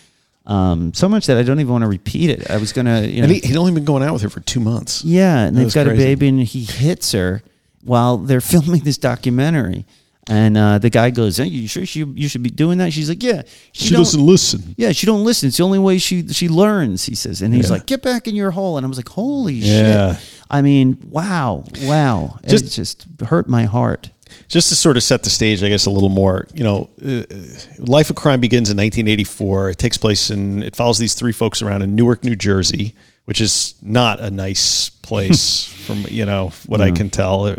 Um, 0.46 0.94
so 0.96 1.08
much 1.08 1.28
that 1.28 1.38
I 1.38 1.44
don't 1.44 1.60
even 1.60 1.72
want 1.72 1.84
to 1.84 1.88
repeat 1.88 2.32
it. 2.32 2.50
I 2.50 2.58
was 2.58 2.74
gonna, 2.74 3.02
you 3.02 3.18
know, 3.18 3.24
And 3.26 3.32
he, 3.32 3.40
he'd 3.40 3.56
only 3.58 3.72
been 3.72 3.86
going 3.86 4.02
out 4.02 4.14
with 4.14 4.24
her 4.24 4.30
for 4.30 4.40
two 4.40 4.60
months. 4.60 5.04
yeah, 5.04 5.46
and 5.46 5.56
they've 5.56 5.66
was 5.66 5.76
got 5.76 5.86
a 5.88 5.92
baby, 5.92 6.28
and 6.28 6.40
he 6.42 6.64
hits 6.64 7.12
her 7.12 7.44
while 7.84 8.18
they're 8.18 8.42
filming 8.54 8.84
this 8.84 8.98
documentary. 8.98 9.86
And 10.30 10.56
uh, 10.58 10.78
the 10.78 10.92
guy 10.92 11.10
goes, 11.10 11.38
hey, 11.38 11.46
"You 11.46 11.68
sure 11.68 11.86
she, 11.88 12.04
you 12.06 12.30
should 12.30 12.44
be 12.44 12.52
doing 12.52 12.78
that?" 12.78 12.94
She's 12.94 13.10
like, 13.10 13.24
"Yeah." 13.24 13.42
She 13.72 13.90
don't- 13.90 14.02
doesn't 14.02 14.24
listen. 14.24 14.76
Yeah, 14.78 14.92
she 14.92 15.08
don't 15.08 15.24
listen. 15.24 15.48
It's 15.48 15.58
the 15.58 15.64
only 15.64 15.80
way 15.80 15.98
she 15.98 16.28
she 16.28 16.48
learns. 16.48 17.04
He 17.06 17.16
says, 17.16 17.42
and 17.42 17.52
he's 17.54 17.66
Yeah. 17.70 17.74
like, 17.78 17.88
"Get 17.88 18.04
back 18.04 18.28
in 18.28 18.36
your 18.36 18.52
hole." 18.52 18.78
And 18.78 18.86
I 18.86 18.88
was 18.90 18.98
like, 19.00 19.10
"Holy 19.10 19.56
Yeah. 19.56 20.16
shit!" 20.16 20.24
I 20.52 20.62
mean, 20.62 20.98
wow, 21.10 21.64
wow. 21.84 22.38
Just- 22.48 22.66
it 22.66 22.70
just 22.70 23.06
hurt 23.26 23.50
my 23.50 23.66
heart. 23.66 24.12
Just 24.48 24.70
to 24.70 24.76
sort 24.76 24.96
of 24.98 25.02
set 25.04 25.24
the 25.24 25.30
stage, 25.32 25.64
I 25.64 25.70
guess, 25.70 25.88
a 25.88 25.90
little 25.90 26.10
more, 26.10 26.48
you 26.54 26.64
know, 26.64 26.90
uh, 27.04 27.24
Life 27.80 28.12
of 28.12 28.16
Crime 28.16 28.40
begins 28.40 28.70
in 28.70 28.78
1984. 28.78 29.72
It 29.72 29.78
takes 29.80 29.98
place 29.98 30.30
in, 30.30 30.62
it 30.62 30.76
follows 30.76 31.00
these 31.00 31.16
three 31.16 31.32
folks 31.32 31.64
around 31.64 31.82
in 31.82 31.96
Newark, 31.96 32.24
New 32.24 32.36
Jersey, 32.36 32.94
which 33.26 33.42
is 33.42 33.74
not 33.82 34.20
a 34.20 34.30
nice 34.30 34.90
place 34.90 35.64
from, 35.86 36.06
you 36.10 36.26
know, 36.28 36.52
what 36.68 36.80
I 36.82 36.92
can 36.92 37.10
tell. 37.10 37.56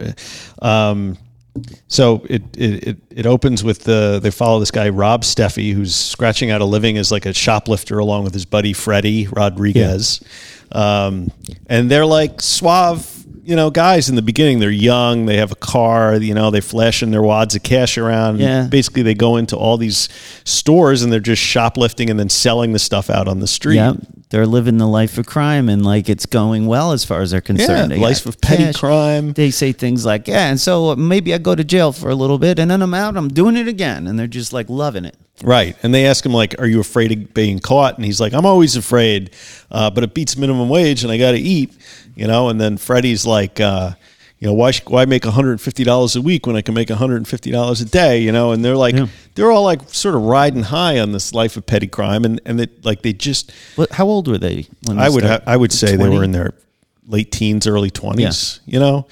Um, 0.63 1.19
so 1.89 2.25
it, 2.29 2.43
it, 2.57 2.89
it, 2.89 2.97
it 3.11 3.27
opens 3.27 3.65
with 3.65 3.85
the, 3.85 4.21
they 4.23 4.31
follow 4.31 4.61
this 4.61 4.71
guy, 4.71 4.89
Rob 4.89 5.23
Steffey, 5.23 5.73
who's 5.73 5.95
scratching 5.95 6.51
out 6.51 6.61
a 6.61 6.65
living 6.65 6.97
as 6.97 7.11
like 7.11 7.27
a 7.27 7.35
shoplifter 7.35 7.99
along 7.99 8.25
with 8.25 8.35
his 8.35 8.45
buddy, 8.45 8.73
Freddie 8.73 9.27
Rodriguez. 9.27 10.23
Um, 10.73 11.33
and 11.67 11.91
they're 11.91 12.07
like 12.07 12.41
suave, 12.41 13.20
you 13.51 13.57
know, 13.57 13.69
guys 13.69 14.09
in 14.09 14.15
the 14.15 14.23
beginning. 14.23 14.61
They're 14.61 14.71
young, 14.71 15.27
they 15.27 15.37
have 15.39 15.51
a 15.51 15.57
car, 15.57 16.15
you 16.17 16.35
know, 16.35 16.53
they 16.53 16.61
flashing 16.61 17.11
their 17.11 17.23
wads 17.23 17.57
of 17.57 17.65
cash 17.65 17.99
around. 17.99 18.39
Yeah. 18.39 18.69
Basically, 18.71 19.03
they 19.03 19.15
go 19.15 19.37
into 19.37 19.57
all 19.57 19.77
these 19.77 20.09
stores 20.45 21.03
and 21.03 21.13
they're 21.13 21.19
just 21.19 21.43
shoplifting 21.43 22.09
and 22.11 22.19
then 22.19 22.29
selling 22.29 22.73
the 22.73 22.79
stuff 22.79 23.11
out 23.11 23.27
on 23.27 23.41
the 23.41 23.49
street. 23.49 23.75
Yeah, 23.77 23.95
they're 24.31 24.47
living 24.47 24.79
the 24.79 24.87
life 24.87 25.19
of 25.19 25.27
crime, 25.27 25.69
and 25.69 25.85
like 25.85 26.09
it's 26.09 26.27
going 26.27 26.67
well 26.69 26.93
as 26.93 27.05
far 27.05 27.21
as 27.23 27.33
they're 27.33 27.41
concerned. 27.41 27.91
Yeah, 27.91 27.97
They 27.97 28.03
life 28.03 28.25
of 28.27 28.41
petty 28.41 28.65
cash. 28.67 28.77
crime. 28.77 29.33
They 29.33 29.51
say 29.51 29.73
things 29.73 30.07
like, 30.07 30.29
"Yeah," 30.29 30.49
and 30.49 30.61
so 30.61 30.91
uh, 30.91 30.97
maybe 30.97 31.35
I 31.35 31.39
go 31.39 31.57
to 31.57 31.65
jail 31.65 31.91
for 31.93 32.09
a 32.11 32.15
little 32.15 32.39
bit, 32.39 32.61
and 32.61 32.71
then 32.71 32.81
I'm 32.83 32.95
out. 32.95 33.17
I'm 33.17 33.29
doing 33.29 33.57
it 33.57 33.67
again, 33.67 34.07
and 34.07 34.17
they're 34.17 34.29
just 34.29 34.53
like 34.53 34.71
loving 34.71 35.05
it. 35.05 35.17
Right. 35.43 35.77
And 35.83 35.95
they 35.95 36.07
ask 36.07 36.25
him, 36.25 36.33
like, 36.33 36.61
are 36.61 36.67
you 36.67 36.81
afraid 36.81 37.13
of 37.13 37.33
being 37.35 37.59
caught? 37.61 37.97
And 37.97 38.05
he's 38.05 38.21
like, 38.21 38.35
I'm 38.35 38.45
always 38.47 38.77
afraid, 38.77 39.31
uh, 39.71 39.91
but 39.91 40.05
it 40.05 40.13
beats 40.15 40.37
minimum 40.37 40.69
wage 40.69 41.03
and 41.03 41.11
I 41.11 41.17
got 41.19 41.33
to 41.33 41.39
eat, 41.39 41.73
you 42.15 42.27
know? 42.27 42.49
And 42.51 42.61
then 42.61 42.77
Freddie's 42.77 43.25
like, 43.25 43.59
uh, 43.61 43.93
you 44.39 44.49
know, 44.49 44.55
why, 44.55 44.73
why 44.87 45.05
make 45.07 45.23
$150 45.23 46.17
a 46.17 46.21
week 46.21 46.47
when 46.47 46.57
I 46.57 46.63
can 46.63 46.75
make 46.75 46.89
$150 46.89 47.81
a 47.81 47.85
day, 47.87 48.21
you 48.21 48.33
know? 48.33 48.53
And 48.53 48.65
they're 48.65 48.77
like, 48.77 48.95
Yeah. 48.95 49.07
they're 49.35 49.51
all 49.51 49.65
like 49.65 49.89
sort 49.89 50.15
of 50.15 50.23
riding 50.23 50.63
high 50.63 50.99
on 50.99 51.13
this 51.13 51.33
life 51.35 51.57
of 51.57 51.65
petty 51.67 51.87
crime. 51.89 52.25
And, 52.25 52.41
and 52.45 52.59
they, 52.61 52.67
like, 52.83 53.03
they 53.03 53.13
just, 53.13 53.51
What, 53.77 53.93
how 53.93 54.07
old 54.07 54.29
were 54.29 54.39
they? 54.39 54.67
When 54.87 54.97
they 54.99 55.05
I 55.05 55.09
would, 55.09 55.25
ha- 55.25 55.41
I 55.47 55.57
would 55.57 55.73
say 55.73 55.97
they 55.97 56.09
were 56.09 56.25
in 56.25 56.33
their 56.33 56.53
late 57.07 57.33
teens, 57.33 57.67
early 57.67 57.91
20s, 57.91 58.61
you 58.67 58.79
know? 58.79 59.07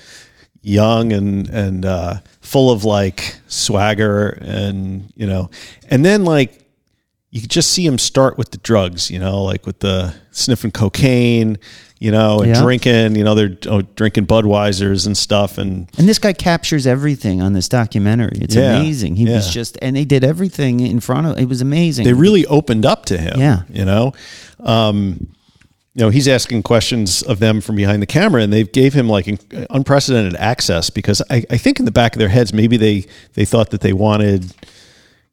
young 0.61 1.13
and 1.13 1.49
and 1.49 1.87
uh, 1.87 2.15
full 2.49 2.71
of 2.71 2.83
like 2.85 3.37
swagger 3.47 4.39
and 4.41 5.13
you 5.17 5.27
know 5.27 5.51
and 5.91 6.03
then 6.05 6.25
like 6.25 6.65
you 7.31 7.43
could 7.43 7.51
just 7.51 7.71
see 7.73 7.85
him 7.85 7.99
start 7.99 8.39
with 8.39 8.51
the 8.53 8.59
drugs 8.59 9.11
you 9.11 9.19
know 9.19 9.43
like 9.45 9.67
with 9.67 9.81
the 9.81 10.15
sniffing 10.31 10.71
cocaine 10.71 11.59
you 11.99 12.11
know 12.11 12.39
and 12.41 12.49
Yeah. 12.55 12.63
drinking 12.63 13.17
you 13.17 13.25
know 13.25 13.35
they're 13.35 13.59
oh, 13.67 13.83
drinking 13.83 14.27
budweisers 14.27 15.07
and 15.07 15.15
stuff 15.15 15.59
and 15.59 15.89
And 15.99 16.09
this 16.09 16.19
guy 16.19 16.33
captures 16.33 16.87
everything 16.87 17.43
on 17.43 17.53
this 17.53 17.69
documentary. 17.69 18.39
It's 18.41 18.55
Yeah, 18.55 18.77
amazing. 18.79 19.17
He 19.17 19.27
was 19.27 19.53
just, 19.53 19.77
and 19.83 19.95
they 19.97 20.05
did 20.07 20.23
everything 20.25 20.81
in 20.81 21.01
front 21.01 21.27
of. 21.27 21.39
It 21.39 21.49
was 21.49 21.61
amazing. 21.61 22.05
they 22.07 22.13
really 22.15 22.47
opened 22.47 22.87
up 22.87 23.05
to 23.07 23.19
him 23.19 23.39
Yeah. 23.39 23.63
you 23.69 23.85
know 23.85 24.13
um 24.61 25.27
you 25.99 26.05
know 26.05 26.11
he's 26.11 26.29
asking 26.29 26.63
questions 26.63 27.23
of 27.23 27.41
them 27.41 27.61
from 27.61 27.75
behind 27.75 28.01
the 28.01 28.07
camera 28.07 28.41
and 28.41 28.53
they 28.53 28.63
gave 28.63 28.95
him 28.95 29.09
like 29.09 29.27
unprecedented 29.71 30.37
access 30.37 30.91
because 30.91 31.21
I, 31.29 31.45
I 31.51 31.57
think 31.59 31.81
in 31.81 31.87
the 31.87 31.91
back 31.91 32.15
of 32.15 32.21
their 32.21 32.29
heads 32.29 32.53
maybe 32.53 32.77
they 32.77 33.05
they 33.35 33.45
thought 33.45 33.71
that 33.71 33.81
they 33.81 33.93
wanted 33.93 34.55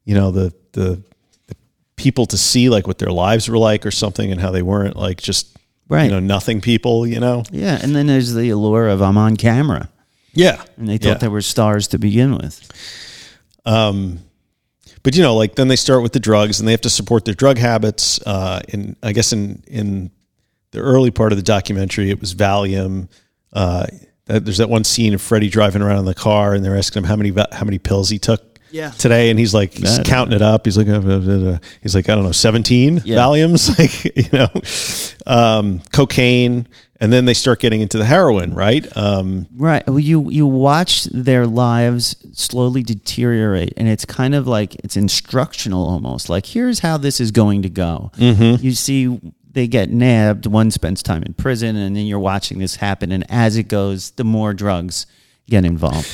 you 0.04 0.14
know 0.14 0.32
the 0.32 0.52
the, 0.72 1.00
the 1.46 1.56
people 1.94 2.26
to 2.26 2.36
see 2.36 2.68
like 2.68 2.88
what 2.88 2.98
their 2.98 3.12
lives 3.12 3.48
were 3.48 3.58
like 3.58 3.86
or 3.86 3.92
something 3.92 4.32
and 4.32 4.40
how 4.40 4.50
they 4.50 4.62
weren't 4.62 4.96
like 4.96 5.18
just 5.22 5.56
Right. 5.88 6.06
you 6.06 6.10
know 6.10 6.18
nothing 6.18 6.60
people 6.60 7.06
you 7.06 7.20
know 7.20 7.44
yeah, 7.52 7.78
and 7.80 7.94
then 7.94 8.08
there's 8.08 8.34
the 8.34 8.50
allure 8.50 8.88
of 8.88 9.00
I'm 9.02 9.16
on 9.16 9.36
camera, 9.36 9.88
yeah 10.34 10.60
and 10.76 10.88
they 10.88 10.98
thought 10.98 11.08
Yeah. 11.08 11.18
they 11.18 11.28
were 11.28 11.42
stars 11.42 11.86
to 11.88 11.98
begin 11.98 12.36
with. 12.36 12.56
um 13.64 14.18
but 15.02 15.14
you 15.14 15.22
know, 15.22 15.36
like 15.36 15.54
then 15.54 15.68
they 15.68 15.76
start 15.76 16.02
with 16.02 16.12
the 16.12 16.18
drugs, 16.18 16.58
and 16.58 16.66
they 16.66 16.72
have 16.72 16.80
to 16.80 16.90
support 16.90 17.24
their 17.24 17.34
drug 17.34 17.58
habits. 17.58 18.18
Uh, 18.26 18.60
in 18.70 18.96
I 19.04 19.12
guess 19.12 19.32
in 19.32 19.62
in 19.68 20.10
the 20.76 20.82
early 20.82 21.10
part 21.10 21.32
of 21.32 21.38
the 21.38 21.42
documentary, 21.42 22.10
it 22.10 22.20
was 22.20 22.34
Valium. 22.34 23.08
Uh, 23.52 23.86
there's 24.26 24.58
that 24.58 24.68
one 24.68 24.84
scene 24.84 25.14
of 25.14 25.22
Freddie 25.22 25.48
driving 25.48 25.82
around 25.82 25.98
in 26.00 26.04
the 26.04 26.14
car, 26.14 26.54
and 26.54 26.64
they're 26.64 26.76
asking 26.76 27.02
him 27.02 27.08
how 27.08 27.16
many 27.16 27.32
how 27.52 27.64
many 27.64 27.78
pills 27.78 28.08
he 28.10 28.18
took 28.18 28.58
Yeah. 28.70 28.90
today, 28.90 29.30
and 29.30 29.38
he's 29.38 29.54
like 29.54 29.72
he's 29.72 29.96
That- 29.96 30.06
counting 30.06 30.34
it 30.34 30.42
up. 30.42 30.66
He's 30.66 30.76
like 30.76 30.88
uh, 30.88 31.00
uh, 31.00 31.20
uh, 31.20 31.50
uh, 31.54 31.58
he's 31.82 31.94
like 31.94 32.08
I 32.08 32.14
don't 32.14 32.24
know, 32.24 32.32
seventeen 32.32 33.00
Yeah. 33.04 33.16
Valiums, 33.18 33.78
like 33.78 34.16
you 34.16 34.28
know, 34.32 34.50
um, 35.26 35.80
cocaine, 35.92 36.66
and 37.00 37.12
then 37.12 37.24
they 37.24 37.34
start 37.34 37.60
getting 37.60 37.80
into 37.80 37.98
the 37.98 38.04
heroin, 38.04 38.52
right? 38.54 38.84
Um, 38.96 39.46
Right. 39.56 39.86
Well, 39.86 39.98
you 40.00 40.28
you 40.30 40.46
watch 40.46 41.04
their 41.04 41.46
lives 41.46 42.16
slowly 42.32 42.82
deteriorate, 42.82 43.74
and 43.76 43.88
it's 43.88 44.04
kind 44.04 44.34
of 44.34 44.46
like 44.46 44.74
it's 44.76 44.96
instructional 44.96 45.84
almost. 45.88 46.28
Like 46.28 46.46
here's 46.46 46.80
how 46.80 46.96
this 46.96 47.20
is 47.20 47.30
going 47.30 47.62
to 47.62 47.70
go. 47.70 48.10
Mm-hmm. 48.18 48.64
You 48.64 48.72
see, 48.72 49.20
they 49.56 49.66
get 49.66 49.90
nabbed. 49.90 50.44
One 50.44 50.70
spends 50.70 51.02
time 51.02 51.22
in 51.22 51.32
prison, 51.32 51.76
and 51.76 51.96
then 51.96 52.04
you're 52.04 52.18
watching 52.18 52.58
this 52.58 52.76
happen. 52.76 53.10
And 53.10 53.24
as 53.30 53.56
it 53.56 53.64
goes, 53.64 54.10
the 54.10 54.22
more 54.22 54.52
drugs 54.52 55.06
get 55.48 55.64
involved. 55.64 56.06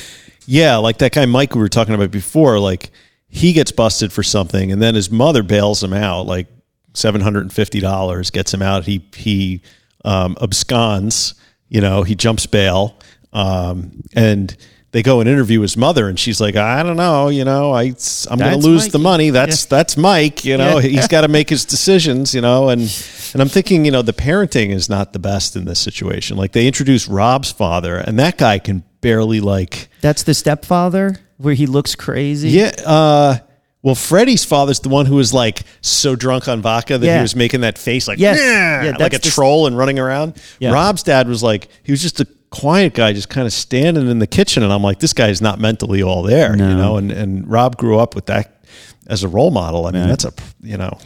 Yeah, 0.45 0.77
like 0.77 0.99
that 0.99 1.11
guy 1.11 1.25
Mike 1.25 1.53
we 1.53 1.59
were 1.59 1.67
talking 1.67 1.93
about 1.93 2.09
before, 2.09 2.57
like 2.57 2.91
he 3.27 3.51
gets 3.51 3.69
busted 3.69 4.13
for 4.13 4.23
something 4.23 4.71
and 4.71 4.81
then 4.81 4.95
his 4.95 5.11
mother 5.11 5.43
bails 5.43 5.83
him 5.83 5.91
out, 5.91 6.25
like 6.25 6.47
seven 6.93 7.19
hundred 7.19 7.41
and 7.41 7.51
fifty 7.51 7.81
dollars 7.81 8.29
gets 8.29 8.53
him 8.53 8.61
out. 8.61 8.85
He 8.85 9.05
he 9.13 9.61
um, 10.05 10.35
absconds, 10.35 11.33
you 11.67 11.81
know, 11.81 12.03
he 12.03 12.15
jumps 12.15 12.45
bail. 12.45 12.97
Um, 13.33 14.03
and 14.15 14.55
they 14.93 15.03
go 15.03 15.19
and 15.19 15.27
interview 15.27 15.59
his 15.59 15.75
mother 15.75 16.07
and 16.07 16.17
she's 16.17 16.39
like, 16.39 16.55
I 16.55 16.81
don't 16.83 16.95
know, 16.95 17.27
you 17.27 17.43
know, 17.43 17.73
I 17.73 17.81
I'm 18.29 18.37
gonna 18.39 18.51
That's 18.51 18.63
lose 18.63 18.87
the 18.89 18.99
money. 18.99 19.29
That's 19.31 19.65
that's 19.65 19.97
Mike, 19.97 20.45
you 20.45 20.55
know, 20.55 20.77
Yeah. 20.79 20.87
he's 20.87 21.07
gotta 21.09 21.27
make 21.27 21.49
his 21.49 21.65
decisions, 21.65 22.33
you 22.33 22.39
know, 22.41 22.69
and 22.69 22.81
and 23.33 23.41
I'm 23.41 23.49
thinking, 23.49 23.83
you 23.85 23.91
know, 23.91 24.01
the 24.03 24.13
parenting 24.13 24.69
is 24.69 24.87
not 24.89 25.11
the 25.11 25.19
best 25.19 25.55
in 25.57 25.65
this 25.65 25.79
situation. 25.79 26.37
Like 26.37 26.53
they 26.53 26.65
introduce 26.67 27.07
Rob's 27.09 27.51
father 27.51 27.97
and 27.97 28.17
that 28.19 28.37
guy 28.37 28.59
can 28.59 28.83
barely 29.01 29.41
like 29.41 29.89
That's 30.01 30.23
the 30.23 30.33
stepfather 30.33 31.17
where 31.37 31.55
he 31.55 31.65
looks 31.65 31.95
crazy. 31.95 32.49
yeah. 32.49 32.71
Uh, 32.85 33.37
well, 33.81 33.95
Freddie's 33.95 34.45
father's 34.45 34.79
the 34.79 34.87
one 34.87 35.05
who 35.07 35.15
was 35.15 35.33
like 35.33 35.63
so 35.81 36.15
drunk 36.15 36.47
on 36.47 36.61
vodka 36.61 36.97
that 36.97 37.05
Yeah. 37.05 37.17
he 37.17 37.21
was 37.21 37.35
making 37.35 37.61
that 37.61 37.77
face 37.77 38.07
like, 38.07 38.17
Yes. 38.19 38.37
"Yeah," 38.39 38.83
Yeah, 38.91 38.97
like 38.97 39.13
a 39.13 39.17
the- 39.17 39.27
troll 39.29 39.67
and 39.67 39.77
running 39.77 39.99
around. 39.99 40.35
Yeah. 40.59 40.71
Rob's 40.71 41.03
dad 41.03 41.27
was 41.27 41.43
like, 41.43 41.67
he 41.83 41.91
was 41.91 42.01
just 42.01 42.21
a 42.21 42.27
quiet 42.53 42.93
guy, 42.93 43.11
just 43.13 43.29
kind 43.29 43.45
of 43.47 43.53
standing 43.53 44.07
in 44.09 44.19
the 44.19 44.27
kitchen. 44.27 44.63
And 44.63 44.71
I'm 44.71 44.83
like, 44.83 44.99
this 44.99 45.13
guy 45.13 45.27
is 45.29 45.41
not 45.41 45.59
mentally 45.59 46.01
all 46.03 46.23
there, 46.23 46.55
No. 46.55 46.69
you 46.69 46.75
know? 46.75 46.97
And, 46.97 47.11
and 47.11 47.49
Rob 47.49 47.75
grew 47.77 47.97
up 47.99 48.15
with 48.15 48.27
that 48.27 48.63
as 49.07 49.23
a 49.23 49.27
role 49.27 49.51
model. 49.51 49.85
I 49.87 49.91
mean, 49.91 50.07
that's 50.07 50.23
a, 50.25 50.31
you 50.61 50.77
know, 50.77 50.97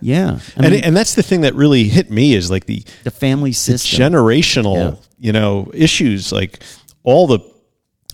Yeah. 0.00 0.40
I 0.56 0.64
and, 0.64 0.72
mean, 0.74 0.84
and 0.84 0.96
that's 0.96 1.14
the 1.14 1.22
thing 1.22 1.40
that 1.42 1.54
really 1.54 1.84
hit 1.84 2.10
me 2.10 2.34
is 2.34 2.50
like 2.50 2.66
the, 2.66 2.82
the 3.04 3.10
family 3.10 3.52
system. 3.52 3.98
generational 4.00 4.76
Yeah. 4.76 4.94
you 5.18 5.32
know 5.32 5.70
issues 5.72 6.32
like 6.32 6.62
all 7.04 7.26
the 7.26 7.38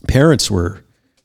parents 0.09 0.51
were 0.51 0.85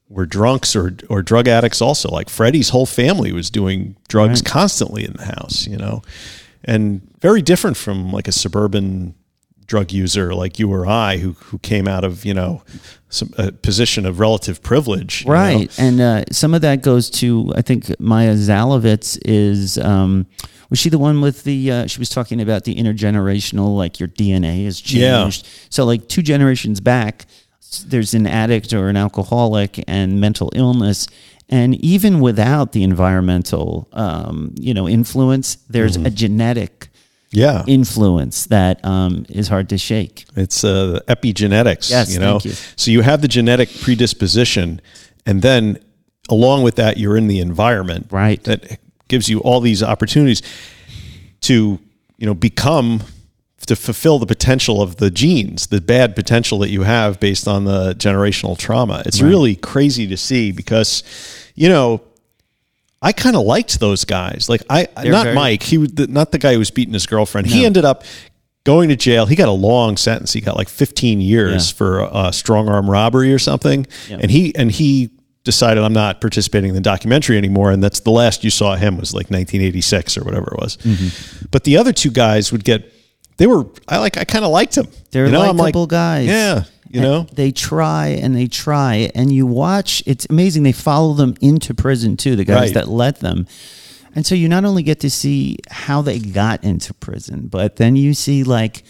were 0.09 0.25
drunks 0.25 0.75
or 0.75 0.95
or 1.09 1.21
drug 1.21 1.47
addicts 1.47 1.81
also 1.81 2.09
like 2.09 2.29
freddie's 2.29 2.69
whole 2.69 2.85
family 2.87 3.31
was 3.31 3.49
doing 3.51 3.95
drugs 4.07 4.41
constantly 4.41 5.03
in 5.05 5.13
the 5.13 5.25
house 5.25 5.67
you 5.67 5.77
know 5.77 6.01
and 6.63 7.01
very 7.21 7.41
different 7.41 7.77
from 7.77 8.11
like 8.11 8.27
a 8.27 8.31
suburban 8.31 9.13
drug 9.67 9.91
user 9.91 10.33
like 10.33 10.57
you 10.59 10.71
or 10.71 10.87
i 10.87 11.17
who 11.17 11.33
who 11.33 11.59
came 11.59 11.87
out 11.87 12.03
of 12.05 12.23
you 12.25 12.33
know 12.33 12.63
some 13.09 13.29
a 13.37 13.51
position 13.51 14.05
of 14.05 14.19
relative 14.19 14.61
privilege 14.61 15.21
you 15.21 15.27
know? 15.27 15.33
Right. 15.33 15.79
And 15.79 15.99
uh, 16.01 16.23
some 16.31 16.53
of 16.53 16.61
that 16.61 16.81
goes 16.81 17.09
to, 17.21 17.53
I 17.55 17.61
think 17.61 17.97
Maia 18.01 18.33
Szalavitz 18.35 19.17
is, 19.23 19.77
um, 19.77 20.25
was 20.69 20.77
she 20.79 20.89
the 20.89 20.97
one 20.99 21.21
with 21.21 21.45
the, 21.45 21.71
uh, 21.71 21.87
she 21.87 21.99
was 21.99 22.09
talking 22.09 22.41
about 22.41 22.65
the 22.65 22.75
intergenerational, 22.75 23.77
like 23.77 23.97
your 23.99 24.09
DNA 24.09 24.65
has 24.65 24.81
Yeah. 24.93 25.21
changed. 25.23 25.47
So, 25.69 25.85
like 25.85 26.09
two 26.09 26.21
generations 26.21 26.81
back, 26.81 27.27
there's 27.85 28.13
an 28.13 28.27
addict 28.27 28.73
or 28.73 28.89
an 28.89 28.97
alcoholic 28.97 29.81
and 29.87 30.19
mental 30.19 30.51
illness. 30.53 31.07
And 31.47 31.75
even 31.75 32.19
without 32.19 32.73
the 32.73 32.83
environmental, 32.83 33.87
um, 33.93 34.53
you 34.59 34.73
know, 34.73 34.87
influence, 34.87 35.55
there's 35.69 35.95
Mm-hmm. 35.95 36.05
a 36.07 36.09
genetic 36.09 36.89
yeah 37.37 37.63
influence 37.67 38.47
that 38.47 38.83
um, 38.83 39.25
is 39.29 39.47
hard 39.47 39.69
to 39.69 39.77
shake. 39.77 40.25
It's 40.35 40.63
uh, 40.63 40.99
epigenetics. 41.07 41.89
Yes, 41.89 42.11
you 42.11 42.19
know. 42.19 42.39
you. 42.43 42.51
So 42.75 42.91
you 42.91 43.01
have 43.01 43.21
the 43.21 43.27
genetic 43.27 43.69
predisposition, 43.81 44.81
and 45.25 45.41
then 45.41 45.79
along 46.29 46.63
with 46.63 46.75
that, 46.75 46.97
you're 46.97 47.17
in 47.17 47.27
the 47.27 47.39
environment, 47.39 48.07
Right. 48.11 48.43
That 48.43 48.79
gives 49.07 49.29
you 49.29 49.39
all 49.39 49.61
these 49.61 49.81
opportunities 49.81 50.41
to 51.41 51.79
you 52.17 52.25
know 52.25 52.33
become 52.33 53.03
to 53.67 53.75
fulfill 53.75 54.17
the 54.17 54.25
potential 54.25 54.81
of 54.81 54.95
the 54.95 55.11
genes, 55.11 55.67
the 55.67 55.81
bad 55.81 56.15
potential 56.15 56.57
that 56.59 56.69
you 56.69 56.83
have 56.83 57.19
based 57.19 57.47
on 57.47 57.65
the 57.65 57.93
generational 57.95 58.57
trauma. 58.57 59.03
It's 59.05 59.21
really 59.21 59.55
crazy 59.55 60.07
to 60.07 60.17
see 60.17 60.51
because 60.51 61.03
you 61.55 61.69
know. 61.69 62.01
I 63.01 63.11
kind 63.11 63.35
of 63.35 63.43
liked 63.45 63.79
those 63.79 64.05
guys. 64.05 64.47
Like 64.49 64.63
I, 64.69 64.87
They're 65.01 65.11
not 65.11 65.23
very- 65.25 65.35
Mike. 65.35 65.63
He 65.63 65.77
was 65.77 65.91
the, 65.91 66.07
not 66.07 66.31
the 66.31 66.39
guy 66.39 66.53
who 66.53 66.59
was 66.59 66.71
beating 66.71 66.93
his 66.93 67.05
girlfriend. 67.05 67.47
He 67.47 67.65
ended 67.65 67.85
up 67.85 68.03
going 68.63 68.89
to 68.89 68.95
jail. 68.95 69.25
He 69.25 69.35
got 69.35 69.47
a 69.47 69.51
long 69.51 69.97
sentence. 69.97 70.33
He 70.33 70.41
got 70.41 70.57
like 70.57 70.67
15 70.67 71.21
years 71.21 71.71
for 71.71 72.01
uh, 72.03 72.31
strong 72.31 72.67
arm 72.67 72.89
robbery 72.89 73.33
or 73.33 73.39
something. 73.39 73.85
Yeah. 74.09 74.17
And 74.21 74.31
he 74.31 74.53
and 74.55 74.71
he 74.71 75.11
decided 75.43 75.83
I'm 75.83 75.93
not 75.93 76.19
participating 76.19 76.69
in 76.69 76.75
the 76.75 76.81
documentary 76.81 77.37
anymore. 77.37 77.71
And 77.71 77.81
that's 77.81 78.01
the 78.01 78.11
last 78.11 78.43
you 78.43 78.49
saw 78.49 78.75
him 78.75 78.97
was 78.97 79.13
like 79.13 79.29
1986 79.29 80.17
or 80.17 80.23
whatever 80.23 80.53
it 80.53 80.59
was. 80.59 80.77
Mm-hmm. 80.77 81.45
But 81.51 81.63
the 81.63 81.77
other 81.77 81.93
two 81.93 82.11
guys 82.11 82.51
would 82.51 82.63
get. 82.63 82.93
They 83.37 83.45
were. 83.45 83.65
I 83.87 83.99
like. 83.99 84.17
I 84.17 84.23
kind 84.23 84.43
of 84.43 84.49
liked 84.51 84.73
them. 84.75 84.87
They're 85.11 85.27
you 85.27 85.31
know, 85.31 85.41
I'm 85.41 85.55
likable 85.57 85.85
guys. 85.85 86.27
Yeah. 86.27 86.63
You 86.89 87.01
And 87.01 87.09
know. 87.09 87.27
they 87.33 87.51
try 87.51 88.07
and 88.07 88.35
they 88.35 88.47
try, 88.47 89.11
and 89.15 89.31
you 89.31 89.45
watch. 89.45 90.01
It's 90.05 90.25
amazing. 90.29 90.63
They 90.63 90.71
follow 90.71 91.13
them 91.13 91.35
into 91.41 91.73
prison 91.73 92.17
too. 92.17 92.35
The 92.35 92.45
guys 92.45 92.69
Right. 92.69 92.73
that 92.75 92.87
let 92.89 93.19
them, 93.19 93.45
and 94.15 94.25
so 94.25 94.35
you 94.35 94.47
not 94.47 94.63
only 94.65 94.83
get 94.83 94.99
to 95.01 95.09
see 95.09 95.57
how 95.69 96.01
they 96.01 96.19
got 96.19 96.63
into 96.63 96.93
prison, 96.93 97.47
but 97.47 97.75
then 97.75 97.95
you 97.95 98.13
see 98.13 98.43
like 98.43 98.83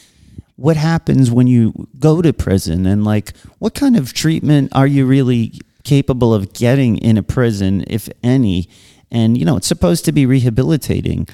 what 0.58 0.76
happens 0.78 1.30
when 1.32 1.48
you 1.48 1.88
go 2.00 2.22
to 2.22 2.34
prison, 2.34 2.86
and 2.86 3.04
like 3.04 3.34
what 3.60 3.74
kind 3.74 3.96
of 3.98 4.14
treatment 4.14 4.72
are 4.74 4.88
you 4.88 5.06
really 5.06 5.54
capable 5.84 6.34
of 6.34 6.52
getting 6.54 6.98
in 6.98 7.18
a 7.18 7.24
prison, 7.24 7.84
if 7.88 8.10
any. 8.24 8.68
And 9.10 9.38
you 9.38 9.46
know, 9.46 9.56
it's 9.58 9.68
supposed 9.68 10.04
to 10.06 10.12
be 10.12 10.26
rehabilitating. 10.26 11.28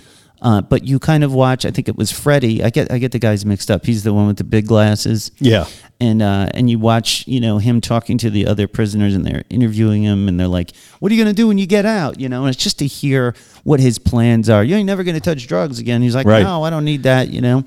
Uh, 0.44 0.60
but 0.62 0.84
you 0.84 1.00
kind 1.00 1.24
of 1.24 1.34
watch. 1.34 1.66
I 1.66 1.72
think 1.72 1.88
it 1.88 1.96
was 1.96 2.12
Freddie. 2.12 2.62
I 2.64 2.70
get 2.70 2.92
I 2.92 2.98
get 2.98 3.14
the 3.14 3.20
guys 3.20 3.46
mixed 3.46 3.72
up. 3.72 3.86
He's 3.86 4.04
the 4.04 4.14
one 4.14 4.28
with 4.28 4.36
the 4.36 4.44
big 4.44 4.68
glasses 4.68 5.32
Yeah. 5.40 5.68
and 6.02 6.22
uh, 6.22 6.50
and 6.54 6.70
you 6.70 6.78
watch 6.80 7.26
you 7.28 7.40
know 7.40 7.60
him 7.60 7.80
talking 7.80 8.18
to 8.18 8.30
the 8.30 8.46
other 8.46 8.68
prisoners 8.68 9.16
and 9.16 9.26
they're 9.26 9.46
interviewing 9.50 10.04
him 10.04 10.28
and 10.28 10.38
they're 10.38 10.50
like, 10.50 10.74
"What 11.00 11.12
are 11.12 11.16
you 11.16 11.24
gonna 11.24 11.34
do 11.34 11.48
when 11.48 11.58
you 11.58 11.66
get 11.66 11.86
out?" 11.86 12.20
You 12.20 12.28
know, 12.28 12.42
and 12.46 12.54
it's 12.54 12.62
just 12.62 12.78
to 12.80 12.86
hear 12.88 13.36
what 13.64 13.80
his 13.80 13.98
plans 13.98 14.50
are. 14.50 14.66
You 14.66 14.76
ain't 14.76 14.86
never 14.86 15.04
gonna 15.06 15.22
touch 15.22 15.48
drugs 15.48 15.80
again. 15.80 16.02
He's 16.02 16.14
like, 16.14 16.28
Right. 16.28 16.44
"No, 16.44 16.64
I 16.64 16.70
don't 16.70 16.84
need 16.84 17.04
that." 17.04 17.30
You 17.30 17.40
know, 17.40 17.64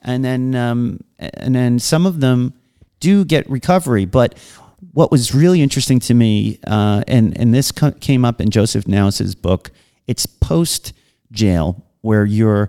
and 0.00 0.24
then 0.24 0.54
um, 0.54 1.00
and 1.18 1.54
then 1.54 1.78
some 1.78 2.06
of 2.06 2.20
them 2.20 2.54
do 3.00 3.26
get 3.26 3.48
recovery, 3.50 4.06
but 4.06 4.34
what 4.94 5.10
was 5.10 5.34
really 5.34 5.60
interesting 5.60 6.00
to 6.00 6.14
me, 6.14 6.58
uh, 6.66 7.02
and 7.06 7.36
and 7.38 7.52
this 7.52 7.70
co- 7.70 7.92
came 7.92 8.24
up 8.24 8.40
in 8.40 8.48
Joseph 8.48 8.88
Naus's 8.88 9.34
book. 9.34 9.70
It's 10.06 10.24
post 10.24 10.94
jail 11.32 11.84
where 12.04 12.24
you're 12.24 12.68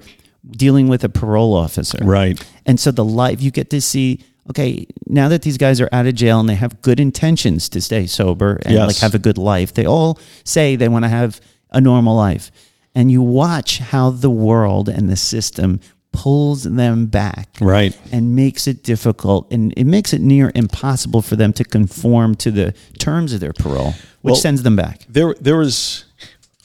dealing 0.50 0.88
with 0.88 1.04
a 1.04 1.10
parole 1.10 1.54
officer, 1.54 1.98
Right. 2.02 2.42
And 2.66 2.80
so 2.80 2.92
the 2.92 3.06
life 3.06 3.42
you 3.42 3.52
get 3.52 3.70
to 3.72 3.82
see. 3.82 4.20
Okay, 4.50 4.86
now 5.08 5.28
that 5.30 5.42
these 5.42 5.58
guys 5.58 5.82
are 5.82 5.90
out 5.92 6.06
of 6.06 6.14
jail 6.14 6.40
and 6.40 6.48
they 6.48 6.54
have 6.56 6.80
good 6.84 7.00
intentions 7.00 7.68
to 7.70 7.82
stay 7.82 8.06
sober 8.06 8.60
and 8.64 8.76
Yes. 8.76 8.88
like 8.88 8.98
have 8.98 9.16
a 9.16 9.20
good 9.20 9.38
life, 9.40 9.74
they 9.74 9.86
all 9.86 10.20
say 10.44 10.76
they 10.76 10.88
want 10.88 11.04
to 11.04 11.10
have 11.10 11.42
a 11.72 11.82
normal 11.82 12.16
life, 12.16 12.52
and 12.94 13.12
you 13.12 13.22
watch 13.24 13.80
how 13.80 14.12
the 14.12 14.30
world 14.30 14.88
and 14.88 15.10
the 15.10 15.16
system 15.16 15.80
pulls 16.12 16.62
them 16.64 17.08
back 17.08 17.50
Right. 17.60 17.98
and 18.12 18.36
makes 18.36 18.68
it 18.68 18.84
difficult 18.84 19.52
and 19.52 19.74
it 19.76 19.84
makes 19.86 20.14
it 20.14 20.22
near 20.22 20.52
impossible 20.56 21.22
for 21.24 21.36
them 21.36 21.52
to 21.54 21.64
conform 21.66 22.36
to 22.36 22.52
the 22.52 22.74
terms 23.00 23.34
of 23.34 23.40
their 23.42 23.52
parole, 23.54 23.96
which 24.22 24.34
Well- 24.34 24.36
sends 24.36 24.62
them 24.64 24.76
back. 24.76 25.06
there 25.10 25.36
there 25.42 25.58
was 25.58 26.06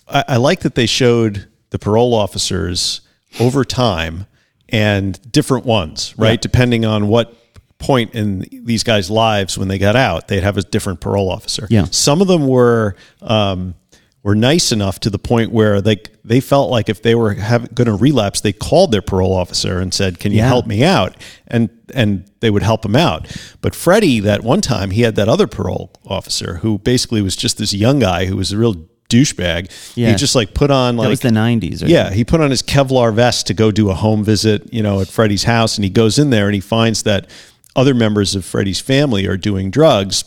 I, 0.08 0.24
I 0.28 0.36
like 0.36 0.60
that 0.60 0.74
they 0.76 0.86
showed 0.86 1.46
the 1.70 1.78
parole 1.78 2.14
officers 2.14 3.00
over 3.38 3.64
time 3.64 4.26
and 4.68 5.20
different 5.32 5.64
ones 5.66 6.14
right 6.16 6.32
Yeah. 6.32 6.36
depending 6.36 6.84
on 6.84 7.08
what 7.08 7.34
point 7.78 8.14
in 8.14 8.46
these 8.52 8.82
guys 8.84 9.10
lives 9.10 9.56
when 9.56 9.68
they 9.68 9.78
got 9.78 9.96
out 9.96 10.28
they'd 10.28 10.42
have 10.42 10.56
a 10.56 10.62
different 10.62 11.00
parole 11.00 11.30
officer 11.30 11.66
Yeah. 11.70 11.86
some 11.90 12.20
of 12.20 12.28
them 12.28 12.46
were 12.46 12.94
um, 13.22 13.74
were 14.22 14.34
nice 14.34 14.70
enough 14.70 15.00
to 15.00 15.08
the 15.10 15.18
point 15.18 15.50
where 15.50 15.80
they 15.80 15.96
they 16.24 16.40
felt 16.40 16.70
like 16.70 16.90
if 16.90 17.00
they 17.02 17.14
were 17.14 17.34
going 17.34 17.86
to 17.86 17.94
relapse 17.94 18.42
they 18.42 18.52
called 18.52 18.92
their 18.92 19.00
parole 19.00 19.32
officer 19.34 19.78
and 19.80 19.94
said 19.94 20.20
can 20.20 20.30
you 20.32 20.38
Yeah. 20.38 20.48
help 20.48 20.66
me 20.66 20.84
out 20.84 21.16
and 21.46 21.70
and 21.94 22.30
they 22.40 22.50
would 22.50 22.62
help 22.62 22.84
him 22.84 22.94
out 22.96 23.26
but 23.62 23.74
freddie 23.74 24.20
that 24.20 24.42
one 24.44 24.60
time 24.60 24.90
he 24.90 25.00
had 25.02 25.14
that 25.16 25.28
other 25.28 25.46
parole 25.46 25.90
officer 26.06 26.56
who 26.56 26.78
basically 26.78 27.22
was 27.22 27.34
just 27.34 27.56
this 27.56 27.72
young 27.72 27.98
guy 27.98 28.26
who 28.26 28.36
was 28.36 28.52
a 28.52 28.58
real 28.58 28.76
douchebag 29.10 29.70
Yeah. 29.96 30.10
he 30.10 30.14
just 30.16 30.34
like 30.34 30.54
put 30.54 30.70
on 30.70 30.96
That 30.96 31.02
like 31.02 31.08
was 31.10 31.20
the 31.20 31.28
90s. 31.28 31.82
Right? 31.82 31.90
yeah, 31.90 32.10
he 32.10 32.24
put 32.24 32.40
on 32.40 32.50
his 32.50 32.62
Kevlar 32.62 33.12
vest 33.12 33.46
to 33.48 33.54
go 33.54 33.70
do 33.70 33.90
a 33.90 33.94
home 33.94 34.24
visit, 34.24 34.72
you 34.72 34.82
know, 34.82 35.00
at 35.00 35.08
Freddie's 35.08 35.44
house, 35.44 35.76
and 35.76 35.84
he 35.84 35.90
goes 35.90 36.18
in 36.18 36.30
there 36.30 36.46
and 36.46 36.54
he 36.54 36.60
finds 36.60 37.02
that 37.02 37.28
other 37.76 37.94
members 37.94 38.34
of 38.34 38.44
Freddie's 38.44 38.80
family 38.80 39.26
are 39.26 39.36
doing 39.36 39.70
drugs. 39.70 40.24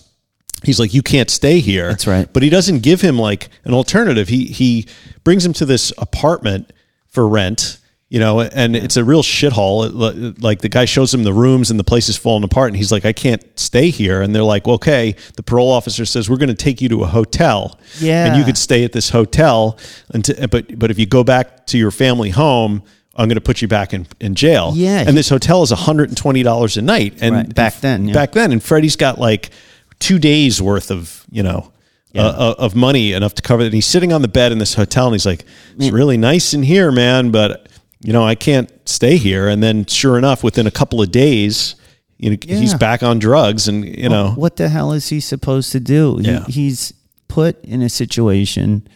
He's 0.63 0.79
like, 0.79 0.93
"You 0.93 1.01
can't 1.01 1.29
stay 1.29 1.59
here." 1.59 1.89
That's 1.89 2.07
right. 2.07 2.31
But 2.31 2.41
he 2.43 2.49
doesn't 2.49 2.79
give 2.84 3.01
him 3.01 3.17
like 3.19 3.49
an 3.65 3.73
alternative. 3.73 4.29
He 4.29 4.45
he 4.45 4.86
brings 5.25 5.45
him 5.45 5.51
to 5.53 5.65
this 5.65 5.91
apartment 5.97 6.71
for 7.09 7.27
rent. 7.27 7.79
You 8.14 8.20
know, 8.20 8.41
and 8.41 8.76
it's 8.76 8.95
a 8.95 9.03
real 9.03 9.24
shithole. 9.24 9.88
It- 9.88 10.39
Like 10.41 10.61
the 10.61 10.70
guy 10.70 10.86
shows 10.86 11.11
him 11.11 11.24
the 11.24 11.34
rooms 11.34 11.72
and 11.72 11.80
the 11.80 11.84
place 11.84 12.09
is 12.09 12.16
falling 12.16 12.43
apart, 12.43 12.68
and 12.70 12.78
he's 12.78 12.91
like, 12.91 13.05
"I 13.05 13.11
can't 13.11 13.41
stay 13.55 13.89
here." 13.89 14.22
And 14.22 14.36
they're 14.36 14.43
like, 14.55 14.68
"Okay." 14.68 15.16
The 15.36 15.41
parole 15.41 15.72
officer 15.72 16.05
says, 16.05 16.30
"We're 16.30 16.38
going 16.38 16.55
to 16.57 16.64
take 16.68 16.80
you 16.80 16.89
to 16.89 17.01
a 17.03 17.07
hotel, 17.07 17.80
Yeah. 17.99 18.26
and 18.28 18.38
you 18.38 18.43
could 18.43 18.57
stay 18.57 18.84
at 18.84 18.91
this 18.91 19.09
hotel 19.09 19.80
until, 20.14 20.36
but 20.47 20.78
but 20.78 20.91
if 20.91 20.99
you 20.99 21.07
go 21.07 21.24
back 21.24 21.66
to 21.72 21.78
your 21.80 21.89
family 21.89 22.30
home, 22.30 22.84
I'm 23.16 23.28
going 23.28 23.36
to 23.36 23.41
put 23.41 23.64
you 23.64 23.68
back 23.68 23.95
in, 23.95 24.05
in 24.20 24.36
jail. 24.36 24.74
Yeah. 24.76 25.03
And 25.07 25.18
this 25.18 25.30
hotel 25.30 25.64
is 25.64 25.72
$120 25.72 26.78
a 26.78 26.82
night. 26.84 27.18
And 27.20 27.36
Right. 27.36 27.55
Back 27.55 27.82
then, 27.82 28.07
yeah. 28.07 28.14
back 28.14 28.32
then, 28.34 28.51
and 28.51 28.61
Freddie's 28.61 28.95
got 28.95 29.20
like 29.20 29.49
two 29.99 30.20
days 30.20 30.61
worth 30.61 30.91
of, 30.91 31.24
you 31.32 31.41
know, 31.43 31.72
Yeah. 32.14 32.26
uh, 32.28 32.55
of 32.59 32.76
money 32.76 33.14
enough 33.14 33.34
to 33.36 33.41
cover 33.41 33.64
it. 33.64 33.66
And 33.66 33.74
he's 33.74 33.86
sitting 33.88 34.14
on 34.14 34.22
the 34.22 34.28
bed 34.28 34.51
in 34.51 34.59
this 34.59 34.76
hotel 34.76 35.05
and 35.07 35.16
he's 35.16 35.26
like, 35.26 35.45
it's 35.80 35.91
really 35.91 36.18
nice 36.18 36.53
in 36.53 36.61
here, 36.64 36.91
man, 36.91 37.32
but 37.32 37.68
you 38.04 38.14
know, 38.14 38.24
I 38.24 38.36
can't 38.36 38.70
stay 38.88 39.18
here. 39.18 39.47
And 39.47 39.62
then 39.64 39.86
sure 39.86 40.18
enough, 40.18 40.43
within 40.43 40.68
a 40.68 40.72
couple 40.72 41.01
of 41.01 41.12
days, 41.12 41.76
you 42.18 42.32
know, 42.32 42.38
he's 42.41 42.74
back 42.74 43.01
on 43.04 43.20
drugs 43.20 43.68
and, 43.68 43.84
you 43.86 44.10
know, 44.10 44.32
What 44.36 44.56
the 44.58 44.70
hell 44.70 44.91
is 44.93 45.10
he 45.10 45.20
supposed 45.20 45.72
to 45.72 45.80
do? 45.80 46.18
He- 46.18 46.28
Yeah. 46.28 46.45
he's 46.47 46.93
put 47.28 47.64
in 47.66 47.82
a 47.82 47.89
situation. 47.89 48.88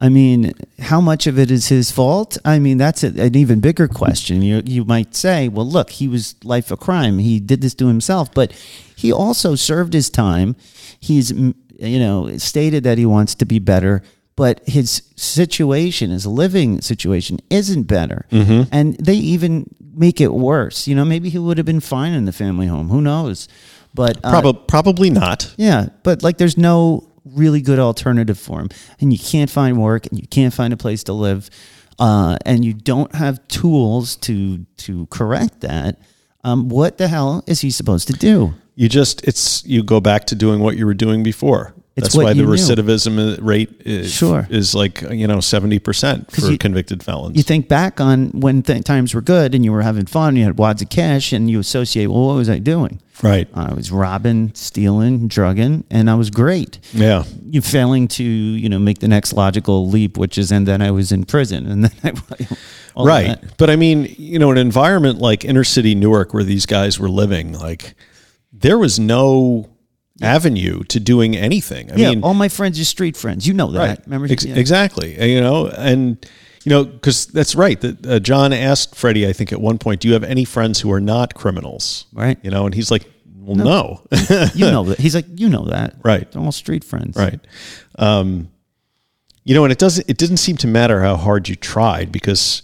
I 0.00 0.08
mean, 0.08 0.52
how 0.78 1.00
much 1.00 1.26
of 1.26 1.38
it 1.40 1.50
is 1.50 1.68
his 1.68 1.90
fault? 1.90 2.38
I 2.44 2.60
mean, 2.60 2.78
that's 2.78 3.02
a, 3.02 3.08
an 3.20 3.34
even 3.36 3.58
bigger 3.58 3.88
question. 3.88 4.42
You 4.42 4.62
you 4.64 4.84
might 4.84 5.16
say, 5.16 5.48
well, 5.48 5.66
look, 5.68 5.90
he 5.90 6.06
was 6.06 6.36
life 6.44 6.70
of 6.70 6.78
crime. 6.78 7.18
He 7.18 7.40
did 7.40 7.62
this 7.62 7.74
to 7.74 7.88
himself, 7.88 8.32
but 8.32 8.52
he 8.94 9.10
also 9.12 9.56
served 9.56 9.94
his 9.94 10.08
time. 10.08 10.54
He's 11.00 11.32
you 11.32 11.98
know 11.98 12.36
stated 12.38 12.84
that 12.84 12.96
he 12.98 13.06
wants 13.06 13.34
to 13.36 13.44
be 13.44 13.58
better, 13.58 14.02
but 14.38 14.60
his 14.68 15.02
situation, 15.16 16.10
his 16.10 16.24
living 16.24 16.80
situation, 16.80 17.40
isn't 17.50 17.82
better, 17.88 18.24
and 18.70 18.94
they 18.98 19.16
even 19.16 19.66
make 19.96 20.20
it 20.20 20.32
worse. 20.32 20.86
You 20.86 20.94
know, 20.94 21.04
maybe 21.04 21.28
he 21.28 21.38
would 21.40 21.56
have 21.58 21.66
been 21.66 21.80
fine 21.80 22.12
in 22.12 22.24
the 22.24 22.30
family 22.32 22.68
home. 22.68 22.88
Who 22.88 23.00
knows? 23.00 23.48
But 23.94 24.18
uh, 24.22 24.30
probably, 24.30 24.62
probably 24.68 25.10
not. 25.10 25.52
yeah, 25.56 25.88
but 26.04 26.22
like 26.22 26.38
there's 26.38 26.56
no 26.56 27.10
really 27.24 27.60
good 27.60 27.80
alternative 27.80 28.38
for 28.38 28.60
him, 28.60 28.68
and 29.00 29.12
you 29.12 29.18
can't 29.18 29.50
find 29.50 29.82
work, 29.82 30.06
and 30.06 30.20
you 30.20 30.28
can't 30.28 30.54
find 30.54 30.72
a 30.72 30.76
place 30.76 31.02
to 31.04 31.12
live, 31.12 31.50
uh, 31.98 32.36
and 32.46 32.64
you 32.64 32.74
don't 32.74 33.12
have 33.16 33.46
tools 33.48 34.14
to 34.18 34.64
to 34.86 35.06
correct 35.06 35.62
that. 35.62 35.98
Um, 36.44 36.68
what 36.68 36.98
the 36.98 37.08
hell 37.08 37.42
is 37.48 37.60
he 37.62 37.72
supposed 37.72 38.06
to 38.06 38.14
do? 38.14 38.54
You 38.76 38.88
just 38.88 39.26
it's 39.26 39.66
you 39.66 39.82
go 39.82 40.00
back 40.00 40.26
to 40.26 40.36
doing 40.36 40.60
what 40.60 40.76
you 40.76 40.86
were 40.86 40.94
doing 40.94 41.24
before. 41.24 41.74
It's 41.98 42.14
That's 42.14 42.16
why 42.16 42.32
the 42.32 42.40
you 42.40 42.46
knew. 42.46 42.52
recidivism 42.52 43.38
uh, 43.38 43.42
rate 43.42 43.82
is, 43.84 44.12
Sure. 44.12 44.46
is 44.50 44.74
like 44.74 45.02
you 45.02 45.26
know 45.26 45.40
seventy 45.40 45.78
percent 45.78 46.30
for 46.30 46.50
you- 46.50 46.58
convicted 46.58 47.02
felons. 47.02 47.36
You 47.36 47.42
think 47.42 47.68
back 47.68 48.00
on 48.00 48.28
when 48.30 48.62
th- 48.62 48.84
times 48.84 49.14
were 49.14 49.20
good 49.20 49.54
and 49.54 49.64
you 49.64 49.72
were 49.72 49.82
having 49.82 50.06
fun, 50.06 50.36
you 50.36 50.44
had 50.44 50.58
wads 50.58 50.80
of 50.82 50.88
cash, 50.88 51.32
and 51.32 51.50
you 51.50 51.58
associate, 51.60 52.06
well, 52.06 52.26
what 52.28 52.36
was 52.36 52.48
I 52.48 52.58
doing? 52.58 53.00
right? 53.20 53.48
Uh, 53.52 53.66
I 53.70 53.74
was 53.74 53.90
robbing, 53.90 54.52
stealing, 54.54 55.26
drugging, 55.26 55.82
and 55.90 56.08
I 56.08 56.14
was 56.14 56.30
great. 56.30 56.78
Yeah. 56.92 57.24
You 57.50 57.60
failing 57.60 58.06
to, 58.08 58.22
you 58.22 58.68
know, 58.68 58.78
make 58.78 59.00
the 59.00 59.08
next 59.08 59.32
logical 59.32 59.88
leap, 59.88 60.16
which 60.16 60.38
is, 60.38 60.52
and 60.52 60.68
then 60.68 60.80
I 60.80 60.92
was 60.92 61.10
in 61.10 61.24
prison, 61.24 61.66
and 61.66 61.84
then 61.86 62.14
I, 62.96 63.02
right. 63.04 63.36
But 63.56 63.70
I 63.70 63.76
mean, 63.76 64.14
you 64.18 64.38
know, 64.38 64.52
an 64.52 64.58
environment 64.58 65.18
like 65.18 65.44
inner 65.44 65.64
city 65.64 65.96
Newark 65.96 66.32
where 66.32 66.44
these 66.44 66.64
guys 66.64 67.00
were 67.00 67.08
living, 67.08 67.54
like 67.54 67.94
there 68.52 68.78
was 68.78 69.00
no 69.00 69.68
avenue 70.22 70.82
to 70.84 70.98
doing 71.00 71.36
anything. 71.36 71.90
I 71.92 71.96
yeah, 71.96 72.10
mean, 72.10 72.22
all 72.24 72.34
my 72.34 72.48
friends 72.48 72.78
are 72.80 72.84
street 72.84 73.16
friends. 73.16 73.46
You 73.46 73.54
know 73.54 73.70
that. 73.72 73.78
right. 73.88 74.00
Remember? 74.06 74.26
Ex- 74.32 74.44
Yeah. 74.44 74.56
Exactly. 74.56 75.32
You 75.32 75.40
know, 75.40 75.68
and 75.68 76.16
you 76.64 76.70
know, 76.70 76.84
because 76.84 77.26
that's 77.26 77.54
right. 77.54 77.80
That 77.80 78.06
uh, 78.06 78.18
Jon 78.18 78.52
asked 78.52 78.94
Freddie, 78.96 79.26
I 79.28 79.32
think, 79.32 79.52
at 79.52 79.60
one 79.60 79.78
point, 79.78 80.00
"Do 80.00 80.08
you 80.08 80.14
have 80.14 80.24
any 80.24 80.44
friends 80.44 80.80
who 80.80 80.90
are 80.92 81.00
not 81.00 81.34
criminals?" 81.34 82.06
Right. 82.12 82.38
You 82.42 82.50
know, 82.50 82.66
and 82.66 82.74
he's 82.74 82.90
like, 82.90 83.04
"Well, 83.40 83.56
no." 83.56 84.02
You 84.54 84.66
know 84.70 84.84
that. 84.84 84.98
He's 84.98 85.14
like, 85.14 85.26
you 85.36 85.48
know 85.48 85.66
that. 85.66 85.94
Right. 86.02 86.30
They're 86.30 86.42
all 86.42 86.52
street 86.52 86.84
friends. 86.84 87.16
Right. 87.16 87.40
Um, 87.98 88.50
you 89.44 89.54
know, 89.54 89.64
and 89.64 89.72
it 89.72 89.78
doesn't. 89.78 90.08
It 90.10 90.18
didn't 90.18 90.38
seem 90.38 90.56
to 90.58 90.66
matter 90.66 91.00
how 91.00 91.16
hard 91.16 91.48
you 91.48 91.54
tried 91.56 92.12
because, 92.12 92.62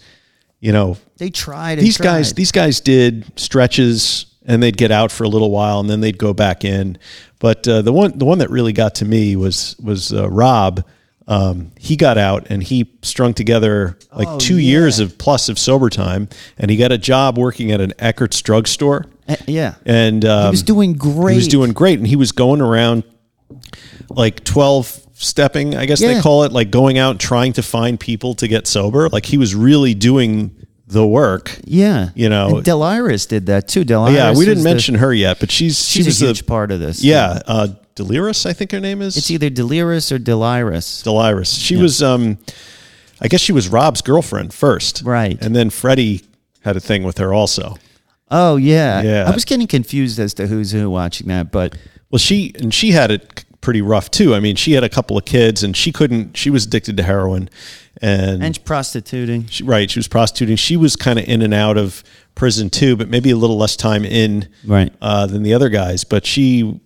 you 0.59 0.71
know, 0.71 0.97
They 1.17 1.29
tried. 1.31 1.79
These 1.79 1.97
guys. 1.97 2.33
These 2.33 2.51
guys 2.51 2.79
did 2.81 3.25
stretches, 3.39 4.25
and 4.45 4.61
they'd 4.61 4.77
get 4.77 4.91
out 4.91 5.11
for 5.11 5.23
a 5.23 5.27
little 5.29 5.51
while, 5.51 5.79
and 5.79 5.89
then 5.89 6.01
they'd 6.01 6.17
go 6.17 6.33
back 6.33 6.63
in. 6.65 6.97
But 7.39 7.67
uh, 7.67 7.81
the 7.81 7.91
one, 7.93 8.17
the 8.17 8.25
one 8.25 8.37
that 8.39 8.49
really 8.49 8.73
got 8.73 8.95
to 8.95 9.05
me 9.05 9.35
was 9.35 9.75
was 9.83 10.13
uh, 10.13 10.29
Rob. 10.29 10.85
Um, 11.27 11.71
he 11.79 11.95
got 11.95 12.19
out 12.19 12.45
and 12.51 12.61
he 12.61 12.91
strung 13.01 13.33
together 13.33 13.97
like 14.13 14.27
Oh, 14.27 14.37
two 14.37 14.59
yeah. 14.59 14.69
years 14.69 14.99
of 14.99 15.17
plus 15.17 15.49
of 15.49 15.57
sober 15.57 15.89
time, 15.89 16.29
and 16.57 16.69
he 16.69 16.77
got 16.77 16.91
a 16.91 16.99
job 16.99 17.37
working 17.37 17.71
at 17.71 17.81
an 17.81 17.93
Eckerd's 17.97 18.41
drugstore. 18.43 19.05
Uh, 19.27 19.35
yeah. 19.47 19.73
And 19.87 20.23
um, 20.23 20.45
he 20.45 20.51
was 20.51 20.61
doing 20.63 20.93
great. 20.93 21.33
he 21.33 21.37
was 21.37 21.47
doing 21.47 21.73
great, 21.73 21.97
and 21.97 22.07
he 22.07 22.15
was 22.15 22.31
going 22.31 22.61
around 22.61 23.03
like 24.09 24.43
twelve 24.43 24.99
stepping, 25.13 25.75
I 25.75 25.85
guess 25.85 26.01
Yeah. 26.01 26.13
they 26.15 26.21
call 26.21 26.43
it, 26.43 26.51
like 26.51 26.69
going 26.71 26.97
out 26.97 27.11
and 27.11 27.19
trying 27.19 27.53
to 27.53 27.63
find 27.63 27.99
people 27.99 28.35
to 28.35 28.47
get 28.47 28.67
sober. 28.67 29.09
Like 29.09 29.25
he 29.25 29.37
was 29.37 29.55
really 29.55 29.93
doing 29.93 30.55
the 30.87 31.05
work. 31.05 31.57
Yeah. 31.63 32.09
You 32.15 32.29
know- 32.29 32.57
And 32.57 32.63
Del 32.65 32.83
Iris 32.83 33.25
did 33.25 33.47
that 33.47 33.67
too. 33.67 33.83
Del 33.83 34.03
Iris. 34.03 34.15
yeah, 34.15 34.33
we 34.33 34.45
didn't 34.45 34.63
the- 34.63 34.69
mention 34.69 34.95
her 34.95 35.13
yet, 35.13 35.39
but 35.39 35.51
she's 35.51 35.83
she 35.83 35.99
she's 35.99 36.05
was 36.07 36.21
a 36.21 36.25
the 36.25 36.31
huge 36.31 36.45
part 36.45 36.71
of 36.71 36.79
this. 36.79 37.03
yeah, 37.03 37.39
uh, 37.47 37.67
Delirus, 37.95 38.45
I 38.45 38.53
think 38.53 38.71
her 38.71 38.79
name 38.79 39.01
is. 39.01 39.15
It's 39.17 39.31
either 39.31 39.49
Delirious 39.49 40.11
or 40.11 40.19
Deliris. 40.19 41.01
Delirus. 41.03 41.57
She 41.59 41.77
was, 41.77 42.03
um, 42.03 42.37
I 43.21 43.27
guess 43.29 43.39
she 43.41 43.53
was 43.53 43.69
Rob's 43.69 44.01
girlfriend 44.01 44.53
first, 44.53 45.01
Right. 45.05 45.37
And 45.41 45.55
then 45.55 45.69
Freddie 45.69 46.23
had 46.61 46.75
a 46.75 46.81
thing 46.81 47.03
with 47.03 47.17
her 47.19 47.33
also. 47.33 47.77
Oh 48.29 48.57
yeah. 48.57 49.01
Yeah. 49.01 49.29
I 49.29 49.31
was 49.33 49.45
getting 49.45 49.67
confused 49.67 50.19
as 50.19 50.33
to 50.35 50.47
who's 50.47 50.71
who 50.71 50.89
watching 50.89 51.27
that, 51.27 51.51
but 51.51 51.75
Well, 52.11 52.19
she 52.19 52.53
and 52.59 52.73
she 52.73 52.91
had 52.91 53.11
it 53.11 53.45
pretty 53.61 53.81
rough 53.81 54.11
too. 54.11 54.35
I 54.35 54.39
mean, 54.39 54.55
she 54.55 54.73
had 54.73 54.83
a 54.83 54.89
couple 54.89 55.17
of 55.17 55.25
kids, 55.25 55.63
and 55.63 55.75
she 55.75 55.91
couldn't. 55.91 56.35
She 56.37 56.49
was 56.49 56.65
addicted 56.65 56.97
to 56.97 57.03
heroin, 57.03 57.49
and, 58.01 58.43
And 58.43 58.63
prostituting. 58.65 59.45
she, 59.47 59.63
right, 59.63 59.89
she 59.89 59.99
was 59.99 60.07
prostituting. 60.07 60.55
She 60.57 60.77
was 60.77 60.95
kind 60.95 61.17
of 61.19 61.25
in 61.27 61.41
and 61.41 61.53
out 61.53 61.77
of 61.77 62.03
prison 62.35 62.69
too, 62.69 62.95
but 62.95 63.09
maybe 63.09 63.31
a 63.31 63.37
little 63.37 63.57
less 63.57 63.75
time 63.75 64.03
in 64.05 64.47
Right. 64.65 64.91
uh, 65.01 65.25
than 65.27 65.43
the 65.43 65.53
other 65.53 65.69
guys. 65.69 66.03
But 66.03 66.25
she 66.25 66.79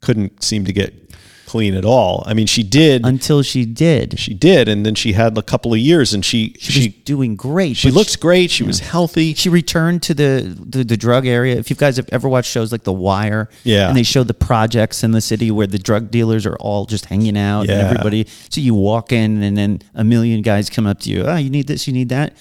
couldn't 0.00 0.42
seem 0.42 0.64
to 0.66 0.72
get 0.72 1.03
clean 1.46 1.74
at 1.74 1.84
all. 1.84 2.22
I 2.26 2.34
mean, 2.34 2.46
she 2.46 2.62
did. 2.62 3.04
Until 3.04 3.42
she 3.42 3.64
did. 3.64 4.18
she 4.18 4.34
did, 4.34 4.68
and 4.68 4.84
then 4.84 4.94
she 4.94 5.12
had 5.12 5.36
a 5.38 5.42
couple 5.42 5.72
of 5.72 5.78
years, 5.78 6.12
and 6.14 6.24
she 6.24 6.54
She, 6.58 6.72
she 6.72 6.88
was 6.88 6.96
doing 7.04 7.36
great. 7.36 7.76
she 7.76 7.90
looks 7.90 8.16
great. 8.16 8.50
She 8.50 8.62
was 8.64 8.80
healthy. 8.80 9.34
she 9.34 9.48
returned 9.48 10.02
to 10.04 10.14
the, 10.14 10.56
the 10.68 10.84
the 10.84 10.96
drug 10.96 11.26
area. 11.26 11.56
If 11.56 11.70
you 11.70 11.76
guys 11.76 11.96
have 11.96 12.08
ever 12.12 12.28
watched 12.28 12.50
shows 12.50 12.72
like 12.72 12.84
The 12.84 12.92
Wire, 12.92 13.48
Yeah. 13.64 13.88
and 13.88 13.96
they 13.96 14.02
show 14.02 14.22
the 14.24 14.34
projects 14.34 15.02
in 15.04 15.12
the 15.12 15.20
city 15.20 15.50
where 15.50 15.66
the 15.66 15.78
drug 15.78 16.10
dealers 16.10 16.46
are 16.46 16.56
all 16.56 16.86
just 16.86 17.06
hanging 17.06 17.36
out, 17.38 17.66
Yeah. 17.66 17.72
and 17.74 17.82
everybody. 17.88 18.26
So 18.50 18.60
you 18.60 18.74
walk 18.74 19.12
in, 19.12 19.42
and 19.42 19.56
then 19.56 19.82
a 19.94 20.04
million 20.04 20.42
guys 20.42 20.70
come 20.70 20.86
up 20.86 21.00
to 21.00 21.10
you. 21.10 21.22
Oh, 21.24 21.36
you 21.36 21.50
need 21.50 21.66
this, 21.66 21.86
you 21.86 21.92
need 21.92 22.08
that. 22.10 22.36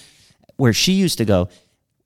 Where 0.57 0.73
she 0.73 0.93
used 0.93 1.17
to 1.17 1.25
go. 1.25 1.49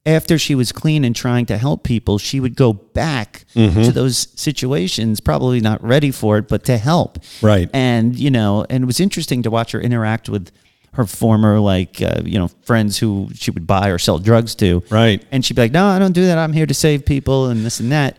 After 0.08 0.40
she 0.40 0.56
was 0.56 0.72
clean 0.72 1.04
and 1.04 1.16
trying 1.16 1.46
to 1.48 1.58
help 1.58 1.84
people, 1.84 2.18
she 2.18 2.40
would 2.40 2.56
go 2.56 2.74
back 2.74 3.44
Mm-hmm. 3.54 3.84
to 3.84 3.92
those 3.92 4.28
situations, 4.40 5.20
probably 5.20 5.60
not 5.60 5.84
ready 5.84 6.12
for 6.12 6.38
it, 6.38 6.48
but 6.48 6.64
to 6.66 6.78
help. 6.78 7.18
Right. 7.42 7.70
And, 7.74 8.16
you 8.18 8.30
know, 8.30 8.66
and 8.70 8.84
it 8.84 8.86
was 8.88 9.00
interesting 9.00 9.42
to 9.44 9.50
watch 9.50 9.72
her 9.72 9.82
interact 9.82 10.30
with 10.30 10.52
her 10.94 11.06
former, 11.06 11.60
like, 11.60 12.02
uh, 12.02 12.22
you 12.24 12.38
know, 12.40 12.50
friends 12.62 13.00
who 13.00 13.30
she 13.34 13.50
would 13.52 13.66
buy 13.66 13.90
or 13.90 13.98
sell 13.98 14.20
drugs 14.20 14.54
to. 14.56 14.84
Right. 14.92 15.24
And 15.32 15.44
she'd 15.44 15.56
be 15.56 15.64
like, 15.64 15.72
no, 15.72 15.86
I 15.88 15.98
don't 16.00 16.12
do 16.14 16.26
that. 16.28 16.38
I'm 16.38 16.54
here 16.54 16.68
to 16.68 16.74
save 16.74 17.04
people 17.06 17.48
and 17.48 17.66
this 17.66 17.80
and 17.80 17.92
that. 17.92 18.18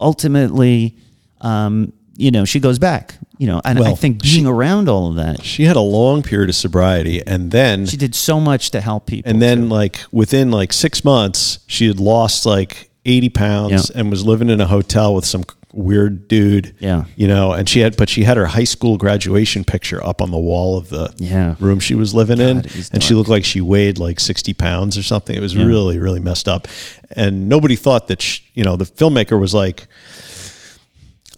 Ultimately, 0.00 0.96
um, 1.40 1.92
you 2.16 2.30
know, 2.30 2.44
she 2.44 2.60
goes 2.60 2.78
back, 2.78 3.14
you 3.42 3.48
know, 3.48 3.60
and 3.64 3.78
I 3.80 3.94
think 3.94 4.22
being 4.22 4.46
around 4.46 4.88
all 4.88 5.08
of 5.10 5.16
that, 5.16 5.42
She 5.42 5.64
had 5.64 5.74
a 5.76 5.80
long 5.98 6.22
period 6.22 6.48
of 6.48 6.54
sobriety, 6.54 7.26
and 7.26 7.50
then 7.50 7.86
she 7.86 7.96
did 7.96 8.14
so 8.14 8.38
much 8.38 8.70
to 8.70 8.80
help 8.80 9.06
people. 9.06 9.28
and 9.30 9.42
then 9.42 9.68
like 9.68 9.96
within 10.12 10.52
like 10.52 10.72
six 10.72 11.02
months, 11.04 11.58
she 11.66 11.88
had 11.88 11.98
lost 11.98 12.46
like 12.46 12.90
eighty 13.04 13.28
pounds 13.28 13.90
Yeah. 13.90 13.98
and 14.00 14.10
was 14.10 14.24
living 14.24 14.48
in 14.48 14.60
a 14.60 14.66
hotel 14.66 15.12
with 15.16 15.24
some 15.24 15.42
weird 15.72 16.28
dude. 16.28 16.66
Yeah. 16.78 17.04
you 17.16 17.26
know, 17.26 17.50
and 17.52 17.68
she 17.68 17.80
had, 17.80 17.96
but 17.96 18.08
she 18.08 18.22
had 18.24 18.36
her 18.36 18.46
high 18.46 18.68
school 18.74 18.96
graduation 18.96 19.64
picture 19.64 20.00
up 20.06 20.20
on 20.22 20.30
the 20.30 20.38
wall 20.50 20.76
of 20.76 20.88
the 20.90 21.12
Yeah. 21.18 21.56
room 21.58 21.80
she 21.80 21.94
was 21.96 22.14
living 22.14 22.38
in, 22.40 22.56
God, 22.60 22.76
was 22.76 22.90
and 22.92 23.02
she 23.02 23.14
looked 23.14 23.30
like 23.30 23.44
she 23.44 23.60
weighed 23.60 23.98
like 23.98 24.20
sixty 24.20 24.54
pounds 24.54 24.96
or 24.96 25.02
something. 25.02 25.34
It 25.34 25.40
was 25.42 25.56
really, 25.56 25.98
really 25.98 26.20
messed 26.20 26.46
up, 26.46 26.68
and 27.16 27.48
nobody 27.48 27.74
thought 27.76 28.06
that 28.06 28.22
sh 28.22 28.40
you 28.54 28.62
know 28.62 28.76
the 28.76 28.84
filmmaker 28.86 29.36
was 29.40 29.52
like. 29.52 29.88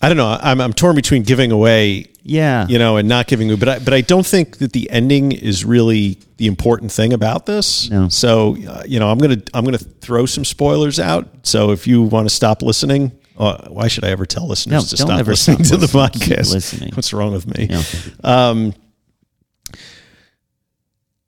I 0.05 0.09
don't 0.09 0.17
know. 0.19 0.39
I'm, 0.41 0.61
I'm 0.61 0.73
torn 0.73 0.97
between 0.97 1.23
giving 1.23 1.51
away 1.51 2.07
yeah. 2.25 2.67
you 2.69 2.79
know, 2.79 2.97
and 2.97 3.09
not 3.09 3.27
giving. 3.27 3.55
But 3.57 3.69
I, 3.69 3.79
but 3.79 3.93
I 3.95 4.01
don't 4.01 4.27
think 4.27 4.59
that 4.59 4.73
the 4.73 4.91
ending 4.91 5.33
is 5.33 5.65
really 5.65 6.19
the 6.39 6.47
important 6.47 6.91
thing 6.91 7.13
about 7.13 7.47
this. 7.47 7.91
No. 7.91 8.09
So 8.09 8.57
uh, 8.67 8.83
you 8.87 8.99
know, 8.99 9.11
I'm 9.11 9.19
gonna 9.19 9.43
I'm 9.53 9.65
gonna 9.65 9.79
throw 9.79 10.27
some 10.27 10.45
spoilers 10.45 10.99
out. 10.99 11.29
So 11.43 11.71
if 11.71 11.87
you 11.87 12.03
want 12.03 12.29
to 12.29 12.35
stop 12.35 12.63
listening, 12.63 13.13
uh, 13.39 13.69
why 13.69 13.89
should 13.89 14.05
I 14.05 14.11
ever 14.11 14.27
tell 14.27 14.49
listeners 14.49 14.73
No, 14.73 14.81
to 14.81 14.97
stop 14.97 15.27
listening 15.27 15.65
stop 15.65 15.81
to 15.81 15.87
the 15.87 15.99
listening. 15.99 16.11
Keep 16.11 16.23
podcast? 16.23 16.53
listening. 16.53 16.95
What's 16.95 17.13
wrong 17.13 17.33
with 17.33 17.47
me? 17.47 17.69
Yeah. 17.71 17.83
Um, 18.23 18.75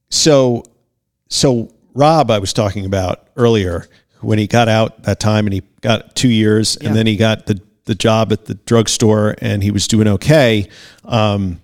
so, 0.08 0.64
so 1.28 1.72
Rob, 1.94 2.30
I 2.30 2.38
was 2.38 2.52
talking 2.52 2.86
about 2.86 3.28
earlier 3.36 3.86
when 4.20 4.38
he 4.38 4.46
got 4.46 4.68
out 4.68 5.02
that 5.02 5.20
time 5.20 5.46
and 5.46 5.52
he 5.54 5.62
got 5.80 6.14
two 6.14 6.28
years 6.28 6.78
Yeah. 6.80 6.88
and 6.88 6.96
then 6.96 7.06
he 7.06 7.16
got 7.16 7.46
the, 7.46 7.60
the 7.86 7.94
job 7.94 8.32
at 8.32 8.44
the 8.44 8.54
drugstore 8.54 9.34
and 9.40 9.62
he 9.62 9.70
was 9.70 9.88
doing 9.88 10.06
okay. 10.06 10.68
Um, 11.04 11.60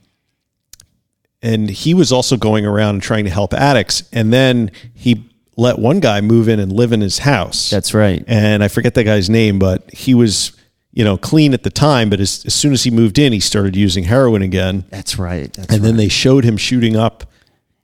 and 1.42 1.68
he 1.68 1.92
was 1.92 2.12
also 2.12 2.36
going 2.36 2.64
around 2.64 2.94
and 2.96 3.02
trying 3.02 3.24
to 3.24 3.30
help 3.30 3.52
addicts. 3.52 4.04
And 4.12 4.32
then 4.32 4.70
he 4.94 5.28
let 5.56 5.78
one 5.78 6.00
guy 6.00 6.20
move 6.20 6.48
in 6.48 6.58
and 6.60 6.72
live 6.72 6.92
in 6.92 7.00
his 7.00 7.18
house. 7.18 7.68
That's 7.68 7.92
right. 7.92 8.24
and 8.26 8.64
I 8.64 8.68
forget 8.68 8.94
that 8.94 9.04
guy's 9.04 9.28
name, 9.28 9.58
but 9.58 9.92
he 9.92 10.14
was, 10.14 10.52
you 10.92 11.04
know, 11.04 11.18
clean 11.18 11.52
at 11.52 11.64
the 11.64 11.70
time. 11.70 12.08
But 12.08 12.20
as, 12.20 12.44
as 12.46 12.54
soon 12.54 12.72
as 12.72 12.84
he 12.84 12.90
moved 12.90 13.18
in, 13.18 13.32
he 13.32 13.40
started 13.40 13.74
using 13.76 14.04
heroin 14.04 14.42
again. 14.42 14.84
That's 14.88 15.18
right. 15.18 15.52
That's 15.52 15.74
And 15.74 15.84
then 15.84 15.96
they 15.96 16.08
showed 16.08 16.44
him 16.44 16.56
shooting 16.56 16.96
up 16.96 17.24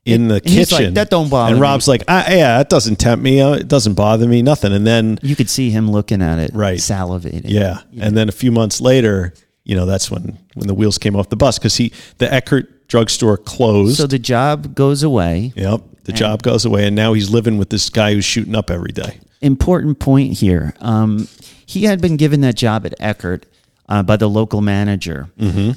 in 0.04 0.28
the 0.28 0.36
And 0.36 0.48
he's 0.48 0.70
kitchen. 0.70 0.84
like, 0.86 0.94
"That 0.94 1.10
don't 1.10 1.28
bother 1.28 1.50
And 1.52 1.60
me." 1.60 1.62
Rob's 1.62 1.86
like, 1.88 2.02
ah, 2.08 2.24
yeah, 2.30 2.60
it 2.60 2.68
doesn't 2.68 2.96
tempt 2.96 3.22
me. 3.22 3.40
Uh, 3.40 3.52
It 3.54 3.68
doesn't 3.68 3.94
bother 3.94 4.26
me. 4.26 4.40
Nothing. 4.42 4.72
And 4.72 4.86
then, 4.86 5.18
you 5.22 5.36
could 5.36 5.50
see 5.50 5.70
him 5.70 5.90
looking 5.90 6.22
at 6.22 6.38
it, 6.38 6.50
Right. 6.54 6.78
salivating. 6.78 7.42
yeah. 7.44 7.80
And 8.00 8.16
then 8.16 8.28
a 8.28 8.32
few 8.32 8.50
months 8.50 8.80
later, 8.80 9.34
you 9.64 9.76
know, 9.76 9.84
that's 9.86 10.10
when, 10.10 10.38
when 10.54 10.66
the 10.66 10.74
wheels 10.74 10.96
came 10.98 11.14
off 11.14 11.28
the 11.28 11.36
bus 11.36 11.58
because 11.58 11.76
he, 11.76 11.92
the 12.18 12.26
Eckerd 12.26 12.66
drugstore 12.88 13.36
closed. 13.36 13.98
So 13.98 14.06
the 14.06 14.18
job 14.18 14.74
goes 14.74 15.02
away. 15.02 15.52
yep. 15.56 15.82
The 16.04 16.12
job 16.14 16.42
goes 16.42 16.64
away. 16.64 16.86
And 16.86 16.96
now 16.96 17.12
he's 17.12 17.28
living 17.28 17.58
with 17.58 17.68
this 17.68 17.90
guy 17.90 18.14
who's 18.14 18.24
shooting 18.24 18.54
up 18.56 18.70
every 18.70 18.92
day. 18.92 19.18
important 19.42 19.98
point 19.98 20.32
here. 20.38 20.72
Um, 20.80 21.28
he 21.66 21.84
had 21.84 22.00
been 22.00 22.16
given 22.16 22.40
that 22.40 22.54
job 22.54 22.86
at 22.86 22.98
Eckerd 22.98 23.42
uh, 23.90 24.02
by 24.02 24.16
the 24.16 24.26
local 24.28 24.62
manager, 24.62 25.28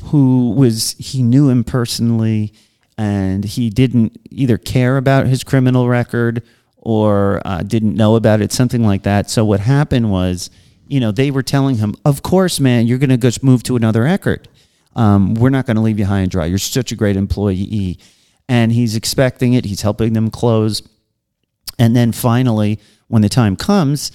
who 0.06 0.52
was 0.52 0.95
he 0.98 1.22
knew 1.22 1.49
him 1.49 1.65
personally, 1.65 2.53
and 3.02 3.44
he 3.44 3.72
didn't 3.72 4.15
either 4.30 4.60
care 4.60 4.98
about 4.98 5.26
his 5.26 5.44
criminal 5.44 5.90
record 5.90 6.44
or 6.78 7.41
uh, 7.45 7.64
didn't 7.64 7.95
know 7.95 8.15
about 8.15 8.41
it, 8.41 8.52
something 8.52 8.86
like 8.86 9.02
that. 9.02 9.28
So 9.28 9.44
what 9.44 9.60
happened 9.60 10.11
was, 10.11 10.52
you 10.88 10.99
know, 10.99 11.11
they 11.11 11.32
were 11.32 11.41
telling 11.41 11.78
him, 11.78 11.95
"Of 12.06 12.22
course, 12.22 12.60
man, 12.60 12.86
you're 12.86 12.99
going 12.99 13.10
to 13.10 13.18
just 13.18 13.44
move 13.44 13.64
to 13.64 13.76
another 13.76 14.03
Eckerd. 14.03 14.45
Um, 14.95 15.34
we're 15.34 15.49
not 15.49 15.65
going 15.65 15.78
to 15.78 15.82
leave 15.82 15.98
you 15.98 16.06
high 16.06 16.19
and 16.19 16.30
dry. 16.30 16.45
You're 16.45 16.60
such 16.60 16.91
a 16.91 16.95
great 16.95 17.18
employee." 17.18 17.98
And 18.48 18.72
he's 18.72 18.95
expecting 18.95 19.53
it. 19.53 19.65
He's 19.65 19.82
helping 19.82 20.14
them 20.14 20.30
close. 20.30 20.84
And 21.80 21.95
then 21.95 22.11
finally, 22.11 22.80
when 23.07 23.23
the 23.23 23.30
time 23.30 23.56
comes, 23.56 24.11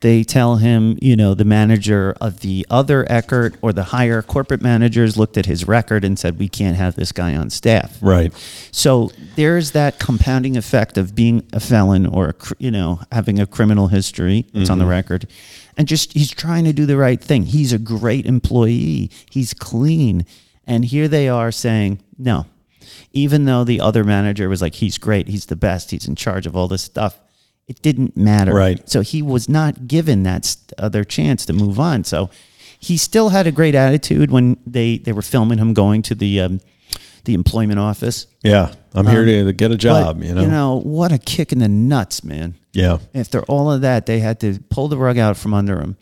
they 0.00 0.24
tell 0.24 0.56
him, 0.56 0.98
you 1.02 1.14
know, 1.14 1.34
the 1.34 1.44
manager 1.44 2.16
of 2.20 2.40
the 2.40 2.66
other 2.70 3.04
Eckerd 3.04 3.56
or 3.60 3.72
the 3.72 3.84
higher 3.84 4.22
corporate 4.22 4.62
managers 4.62 5.18
looked 5.18 5.36
at 5.36 5.44
his 5.46 5.68
record 5.68 6.04
and 6.04 6.18
said, 6.18 6.38
we 6.38 6.48
can't 6.48 6.76
have 6.76 6.96
this 6.96 7.12
guy 7.12 7.36
on 7.36 7.50
staff. 7.50 7.98
Right. 8.00 8.32
So 8.72 9.10
there's 9.36 9.72
that 9.72 9.98
compounding 9.98 10.56
effect 10.56 10.96
of 10.96 11.14
being 11.14 11.46
a 11.52 11.60
felon 11.60 12.06
or, 12.06 12.30
a, 12.30 12.34
you 12.58 12.70
know, 12.70 13.00
having 13.12 13.38
a 13.38 13.46
criminal 13.46 13.88
history. 13.88 14.46
It's 14.54 14.70
on 14.70 14.78
the 14.78 14.84
mm-hmm. 14.84 14.90
record. 14.90 15.26
And 15.76 15.86
just, 15.86 16.14
he's 16.14 16.30
trying 16.30 16.64
to 16.64 16.72
do 16.72 16.86
the 16.86 16.96
right 16.96 17.22
thing. 17.22 17.44
He's 17.44 17.72
a 17.72 17.78
great 17.78 18.24
employee. 18.24 19.10
He's 19.30 19.52
clean. 19.52 20.24
And 20.66 20.84
here 20.84 21.08
they 21.08 21.28
are 21.28 21.52
saying, 21.52 22.00
no, 22.16 22.46
even 23.12 23.44
though 23.44 23.64
the 23.64 23.80
other 23.80 24.04
manager 24.04 24.48
was 24.48 24.62
like, 24.62 24.76
he's 24.76 24.98
great, 24.98 25.28
he's 25.28 25.46
the 25.46 25.56
best, 25.56 25.90
he's 25.90 26.06
in 26.06 26.14
charge 26.14 26.46
of 26.46 26.56
all 26.56 26.68
this 26.68 26.82
stuff, 26.82 27.18
it 27.70 27.80
didn't 27.82 28.16
matter. 28.16 28.52
Right. 28.54 28.78
So 28.88 29.00
he 29.00 29.22
was 29.22 29.48
not 29.48 29.86
given 29.86 30.22
that 30.24 30.56
other 30.86 31.04
chance 31.04 31.46
to 31.46 31.52
move 31.52 31.78
on. 31.78 32.04
So 32.04 32.28
he 32.78 32.96
still 32.96 33.28
had 33.30 33.46
a 33.46 33.52
great 33.52 33.74
attitude 33.74 34.30
when 34.30 34.56
they, 34.66 34.98
they 34.98 35.12
were 35.12 35.22
filming 35.22 35.58
him 35.58 35.72
going 35.74 36.02
to 36.02 36.14
the 36.14 36.40
um, 36.40 36.60
the 37.24 37.34
employment 37.34 37.78
office. 37.78 38.26
Yeah. 38.42 38.72
I'm 38.94 39.06
here 39.06 39.24
to 39.26 39.52
get 39.52 39.70
a 39.70 39.76
job, 39.76 40.18
But, 40.18 40.26
you 40.26 40.34
know? 40.34 40.42
you 40.42 40.48
know 40.48 40.80
what 40.82 41.12
a 41.12 41.18
kick 41.18 41.52
in 41.52 41.58
the 41.60 41.68
nuts, 41.68 42.24
man. 42.24 42.54
yeah. 42.72 42.98
After 43.14 43.42
all 43.42 43.70
of 43.70 43.82
that, 43.82 44.06
they 44.06 44.20
had 44.20 44.40
to 44.40 44.58
pull 44.70 44.88
the 44.88 44.96
rug 44.96 45.18
out 45.18 45.36
from 45.36 45.52
under 45.54 45.78
him. 45.80 45.96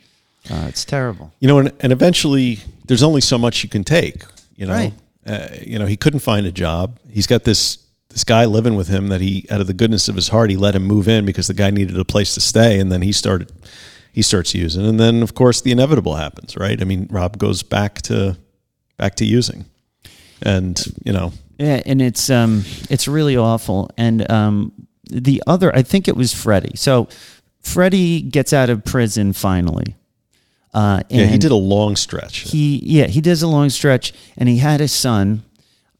Uh, 0.50 0.66
it's 0.68 0.84
terrible. 0.84 1.32
you 1.40 1.48
know, 1.48 1.58
and, 1.58 1.72
and 1.80 1.92
eventually 1.92 2.60
there's 2.86 3.02
only 3.02 3.20
so 3.20 3.36
much 3.36 3.62
you 3.64 3.68
can 3.68 3.82
take, 3.84 4.22
you 4.56 4.64
know, 4.66 4.72
Right. 4.72 4.92
uh, 5.26 5.48
you 5.66 5.78
know, 5.78 5.86
he 5.86 5.96
couldn't 5.96 6.20
find 6.20 6.46
a 6.46 6.52
job. 6.52 6.98
He's 7.10 7.26
got 7.26 7.42
this, 7.44 7.78
this 8.18 8.24
guy 8.24 8.46
living 8.46 8.74
with 8.74 8.88
him 8.88 9.10
that 9.10 9.20
he, 9.20 9.46
out 9.48 9.60
of 9.60 9.68
the 9.68 9.72
goodness 9.72 10.08
of 10.08 10.16
his 10.16 10.30
heart, 10.30 10.50
he 10.50 10.56
let 10.56 10.74
him 10.74 10.82
move 10.82 11.06
in 11.06 11.24
because 11.24 11.46
the 11.46 11.54
guy 11.54 11.70
needed 11.70 11.96
a 11.96 12.04
place 12.04 12.34
to 12.34 12.40
stay. 12.40 12.80
And 12.80 12.90
then 12.90 13.00
he 13.00 13.12
started, 13.12 13.52
he 14.12 14.22
starts 14.22 14.56
using. 14.56 14.84
And 14.84 14.98
then 14.98 15.22
of 15.22 15.34
course 15.36 15.60
the 15.60 15.70
inevitable 15.70 16.16
happens, 16.16 16.56
right? 16.56 16.80
I 16.80 16.84
mean, 16.84 17.06
Rob 17.12 17.38
goes 17.38 17.62
back 17.62 18.02
to, 18.02 18.36
back 18.96 19.14
to 19.16 19.24
using 19.24 19.66
and, 20.42 20.84
you 21.04 21.12
know, 21.12 21.32
Yeah, 21.58 21.80
and 21.86 22.02
it's 22.02 22.28
um 22.28 22.64
it's 22.90 23.06
really 23.06 23.36
awful. 23.36 23.88
And 23.96 24.28
um 24.28 24.72
the 25.08 25.40
other 25.46 25.72
I 25.72 25.82
think 25.82 26.08
it 26.08 26.16
was 26.16 26.34
Freddie. 26.34 26.76
So 26.76 27.06
Freddie 27.62 28.20
gets 28.22 28.52
out 28.52 28.68
of 28.68 28.84
prison 28.84 29.32
finally. 29.32 29.94
Uh 30.74 31.02
and 31.08 31.20
yeah, 31.20 31.26
he 31.26 31.38
did 31.38 31.52
a 31.52 31.54
long 31.74 31.94
stretch. 31.94 32.50
he 32.50 32.80
yeah, 32.84 33.06
he 33.06 33.20
does 33.20 33.42
a 33.42 33.48
long 33.48 33.70
stretch 33.70 34.12
and 34.36 34.48
he 34.48 34.58
had 34.58 34.80
a 34.80 34.88
son, 34.88 35.44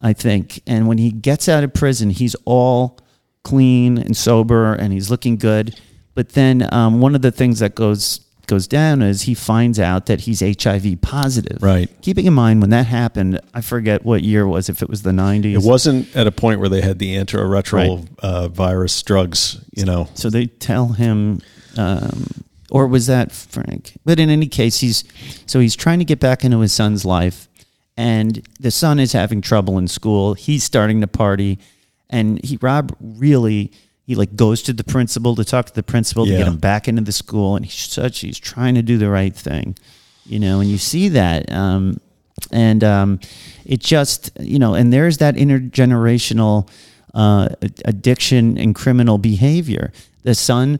I 0.00 0.12
think. 0.12 0.62
And 0.66 0.86
when 0.86 0.98
he 0.98 1.10
gets 1.10 1.48
out 1.48 1.64
of 1.64 1.74
prison, 1.74 2.10
he's 2.10 2.36
all 2.44 2.98
clean 3.44 3.98
and 3.98 4.16
sober 4.16 4.74
and 4.74 4.92
he's 4.92 5.10
looking 5.10 5.36
good. 5.36 5.78
But 6.14 6.30
then 6.30 6.68
um, 6.72 7.00
one 7.00 7.14
of 7.14 7.22
the 7.22 7.30
things 7.30 7.58
that 7.60 7.74
goes 7.74 8.20
goes 8.46 8.66
down 8.66 9.02
is 9.02 9.22
he 9.22 9.34
finds 9.34 9.78
out 9.78 10.06
that 10.06 10.20
he's 10.22 10.40
HIV 10.40 11.02
positive. 11.02 11.62
Right. 11.62 11.90
Keeping 12.00 12.24
in 12.24 12.32
mind 12.32 12.62
when 12.62 12.70
that 12.70 12.86
happened, 12.86 13.38
I 13.52 13.60
forget 13.60 14.06
what 14.06 14.22
year 14.22 14.42
it 14.42 14.48
was, 14.48 14.70
if 14.70 14.80
it 14.80 14.88
was 14.88 15.02
the 15.02 15.10
90s. 15.10 15.52
It 15.52 15.62
wasn't 15.62 16.16
at 16.16 16.26
a 16.26 16.32
point 16.32 16.58
where 16.58 16.70
they 16.70 16.80
had 16.80 16.98
the 16.98 17.14
antiretroviral 17.16 17.98
Right. 17.98 18.08
uh, 18.20 18.48
virus 18.48 19.02
drugs, 19.02 19.62
you 19.76 19.84
know. 19.84 20.08
So 20.14 20.30
they 20.30 20.46
tell 20.46 20.88
him, 20.88 21.42
um, 21.76 22.26
or 22.70 22.86
was 22.86 23.06
that 23.06 23.32
Frank? 23.32 23.98
But 24.06 24.18
in 24.18 24.30
any 24.30 24.46
case, 24.46 24.80
he's 24.80 25.04
so 25.46 25.60
he's 25.60 25.76
trying 25.76 25.98
to 25.98 26.04
get 26.06 26.18
back 26.18 26.42
into 26.42 26.60
his 26.60 26.72
son's 26.72 27.04
life, 27.04 27.47
and 27.98 28.46
the 28.60 28.70
son 28.70 29.00
is 29.00 29.12
having 29.12 29.40
trouble 29.40 29.76
in 29.76 29.88
school. 29.88 30.34
He's 30.34 30.62
starting 30.62 31.00
to 31.00 31.08
party, 31.08 31.58
and 32.08 32.42
he 32.44 32.56
Rob 32.62 32.96
really 33.00 33.72
he 34.06 34.14
like 34.14 34.36
goes 34.36 34.62
to 34.62 34.72
the 34.72 34.84
principal 34.84 35.34
to 35.34 35.44
talk 35.44 35.66
to 35.66 35.74
the 35.74 35.82
principal 35.82 36.24
to 36.24 36.30
get 36.30 36.46
him 36.46 36.58
back 36.58 36.86
into 36.86 37.02
the 37.02 37.12
school, 37.12 37.56
and 37.56 37.66
he's 37.66 37.74
such 37.74 38.20
he's 38.20 38.38
trying 38.38 38.76
to 38.76 38.82
do 38.82 38.98
the 38.98 39.10
right 39.10 39.34
thing, 39.34 39.76
you 40.24 40.38
know, 40.38 40.60
and 40.60 40.70
you 40.70 40.78
see 40.78 41.08
that. 41.08 41.50
Um, 41.52 42.00
and 42.52 42.84
um, 42.84 43.18
it 43.66 43.80
just 43.80 44.30
you 44.38 44.60
know 44.60 44.74
and 44.74 44.92
there's 44.92 45.18
that 45.18 45.34
intergenerational 45.34 46.70
uh, 47.14 47.48
addiction 47.84 48.56
and 48.58 48.76
criminal 48.76 49.18
behavior 49.18 49.92
the 50.22 50.36
son 50.36 50.78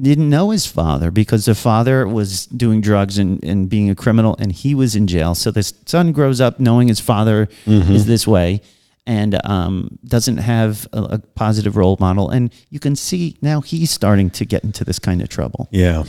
didn't 0.00 0.30
know 0.30 0.50
his 0.50 0.66
father 0.66 1.10
because 1.10 1.44
the 1.46 1.54
father 1.54 2.06
was 2.06 2.46
doing 2.46 2.80
drugs 2.80 3.18
and, 3.18 3.42
and 3.44 3.68
being 3.68 3.90
a 3.90 3.94
criminal 3.94 4.36
and 4.38 4.52
he 4.52 4.74
was 4.74 4.94
in 4.94 5.06
jail. 5.06 5.34
So 5.34 5.50
the 5.50 5.62
son 5.62 6.12
grows 6.12 6.40
up 6.40 6.60
knowing 6.60 6.88
his 6.88 7.00
father 7.00 7.48
is 7.66 8.06
this 8.06 8.26
way 8.26 8.60
and 9.06 9.40
um, 9.44 9.98
doesn't 10.04 10.36
have 10.36 10.86
a, 10.92 11.02
a 11.02 11.18
positive 11.18 11.76
role 11.76 11.96
model. 11.98 12.30
And 12.30 12.52
you 12.70 12.78
can 12.78 12.94
see 12.94 13.36
now 13.42 13.60
he's 13.60 13.90
starting 13.90 14.30
to 14.30 14.44
get 14.44 14.62
into 14.62 14.84
this 14.84 14.98
kind 14.98 15.22
of 15.22 15.28
trouble. 15.28 15.68
Yeah. 15.70 16.04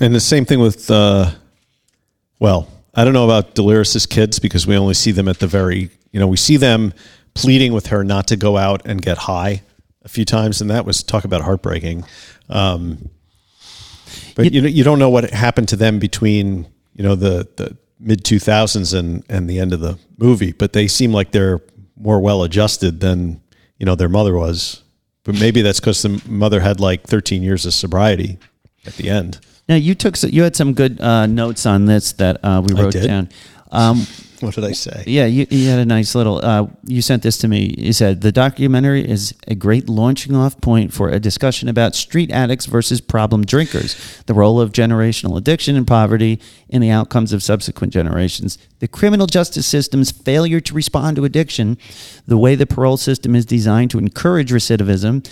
and 0.00 0.14
the 0.14 0.20
same 0.20 0.44
thing 0.44 0.58
with, 0.60 0.90
uh, 0.90 1.30
well, 2.40 2.68
I 2.94 3.04
don't 3.04 3.12
know 3.12 3.24
about 3.24 3.54
Delaris's 3.54 4.06
kids 4.06 4.38
because 4.38 4.66
we 4.66 4.76
only 4.76 4.94
see 4.94 5.12
them 5.12 5.28
at 5.28 5.38
the 5.38 5.46
very, 5.46 5.90
you 6.12 6.18
know, 6.18 6.26
we 6.26 6.36
see 6.36 6.56
them 6.56 6.92
pleading 7.34 7.72
with 7.72 7.88
her 7.88 8.02
not 8.02 8.26
to 8.28 8.36
go 8.36 8.56
out 8.56 8.82
and 8.86 9.00
get 9.00 9.18
high 9.18 9.62
a 10.06 10.08
few 10.08 10.24
times, 10.24 10.62
and 10.62 10.70
that 10.70 10.86
was 10.86 11.02
talk 11.02 11.24
about 11.24 11.42
heartbreaking. 11.42 12.04
Um, 12.48 13.10
but 14.36 14.52
you, 14.52 14.62
know, 14.62 14.68
you 14.68 14.84
don't 14.84 15.00
know 15.00 15.10
what 15.10 15.28
happened 15.30 15.68
to 15.68 15.76
them 15.76 15.98
between, 15.98 16.66
you 16.94 17.02
know, 17.02 17.14
the 17.14 17.46
the 17.56 17.76
mid 17.98 18.24
two 18.24 18.38
thousands 18.38 18.94
and 18.94 19.24
and 19.28 19.50
the 19.50 19.58
end 19.58 19.74
of 19.74 19.80
the 19.80 19.98
movie. 20.16 20.52
But 20.52 20.72
they 20.72 20.86
seem 20.86 21.12
like 21.12 21.32
they're 21.32 21.60
more 21.96 22.20
well 22.20 22.44
adjusted 22.44 23.00
than 23.00 23.42
you 23.78 23.84
know 23.84 23.96
their 23.96 24.08
mother 24.08 24.34
was. 24.34 24.82
But 25.24 25.40
maybe 25.40 25.60
that's 25.60 25.80
because 25.80 26.00
the 26.02 26.22
mother 26.28 26.60
had 26.60 26.78
like 26.78 27.02
thirteen 27.02 27.42
years 27.42 27.66
of 27.66 27.74
sobriety 27.74 28.38
at 28.86 28.94
the 28.94 29.10
end. 29.10 29.40
now 29.68 29.74
you 29.74 29.96
took 29.96 30.22
you 30.22 30.44
had 30.44 30.54
some 30.54 30.72
good 30.72 31.00
uh, 31.00 31.26
notes 31.26 31.66
on 31.66 31.86
this 31.86 32.12
that 32.12 32.38
uh, 32.44 32.62
we 32.64 32.72
wrote 32.74 32.92
down 32.92 33.28
um, 33.72 34.06
What 34.40 34.54
did 34.54 34.64
I 34.64 34.72
say? 34.72 35.04
Yeah, 35.06 35.26
you, 35.26 35.46
you 35.50 35.68
had 35.68 35.78
a 35.78 35.84
nice 35.86 36.14
little. 36.14 36.44
Uh, 36.44 36.66
you 36.84 37.00
sent 37.00 37.22
this 37.22 37.38
to 37.38 37.48
me. 37.48 37.74
You 37.78 37.92
said 37.92 38.20
the 38.20 38.32
documentary 38.32 39.08
is 39.08 39.34
a 39.46 39.54
great 39.54 39.88
launching 39.88 40.36
off 40.36 40.60
point 40.60 40.92
for 40.92 41.08
a 41.08 41.18
discussion 41.18 41.68
about 41.68 41.94
street 41.94 42.30
addicts 42.30 42.66
versus 42.66 43.00
problem 43.00 43.44
drinkers, 43.44 44.22
the 44.26 44.34
role 44.34 44.60
of 44.60 44.72
generational 44.72 45.38
addiction 45.38 45.76
and 45.76 45.86
poverty, 45.86 46.40
and 46.68 46.82
the 46.82 46.90
outcomes 46.90 47.32
of 47.32 47.42
subsequent 47.42 47.92
generations. 47.92 48.58
The 48.80 48.88
criminal 48.88 49.26
justice 49.26 49.66
system's 49.66 50.10
failure 50.10 50.60
to 50.60 50.74
respond 50.74 51.16
to 51.16 51.24
addiction, 51.24 51.78
the 52.26 52.38
way 52.38 52.54
the 52.54 52.66
parole 52.66 52.98
system 52.98 53.34
is 53.34 53.46
designed 53.46 53.90
to 53.92 53.98
encourage 53.98 54.50
recidivism, 54.50 55.26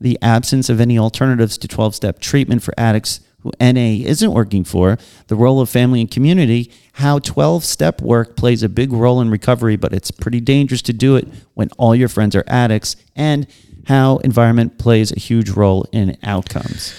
the 0.00 0.18
absence 0.22 0.68
of 0.68 0.80
any 0.80 0.98
alternatives 0.98 1.58
to 1.58 1.68
12 1.68 1.94
step 1.94 2.20
treatment 2.20 2.62
for 2.62 2.74
addicts 2.76 3.20
NA 3.60 4.04
isn't 4.06 4.32
working 4.32 4.64
for, 4.64 4.98
the 5.28 5.36
role 5.36 5.60
of 5.60 5.68
family 5.70 6.00
and 6.00 6.10
community, 6.10 6.70
how 6.94 7.18
12 7.18 7.64
step 7.64 8.00
work 8.00 8.36
plays 8.36 8.62
a 8.62 8.68
big 8.68 8.92
role 8.92 9.20
in 9.20 9.30
recovery, 9.30 9.76
but 9.76 9.92
it's 9.92 10.10
pretty 10.10 10.40
dangerous 10.40 10.82
to 10.82 10.92
do 10.92 11.16
it 11.16 11.26
when 11.54 11.68
all 11.78 11.94
your 11.94 12.08
friends 12.08 12.34
are 12.36 12.44
addicts, 12.46 12.96
and 13.16 13.46
how 13.86 14.16
environment 14.18 14.78
plays 14.78 15.12
a 15.12 15.18
huge 15.20 15.50
role 15.50 15.86
in 15.92 16.16
outcomes. 16.22 16.94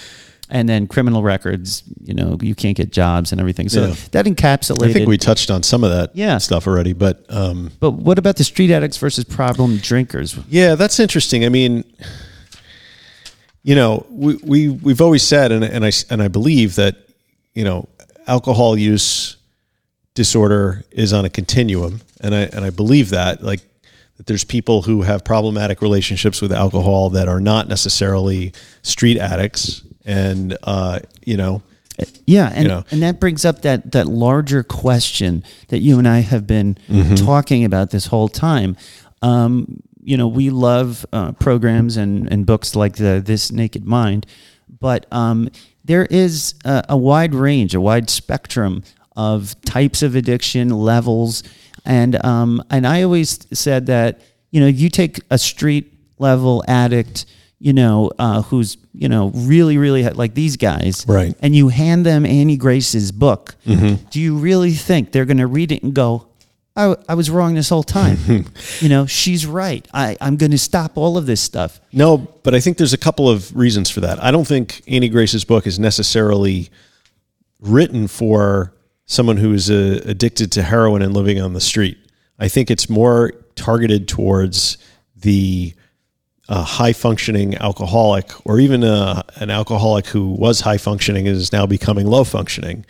And 0.47 0.69
then 0.69 0.85
criminal 0.85 1.23
records, 1.23 1.81
you 2.03 2.13
know, 2.13 2.38
you 2.39 2.53
can't 2.53 2.77
get 2.77 2.91
jobs 2.91 3.31
and 3.31 3.41
everything. 3.41 3.67
So 3.67 3.88
Yeah. 3.88 3.95
that 4.11 4.26
encapsulated. 4.27 4.89
I 4.89 4.93
think 4.93 5.07
we 5.09 5.17
touched 5.17 5.49
on 5.49 5.63
some 5.63 5.84
of 5.84 5.89
that 5.89 6.11
Yeah. 6.13 6.38
stuff 6.38 6.67
already, 6.67 6.93
but 6.93 7.26
um, 7.30 7.72
but 7.80 7.91
what 7.91 8.19
about 8.19 8.35
the 8.35 8.43
street 8.43 8.69
addicts 8.69 8.97
versus 8.97 9.23
problem 9.23 9.77
drinkers? 9.77 10.38
Yeah, 10.47 10.76
that's 10.76 10.99
interesting. 10.99 11.43
I 11.45 11.49
mean, 11.49 11.84
you 13.67 13.73
know, 13.75 14.05
we, 14.09 14.35
we 14.43 14.69
we've 14.69 15.01
always 15.01 15.23
said, 15.23 15.51
and 15.51 15.63
and 15.63 15.83
I 15.83 15.91
and 16.11 16.21
I 16.21 16.27
believe 16.29 16.75
that 16.75 16.95
you 17.53 17.63
know, 17.63 17.87
alcohol 18.27 18.77
use 18.77 19.37
disorder 20.13 20.83
is 20.91 21.11
on 21.13 21.25
a 21.25 21.29
continuum, 21.29 22.01
and 22.21 22.33
I 22.35 22.41
and 22.41 22.63
I 22.63 22.69
believe 22.69 23.09
that 23.09 23.41
like 23.43 23.61
that 24.17 24.27
there's 24.27 24.43
people 24.45 24.83
who 24.83 25.01
have 25.01 25.23
problematic 25.25 25.81
relationships 25.81 26.41
with 26.41 26.51
alcohol 26.53 27.09
that 27.11 27.27
are 27.27 27.41
not 27.41 27.67
necessarily 27.67 28.53
street 28.81 29.17
addicts, 29.17 29.81
and 30.05 30.55
uh, 30.63 30.99
you 31.25 31.35
know, 31.37 31.61
Yeah, 32.25 32.49
and, 32.53 32.63
You 32.63 32.67
know. 32.69 32.83
and 32.91 33.01
that 33.01 33.19
brings 33.19 33.45
up 33.45 33.61
that 33.63 33.91
that 33.93 34.05
larger 34.07 34.63
question 34.63 35.43
that 35.69 35.79
you 35.79 35.97
and 35.99 36.07
I 36.07 36.19
have 36.19 36.45
been 36.45 36.77
Mm-hmm. 36.87 37.15
talking 37.25 37.65
about 37.65 37.89
this 37.89 38.05
whole 38.07 38.29
time. 38.29 38.77
Um, 39.21 39.81
you 40.06 40.15
know, 40.18 40.27
we 40.27 40.49
love 40.52 41.06
uh, 41.11 41.32
programs 41.34 41.98
and, 41.98 42.32
and 42.32 42.45
books 42.45 42.76
like 42.76 42.95
the 42.98 43.22
This 43.26 43.52
Naked 43.52 43.86
Mind, 43.86 44.26
but 44.80 45.06
um, 45.11 45.49
there 45.84 46.06
is 46.06 46.53
a, 46.64 46.84
a 46.90 46.98
wide 46.98 47.34
range, 47.34 47.73
a 47.76 47.82
wide 47.82 48.10
spectrum 48.10 48.84
of 49.15 49.56
types 49.65 50.03
of 50.03 50.15
addiction 50.15 50.69
levels, 50.69 51.44
and 51.86 52.23
um, 52.26 52.61
and 52.69 52.86
I 52.86 53.03
always 53.03 53.48
said 53.57 53.86
that 53.88 54.22
you 54.52 54.60
know 54.60 54.68
you 54.68 54.90
take 54.90 55.22
a 55.32 55.38
street 55.38 55.91
level 56.19 56.64
addict, 56.68 57.26
you 57.60 57.73
know, 57.73 58.11
uh, 58.19 58.41
who's 58.44 58.77
you 58.94 59.07
know 59.10 59.32
really 59.34 59.77
really 59.77 60.03
like 60.10 60.34
these 60.36 60.57
guys, 60.57 61.06
Right. 61.07 61.36
and 61.41 61.56
you 61.56 61.69
hand 61.69 62.06
them 62.06 62.26
Annie 62.26 62.57
Grace's 62.57 63.11
book, 63.11 63.56
Mm-hmm. 63.65 64.07
do 64.11 64.19
you 64.19 64.38
really 64.38 64.72
think 64.73 65.11
they're 65.11 65.26
going 65.26 65.38
to 65.38 65.48
read 65.48 65.72
it 65.72 65.82
and 65.84 65.94
go, 65.94 66.27
I, 66.76 66.95
I 67.07 67.14
was 67.14 67.30
wrong 67.30 67.56
this 67.56 67.69
whole 67.69 67.84
time? 67.84 68.18
you 68.80 68.89
know, 68.89 69.06
she's 69.06 69.45
right. 69.45 69.88
I, 69.93 70.18
I'm 70.19 70.35
going 70.35 70.52
to 70.52 70.57
stop 70.57 70.97
all 70.97 71.18
of 71.18 71.26
this 71.26 71.39
stuff. 71.39 71.80
No, 71.93 72.18
but 72.18 72.53
I 72.53 72.60
think 72.60 72.77
there's 72.77 72.93
a 72.93 72.97
couple 72.97 73.30
of 73.30 73.56
reasons 73.56 73.89
for 73.89 74.02
that. 74.02 74.22
I 74.22 74.31
don't 74.31 74.47
think 74.47 74.81
Annie 74.88 75.10
Grace's 75.10 75.45
book 75.45 75.65
is 75.65 75.80
necessarily 75.80 76.69
written 77.61 78.07
for 78.07 78.73
someone 79.06 79.38
who 79.38 79.53
is 79.53 79.72
uh, 79.72 80.02
addicted 80.06 80.52
to 80.53 80.64
heroin 80.64 81.02
and 81.02 81.14
living 81.14 81.39
on 81.39 81.53
the 81.53 81.61
street. 81.61 81.97
I 82.39 82.49
think 82.49 82.69
it's 82.69 82.89
more 82.89 83.31
targeted 83.56 84.07
towards 84.07 84.77
the 85.15 85.73
uh, 86.47 86.63
high 86.63 86.93
functioning 86.93 87.55
alcoholic, 87.57 88.31
or 88.45 88.59
even 88.59 88.84
uh 88.84 89.23
an 89.38 89.49
alcoholic 89.49 90.05
who 90.07 90.27
was 90.30 90.61
high 90.61 90.77
functioning 90.77 91.27
and 91.27 91.35
is 91.35 91.51
now 91.51 91.65
becoming 91.65 92.05
low 92.05 92.23
functioning. 92.23 92.85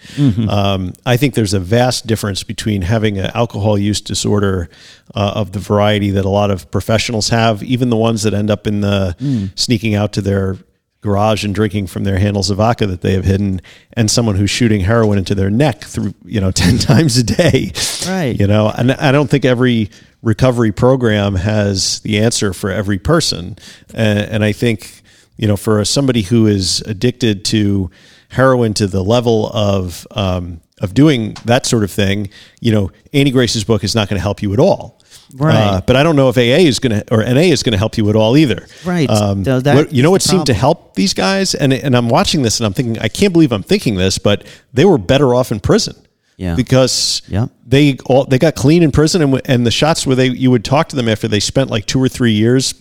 Um, 0.50 0.94
I 1.06 1.16
think 1.18 1.36
there's 1.36 1.54
a 1.54 1.60
vast 1.60 2.06
difference 2.06 2.44
between 2.44 2.82
having 2.82 3.18
an 3.18 3.32
alcohol 3.34 3.78
use 3.78 4.02
disorder 4.02 4.70
uh, 5.16 5.34
of 5.36 5.54
the 5.54 5.60
variety 5.60 6.12
that 6.12 6.26
a 6.26 6.30
lot 6.30 6.52
of 6.52 6.70
professionals 6.70 7.30
have, 7.30 7.64
even 7.64 7.90
the 7.90 7.96
ones 7.98 8.24
that 8.24 8.34
end 8.34 8.50
up 8.52 8.68
in 8.68 8.82
the 8.82 9.16
sneaking 9.56 9.96
out 9.96 10.12
to 10.14 10.22
their 10.22 10.58
garage 11.02 11.46
and 11.46 11.54
drinking 11.54 11.86
from 11.86 12.04
their 12.04 12.18
handles 12.18 12.50
of 12.50 12.58
vodka 12.58 12.88
that 12.88 13.02
they 13.02 13.14
have 13.14 13.24
hidden, 13.26 13.62
and 13.94 14.10
someone 14.10 14.36
who's 14.36 14.50
shooting 14.50 14.82
heroin 14.82 15.20
into 15.20 15.36
their 15.36 15.52
neck 15.52 15.82
through 15.84 16.14
you 16.26 16.42
know 16.42 16.52
ten 16.64 16.78
times 16.78 17.16
a 17.18 17.24
day. 17.24 17.72
Right. 18.08 18.38
You 18.38 18.48
know, 18.48 18.70
and 18.76 18.92
I 18.92 19.12
don't 19.12 19.30
think 19.30 19.46
every 19.46 19.92
recovery 20.26 20.72
program 20.74 21.36
has 21.36 22.00
the 22.02 22.18
answer 22.20 22.52
for 22.52 22.70
every 22.70 22.98
person, 23.00 23.58
and, 23.94 24.20
and 24.20 24.44
I 24.44 24.52
think 24.52 25.02
you 25.38 25.48
know 25.48 25.56
for 25.56 25.84
somebody 25.86 26.24
who 26.24 26.48
is 26.48 26.82
addicted 26.82 27.46
to 27.46 27.90
heroin 28.30 28.74
to 28.74 28.88
the 28.88 29.04
level 29.04 29.48
of 29.54 30.06
um, 30.12 30.60
of 30.82 30.94
doing 30.94 31.38
that 31.46 31.66
sort 31.66 31.84
of 31.86 31.92
thing, 31.92 32.30
you 32.60 32.72
know, 32.74 32.92
Annie 33.14 33.32
Grace's 33.32 33.64
book 33.64 33.84
is 33.86 33.96
not 33.96 34.10
going 34.10 34.18
to 34.18 34.22
help 34.22 34.42
you 34.42 34.52
at 34.52 34.60
all. 34.60 35.00
Right. 35.34 35.56
Uh, 35.56 35.82
but 35.82 35.96
I 35.96 36.04
don't 36.04 36.16
know 36.18 36.30
if 36.30 36.38
AA 36.38 36.68
is 36.68 36.80
going 36.80 37.00
to 37.02 37.14
or 37.14 37.24
NA 37.24 37.42
is 37.52 37.64
going 37.64 37.72
to 37.72 37.78
help 37.78 37.98
you 37.98 38.10
at 38.10 38.16
all 38.16 38.36
either. 38.38 38.68
Right. 38.86 39.10
Um, 39.10 39.44
So 39.46 39.60
that 39.62 39.76
what- 39.76 39.94
you 39.94 40.04
know 40.04 40.12
what 40.12 40.22
seemed 40.22 40.46
to 40.48 40.54
help 40.54 40.96
these 40.96 41.14
guys, 41.14 41.56
and 41.56 41.74
and 41.74 41.96
I'm 41.96 42.10
watching 42.10 42.42
this 42.42 42.60
and 42.60 42.66
I'm 42.68 42.74
thinking 42.74 43.00
I 43.00 43.08
can't 43.08 43.32
believe 43.34 43.52
I'm 43.52 43.64
thinking 43.64 43.96
this, 43.96 44.18
but 44.18 44.46
they 44.74 44.86
were 44.86 44.98
better 44.98 45.34
off 45.34 45.52
in 45.52 45.60
prison. 45.60 45.96
Yeah. 46.38 46.56
Because 46.56 47.22
Yeah. 47.28 47.48
they 47.66 47.98
all 48.06 48.26
they 48.26 48.38
got 48.38 48.56
clean 48.56 48.84
in 48.84 48.92
prison, 48.92 49.22
and 49.22 49.42
and 49.46 49.66
the 49.66 49.72
shots 49.72 50.06
where 50.06 50.16
they 50.16 50.28
you 50.30 50.52
would 50.52 50.64
talk 50.66 50.90
to 50.90 50.96
them 50.96 51.08
after 51.10 51.28
they 51.28 51.40
spent 51.40 51.70
like 51.70 51.86
two 51.86 52.02
or 52.02 52.10
three 52.10 52.34
years 52.34 52.74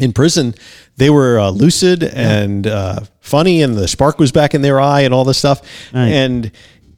in 0.00 0.12
prison, 0.12 0.54
they 0.96 1.10
were 1.10 1.38
uh, 1.38 1.50
lucid 1.50 2.02
and 2.04 2.66
uh, 2.66 3.00
funny, 3.20 3.62
and 3.62 3.74
the 3.76 3.88
spark 3.88 4.18
was 4.18 4.30
back 4.32 4.54
in 4.54 4.62
their 4.62 4.80
eye, 4.80 5.00
and 5.02 5.12
all 5.12 5.24
this 5.24 5.38
stuff. 5.38 5.60
Right. 5.92 6.08
And 6.08 6.50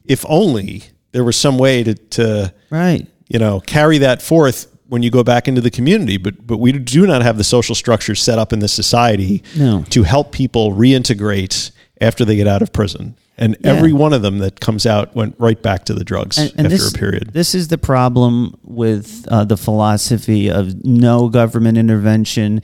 if 0.05 0.23
only 0.29 0.83
there 1.11 1.23
was 1.23 1.35
some 1.35 1.57
way 1.57 1.83
to 1.83 1.93
to 1.95 2.53
Right. 2.69 3.05
you 3.27 3.39
know 3.39 3.59
carry 3.61 3.97
that 3.99 4.21
forth 4.21 4.67
when 4.87 5.03
you 5.03 5.09
go 5.09 5.23
back 5.23 5.47
into 5.47 5.61
the 5.61 5.69
community 5.71 6.17
but 6.17 6.45
but 6.47 6.57
we 6.57 6.71
do 6.73 7.05
not 7.07 7.21
have 7.21 7.37
the 7.37 7.43
social 7.45 7.75
structure 7.75 8.15
set 8.15 8.37
up 8.39 8.51
in 8.53 8.59
this 8.59 8.73
society 8.73 9.41
No. 9.55 9.83
to 9.89 10.03
help 10.03 10.31
people 10.31 10.73
reintegrate 10.73 11.71
after 12.01 12.25
they 12.25 12.35
get 12.35 12.47
out 12.47 12.61
of 12.61 12.71
prison 12.73 13.15
and 13.37 13.55
Yeah. 13.63 13.71
every 13.71 13.93
one 13.93 14.13
of 14.13 14.21
them 14.21 14.39
that 14.39 14.59
comes 14.59 14.85
out 14.85 15.15
went 15.15 15.35
right 15.37 15.61
back 15.61 15.85
to 15.85 15.93
the 15.93 16.03
drugs 16.03 16.37
after 16.37 16.63
this, 16.67 16.93
a 16.93 16.97
period 16.97 17.29
This 17.33 17.55
is 17.55 17.69
the 17.69 17.77
problem 17.77 18.55
with 18.63 19.25
uh, 19.29 19.45
the 19.45 19.57
philosophy 19.57 20.49
of 20.49 20.83
no 20.85 21.29
government 21.29 21.77
intervention, 21.77 22.61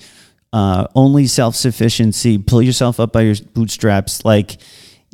uh, 0.54 0.88
only 0.96 1.28
self 1.28 1.56
sufficiency, 1.56 2.38
pull 2.38 2.62
yourself 2.62 3.00
up 3.00 3.12
by 3.12 3.22
your 3.22 3.36
bootstraps. 3.54 4.24
Like, 4.26 4.58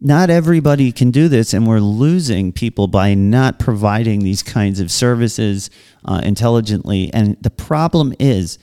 not 0.01 0.29
everybody 0.29 0.91
can 0.91 1.11
do 1.11 1.27
this, 1.29 1.53
and 1.53 1.65
we're 1.65 1.79
losing 1.79 2.51
people 2.51 2.87
by 2.87 3.13
not 3.13 3.57
providing 3.57 4.19
these 4.23 4.43
kinds 4.43 4.79
of 4.79 4.91
services 4.91 5.69
uh, 6.05 6.19
intelligently. 6.23 7.09
And 7.13 7.37
the 7.41 7.49
problem 7.49 8.13
is 8.19 8.57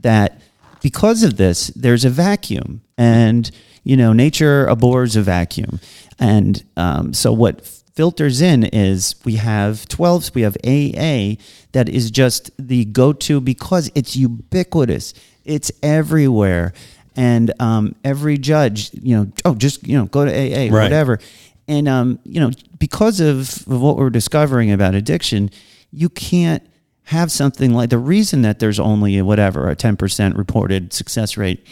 that 0.00 0.40
because 0.82 1.22
of 1.22 1.36
this, 1.36 1.68
there's 1.76 2.04
a 2.04 2.10
vacuum, 2.10 2.80
and 2.98 3.50
you 3.84 3.96
know, 3.96 4.12
nature 4.12 4.66
abhors 4.66 5.16
a 5.16 5.22
vacuum. 5.22 5.80
And 6.18 6.62
um, 6.76 7.14
so, 7.14 7.32
what 7.32 7.66
filters 7.94 8.40
in 8.40 8.64
is 8.64 9.14
we 9.24 9.36
have 9.36 9.86
12s, 9.88 10.34
we 10.34 10.42
have 10.42 10.56
AA 10.64 11.40
that 11.72 11.88
is 11.88 12.10
just 12.10 12.50
the 12.58 12.84
go 12.86 13.12
to 13.12 13.40
because 13.40 13.90
it's 13.94 14.16
ubiquitous, 14.16 15.14
it's 15.44 15.70
everywhere. 15.82 16.72
And 17.16 17.52
um, 17.60 17.94
every 18.04 18.38
judge, 18.38 18.90
you 18.94 19.16
know, 19.16 19.32
oh, 19.44 19.54
just, 19.54 19.86
you 19.86 19.98
know, 19.98 20.06
go 20.06 20.24
to 20.24 20.30
AA, 20.30 20.72
Right. 20.72 20.84
whatever. 20.84 21.18
And, 21.66 21.88
um, 21.88 22.18
you 22.24 22.40
know, 22.40 22.50
because 22.78 23.20
of, 23.20 23.66
of 23.68 23.80
what 23.80 23.96
we're 23.96 24.10
discovering 24.10 24.70
about 24.70 24.94
addiction, 24.94 25.50
you 25.92 26.08
can't 26.08 26.62
have 27.04 27.30
something 27.32 27.74
like 27.74 27.90
the 27.90 27.98
reason 27.98 28.42
that 28.42 28.60
there's 28.60 28.78
only 28.78 29.18
a, 29.18 29.24
whatever 29.24 29.68
a 29.68 29.74
10% 29.76 30.38
reported 30.38 30.92
success 30.92 31.36
rate 31.36 31.66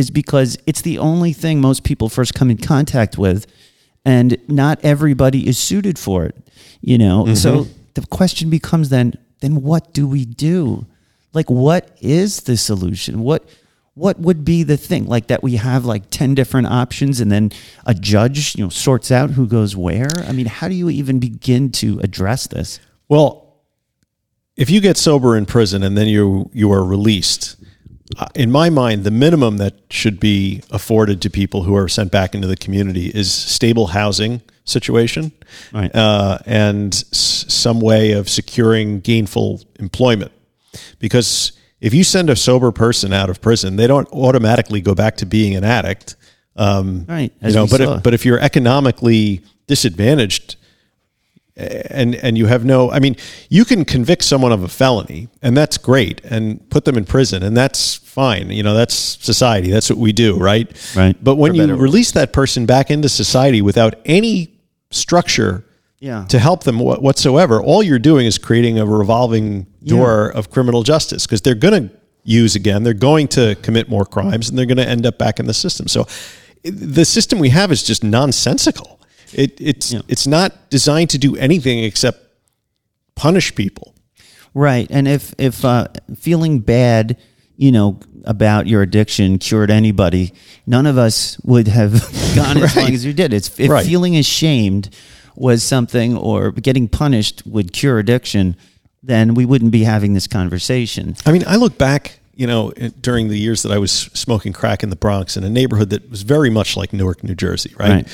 is 0.00 0.10
because 0.10 0.58
it's 0.66 0.82
the 0.82 0.98
only 0.98 1.32
thing 1.32 1.60
most 1.60 1.84
people 1.84 2.08
first 2.08 2.34
come 2.34 2.50
in 2.50 2.58
contact 2.58 3.16
with 3.16 3.46
and 4.04 4.36
not 4.48 4.80
everybody 4.82 5.46
is 5.46 5.58
suited 5.58 5.98
for 5.98 6.24
it 6.24 6.36
you 6.80 6.98
know? 6.98 7.34
So 7.34 7.64
mm-hmm. 7.64 7.72
the 7.94 8.06
question 8.06 8.50
becomes 8.50 8.88
then 8.88 9.14
then 9.40 9.62
what 9.62 9.94
do 9.94 10.06
we 10.06 10.24
do? 10.24 10.86
Like 11.32 11.50
what 11.50 11.96
is 12.00 12.40
the 12.40 12.56
solution? 12.56 13.20
What 13.20 13.48
what 13.94 14.18
would 14.18 14.44
be 14.44 14.62
the 14.62 14.76
thing? 14.76 15.06
Like 15.06 15.26
that 15.28 15.42
we 15.42 15.56
have 15.56 15.84
like 15.84 16.10
10 16.10 16.34
different 16.34 16.68
options 16.68 17.20
and 17.20 17.30
then 17.30 17.50
a 17.86 17.94
judge 17.94 18.56
you 18.56 18.64
know 18.64 18.70
sorts 18.70 19.10
out 19.10 19.30
who 19.30 19.46
goes 19.46 19.76
where? 19.76 20.10
I 20.26 20.32
mean 20.32 20.46
how 20.46 20.68
do 20.68 20.74
you 20.74 20.90
even 20.90 21.18
begin 21.18 21.70
to 21.72 22.00
address 22.00 22.46
this? 22.46 22.80
Well, 23.08 23.46
if 24.56 24.70
you 24.70 24.80
get 24.80 24.96
sober 24.96 25.36
in 25.36 25.46
prison 25.46 25.82
and 25.82 25.96
then 25.96 26.08
you 26.08 26.50
you 26.52 26.72
are 26.72 26.84
released, 26.84 27.56
in 28.34 28.50
my 28.50 28.70
mind, 28.70 29.04
the 29.04 29.10
minimum 29.10 29.56
that 29.58 29.74
should 29.90 30.18
be 30.20 30.62
afforded 30.70 31.20
to 31.22 31.30
people 31.30 31.62
who 31.62 31.74
are 31.76 31.88
sent 31.88 32.10
back 32.10 32.34
into 32.34 32.46
the 32.48 32.56
community 32.56 33.06
is 33.08 33.32
stable 33.32 33.88
housing 33.88 34.42
situation, 34.64 35.32
Right. 35.72 35.94
uh, 35.94 36.38
and 36.46 36.92
s- 36.94 37.44
some 37.48 37.80
way 37.80 38.12
of 38.12 38.28
securing 38.28 39.00
gainful 39.00 39.62
employment. 39.78 40.32
Because 40.98 41.52
if 41.80 41.92
you 41.94 42.04
send 42.04 42.30
a 42.30 42.36
sober 42.36 42.70
person 42.72 43.12
out 43.12 43.30
of 43.30 43.40
prison, 43.40 43.76
they 43.76 43.86
don't 43.86 44.08
automatically 44.12 44.80
go 44.80 44.94
back 44.94 45.16
to 45.18 45.26
being 45.26 45.54
an 45.56 45.64
addict. 45.64 46.14
Um, 46.56 47.04
Right, 47.08 47.32
You 47.42 47.52
know, 47.52 47.66
but 47.66 47.80
saw. 47.80 47.94
if, 47.96 48.02
but 48.02 48.14
if 48.14 48.24
you're 48.26 48.38
economically 48.40 49.42
disadvantaged 49.66 50.56
and 51.90 52.14
and 52.16 52.36
you 52.38 52.46
have 52.46 52.64
no 52.64 52.90
i 52.90 52.98
mean 52.98 53.14
you 53.48 53.64
can 53.64 53.84
convict 53.84 54.22
someone 54.24 54.52
of 54.52 54.62
a 54.62 54.68
felony 54.68 55.28
and 55.42 55.56
that's 55.56 55.76
great 55.78 56.20
and 56.24 56.68
put 56.70 56.84
them 56.84 56.96
in 56.96 57.04
prison 57.04 57.42
and 57.42 57.56
that's 57.56 57.96
fine. 57.96 58.50
You 58.50 58.62
know 58.64 58.74
that's 58.74 58.94
society. 58.94 59.70
That's 59.70 59.88
what 59.88 59.98
we 59.98 60.12
do 60.12 60.36
right? 60.36 60.66
Right. 60.96 61.16
but 61.22 61.36
when 61.36 61.54
you 61.54 61.76
release 61.76 62.10
that 62.12 62.32
person 62.32 62.66
back 62.66 62.90
into 62.90 63.08
society 63.08 63.62
without 63.62 63.94
any 64.04 64.58
structure 64.90 65.64
Yeah. 66.00 66.24
to 66.28 66.38
help 66.38 66.64
them 66.64 66.78
wha- 66.80 66.96
whatsoever 66.98 67.62
all 67.62 67.82
you're 67.82 67.98
doing 68.00 68.26
is 68.26 68.38
creating 68.38 68.78
a 68.78 68.86
revolving 68.86 69.66
door 69.84 70.30
of 70.30 70.50
criminal 70.50 70.82
justice 70.82 71.26
because 71.26 71.40
they're 71.42 71.54
going 71.54 71.88
to 71.88 71.94
use 72.24 72.54
again 72.56 72.82
they're 72.82 72.94
going 73.10 73.28
to 73.28 73.54
commit 73.62 73.88
more 73.88 74.04
crimes 74.04 74.48
and 74.48 74.58
they're 74.58 74.66
going 74.66 74.76
to 74.78 74.88
end 74.88 75.06
up 75.06 75.16
back 75.18 75.38
in 75.40 75.46
the 75.46 75.54
system. 75.54 75.86
So 75.88 76.06
eh, 76.64 76.70
the 76.72 77.04
system 77.04 77.38
we 77.38 77.50
have 77.50 77.70
is 77.72 77.82
just 77.82 78.02
nonsensical 78.04 78.99
it, 79.34 79.60
it's 79.60 79.92
Yeah. 79.92 80.00
it's 80.08 80.26
not 80.26 80.70
designed 80.70 81.10
to 81.10 81.18
do 81.18 81.36
anything 81.36 81.80
except 81.84 82.18
punish 83.14 83.54
people. 83.54 83.94
Right. 84.54 84.86
And 84.90 85.06
if 85.06 85.34
if 85.38 85.64
uh, 85.64 85.88
feeling 86.16 86.60
bad, 86.60 87.16
you 87.56 87.70
know, 87.72 88.00
about 88.24 88.66
your 88.66 88.82
addiction 88.82 89.38
cured 89.38 89.70
anybody, 89.70 90.32
none 90.66 90.86
of 90.86 90.98
us 90.98 91.38
would 91.44 91.68
have 91.68 91.92
gone 92.34 92.58
as 92.58 92.76
long 92.76 92.92
as 92.92 93.04
you 93.04 93.12
did. 93.12 93.32
It's 93.32 93.58
if 93.60 93.70
Right. 93.70 93.86
feeling 93.86 94.16
ashamed 94.16 94.90
was 95.36 95.62
something 95.62 96.16
or 96.16 96.50
getting 96.52 96.88
punished 96.88 97.42
would 97.46 97.72
cure 97.72 97.98
addiction, 97.98 98.56
then 99.02 99.34
we 99.34 99.44
wouldn't 99.46 99.70
be 99.70 99.84
having 99.84 100.12
this 100.12 100.26
conversation. 100.26 101.16
I 101.24 101.32
mean, 101.32 101.44
I 101.46 101.56
look 101.56 101.78
back, 101.78 102.18
you 102.34 102.46
know, 102.46 102.72
during 103.00 103.28
the 103.28 103.38
years 103.38 103.62
that 103.62 103.72
I 103.72 103.78
was 103.78 103.90
smoking 103.92 104.52
crack 104.52 104.82
in 104.82 104.90
the 104.90 104.96
Bronx 104.96 105.36
in 105.38 105.44
a 105.44 105.48
neighborhood 105.48 105.90
that 105.90 106.10
was 106.10 106.22
very 106.22 106.50
much 106.50 106.76
like 106.76 106.92
Newark, 106.92 107.22
New 107.24 107.34
Jersey, 107.34 107.72
right? 107.78 107.90
Right. 107.90 108.08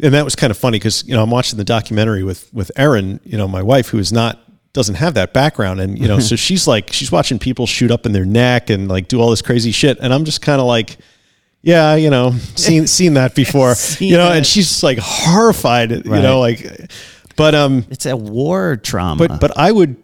And 0.00 0.14
that 0.14 0.24
was 0.24 0.34
kind 0.34 0.50
of 0.50 0.56
funny 0.56 0.78
because 0.78 1.06
you 1.06 1.14
know 1.14 1.22
I'm 1.22 1.30
watching 1.30 1.56
the 1.58 1.64
documentary 1.64 2.22
with 2.22 2.52
with 2.52 2.70
Erin, 2.76 3.20
you 3.24 3.36
know, 3.36 3.46
my 3.48 3.62
wife, 3.62 3.88
who 3.88 3.98
is 3.98 4.12
not 4.12 4.38
doesn't 4.72 4.94
have 4.96 5.14
that 5.14 5.32
background, 5.32 5.80
and 5.80 5.98
you 5.98 6.08
know, 6.08 6.18
so 6.18 6.34
she's 6.46 6.66
like 6.66 6.92
she's 6.92 7.12
watching 7.12 7.38
people 7.38 7.66
shoot 7.66 7.90
up 7.90 8.06
in 8.06 8.12
their 8.12 8.24
neck 8.24 8.70
and 8.70 8.88
like 8.88 9.06
do 9.08 9.20
all 9.20 9.30
this 9.30 9.42
crazy 9.42 9.70
shit, 9.72 9.98
and 10.00 10.12
I'm 10.12 10.24
just 10.24 10.40
kind 10.42 10.60
of 10.60 10.66
like. 10.66 10.98
Yeah, 11.64 11.94
you 11.94 12.10
know, 12.10 12.32
seen 12.56 12.86
seen 12.98 13.14
that 13.14 13.36
before, 13.36 13.76
Seen 13.76 14.08
you 14.10 14.16
know, 14.16 14.30
that. 14.30 14.38
and 14.38 14.44
she's 14.44 14.82
like 14.82 14.98
horrified, 15.00 15.92
you 15.92 16.02
know, 16.02 16.40
like, 16.40 16.90
but 17.36 17.54
um, 17.54 17.86
It's 17.88 18.04
a 18.04 18.16
war 18.16 18.76
trauma. 18.78 19.28
but 19.28 19.40
but 19.40 19.56
I 19.56 19.70
would 19.70 19.94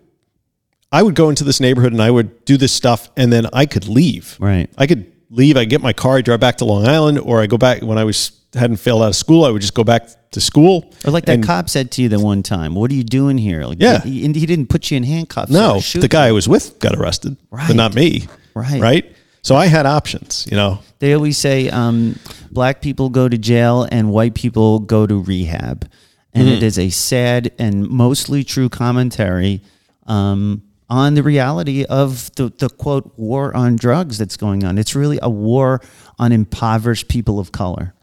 I 0.92 1.02
would 1.02 1.16
go 1.16 1.28
into 1.30 1.42
this 1.42 1.58
neighborhood 1.58 1.92
and 1.92 2.00
I 2.00 2.12
would 2.12 2.44
do 2.44 2.56
this 2.58 2.70
stuff 2.70 3.10
and 3.16 3.32
then 3.32 3.46
I 3.52 3.66
could 3.66 3.88
leave. 3.88 4.36
Right. 4.38 4.70
I 4.78 4.86
could 4.86 5.10
leave. 5.30 5.56
I 5.56 5.64
get 5.64 5.80
my 5.82 5.92
car, 5.92 6.16
I 6.18 6.20
drive 6.22 6.40
back 6.40 6.56
to 6.58 6.64
Long 6.64 6.86
Island, 6.86 7.18
or 7.18 7.40
I 7.40 7.46
go 7.46 7.58
back 7.58 7.82
when 7.82 7.98
I 7.98 8.04
was 8.04 8.32
hadn't 8.54 8.76
failed 8.78 9.02
out 9.02 9.08
of 9.08 9.16
school. 9.16 9.44
I 9.44 9.50
would 9.50 9.60
just 9.60 9.74
go 9.74 9.84
back 9.84 10.08
to 10.30 10.40
school. 10.40 10.92
or 11.04 11.10
like 11.10 11.26
that 11.26 11.34
and- 11.34 11.44
cop 11.44 11.68
said 11.68 11.90
to 11.92 12.02
you 12.02 12.08
the 12.08 12.18
one 12.20 12.42
time, 12.42 12.74
"What 12.74 12.90
are 12.90 12.94
you 12.94 13.04
doing 13.04 13.38
here?" 13.38 13.64
Like, 13.66 13.78
Yeah. 13.80 14.00
he, 14.02 14.20
he 14.22 14.46
didn't 14.46 14.66
put 14.68 14.90
you 14.90 14.96
in 14.96 15.02
handcuffs. 15.04 15.50
No, 15.52 15.80
the 15.80 16.08
guy. 16.08 16.26
I 16.28 16.32
was 16.32 16.48
with 16.48 16.78
got 16.78 16.94
arrested, 16.94 17.36
Right. 17.50 17.66
but 17.66 17.76
not 17.76 17.94
me. 17.94 18.26
Right. 18.54 18.80
Right. 18.80 19.12
So 19.42 19.54
I 19.56 19.66
had 19.66 19.86
options. 19.86 20.46
You 20.50 20.56
know. 20.56 20.80
They 20.98 21.12
always 21.14 21.38
say 21.38 21.70
um, 21.70 22.18
black 22.50 22.80
people 22.82 23.08
go 23.08 23.28
to 23.28 23.38
jail 23.38 23.86
and 23.90 24.10
white 24.10 24.34
people 24.34 24.80
go 24.80 25.06
to 25.06 25.22
rehab. 25.22 25.88
And 26.34 26.48
it 26.48 26.62
is 26.62 26.78
a 26.78 26.90
sad 26.90 27.50
and 27.58 27.88
mostly 27.88 28.44
true 28.44 28.68
commentary 28.68 29.60
um, 30.06 30.62
on 30.90 31.14
the 31.14 31.22
reality 31.22 31.84
of 31.84 32.34
the, 32.36 32.48
the 32.58 32.68
quote 32.70 33.12
war 33.18 33.54
on 33.56 33.76
drugs 33.76 34.16
that's 34.18 34.36
going 34.36 34.64
on. 34.64 34.78
It's 34.78 34.94
really 34.94 35.18
a 35.22 35.28
war 35.30 35.80
on 36.18 36.32
impoverished 36.32 37.08
people 37.08 37.38
of 37.38 37.52
color. 37.52 37.94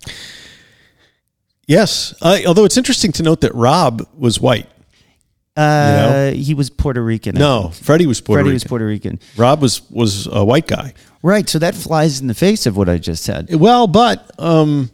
Yes. 1.67 2.13
Uh, 2.21 2.39
although 2.45 2.65
it's 2.65 2.77
interesting 2.77 3.11
to 3.13 3.23
note 3.23 3.41
that 3.41 3.53
Rob 3.55 4.07
was 4.17 4.39
white. 4.39 4.67
Uh, 5.57 6.31
He 6.31 6.53
was 6.53 6.69
Puerto 6.69 7.01
Rican. 7.01 7.37
I 7.37 7.39
No, 7.39 7.61
think. 7.69 7.83
Freddie 7.85 8.05
was 8.05 8.21
Puerto 8.21 8.43
Rican. 8.43 8.43
Freddie 8.43 8.53
Rican. 8.53 8.53
was 8.55 8.63
Puerto 8.65 8.85
Rican. 8.85 9.19
Rob 9.37 9.61
was 9.61 9.89
was 9.89 10.27
a 10.27 10.43
white 10.43 10.67
guy. 10.67 10.93
Right. 11.23 11.47
So 11.49 11.57
that 11.59 11.73
flies 11.73 12.21
in 12.21 12.27
the 12.27 12.33
face 12.33 12.65
of 12.65 12.77
what 12.77 12.87
I 12.89 12.97
just 12.97 13.23
said. 13.23 13.53
Well, 13.55 13.87
but 13.87 14.29
um, 14.37 14.91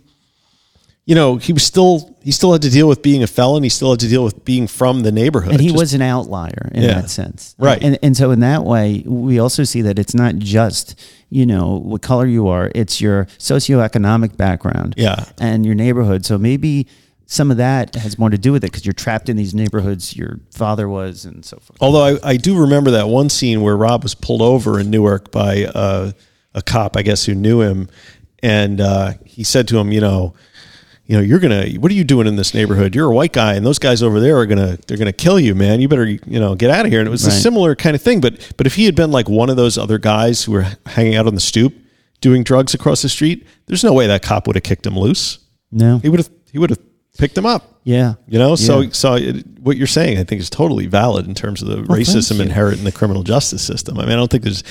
you 1.11 1.15
know, 1.15 1.35
he 1.35 1.51
was 1.51 1.63
still 1.63 1.93
he 2.23 2.31
still 2.31 2.51
had 2.53 2.61
to 2.61 2.69
deal 2.69 2.87
with 2.87 3.01
being 3.01 3.21
a 3.23 3.27
felon. 3.27 3.63
He 3.63 3.69
still 3.69 3.91
had 3.91 3.99
to 3.99 4.07
deal 4.07 4.23
with 4.23 4.45
being 4.45 4.65
from 4.67 5.01
the 5.07 5.11
neighborhood. 5.11 5.53
and 5.53 5.61
he 5.61 5.67
Just- 5.69 5.79
was 5.81 5.93
an 5.93 6.01
outlier 6.01 6.69
in 6.73 6.83
Yeah. 6.83 6.93
that 7.01 7.09
sense 7.09 7.55
Right. 7.57 7.83
and, 7.83 7.97
and 8.05 8.15
so 8.15 8.31
in 8.31 8.39
that 8.41 8.63
way 8.63 9.03
we 9.05 9.33
also 9.39 9.63
see 9.65 9.81
that 9.87 9.97
it's 9.99 10.13
not 10.23 10.33
just 10.37 10.85
you 11.29 11.45
know 11.45 11.81
what 11.91 12.01
color 12.01 12.27
you 12.37 12.47
are 12.55 12.71
it's 12.81 13.01
your 13.01 13.25
socioeconomic 13.39 14.37
background 14.37 14.93
Yeah. 14.97 15.25
and 15.39 15.65
your 15.65 15.75
neighborhood 15.75 16.25
so 16.25 16.37
maybe 16.37 16.87
some 17.25 17.49
of 17.51 17.57
that 17.57 17.95
has 17.95 18.19
more 18.19 18.29
to 18.29 18.37
do 18.37 18.51
with 18.51 18.63
it 18.63 18.71
because 18.71 18.85
you're 18.85 18.93
trapped 19.05 19.27
in 19.29 19.37
these 19.37 19.53
neighborhoods 19.53 20.15
your 20.15 20.39
father 20.53 20.87
was 20.87 21.25
and 21.25 21.43
so 21.45 21.57
forth 21.57 21.77
Although 21.81 22.05
I, 22.23 22.31
I 22.33 22.37
do 22.37 22.55
remember 22.57 22.91
that 22.91 23.07
one 23.07 23.29
scene 23.29 23.61
where 23.61 23.75
Rob 23.77 24.03
was 24.03 24.13
pulled 24.15 24.41
over 24.41 24.79
in 24.79 24.89
Newark 24.89 25.31
by 25.31 25.65
uh, 25.65 26.11
a 26.53 26.61
cop, 26.61 26.97
I 26.97 27.01
guess, 27.01 27.25
who 27.25 27.33
knew 27.33 27.61
him, 27.61 27.87
and 28.43 28.81
uh, 28.81 29.13
he 29.23 29.43
said 29.45 29.67
to 29.69 29.77
him, 29.79 29.91
you 29.93 30.01
know, 30.01 30.33
you 31.11 31.17
know, 31.17 31.23
you're 31.23 31.39
gonna, 31.39 31.67
what 31.71 31.91
are 31.91 31.93
you 31.95 32.05
doing 32.05 32.25
in 32.25 32.37
this 32.37 32.53
neighborhood? 32.53 32.95
You're 32.95 33.11
a 33.11 33.13
white 33.13 33.33
guy, 33.33 33.55
and 33.55 33.65
those 33.65 33.79
guys 33.79 34.01
over 34.01 34.21
there 34.21 34.37
are 34.37 34.45
gonna, 34.45 34.77
they're 34.87 34.95
gonna 34.97 35.11
kill 35.11 35.41
you, 35.41 35.53
man. 35.53 35.81
You 35.81 35.89
better, 35.89 36.05
you 36.05 36.39
know, 36.39 36.55
get 36.55 36.69
out 36.71 36.85
of 36.85 36.91
here. 36.91 37.01
And 37.01 37.07
it 37.07 37.11
was 37.11 37.25
a 37.25 37.31
similar 37.31 37.75
kind 37.75 37.95
of 37.97 38.01
thing. 38.01 38.21
But 38.21 38.53
but 38.55 38.65
if 38.65 38.75
he 38.75 38.85
had 38.85 38.95
been 38.95 39.11
like 39.11 39.27
one 39.27 39.49
of 39.49 39.57
those 39.57 39.77
other 39.77 39.97
guys 39.97 40.45
who 40.45 40.53
were 40.53 40.65
hanging 40.85 41.15
out 41.17 41.27
on 41.27 41.35
the 41.35 41.41
stoop 41.41 41.73
doing 42.21 42.43
drugs 42.45 42.73
across 42.73 43.01
the 43.01 43.09
street, 43.09 43.45
there's 43.65 43.83
no 43.83 43.91
way 43.91 44.07
that 44.07 44.21
cop 44.21 44.47
would 44.47 44.55
have 44.55 44.63
kicked 44.63 44.85
him 44.85 44.97
loose. 44.97 45.39
no 45.69 45.97
He 45.97 46.07
would 46.07 46.21
have, 46.21 46.29
he 46.49 46.57
would 46.59 46.69
have 46.69 46.79
picked 47.17 47.37
him 47.37 47.45
up. 47.45 47.79
yeah 47.83 48.13
You 48.27 48.39
know, 48.39 48.55
so 48.55 48.79
Yeah. 48.79 48.89
so 48.93 49.15
it, 49.15 49.45
what 49.59 49.75
you're 49.75 49.87
saying, 49.87 50.17
I 50.17 50.23
think, 50.23 50.39
is 50.39 50.49
totally 50.49 50.87
valid 50.87 51.27
in 51.27 51.35
terms 51.35 51.61
of 51.61 51.67
the 51.67 51.77
Well, 51.89 51.99
racism 51.99 52.39
inherent 52.39 52.77
in 52.79 52.85
the 52.85 52.91
criminal 52.93 53.23
justice 53.23 53.61
system. 53.63 53.97
I 53.99 54.03
mean, 54.03 54.13
I 54.13 54.15
don't 54.15 54.31
think 54.31 54.43
there's. 54.43 54.63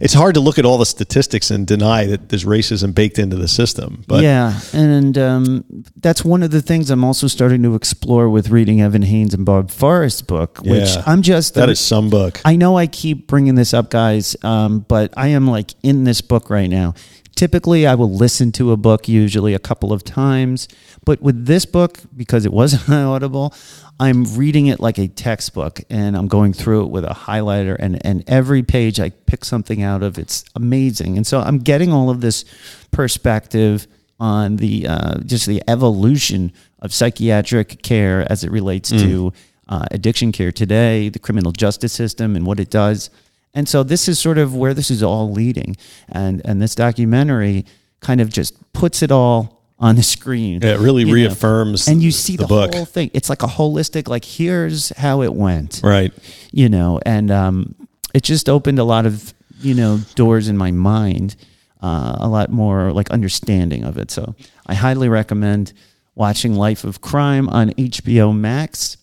It's 0.00 0.14
hard 0.14 0.34
to 0.34 0.40
look 0.40 0.58
at 0.58 0.64
all 0.64 0.78
the 0.78 0.86
statistics 0.86 1.50
and 1.50 1.66
deny 1.66 2.06
that 2.06 2.28
there's 2.28 2.44
racism 2.44 2.94
baked 2.94 3.18
into 3.18 3.36
the 3.36 3.48
system. 3.48 4.04
But 4.06 4.22
yeah, 4.22 4.58
and 4.72 5.16
um, 5.16 5.64
that's 5.96 6.24
one 6.24 6.42
of 6.42 6.50
the 6.50 6.62
things 6.62 6.90
I'm 6.90 7.04
also 7.04 7.26
starting 7.26 7.62
to 7.62 7.74
explore 7.74 8.28
with 8.28 8.50
reading 8.50 8.80
Evan 8.82 9.02
Haynes 9.02 9.34
and 9.34 9.44
Bob 9.46 9.70
Forrest's 9.70 10.22
book, 10.22 10.58
which 10.58 10.88
Yeah. 10.88 11.02
I'm 11.06 11.22
just 11.22 11.54
that 11.54 11.68
is 11.70 11.80
some 11.80 12.10
book. 12.10 12.40
I 12.44 12.56
know 12.56 12.76
I 12.76 12.86
keep 12.86 13.26
bringing 13.26 13.54
this 13.54 13.72
up, 13.74 13.90
guys, 13.90 14.36
um, 14.42 14.80
but 14.80 15.12
I 15.16 15.28
am 15.28 15.46
like 15.46 15.72
in 15.82 16.04
this 16.04 16.20
book 16.20 16.50
right 16.50 16.68
now. 16.70 16.94
Typically 17.36 17.86
I 17.86 17.94
will 17.94 18.12
listen 18.12 18.50
to 18.52 18.72
a 18.72 18.76
book 18.76 19.08
usually 19.08 19.54
a 19.54 19.58
couple 19.58 19.92
of 19.92 20.02
times, 20.02 20.66
but 21.04 21.22
with 21.22 21.46
this 21.46 21.64
book 21.64 22.00
because 22.16 22.44
it 22.44 22.52
wasn't 22.52 22.88
audible, 22.90 23.54
I'm 24.00 24.24
reading 24.36 24.66
it 24.66 24.80
like 24.80 24.98
a 24.98 25.06
textbook 25.06 25.80
and 25.88 26.16
I'm 26.16 26.26
going 26.26 26.52
through 26.52 26.86
it 26.86 26.90
with 26.90 27.04
a 27.04 27.14
highlighter 27.14 27.76
and 27.78 28.04
and 28.04 28.24
every 28.26 28.62
page 28.62 28.98
I 28.98 29.10
pick 29.10 29.44
something 29.44 29.82
out 29.82 30.02
of. 30.02 30.18
It's 30.18 30.44
amazing. 30.56 31.16
And 31.16 31.26
so 31.26 31.40
I'm 31.40 31.58
getting 31.58 31.92
all 31.92 32.10
of 32.10 32.20
this 32.20 32.44
perspective 32.90 33.86
on 34.18 34.56
the 34.56 34.86
uh, 34.88 35.18
just 35.20 35.46
the 35.46 35.62
evolution 35.68 36.52
of 36.80 36.92
psychiatric 36.92 37.82
care 37.82 38.26
as 38.30 38.44
it 38.44 38.50
relates 38.50 38.90
to 38.90 39.32
uh, 39.68 39.86
addiction 39.90 40.32
care 40.32 40.52
today, 40.52 41.08
the 41.08 41.18
criminal 41.18 41.52
justice 41.52 41.92
system, 41.92 42.36
and 42.36 42.46
what 42.46 42.60
it 42.60 42.70
does. 42.70 43.10
And 43.56 43.68
so 43.68 43.82
this 43.82 44.06
is 44.08 44.18
sort 44.20 44.38
of 44.38 44.54
where 44.54 44.74
this 44.74 44.90
is 44.90 45.02
all 45.02 45.32
leading, 45.32 45.76
and 46.08 46.40
and 46.44 46.60
this 46.62 46.74
documentary 46.76 47.64
kind 48.00 48.20
of 48.20 48.28
just 48.30 48.52
puts 48.72 49.02
it 49.02 49.10
all 49.10 49.62
on 49.78 49.96
the 49.96 50.02
screen. 50.02 50.60
Yeah, 50.62 50.74
it 50.74 50.80
really 50.80 51.02
you 51.02 51.08
know. 51.08 51.14
reaffirms 51.14 51.88
and 51.88 52.02
you 52.02 52.10
see 52.10 52.36
the, 52.36 52.46
book. 52.46 52.74
whole 52.74 52.84
thing. 52.84 53.10
It's 53.14 53.28
like 53.28 53.42
a 53.42 53.46
holistic, 53.46 54.08
like 54.08 54.24
here's 54.24 54.90
how 54.96 55.22
it 55.22 55.34
went, 55.34 55.80
Right. 55.82 56.12
you 56.52 56.68
know, 56.68 57.00
and 57.04 57.30
um, 57.30 57.74
it 58.14 58.22
just 58.22 58.48
opened 58.48 58.78
a 58.78 58.84
lot 58.84 59.06
of 59.06 59.34
you 59.60 59.74
know 59.74 60.00
doors 60.14 60.48
in 60.48 60.56
my 60.58 60.70
mind, 60.70 61.34
uh, 61.82 62.16
a 62.20 62.28
lot 62.28 62.50
more 62.50 62.92
like 62.92 63.10
understanding 63.10 63.84
of 63.84 63.96
it. 63.98 64.10
So 64.10 64.34
I 64.66 64.74
highly 64.74 65.08
recommend 65.08 65.72
watching 66.14 66.54
Life 66.54 66.84
of 66.84 67.00
Crime 67.00 67.48
on 67.48 67.70
HBO 67.70 68.34
Max. 68.36 68.96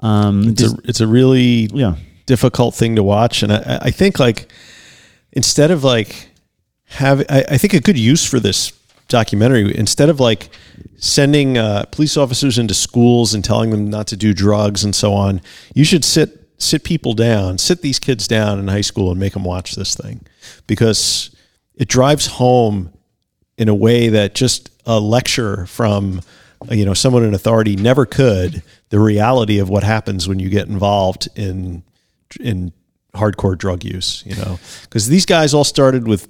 Um, 0.00 0.48
It's 0.48 0.62
a 0.62 0.76
it's 0.84 1.00
a 1.00 1.06
really 1.06 1.68
yeah, 1.74 1.96
difficult 2.26 2.74
thing 2.74 2.96
to 2.96 3.02
watch, 3.02 3.42
and 3.42 3.52
I, 3.52 3.78
I 3.82 3.90
think 3.90 4.18
like 4.18 4.50
instead 5.32 5.70
of 5.70 5.84
like 5.84 6.30
have 6.88 7.20
I, 7.28 7.44
I 7.50 7.58
think 7.58 7.74
a 7.74 7.80
good 7.80 7.98
use 7.98 8.24
for 8.24 8.40
this 8.40 8.72
documentary 9.08 9.76
instead 9.76 10.08
of 10.08 10.18
like 10.18 10.48
sending 10.96 11.58
uh, 11.58 11.84
police 11.92 12.16
officers 12.16 12.58
into 12.58 12.74
schools 12.74 13.34
and 13.34 13.44
telling 13.44 13.70
them 13.70 13.88
not 13.88 14.06
to 14.08 14.16
do 14.16 14.34
drugs 14.34 14.84
and 14.84 14.94
so 14.94 15.12
on, 15.12 15.40
you 15.74 15.84
should 15.84 16.04
sit 16.04 16.42
sit 16.58 16.84
people 16.84 17.12
down, 17.12 17.58
sit 17.58 17.82
these 17.82 17.98
kids 17.98 18.26
down 18.26 18.58
in 18.58 18.68
high 18.68 18.80
school 18.80 19.10
and 19.10 19.20
make 19.20 19.34
them 19.34 19.44
watch 19.44 19.74
this 19.74 19.94
thing. 19.94 20.20
Because 20.66 21.30
it 21.74 21.88
drives 21.88 22.26
home 22.26 22.92
in 23.58 23.68
a 23.68 23.74
way 23.74 24.08
that 24.08 24.34
just 24.34 24.70
a 24.86 24.98
lecture 24.98 25.66
from 25.66 26.22
you 26.70 26.84
know 26.84 26.94
someone 26.94 27.22
in 27.22 27.34
authority 27.34 27.76
never 27.76 28.06
could 28.06 28.62
the 28.88 28.98
reality 28.98 29.58
of 29.58 29.68
what 29.68 29.82
happens 29.82 30.26
when 30.26 30.38
you 30.38 30.48
get 30.48 30.68
involved 30.68 31.28
in 31.36 31.82
in 32.40 32.72
hardcore 33.14 33.56
drug 33.56 33.82
use 33.84 34.22
you 34.26 34.34
know 34.36 34.58
because 34.82 35.08
these 35.08 35.24
guys 35.24 35.54
all 35.54 35.64
started 35.64 36.06
with 36.06 36.28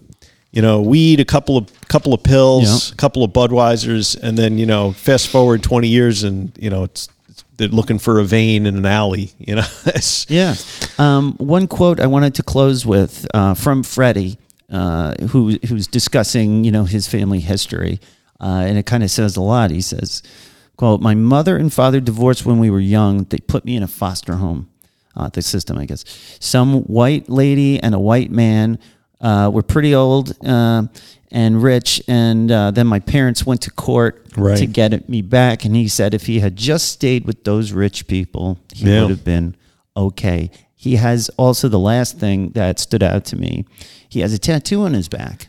you 0.53 0.63
know 0.63 0.81
weed 0.81 1.19
a 1.21 1.25
couple 1.25 1.57
of 1.57 1.67
couple 1.89 2.15
of 2.15 2.23
pills 2.23 2.89
Yeah. 2.89 2.93
a 2.93 2.97
couple 2.97 3.25
of 3.25 3.33
budweisers 3.33 4.17
and 4.23 4.39
then 4.39 4.57
you 4.59 4.67
know 4.67 4.93
fast 4.93 5.29
forward 5.29 5.63
20 5.63 5.89
years 5.89 6.23
and 6.23 6.53
you 6.61 6.71
know 6.71 6.85
it's, 6.85 7.09
it's 7.29 7.45
they're 7.57 7.69
looking 7.69 7.99
for 7.99 8.21
a 8.21 8.25
vein 8.25 8.67
in 8.67 8.77
an 8.77 8.87
alley 8.87 9.33
you 9.39 9.57
know 9.57 9.67
Yeah. 10.29 10.55
Um, 10.99 11.33
one 11.39 11.67
quote 11.67 11.99
I 12.01 12.07
wanted 12.07 12.35
to 12.37 12.43
close 12.43 12.87
with 12.87 13.27
uh, 13.35 13.55
from 13.55 13.83
Freddie, 13.83 14.39
uh, 14.71 15.15
who 15.31 15.59
who's 15.69 15.87
discussing 15.89 16.65
you 16.65 16.71
know 16.73 16.85
his 16.85 17.07
family 17.09 17.41
history, 17.41 18.01
uh, 18.41 18.65
and 18.67 18.79
it 18.79 18.87
kind 18.87 19.03
of 19.03 19.11
says 19.11 19.37
a 19.37 19.43
lot. 19.43 19.71
He 19.71 19.81
says, 19.83 20.23
"quote 20.77 21.01
My 21.01 21.15
mother 21.15 21.57
and 21.57 21.73
father 21.73 22.01
divorced 22.01 22.47
when 22.47 22.59
we 22.59 22.71
were 22.71 22.81
young. 22.81 23.25
They 23.25 23.39
put 23.39 23.65
me 23.65 23.77
in 23.77 23.83
a 23.83 23.89
foster 23.89 24.35
home, 24.37 24.69
uh, 25.17 25.29
the 25.33 25.43
system, 25.43 25.79
I 25.79 25.87
guess. 25.87 26.05
Some 26.41 26.83
white 26.83 27.29
lady 27.29 27.81
and 27.83 27.95
a 27.95 27.99
white 27.99 28.31
man 28.31 28.79
uh, 29.21 29.51
were 29.53 29.63
pretty 29.63 29.95
old." 29.95 30.33
Uh, 30.45 30.85
and 31.33 31.61
rich, 31.61 32.01
and 32.07 32.51
uh, 32.53 32.71
then 32.71 32.87
my 32.87 33.01
parents 33.01 33.45
went 33.45 33.61
to 33.63 33.71
court 33.71 34.25
Right. 34.37 34.57
to 34.59 34.65
get 34.67 35.09
me 35.09 35.23
back. 35.23 35.65
And 35.65 35.75
he 35.75 35.89
said 35.89 36.15
if 36.15 36.27
he 36.27 36.39
had 36.39 36.55
just 36.57 36.89
stayed 36.93 37.27
with 37.27 37.43
those 37.45 37.73
rich 37.73 38.07
people, 38.07 38.59
he 38.73 38.89
Yeah. 38.89 39.01
would 39.03 39.11
have 39.11 39.25
been 39.25 39.57
okay. 39.97 40.51
He 40.77 40.97
has 40.97 41.29
also 41.37 41.69
the 41.69 41.81
last 41.81 42.19
thing 42.19 42.51
that 42.55 42.79
stood 42.79 43.03
out 43.03 43.25
to 43.27 43.37
me. 43.37 43.65
He 44.09 44.21
has 44.21 44.33
a 44.33 44.39
tattoo 44.39 44.85
on 44.85 44.95
his 44.95 45.09
back. 45.09 45.49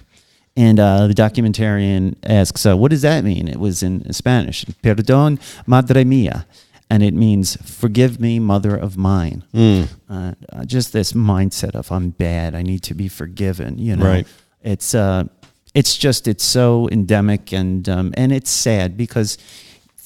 And 0.57 0.80
uh, 0.80 1.06
the 1.07 1.14
documentarian 1.14 2.15
asks, 2.23 2.65
uh, 2.65 2.76
What 2.76 2.89
does 2.89 3.03
that 3.03 3.23
mean? 3.23 3.48
It 3.48 3.60
was 3.60 3.84
in 3.84 4.11
Spanish 4.14 4.65
Perdón, 4.84 5.39
madre 5.68 6.03
mía. 6.03 6.45
And 6.89 7.03
it 7.03 7.14
means, 7.14 7.57
Forgive 7.57 8.19
me, 8.19 8.39
mother 8.39 8.76
of 8.76 8.97
mine. 8.97 9.43
Uh, 9.53 9.85
uh, 10.09 10.65
just 10.65 10.93
this 10.93 11.14
mindset 11.14 11.76
of, 11.76 11.91
I'm 11.91 12.11
bad. 12.11 12.55
I 12.55 12.61
need 12.61 12.81
to 12.84 12.93
be 12.93 13.07
forgiven. 13.09 13.77
You 13.77 13.95
know, 13.97 14.05
Right. 14.05 14.27
it's, 14.61 14.95
uh, 14.95 15.26
it's 15.73 15.97
just, 15.97 16.27
it's 16.27 16.43
so 16.45 16.88
endemic 16.89 17.51
and, 17.51 17.88
um, 17.89 18.14
and 18.15 18.31
it's 18.31 18.49
sad 18.49 18.95
because 18.97 19.38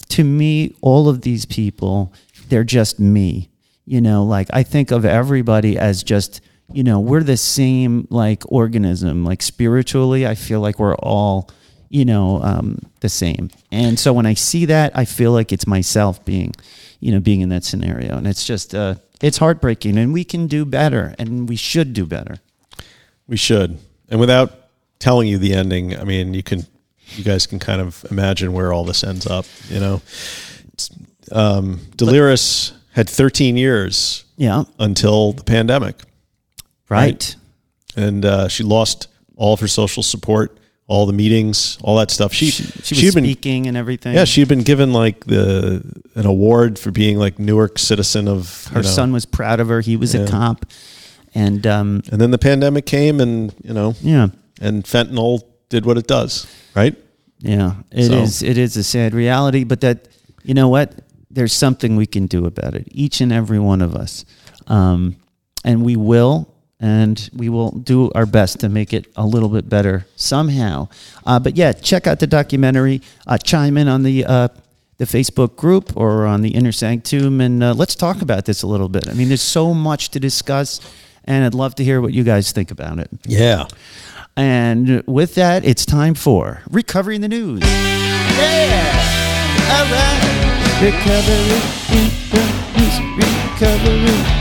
to 0.09 0.23
me, 0.23 0.75
all 0.81 1.07
of 1.07 1.21
these 1.21 1.45
people, 1.45 2.11
they're 2.49 2.63
just 2.65 2.99
me. 2.99 3.49
You 3.85 4.01
know, 4.01 4.23
like 4.23 4.47
I 4.51 4.63
think 4.63 4.91
of 4.91 5.05
everybody 5.05 5.77
as 5.77 6.03
just, 6.03 6.41
you 6.73 6.83
know, 6.83 6.99
we're 6.99 7.23
the 7.23 7.37
same 7.37 8.07
like 8.09 8.43
organism. 8.51 9.23
Like 9.23 9.41
spiritually, 9.41 10.25
I 10.25 10.35
feel 10.35 10.61
like 10.61 10.79
we're 10.79 10.95
all, 10.95 11.49
you 11.91 12.05
know, 12.05 12.41
um, 12.41 12.79
the 13.01 13.09
same. 13.09 13.49
And 13.71 13.99
so 13.99 14.13
when 14.13 14.25
I 14.25 14.33
see 14.33 14.65
that, 14.65 14.97
I 14.97 15.03
feel 15.05 15.33
like 15.33 15.51
it's 15.51 15.67
myself 15.67 16.23
being, 16.23 16.53
you 17.01 17.11
know, 17.11 17.19
being 17.19 17.41
in 17.41 17.49
that 17.49 17.65
scenario. 17.65 18.17
And 18.17 18.25
it's 18.25 18.45
just, 18.45 18.73
uh, 18.73 18.95
it's 19.21 19.37
heartbreaking. 19.37 19.97
And 19.97 20.13
we 20.13 20.23
can 20.23 20.47
do 20.47 20.63
better, 20.65 21.13
and 21.19 21.49
we 21.49 21.57
should 21.57 21.93
do 21.93 22.05
better. 22.05 22.37
We 23.27 23.35
should. 23.37 23.77
And 24.09 24.19
without 24.21 24.53
telling 24.99 25.27
you 25.27 25.37
the 25.37 25.53
ending, 25.53 25.97
I 25.99 26.05
mean, 26.05 26.33
you 26.33 26.43
can, 26.43 26.65
you 27.17 27.23
guys 27.25 27.45
can 27.45 27.59
kind 27.59 27.81
of 27.81 28.05
imagine 28.09 28.53
where 28.53 28.71
all 28.71 28.85
this 28.85 29.03
ends 29.03 29.27
up. 29.27 29.45
You 29.69 29.79
know, 29.81 30.01
um, 31.31 31.79
Delirious 31.97 32.73
had 32.93 33.09
13 33.09 33.57
years 33.57 34.23
Yeah. 34.37 34.63
until 34.79 35.33
the 35.33 35.43
pandemic, 35.43 35.95
Right. 36.89 37.35
and 37.95 38.23
uh, 38.25 38.47
she 38.47 38.63
lost 38.63 39.07
all 39.35 39.53
of 39.53 39.59
her 39.59 39.67
social 39.67 40.03
support, 40.03 40.57
all 40.91 41.05
the 41.05 41.13
meetings, 41.13 41.77
all 41.83 41.95
that 41.97 42.11
stuff. 42.11 42.33
She 42.33 42.51
She, 42.51 42.63
she 42.83 42.95
she 42.95 43.05
was 43.05 43.15
been 43.15 43.23
speaking 43.23 43.67
and 43.67 43.77
everything. 43.77 44.13
yeah 44.13 44.25
she 44.25 44.41
had 44.41 44.49
been 44.49 44.63
given 44.63 44.91
like 44.91 45.23
the 45.25 45.81
an 46.15 46.25
award 46.25 46.77
for 46.77 46.91
being 46.91 47.17
like 47.17 47.39
Newark 47.39 47.79
citizen 47.79 48.27
of 48.27 48.65
her 48.73 48.79
you 48.79 48.83
know, 48.83 48.89
son 48.89 49.13
was 49.13 49.25
proud 49.25 49.59
of 49.61 49.69
her. 49.69 49.79
He 49.81 49.95
was 49.95 50.13
Yeah. 50.13 50.21
a 50.21 50.27
cop. 50.27 50.65
And 51.33 51.65
um, 51.65 52.01
and 52.11 52.19
then 52.19 52.31
the 52.31 52.37
pandemic 52.37 52.85
came, 52.85 53.21
and 53.21 53.53
you 53.63 53.73
know, 53.73 53.95
yeah. 54.01 54.27
and 54.59 54.83
fentanyl 54.83 55.41
did 55.69 55.85
what 55.85 55.97
it 55.97 56.05
does, 56.07 56.45
right? 56.75 56.93
Yeah, 57.39 57.75
it 57.91 58.11
is. 58.11 58.39
So- 58.39 58.45
It 58.45 58.57
is 58.57 58.75
a 58.75 58.83
sad 58.83 59.13
reality, 59.13 59.63
but 59.63 59.79
that 59.81 60.09
you 60.43 60.53
know 60.53 60.67
what? 60.67 60.91
There's 61.33 61.53
something 61.53 61.95
we 61.95 62.05
can 62.05 62.27
do 62.27 62.45
about 62.45 62.75
it. 62.75 62.85
Each 62.91 63.21
and 63.21 63.31
every 63.31 63.59
one 63.59 63.81
of 63.81 63.95
us, 63.95 64.25
um, 64.67 65.15
and 65.63 65.85
we 65.85 65.95
will, 65.95 66.50
and 66.81 67.29
we 67.33 67.47
will 67.47 67.71
do 67.71 68.11
our 68.13 68.25
best 68.25 68.59
to 68.59 68.69
make 68.69 68.91
it 68.91 69.05
a 69.15 69.25
little 69.25 69.47
bit 69.47 69.69
better 69.69 70.05
somehow. 70.17 70.89
Uh, 71.25 71.39
but 71.39 71.55
yeah, 71.55 71.71
check 71.71 72.07
out 72.07 72.19
the 72.19 72.27
documentary. 72.27 73.01
Uh, 73.25 73.37
chime 73.37 73.77
in 73.77 73.87
on 73.87 74.03
the. 74.03 74.25
Uh, 74.25 74.47
the 74.97 75.07
Facebook 75.07 75.55
group 75.55 75.97
or 75.97 76.27
on 76.27 76.41
the 76.43 76.49
Inner 76.49 76.71
Sanctum, 76.71 77.41
and 77.41 77.63
uh, 77.63 77.73
let's 77.73 77.95
talk 77.95 78.21
about 78.21 78.45
this 78.45 78.61
a 78.61 78.67
little 78.67 78.87
bit. 78.87 79.09
I 79.09 79.13
mean, 79.13 79.29
there's 79.29 79.41
so 79.41 79.73
much 79.73 80.09
to 80.11 80.19
discuss, 80.19 80.79
and 81.25 81.43
I'd 81.43 81.55
love 81.55 81.73
to 81.75 81.83
hear 81.83 82.01
what 82.01 82.13
you 82.13 82.23
guys 82.23 82.51
think 82.51 82.69
about 82.69 82.99
it. 82.99 83.09
Yeah. 83.25 83.65
And 84.37 85.01
with 85.07 85.33
that, 85.35 85.65
it's 85.65 85.87
time 85.87 86.13
for 86.13 86.61
recovering 86.69 87.21
the 87.21 87.29
News. 87.29 87.61
Yeah! 87.61 89.11
All 89.71 89.85
right. 89.85 90.31
Recovery 90.81 91.61
in 91.97 92.11
the 92.29 92.43
news. 92.77 92.99
Recovery 93.17 94.40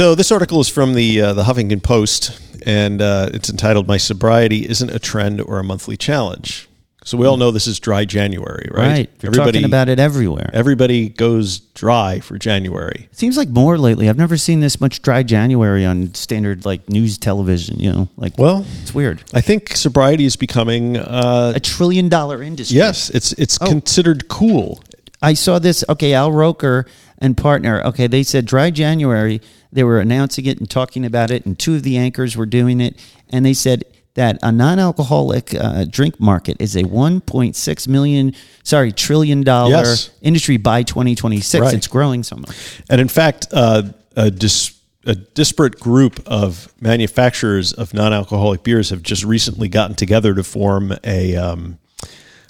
So 0.00 0.14
this 0.14 0.32
article 0.32 0.60
is 0.60 0.68
from 0.70 0.94
the 0.94 1.20
uh, 1.20 1.32
the 1.34 1.42
Huffington 1.42 1.82
Post, 1.82 2.40
and 2.64 3.02
uh, 3.02 3.28
it's 3.34 3.50
entitled 3.50 3.86
"My 3.86 3.98
sobriety 3.98 4.66
isn't 4.66 4.88
a 4.88 4.98
trend 4.98 5.42
or 5.42 5.58
a 5.58 5.62
monthly 5.62 5.98
challenge." 5.98 6.70
So 7.04 7.18
we 7.18 7.26
all 7.26 7.36
know 7.36 7.50
this 7.50 7.66
is 7.66 7.78
dry 7.78 8.06
January, 8.06 8.70
right? 8.72 8.88
Right. 8.88 9.10
We're 9.22 9.32
talking 9.32 9.66
about 9.66 9.90
it 9.90 9.98
everywhere. 9.98 10.48
everybody 10.54 11.10
goes 11.10 11.58
dry 11.58 12.20
for 12.20 12.38
January. 12.38 13.10
Seems 13.12 13.36
like 13.36 13.50
more 13.50 13.76
lately. 13.76 14.08
I've 14.08 14.16
never 14.16 14.38
seen 14.38 14.60
this 14.60 14.80
much 14.80 15.02
dry 15.02 15.22
January 15.22 15.84
on 15.84 16.14
standard 16.14 16.64
like 16.64 16.88
news 16.88 17.18
television, 17.18 17.78
you 17.78 17.92
know? 17.92 18.08
Like 18.16 18.38
Well, 18.38 18.64
it's 18.80 18.94
weird. 18.94 19.22
I 19.34 19.42
think 19.42 19.76
sobriety 19.76 20.24
is 20.24 20.34
becoming 20.36 20.96
uh, 20.96 21.52
A 21.56 21.60
trillion 21.60 22.08
dollar 22.08 22.42
industry. 22.42 22.78
yes, 22.78 23.10
it's 23.10 23.34
it's 23.34 23.58
Oh. 23.60 23.66
considered 23.66 24.28
cool. 24.28 24.82
I 25.20 25.34
saw 25.34 25.58
this. 25.58 25.84
Okay, 25.90 26.14
Al 26.14 26.32
Roker 26.32 26.86
and 27.18 27.36
partner. 27.36 27.82
Okay, 27.82 28.06
they 28.06 28.22
said 28.22 28.46
dry 28.46 28.70
January. 28.70 29.42
They 29.72 29.84
were 29.84 30.00
announcing 30.00 30.46
it 30.46 30.58
and 30.58 30.68
talking 30.68 31.04
about 31.04 31.30
it, 31.30 31.46
and 31.46 31.58
two 31.58 31.74
of 31.76 31.82
the 31.82 31.96
anchors 31.96 32.36
were 32.36 32.46
doing 32.46 32.80
it. 32.80 32.96
And 33.30 33.44
they 33.46 33.54
said 33.54 33.84
that 34.14 34.38
a 34.42 34.50
non-alcoholic 34.50 35.54
uh, 35.54 35.84
drink 35.88 36.18
market 36.18 36.56
is 36.60 36.74
a 36.74 36.82
1.6 36.82 37.88
million, 37.88 38.34
sorry, 38.64 38.90
trillion 38.92 39.42
dollar 39.42 39.70
Yes. 39.70 40.10
industry 40.20 40.56
by 40.56 40.82
2026. 40.82 41.60
Right. 41.60 41.74
It's 41.74 41.86
growing 41.86 42.22
so 42.24 42.36
much. 42.36 42.80
And 42.90 43.00
in 43.00 43.06
fact, 43.08 43.46
uh, 43.52 43.84
a, 44.16 44.30
dis- 44.32 44.76
a 45.06 45.14
disparate 45.14 45.78
group 45.78 46.20
of 46.26 46.72
manufacturers 46.80 47.72
of 47.72 47.94
non-alcoholic 47.94 48.64
beers 48.64 48.90
have 48.90 49.02
just 49.02 49.22
recently 49.24 49.68
gotten 49.68 49.94
together 49.94 50.34
to 50.34 50.42
form 50.42 50.92
a, 51.04 51.36
um, 51.36 51.78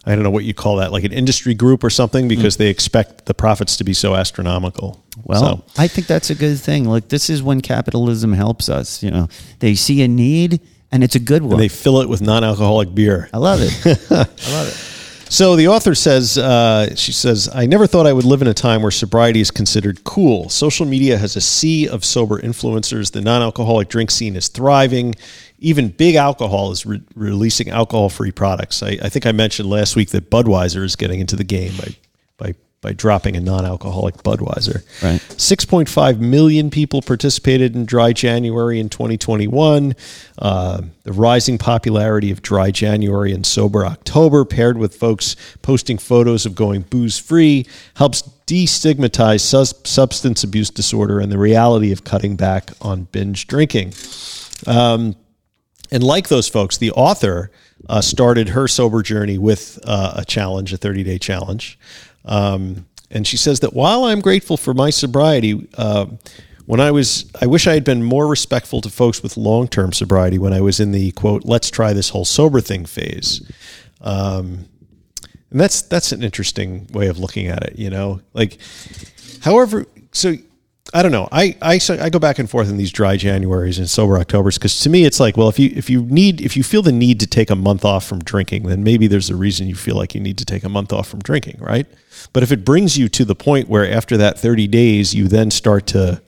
I 0.07 0.15
don't 0.15 0.25
know 0.25 0.31
what 0.31 0.45
you 0.45 0.55
call 0.55 0.77
that, 0.77 0.93
like 0.93 1.05
an 1.05 1.13
industry 1.13 1.53
group 1.55 1.85
or 1.85 1.91
something, 1.91 2.27
because 2.27 2.57
they 2.57 2.69
expect 2.69 3.27
the 3.27 3.35
profits 3.35 3.77
to 3.77 3.85
be 3.85 3.93
so 3.93 4.15
astronomical. 4.15 5.05
Well, 5.25 5.41
So- 5.41 5.65
I 5.77 5.89
think 5.89 6.07
that's 6.07 6.31
a 6.31 6.35
good 6.35 6.59
thing. 6.59 6.85
Like 6.87 7.09
this 7.09 7.29
is 7.29 7.43
when 7.43 7.61
capitalism 7.61 8.33
helps 8.33 8.69
us. 8.69 9.03
You 9.03 9.11
know, 9.11 9.29
they 9.59 9.75
see 9.75 10.03
a 10.03 10.09
need 10.09 10.61
and 10.91 11.05
it's 11.05 11.15
a 11.15 11.21
good 11.21 11.43
one. 11.43 11.59
they 11.59 11.69
fill 11.69 12.01
it 12.01 12.09
with 12.09 12.21
non-alcoholic 12.23 12.95
beer. 12.95 13.29
I 13.35 13.39
love 13.39 13.61
it. 13.63 13.73
I 14.11 14.53
love 14.53 14.69
it. 14.69 14.87
So 15.33 15.55
the 15.55 15.69
author 15.69 15.95
says, 15.95 16.37
uh, 16.39 16.93
she 16.97 17.13
says, 17.13 17.49
I 17.55 17.67
never 17.67 17.87
thought 17.87 18.05
I 18.05 18.13
would 18.13 18.25
live 18.25 18.43
in 18.43 18.49
a 18.49 18.55
time 18.55 18.83
where 18.83 18.91
sobriety 18.91 19.41
is 19.41 19.53
considered 19.53 20.03
cool. 20.03 20.49
Social 20.49 20.85
media 20.87 21.17
has 21.19 21.37
a 21.37 21.41
sea 21.41 21.87
of 21.89 22.05
sober 22.05 22.41
influencers. 22.41 23.13
The 23.13 23.21
non 23.21 23.41
alcoholic 23.41 23.89
drink 23.89 24.11
scene 24.11 24.35
is 24.35 24.49
thriving. 24.49 25.15
Even 25.61 25.89
big 25.89 26.15
alcohol 26.15 26.73
is 26.73 26.87
re- 26.87 27.03
releasing 27.15 27.71
alcohol 27.71 28.09
free 28.09 28.33
products. 28.33 28.83
I, 28.83 28.99
I 29.03 29.09
think 29.09 29.27
I 29.27 29.33
mentioned 29.33 29.69
last 29.69 29.95
week 29.95 30.11
that 30.11 30.31
Budweiser 30.31 30.83
is 30.83 30.97
getting 30.97 31.21
into 31.21 31.37
the 31.37 31.45
game 31.45 31.73
by, 31.77 31.95
by, 32.39 32.55
by 32.81 32.93
dropping 32.95 33.37
a 33.37 33.41
non 33.41 33.67
alcoholic 33.67 34.17
Budweiser. 34.23 34.83
Right. 35.03 35.21
6.5 35.21 36.19
million 36.19 36.71
people 36.71 37.03
participated 37.03 37.77
in 37.77 37.85
Dry 37.85 38.15
January 38.15 38.81
in 38.81 38.89
2021. 38.89 39.95
Uh, 40.39 40.83
the 41.03 41.13
rising 41.13 41.59
popularity 41.59 42.31
of 42.31 42.41
Dry 42.41 42.71
January 42.71 43.33
and 43.33 43.45
Sober 43.45 43.85
October, 43.85 44.47
paired 44.47 44.79
with 44.79 44.95
folks 44.95 45.37
posting 45.61 45.99
photos 45.99 46.47
of 46.47 46.55
going 46.55 46.83
booze 46.83 47.19
free, 47.19 47.67
helps 47.97 48.23
destigmatize 48.47 49.41
sus- 49.43 49.75
substance 49.85 50.43
abuse 50.43 50.71
disorder 50.71 51.21
and 51.21 51.31
the 51.31 51.39
reality 51.39 51.93
of 51.93 52.03
cutting 52.03 52.35
back 52.35 52.71
on 52.81 53.05
binge 53.13 53.47
drinking. 53.47 53.93
Um, 54.67 55.15
and 55.91 56.03
like 56.03 56.29
those 56.29 56.49
folks, 56.49 56.79
the 56.79 56.93
author 56.93 57.51
uh, 57.89 58.01
started 58.01 58.51
her 58.51 58.69
sober 58.69 59.03
journey 59.03 59.39
with 59.39 59.79
uh, 59.85 60.15
a 60.17 60.25
challenge, 60.25 60.73
a 60.73 60.77
30 60.77 61.03
day 61.03 61.19
challenge. 61.19 61.79
Um, 62.25 62.87
and 63.11 63.27
she 63.27 63.37
says 63.37 63.61
that 63.61 63.73
while 63.73 64.05
I'm 64.05 64.21
grateful 64.21 64.57
for 64.57 64.73
my 64.73 64.91
sobriety, 64.91 65.69
uh, 65.77 66.07
when 66.67 66.81
I 66.81 66.93
was, 66.93 67.31
I 67.41 67.47
wish 67.47 67.67
I 67.67 67.75
had 67.75 67.83
been 67.83 68.05
more 68.05 68.29
respectful 68.29 68.81
to 68.83 68.91
folks 68.91 69.23
with 69.23 69.37
long 69.37 69.67
term 69.67 69.93
sobriety 69.93 70.39
when 70.39 70.53
I 70.53 70.61
was 70.61 70.79
in 70.79 70.93
the 70.93 71.11
quote, 71.13 71.45
let's 71.45 71.71
try 71.71 71.93
this 71.93 72.11
whole 72.11 72.25
sober 72.25 72.61
thing 72.61 72.87
phase. 72.87 73.43
Um, 74.01 74.67
and 75.51 75.59
that's 75.59 75.83
that's 75.83 76.13
an 76.13 76.23
interesting 76.23 76.87
way 76.93 77.09
of 77.09 77.19
looking 77.19 77.49
at 77.49 77.65
it, 77.65 77.77
you 77.77 77.91
know. 77.91 78.21
Like, 78.35 78.59
however, 79.43 79.85
so 80.13 80.35
I 80.93 81.03
don't 81.03 81.13
know. 81.13 81.29
I 81.31 81.57
I, 81.63 81.79
I 82.01 82.11
go 82.11 82.19
back 82.19 82.39
and 82.39 82.51
forth 82.51 82.69
in 82.69 82.77
these 82.77 82.91
dry 82.91 83.17
Januaries 83.17 83.79
and 83.79 83.89
sober 83.89 84.19
Octobers 84.19 84.59
because 84.59 84.81
to 84.81 84.91
me 84.91 85.05
it's 85.05 85.21
like, 85.21 85.37
well, 85.37 85.49
if 85.49 85.59
you 85.59 85.73
if 85.75 85.89
you 85.89 86.03
need 86.03 86.41
if 86.41 86.57
you 86.57 86.63
feel 86.63 86.83
the 86.83 86.93
need 86.93 87.21
to 87.21 87.27
take 87.27 87.51
a 87.51 87.57
month 87.57 87.85
off 87.85 88.05
from 88.05 88.19
drinking, 88.21 88.65
then 88.65 88.83
maybe 88.83 89.07
there's 89.07 89.31
a 89.31 89.37
reason 89.37 89.69
you 89.69 89.77
feel 89.77 89.95
like 89.95 90.15
you 90.15 90.21
need 90.21 90.39
to 90.39 90.45
take 90.45 90.65
a 90.65 90.69
month 90.69 90.93
off 90.93 91.09
from 91.09 91.21
drinking, 91.21 91.59
right? 91.61 91.87
But 92.33 92.43
if 92.43 92.53
it 92.53 92.65
brings 92.65 92.99
you 92.99 93.09
to 93.11 93.25
the 93.25 93.35
point 93.35 93.69
where 93.69 93.91
after 93.91 94.17
that 94.17 94.39
30 94.39 94.67
days 94.67 95.15
you 95.15 95.29
then 95.29 95.51
start 95.51 95.87
to 95.89 96.23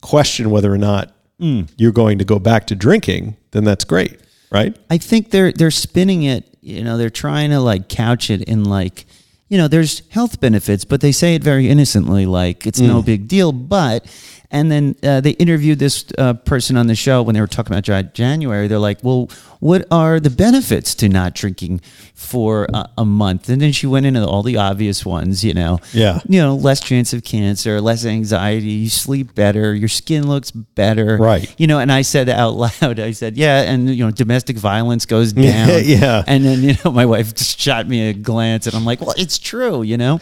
question 0.00 0.50
whether 0.50 0.72
or 0.72 0.78
not 0.78 1.12
hmm. 1.38 1.62
you're 1.76 1.92
going 1.92 2.18
to 2.18 2.24
go 2.24 2.38
back 2.38 2.66
to 2.68 2.74
drinking, 2.74 3.36
then 3.50 3.64
that's 3.64 3.84
great, 3.84 4.20
right? 4.52 4.76
I 4.90 4.98
think 4.98 5.30
they're 5.30 5.52
they're 5.52 5.70
spinning 5.70 6.22
it. 6.22 6.56
You 6.60 6.84
know, 6.84 6.96
they're 6.96 7.10
trying 7.10 7.50
to 7.50 7.60
like 7.60 7.88
couch 7.88 8.30
it 8.30 8.42
in 8.42 8.64
like, 8.64 9.06
you 9.48 9.58
know, 9.58 9.68
there's 9.68 10.02
health 10.08 10.40
benefits, 10.40 10.84
but 10.84 11.00
they 11.00 11.12
say 11.12 11.34
it 11.34 11.44
very 11.44 11.68
innocently, 11.68 12.26
like 12.26 12.66
it's 12.66 12.80
no 12.80 13.02
big 13.02 13.28
deal. 13.28 13.52
But 13.52 14.06
and 14.50 14.70
then 14.70 14.96
uh, 15.02 15.20
they 15.20 15.30
interviewed 15.32 15.78
this 15.78 16.04
uh, 16.16 16.34
person 16.34 16.76
on 16.76 16.86
the 16.86 16.94
show 16.94 17.22
when 17.22 17.34
they 17.34 17.40
were 17.40 17.46
talking 17.46 17.76
about 17.76 18.14
January. 18.14 18.68
They're 18.68 18.78
like, 18.78 18.98
"Well, 19.02 19.28
what 19.64 19.86
are 19.90 20.20
the 20.20 20.28
benefits 20.28 20.94
to 20.94 21.08
not 21.08 21.34
drinking 21.34 21.80
for 22.14 22.66
a, 22.74 22.88
a 22.98 23.04
month?" 23.04 23.48
And 23.48 23.62
then 23.62 23.72
she 23.72 23.86
went 23.86 24.04
into 24.04 24.22
all 24.26 24.42
the 24.42 24.58
obvious 24.58 25.06
ones. 25.06 25.42
You 25.42 25.54
know, 25.54 25.80
Yeah. 25.92 26.20
you 26.28 26.38
know, 26.38 26.54
less 26.54 26.80
chance 26.80 27.12
of 27.14 27.24
cancer, 27.24 27.80
less 27.80 28.04
anxiety, 28.04 28.72
you 28.84 28.90
sleep 28.90 29.34
better, 29.34 29.74
your 29.74 29.88
skin 29.88 30.28
looks 30.28 30.50
better, 30.50 31.16
Right. 31.16 31.48
You 31.56 31.66
know, 31.66 31.78
and 31.78 31.90
I 31.90 32.02
said 32.02 32.28
out 32.28 32.54
loud, 32.66 33.00
I 33.00 33.12
said, 33.12 33.36
"Yeah," 33.38 33.62
and 33.62 33.88
you 33.88 34.04
know, 34.04 34.10
domestic 34.10 34.58
violence 34.58 35.06
goes 35.06 35.32
down, 35.48 35.82
Yeah. 35.84 36.22
And 36.26 36.44
then 36.44 36.62
you 36.62 36.74
know, 36.84 36.90
my 37.00 37.06
wife 37.06 37.34
just 37.34 37.58
shot 37.58 37.88
me 37.88 38.10
a 38.10 38.12
glance, 38.12 38.66
and 38.66 38.76
I'm 38.76 38.84
like, 38.84 39.00
"Well, 39.00 39.14
it's 39.16 39.38
true," 39.38 39.82
you 39.82 39.96
know, 39.96 40.20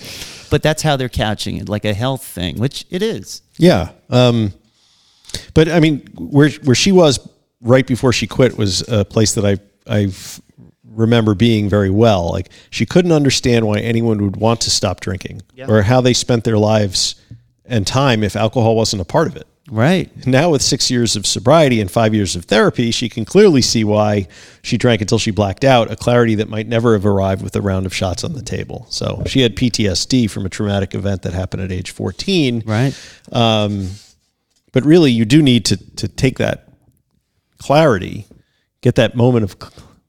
but 0.51 0.63
that's 0.63 0.83
how 0.83 0.97
they're 0.97 1.09
couching 1.25 1.57
it, 1.57 1.69
like 1.69 1.85
a 1.85 1.95
health 1.95 2.23
thing, 2.25 2.59
which 2.59 2.85
it 2.91 3.03
is. 3.03 3.43
Yeah. 3.59 3.91
Um, 4.09 4.53
but 5.55 5.69
I 5.69 5.81
mean, 5.81 6.07
where 6.17 6.51
where 6.65 6.75
she 6.77 6.93
was 6.93 7.19
right 7.63 7.87
before 7.87 8.13
she 8.13 8.27
quit 8.27 8.59
was 8.59 8.87
a 8.89 9.05
place 9.05 9.35
that 9.35 9.45
I 9.47 9.59
I 9.87 10.09
remember 10.85 11.35
being 11.35 11.69
very 11.69 11.91
well. 11.91 12.31
Like 12.31 12.51
she 12.71 12.85
couldn't 12.85 13.13
understand 13.13 13.67
why 13.67 13.79
anyone 13.79 14.23
would 14.23 14.37
want 14.37 14.61
to 14.63 14.71
stop 14.71 15.01
drinking 15.01 15.43
or 15.71 15.83
how 15.83 16.01
they 16.01 16.13
spent 16.13 16.45
their 16.45 16.59
lives 16.59 17.15
and 17.65 17.87
time 17.87 18.23
if 18.23 18.37
alcohol 18.37 18.77
wasn't 18.77 19.01
a 19.01 19.05
part 19.05 19.29
of 19.29 19.37
it. 19.37 19.47
Right. 19.71 20.11
Now, 20.27 20.51
with 20.51 20.61
six 20.61 20.91
years 20.91 21.15
of 21.15 21.25
sobriety 21.25 21.81
and 21.81 21.91
five 21.91 22.15
years 22.15 22.35
of 22.35 22.45
therapy, 22.47 22.91
she 22.91 23.09
can 23.09 23.25
clearly 23.25 23.63
see 23.63 23.85
why 23.85 24.27
she 24.63 24.77
drank 24.77 25.01
until 25.01 25.19
she 25.19 25.31
blacked 25.31 25.65
out, 25.65 25.91
a 25.91 25.97
clarity 25.97 26.35
that 26.35 26.49
might 26.49 26.67
never 26.67 26.95
have 26.95 27.07
arrived 27.07 27.43
with 27.43 27.55
a 27.55 27.63
round 27.63 27.87
of 27.87 27.95
shots 27.95 28.25
on 28.25 28.33
the 28.33 28.43
table. 28.43 28.87
So 28.91 29.23
she 29.27 29.41
had 29.41 29.55
PTSD 29.55 30.29
from 30.29 30.45
a 30.45 30.49
traumatic 30.49 30.95
event 30.95 31.23
that 31.23 31.33
happened 31.33 31.63
at 31.63 31.71
age 31.71 31.93
14 31.93 32.65
Right. 32.67 32.93
Um, 33.31 33.89
but 34.73 34.85
really 34.85 35.13
you 35.13 35.25
do 35.25 35.41
need 35.41 35.65
to 35.67 35.77
to 35.97 36.09
take 36.09 36.39
that 36.39 36.72
clarity 37.63 38.27
get 38.81 38.95
that 38.97 39.15
moment 39.15 39.45
of 39.45 39.57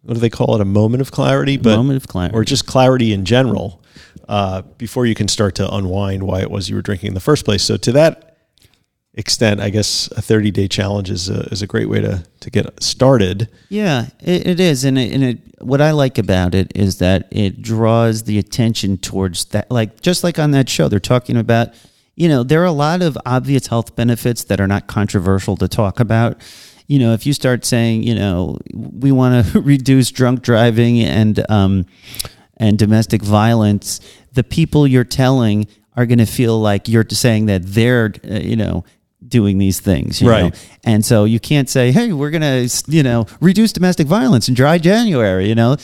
what 0.01 0.15
do 0.15 0.19
they 0.19 0.29
call 0.29 0.55
it 0.55 0.61
a 0.61 0.65
moment 0.65 1.01
of 1.01 1.11
clarity 1.11 1.57
but 1.57 1.75
Moment 1.75 1.97
of 1.97 2.07
clarity. 2.07 2.35
or 2.35 2.43
just 2.43 2.65
clarity 2.65 3.13
in 3.13 3.23
general 3.25 3.81
uh, 4.27 4.61
before 4.77 5.05
you 5.05 5.15
can 5.15 5.27
start 5.27 5.55
to 5.55 5.73
unwind 5.75 6.23
why 6.23 6.41
it 6.41 6.49
was 6.49 6.69
you 6.69 6.75
were 6.75 6.81
drinking 6.81 7.09
in 7.09 7.13
the 7.13 7.19
first 7.19 7.45
place 7.45 7.63
so 7.63 7.77
to 7.77 7.91
that 7.91 8.37
extent 9.15 9.61
i 9.61 9.69
guess 9.69 10.09
a 10.17 10.21
30 10.21 10.49
day 10.51 10.67
challenge 10.67 11.09
is 11.11 11.29
a, 11.29 11.41
is 11.51 11.61
a 11.61 11.67
great 11.67 11.87
way 11.87 12.01
to 12.01 12.23
to 12.39 12.49
get 12.49 12.65
started 12.83 13.47
Yeah, 13.69 14.07
it, 14.21 14.47
it 14.47 14.59
is, 14.59 14.83
and 14.83 14.97
it, 14.97 15.13
and 15.13 15.23
it. 15.23 15.39
What 15.61 15.79
I 15.79 15.91
like 15.91 16.17
about 16.17 16.53
it 16.53 16.71
is 16.75 16.97
that 16.97 17.27
it 17.31 17.61
draws 17.61 18.23
the 18.23 18.37
attention 18.37 18.97
towards 18.97 19.45
that. 19.45 19.71
Like 19.71 20.01
just 20.01 20.25
like 20.25 20.37
on 20.37 20.51
that 20.51 20.67
show, 20.67 20.89
they're 20.89 20.99
talking 20.99 21.37
about. 21.37 21.69
You 22.15 22.27
know, 22.27 22.43
there 22.43 22.61
are 22.61 22.65
a 22.65 22.71
lot 22.87 23.01
of 23.01 23.17
obvious 23.25 23.67
health 23.67 23.95
benefits 23.95 24.43
that 24.43 24.59
are 24.59 24.67
not 24.67 24.87
controversial 24.87 25.55
to 25.57 25.67
talk 25.69 25.99
about. 26.01 26.41
You 26.87 26.99
know, 26.99 27.13
if 27.13 27.25
you 27.25 27.33
start 27.33 27.65
saying, 27.65 28.03
you 28.03 28.15
know, 28.15 28.57
we 28.73 29.11
want 29.11 29.45
to 29.47 29.61
reduce 29.73 30.11
drunk 30.11 30.41
driving 30.41 30.99
and 31.01 31.43
um, 31.49 31.85
and 32.57 32.77
domestic 32.77 33.21
violence, 33.21 33.99
the 34.33 34.43
people 34.43 34.85
you're 34.87 35.03
telling 35.03 35.67
are 35.95 36.05
going 36.05 36.19
to 36.19 36.25
feel 36.25 36.59
like 36.59 36.87
you're 36.87 37.05
saying 37.09 37.45
that 37.47 37.61
they're, 37.65 38.13
uh, 38.29 38.35
you 38.35 38.55
know, 38.55 38.83
doing 39.27 39.57
these 39.57 39.79
things, 39.79 40.21
you 40.21 40.29
Right. 40.29 40.53
know? 40.53 40.59
And 40.83 41.05
so 41.05 41.23
you 41.23 41.39
can't 41.39 41.69
say, 41.69 41.91
"Hey, 41.91 42.11
we're 42.13 42.29
gonna, 42.31 42.67
you 42.87 43.03
know, 43.03 43.25
reduce 43.39 43.71
domestic 43.73 44.05
violence 44.07 44.47
in 44.49 44.53
dry 44.53 44.77
January." 44.77 45.47
You 45.47 45.55
know, 45.55 45.77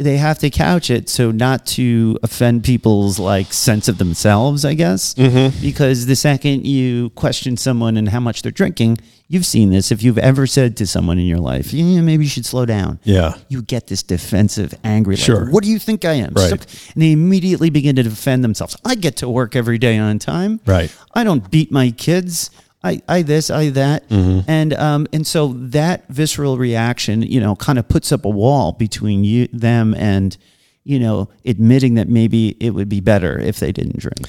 they 0.00 0.16
have 0.16 0.38
to 0.38 0.50
couch 0.50 0.90
it 0.90 1.08
so 1.08 1.30
not 1.30 1.66
to 1.66 2.18
offend 2.22 2.64
people's 2.64 3.18
like 3.18 3.52
sense 3.52 3.86
of 3.88 3.98
themselves, 3.98 4.64
I 4.64 4.74
guess. 4.74 5.14
Mm-hmm. 5.14 5.60
Because 5.60 6.06
the 6.06 6.16
second 6.16 6.66
you 6.66 7.10
question 7.10 7.56
someone 7.56 7.96
and 7.96 8.08
how 8.08 8.20
much 8.20 8.42
they're 8.42 8.50
drinking, 8.50 8.98
you've 9.28 9.44
seen 9.46 9.70
this. 9.70 9.92
If 9.92 10.02
you've 10.02 10.18
ever 10.18 10.46
said 10.46 10.76
to 10.78 10.86
someone 10.86 11.18
in 11.18 11.26
your 11.26 11.38
life, 11.38 11.72
"Yeah, 11.72 12.00
maybe 12.00 12.24
you 12.24 12.30
should 12.30 12.46
slow 12.46 12.64
down," 12.66 12.98
Yeah. 13.04 13.34
you 13.48 13.62
get 13.62 13.86
this 13.88 14.02
defensive, 14.02 14.74
angry. 14.82 15.16
Like, 15.16 15.24
Sure. 15.24 15.50
What 15.50 15.62
do 15.62 15.70
you 15.70 15.78
think 15.78 16.04
I 16.04 16.14
am? 16.14 16.32
Right. 16.34 16.50
And 16.52 17.02
they 17.02 17.12
immediately 17.12 17.70
begin 17.70 17.96
to 17.96 18.02
defend 18.02 18.42
themselves. 18.42 18.76
I 18.84 18.94
get 18.94 19.16
to 19.18 19.28
work 19.28 19.54
every 19.54 19.78
day 19.78 19.98
on 19.98 20.18
time. 20.18 20.60
Right. 20.66 20.90
I 21.14 21.24
don't 21.24 21.50
beat 21.50 21.70
my 21.70 21.90
kids. 21.90 22.50
I, 22.82 23.02
I 23.08 23.22
this, 23.22 23.50
I 23.50 23.70
that, 23.70 24.08
Mm-hmm. 24.08 24.50
and 24.50 24.72
um, 24.74 25.06
and 25.12 25.26
so 25.26 25.48
that 25.54 26.08
visceral 26.08 26.56
reaction, 26.56 27.22
you 27.22 27.40
know, 27.40 27.54
kind 27.56 27.78
of 27.78 27.88
puts 27.88 28.10
up 28.10 28.24
a 28.24 28.30
wall 28.30 28.72
between 28.72 29.22
you, 29.24 29.48
them, 29.52 29.94
and 29.94 30.36
you 30.84 30.98
know, 30.98 31.28
admitting 31.44 31.94
that 31.94 32.08
maybe 32.08 32.56
it 32.58 32.70
would 32.70 32.88
be 32.88 33.00
better 33.00 33.38
if 33.38 33.60
they 33.60 33.70
didn't 33.70 33.98
drink. 33.98 34.26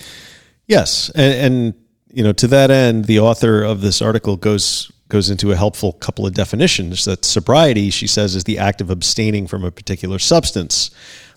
Yes, 0.68 1.10
and, 1.16 1.54
and 1.54 1.74
you 2.10 2.24
know 2.24 2.34
to 2.34 2.48
that 2.48 2.72
end, 2.72 3.06
the 3.06 3.20
author 3.20 3.64
of 3.64 3.80
this 3.82 4.02
article 4.02 4.36
goes 4.36 4.92
goes 5.08 5.30
into 5.30 5.52
a 5.52 5.56
helpful 5.56 5.94
couple 5.94 6.26
of 6.26 6.34
definitions. 6.34 7.06
That 7.06 7.24
sobriety, 7.24 7.90
she 7.90 8.08
says, 8.08 8.36
is 8.36 8.44
the 8.44 8.58
act 8.60 8.82
of 8.82 8.90
abstaining 8.90 9.48
from 9.48 9.64
a 9.64 9.72
particular 9.72 10.20
substance. 10.20 10.92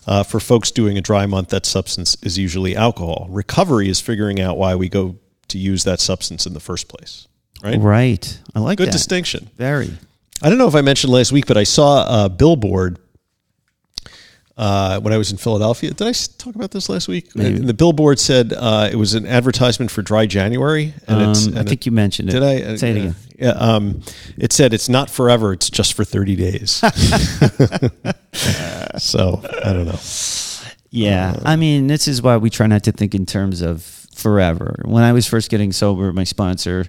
Uh, 0.07 0.21
for 0.21 0.39
folks 0.39 0.69
doing 0.69 0.97
a 0.99 1.01
dry 1.01 1.25
month, 1.25 1.49
that 1.49 1.65
substance 1.65 2.15
is 2.21 2.37
usually 2.37 2.75
alcohol. 2.75 3.25
Recovery 3.31 3.89
is 3.89 3.99
figuring 3.99 4.39
out 4.39 4.55
why 4.55 4.75
we 4.75 4.87
go 4.87 5.15
to 5.49 5.57
use 5.57 5.83
that 5.83 5.99
substance 5.99 6.45
in 6.45 6.53
the 6.53 6.59
first 6.59 6.87
place. 6.87 7.27
Right. 7.63 7.79
Right. 7.79 8.39
I 8.53 8.59
like 8.59 8.77
Good 8.77 8.89
that. 8.89 8.93
distinction. 8.93 9.49
Very. 9.55 9.91
I 10.41 10.49
don't 10.49 10.57
know 10.57 10.67
if 10.67 10.75
I 10.75 10.81
mentioned 10.81 11.11
last 11.13 11.31
week, 11.31 11.45
but 11.47 11.57
I 11.57 11.63
saw 11.63 12.25
a 12.25 12.29
billboard 12.29 12.99
uh, 14.57 14.99
when 14.99 15.13
I 15.13 15.17
was 15.17 15.31
in 15.31 15.37
Philadelphia. 15.37 15.91
Did 15.91 16.07
I 16.07 16.11
talk 16.37 16.55
about 16.55 16.71
this 16.71 16.89
last 16.89 17.07
week? 17.07 17.35
Maybe. 17.35 17.55
And 17.57 17.67
the 17.67 17.73
billboard 17.73 18.19
said 18.19 18.53
uh, 18.55 18.89
it 18.91 18.95
was 18.95 19.13
an 19.13 19.25
advertisement 19.25 19.91
for 19.91 20.01
Dry 20.01 20.25
January, 20.25 20.93
and 21.07 21.31
it's. 21.31 21.47
Um, 21.47 21.55
I 21.55 21.59
and 21.61 21.69
think 21.69 21.85
you 21.85 21.91
mentioned 21.91 22.29
it. 22.29 22.33
Did 22.33 22.43
I 22.43 22.61
Uh, 22.61 22.77
say 22.77 22.91
it 22.91 22.97
again? 22.97 23.15
Yeah. 23.39 23.49
Um, 23.49 24.01
it 24.37 24.53
said 24.53 24.73
it's 24.73 24.89
not 24.89 25.09
forever; 25.09 25.53
it's 25.53 25.69
just 25.69 25.93
for 25.93 26.03
thirty 26.05 26.35
days. 26.35 26.71
so 28.97 29.41
I 29.63 29.73
don't 29.73 29.85
know. 29.85 29.99
Yeah, 30.91 31.37
I 31.43 31.57
mean, 31.57 31.87
this 31.87 32.07
is 32.07 32.21
why 32.21 32.37
we 32.37 32.49
try 32.49 32.67
not 32.67 32.83
to 32.83 32.91
think 32.93 33.13
in 33.13 33.25
terms 33.25 33.61
of 33.61 34.04
forever. 34.15 34.81
When 34.85 35.03
I 35.03 35.13
was 35.13 35.27
first 35.27 35.49
getting 35.49 35.71
sober, 35.71 36.11
my 36.13 36.23
sponsor, 36.23 36.85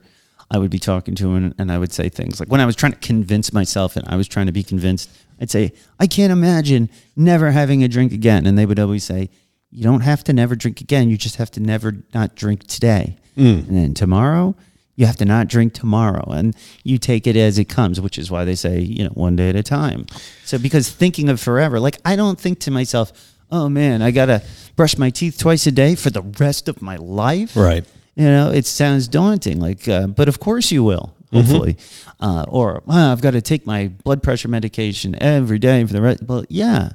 I 0.51 0.59
would 0.59 0.71
be 0.71 0.79
talking 0.79 1.15
to 1.17 1.35
him, 1.35 1.55
and 1.59 1.73
I 1.73 1.79
would 1.79 1.93
say 1.93 2.09
things 2.09 2.39
like, 2.39 2.49
when 2.49 2.61
I 2.61 2.67
was 2.67 2.77
trying 2.77 2.93
to 2.93 2.99
convince 2.99 3.53
myself, 3.53 3.97
and 3.97 4.07
I 4.09 4.17
was 4.17 4.29
trying 4.29 4.47
to 4.47 4.53
be 4.53 4.63
convinced, 4.63 5.11
I'd 5.41 5.51
say, 5.51 5.73
I 5.99 6.07
can't 6.07 6.33
imagine 6.33 6.89
never 7.17 7.51
having 7.51 7.83
a 7.83 7.89
drink 7.89 8.13
again, 8.13 8.47
and 8.47 8.57
they 8.57 8.65
would 8.65 8.79
always 8.79 9.05
say, 9.05 9.29
you 9.71 9.83
don't 9.83 10.01
have 10.01 10.23
to 10.25 10.33
never 10.33 10.55
drink 10.55 10.81
again. 10.81 11.11
You 11.11 11.19
just 11.19 11.37
have 11.37 11.51
to 11.53 11.61
never 11.61 11.97
not 12.15 12.37
drink 12.37 12.67
today, 12.67 13.17
mm. 13.37 13.67
and 13.69 13.77
then 13.77 13.95
tomorrow. 13.95 14.55
You 14.95 15.05
have 15.05 15.17
to 15.17 15.27
not 15.27 15.49
drink 15.49 15.75
tomorrow, 15.75 16.33
and 16.33 16.57
you 16.83 16.97
take 16.97 17.27
it 17.27 17.37
as 17.37 17.59
it 17.59 17.67
comes, 17.67 18.01
which 18.01 18.17
is 18.17 18.31
why 18.31 18.47
they 18.47 18.55
say, 18.55 18.81
you 18.81 19.05
know, 19.05 19.11
one 19.11 19.37
day 19.37 19.51
at 19.51 19.57
a 19.57 19.63
time. 19.63 20.07
So, 20.47 20.59
because 20.59 20.89
thinking 20.89 21.29
of 21.29 21.39
forever, 21.39 21.79
like 21.79 21.99
I 22.03 22.17
don't 22.17 22.41
think 22.41 22.61
to 22.61 22.71
myself, 22.71 23.36
oh 23.51 23.69
man, 23.69 24.03
I 24.03 24.11
gotta 24.11 24.43
brush 24.77 24.99
my 24.99 25.11
teeth 25.11 25.39
twice 25.39 25.67
a 25.67 25.73
day 25.73 25.95
for 25.95 26.11
the 26.11 26.23
rest 26.23 26.69
of 26.69 26.83
my 26.83 26.97
life. 26.97 27.57
Right. 27.57 27.85
You 28.15 28.25
know, 28.25 28.51
it 28.51 28.67
sounds 28.67 29.09
daunting. 29.09 29.61
Like, 29.61 29.87
uh, 29.89 30.07
but 30.07 30.29
of 30.29 30.41
course 30.41 30.71
you 30.71 30.83
will. 30.83 31.15
Hopefully, 31.33 31.77
uh, 32.21 32.47
or 32.49 32.83
"Ah, 32.89 33.13
I've 33.13 33.21
got 33.21 33.33
to 33.33 33.43
take 33.43 33.67
my 33.67 33.89
blood 33.89 34.23
pressure 34.23 34.49
medication 34.49 35.21
every 35.21 35.59
day 35.59 35.85
for 35.85 35.93
the 35.93 36.01
rest. 36.01 36.23
Well, 36.23 36.45
yeah, 36.49 36.93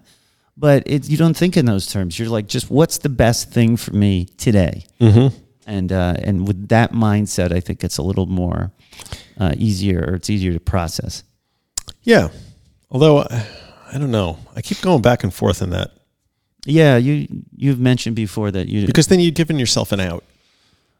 but 0.57 0.83
it, 0.85 1.09
you 1.09 1.17
don't 1.17 1.35
think 1.35 1.57
in 1.57 1.65
those 1.65 1.85
terms. 1.85 2.17
You're 2.17 2.29
like, 2.29 2.47
just 2.47 2.71
what's 2.71 2.99
the 2.99 3.09
best 3.09 3.51
thing 3.51 3.77
for 3.77 3.91
me 3.93 4.25
today? 4.37 4.85
Mm-hmm. 4.99 5.35
And 5.67 5.91
uh, 5.91 6.15
and 6.19 6.47
with 6.47 6.69
that 6.69 6.91
mindset, 6.91 7.51
I 7.51 7.59
think 7.59 7.83
it's 7.83 7.97
a 7.97 8.01
little 8.01 8.25
more 8.25 8.71
uh, 9.37 9.53
easier, 9.57 10.05
or 10.07 10.15
it's 10.15 10.29
easier 10.29 10.53
to 10.53 10.59
process. 10.59 11.23
Yeah. 12.03 12.29
Although 12.89 13.19
I 13.19 13.45
I 13.93 13.97
don't 13.97 14.11
know, 14.11 14.39
I 14.55 14.61
keep 14.61 14.81
going 14.81 15.01
back 15.01 15.23
and 15.23 15.33
forth 15.33 15.61
in 15.61 15.69
that 15.71 15.91
Yeah, 16.65 16.97
you 16.97 17.27
you've 17.55 17.79
mentioned 17.79 18.15
before 18.15 18.51
that 18.51 18.67
you 18.67 18.85
because 18.85 19.07
then 19.07 19.19
you've 19.19 19.33
given 19.33 19.57
yourself 19.57 19.91
an 19.91 19.99
out. 19.99 20.23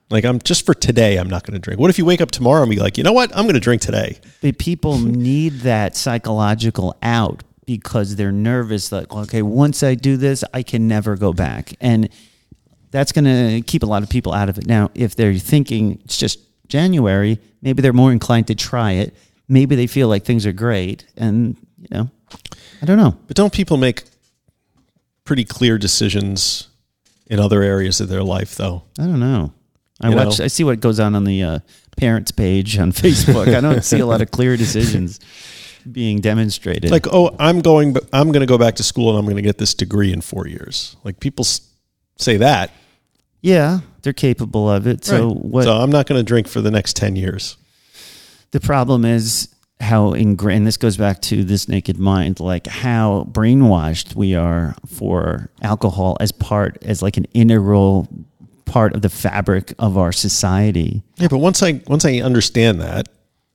Like 0.10 0.26
I'm 0.26 0.40
just 0.40 0.66
for 0.66 0.74
today, 0.74 1.18
I'm 1.18 1.30
not 1.30 1.46
going 1.46 1.54
to 1.54 1.60
drink. 1.60 1.80
What 1.80 1.90
if 1.90 1.98
you 1.98 2.06
wake 2.06 2.20
up 2.20 2.32
tomorrow 2.32 2.64
and 2.64 2.70
be 2.70 2.78
like, 2.78 2.98
you 2.98 3.04
know 3.04 3.14
what, 3.14 3.36
I'm 3.36 3.44
going 3.44 3.54
to 3.54 3.62
drink 3.62 3.82
today? 3.82 4.20
But 4.42 4.58
people 4.58 4.98
need 5.00 5.62
that 5.62 5.96
psychological 5.96 6.98
out 7.02 7.44
because 7.66 8.18
they're 8.18 8.32
nervous 8.32 8.92
Like, 8.92 9.14
okay, 9.14 9.42
once 9.42 9.84
I 9.84 9.96
do 9.96 10.18
this, 10.18 10.44
I 10.54 10.64
can 10.64 10.88
never 10.88 11.16
go 11.16 11.32
back, 11.32 11.74
and 11.80 12.10
that's 12.90 13.14
going 13.14 13.26
to 13.26 13.62
keep 13.66 13.84
a 13.84 13.86
lot 13.86 14.04
of 14.04 14.10
people 14.10 14.34
out 14.34 14.50
of 14.50 14.58
it. 14.58 14.68
Now, 14.68 14.92
if 14.94 15.16
they're 15.16 15.36
thinking 15.36 16.02
it's 16.04 16.18
just 16.18 16.40
January, 16.68 17.40
maybe 17.62 17.82
they're 17.82 17.94
more 17.94 18.12
inclined 18.12 18.48
to 18.48 18.56
try 18.56 18.94
it. 18.94 19.16
Maybe 19.48 19.76
they 19.78 19.88
feel 19.88 20.10
like 20.10 20.26
things 20.26 20.46
are 20.46 20.52
great, 20.52 21.06
and 21.16 21.56
you 21.80 21.88
know, 21.92 22.10
I 22.82 22.86
don't 22.86 22.98
know. 22.98 23.18
But 23.28 23.38
don't 23.38 23.54
people 23.54 23.78
make 23.78 24.04
pretty 25.32 25.46
clear 25.46 25.78
decisions 25.78 26.68
in 27.28 27.40
other 27.40 27.62
areas 27.64 28.02
of 28.02 28.10
their 28.10 28.22
life, 28.22 28.56
though? 28.56 28.84
I 29.00 29.04
don't 29.04 29.22
know. 29.22 29.54
I 30.02 30.10
You 30.10 30.16
watch. 30.18 30.40
know? 30.40 30.44
I 30.44 30.48
see 30.50 30.66
what 30.66 30.82
goes 30.82 31.00
on 31.00 31.16
on 31.16 31.24
the 31.24 31.42
uh, 31.42 31.60
parents 31.96 32.32
page 32.34 32.78
on 32.78 32.92
Facebook. 33.06 33.56
I 33.56 33.62
don't 33.62 33.82
see 33.82 34.00
a 34.00 34.06
lot 34.06 34.22
of 34.22 34.30
clear 34.30 34.58
decisions 34.58 35.22
being 35.90 36.20
demonstrated. 36.20 36.92
Like, 36.92 37.08
oh, 37.08 37.34
I'm 37.40 37.62
going, 37.62 37.96
I'm 38.12 38.34
going 38.34 38.42
to 38.42 38.46
go 38.46 38.58
back 38.58 38.76
to 38.76 38.84
school 38.84 39.08
and 39.12 39.18
I'm 39.18 39.24
going 39.24 39.38
to 39.38 39.42
get 39.42 39.58
this 39.58 39.74
degree 39.74 40.12
in 40.12 40.20
four 40.20 40.48
years. 40.48 40.98
Like 41.06 41.22
people 41.22 41.46
say 42.18 42.36
that. 42.38 42.72
yeah, 43.40 43.80
they're 44.02 44.12
capable 44.12 44.70
of 44.70 44.86
it. 44.86 45.06
So 45.06 45.30
Right. 45.30 45.38
what? 45.38 45.64
So 45.64 45.72
I'm 45.78 45.92
not 45.92 46.08
going 46.08 46.20
to 46.20 46.24
drink 46.24 46.50
for 46.50 46.60
the 46.60 46.72
next 46.72 46.98
ten 46.98 47.16
years. 47.16 47.56
the 48.52 48.60
problem 48.60 49.06
is 49.06 49.48
how 49.82 50.14
ingrained. 50.14 50.66
This 50.66 50.78
goes 50.78 50.98
back 50.98 51.22
to 51.24 51.44
this 51.44 51.68
naked 51.68 52.00
mind, 52.00 52.40
like 52.40 52.68
how 52.68 53.28
brainwashed 53.32 54.16
we 54.16 54.36
are 54.36 54.76
for 54.88 55.50
alcohol 55.62 56.18
as 56.20 56.32
part, 56.32 56.78
as 56.84 57.02
like 57.02 57.18
an 57.18 57.26
integral 57.34 58.08
part 58.66 58.94
of 58.96 59.02
the 59.02 59.10
fabric 59.10 59.74
of 59.80 59.98
our 59.98 60.12
society. 60.12 61.04
Yeah, 61.18 61.28
but 61.28 61.40
once 61.40 61.62
I 61.62 61.82
once 61.88 62.06
I 62.06 62.20
understand 62.20 62.80
that, 62.82 63.10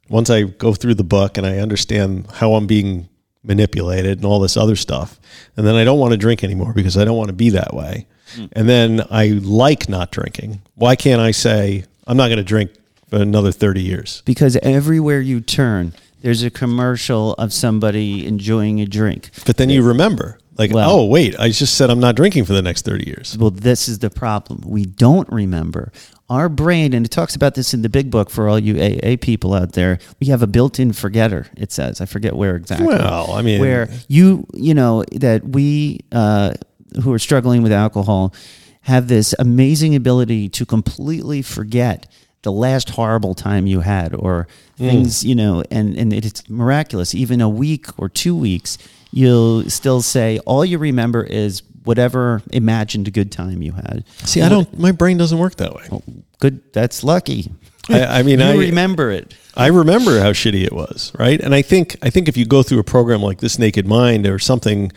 once 0.09 0.31
I 0.31 0.43
go 0.43 0.75
through 0.75 0.95
the 0.95 1.05
book 1.05 1.39
and 1.39 1.47
I 1.47 1.59
understand 1.59 2.27
how 2.31 2.55
I'm 2.55 2.67
being 2.67 3.09
manipulated 3.43 4.19
and 4.19 4.25
all 4.25 4.41
this 4.41 4.57
other 4.57 4.77
stuff, 4.77 5.19
and 5.57 5.67
then 5.67 5.75
I 5.75 5.85
don't 5.85 5.99
want 5.99 6.13
to 6.13 6.19
drink 6.19 6.45
anymore 6.45 6.73
because 6.75 6.97
I 6.97 7.05
don't 7.05 7.17
want 7.17 7.29
to 7.29 7.35
be 7.35 7.51
that 7.51 7.75
way. 7.75 8.07
Hmm. 8.35 8.47
And 8.53 8.69
then 8.69 9.03
I 9.11 9.29
like 9.43 9.89
not 9.89 10.11
drinking. 10.11 10.61
Why 10.75 10.97
can't 10.97 11.21
I 11.21 11.31
say 11.31 11.85
I'm 12.07 12.17
not 12.17 12.27
going 12.27 12.39
to 12.39 12.45
drink 12.45 12.73
for 13.09 13.17
another 13.17 13.53
30 13.53 13.83
years? 13.83 14.23
Because 14.25 14.57
everywhere 14.57 15.21
you 15.21 15.41
turn, 15.41 15.95
there's 16.23 16.43
a 16.43 16.51
commercial 16.51 17.35
of 17.35 17.53
somebody 17.53 18.27
enjoying 18.27 18.81
a 18.81 18.87
drink. 18.87 19.31
But 19.45 19.57
then 19.57 19.71
you 19.71 19.83
remember, 19.83 20.39
like, 20.59 20.73
Well- 20.73 20.91
oh 20.91 21.05
wait, 21.07 21.39
I 21.39 21.51
just 21.51 21.75
said 21.75 21.91
I'm 21.91 22.01
not 22.01 22.17
drinking 22.17 22.45
for 22.47 22.53
the 22.53 22.63
next 22.63 22.85
30 22.85 23.07
years. 23.07 23.37
Well, 23.39 23.51
this 23.51 23.89
is 23.89 23.99
the 24.01 24.11
problem. 24.11 24.63
We 24.65 24.85
don't 24.85 25.29
remember. 25.31 25.93
Our 26.29 26.49
brain, 26.49 26.93
and 26.93 27.07
it 27.07 27.11
talks 27.11 27.37
about 27.37 27.55
this 27.55 27.73
in 27.73 27.83
the 27.83 27.89
big 27.89 28.11
book 28.11 28.31
for 28.31 28.49
all 28.49 28.59
you 28.59 28.83
AA 28.83 29.17
people 29.21 29.55
out 29.55 29.73
there, 29.73 29.99
we 30.21 30.27
have 30.27 30.43
a 30.43 30.49
built 30.49 30.81
in 30.81 30.93
forgetter, 30.93 31.47
it 31.57 31.71
says. 31.71 32.01
I 32.01 32.07
forget 32.07 32.35
where 32.35 32.57
exactly. 32.57 32.89
Well, 32.89 33.31
I 33.33 33.43
mean- 33.43 33.61
where 33.61 33.89
you, 34.09 34.45
you 34.55 34.75
know, 34.75 35.05
that 35.13 35.45
we 35.47 36.01
uh, 36.11 36.55
who 37.03 37.13
are 37.13 37.19
struggling 37.21 37.63
with 37.63 37.73
alcohol 37.73 38.35
have 38.81 39.09
this 39.09 39.35
amazing 39.39 39.95
ability 39.95 40.49
to 40.49 40.65
completely 40.67 41.43
forget 41.43 42.07
the 42.47 42.53
last 42.53 42.91
horrible 42.91 43.35
time 43.35 43.67
you 43.67 43.81
had 43.81 44.15
or 44.15 44.47
mm. 44.79 44.89
things, 44.89 45.25
you 45.25 45.35
know, 45.35 45.65
and, 45.69 45.99
and 45.99 46.13
it's 46.13 46.49
miraculous. 46.49 47.13
Even 47.13 47.41
a 47.41 47.49
week 47.49 47.87
or 47.99 48.09
two 48.09 48.37
weeks, 48.37 48.79
you'll 49.11 49.69
still 49.69 50.01
say 50.01 50.39
all 50.47 50.65
you 50.65 50.79
remember 50.79 51.25
is 51.25 51.65
whatever 51.83 52.43
imagined 52.53 53.13
good 53.13 53.33
time 53.33 53.63
you 53.63 53.73
had. 53.73 54.05
See, 54.19 54.43
I 54.43 54.49
don't. 54.49 54.79
My 54.79 54.93
brain 54.93 55.17
doesn't 55.17 55.39
work 55.39 55.57
that 55.57 55.75
way. 55.75 55.89
Oh, 55.91 56.03
good. 56.39 56.73
That's 56.73 57.03
lucky. 57.03 57.51
I, 57.89 58.21
I 58.21 58.23
mean, 58.23 58.39
you 58.41 58.47
I 58.47 58.55
remember 58.55 59.11
it. 59.11 59.35
I 59.57 59.67
remember 59.67 60.21
how 60.21 60.31
shitty 60.31 60.63
it 60.63 60.73
was, 60.73 61.11
right? 61.19 61.41
And 61.41 61.53
I 61.53 61.63
think 61.63 61.97
I 62.01 62.11
think 62.11 62.29
if 62.29 62.37
you 62.37 62.47
go 62.47 62.63
through 62.63 62.79
a 62.79 62.85
program 62.85 63.23
like 63.23 63.41
this 63.41 63.59
Naked 63.59 63.89
Mind 63.89 64.25
or 64.25 64.39
something 64.39 64.93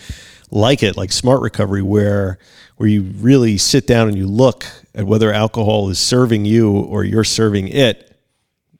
like 0.51 0.83
it, 0.83 0.97
like 0.97 1.11
Smart 1.11 1.41
Recovery, 1.41 1.81
where 1.81 2.37
where 2.77 2.87
you 2.87 3.01
really 3.17 3.57
sit 3.57 3.87
down 3.87 4.07
and 4.07 4.15
you 4.15 4.27
look 4.27 4.65
at 4.95 5.05
whether 5.05 5.31
alcohol 5.31 5.89
is 5.89 5.99
serving 5.99 6.45
you 6.45 6.71
or 6.71 7.03
you're 7.03 7.23
serving 7.23 7.67
it, 7.69 8.17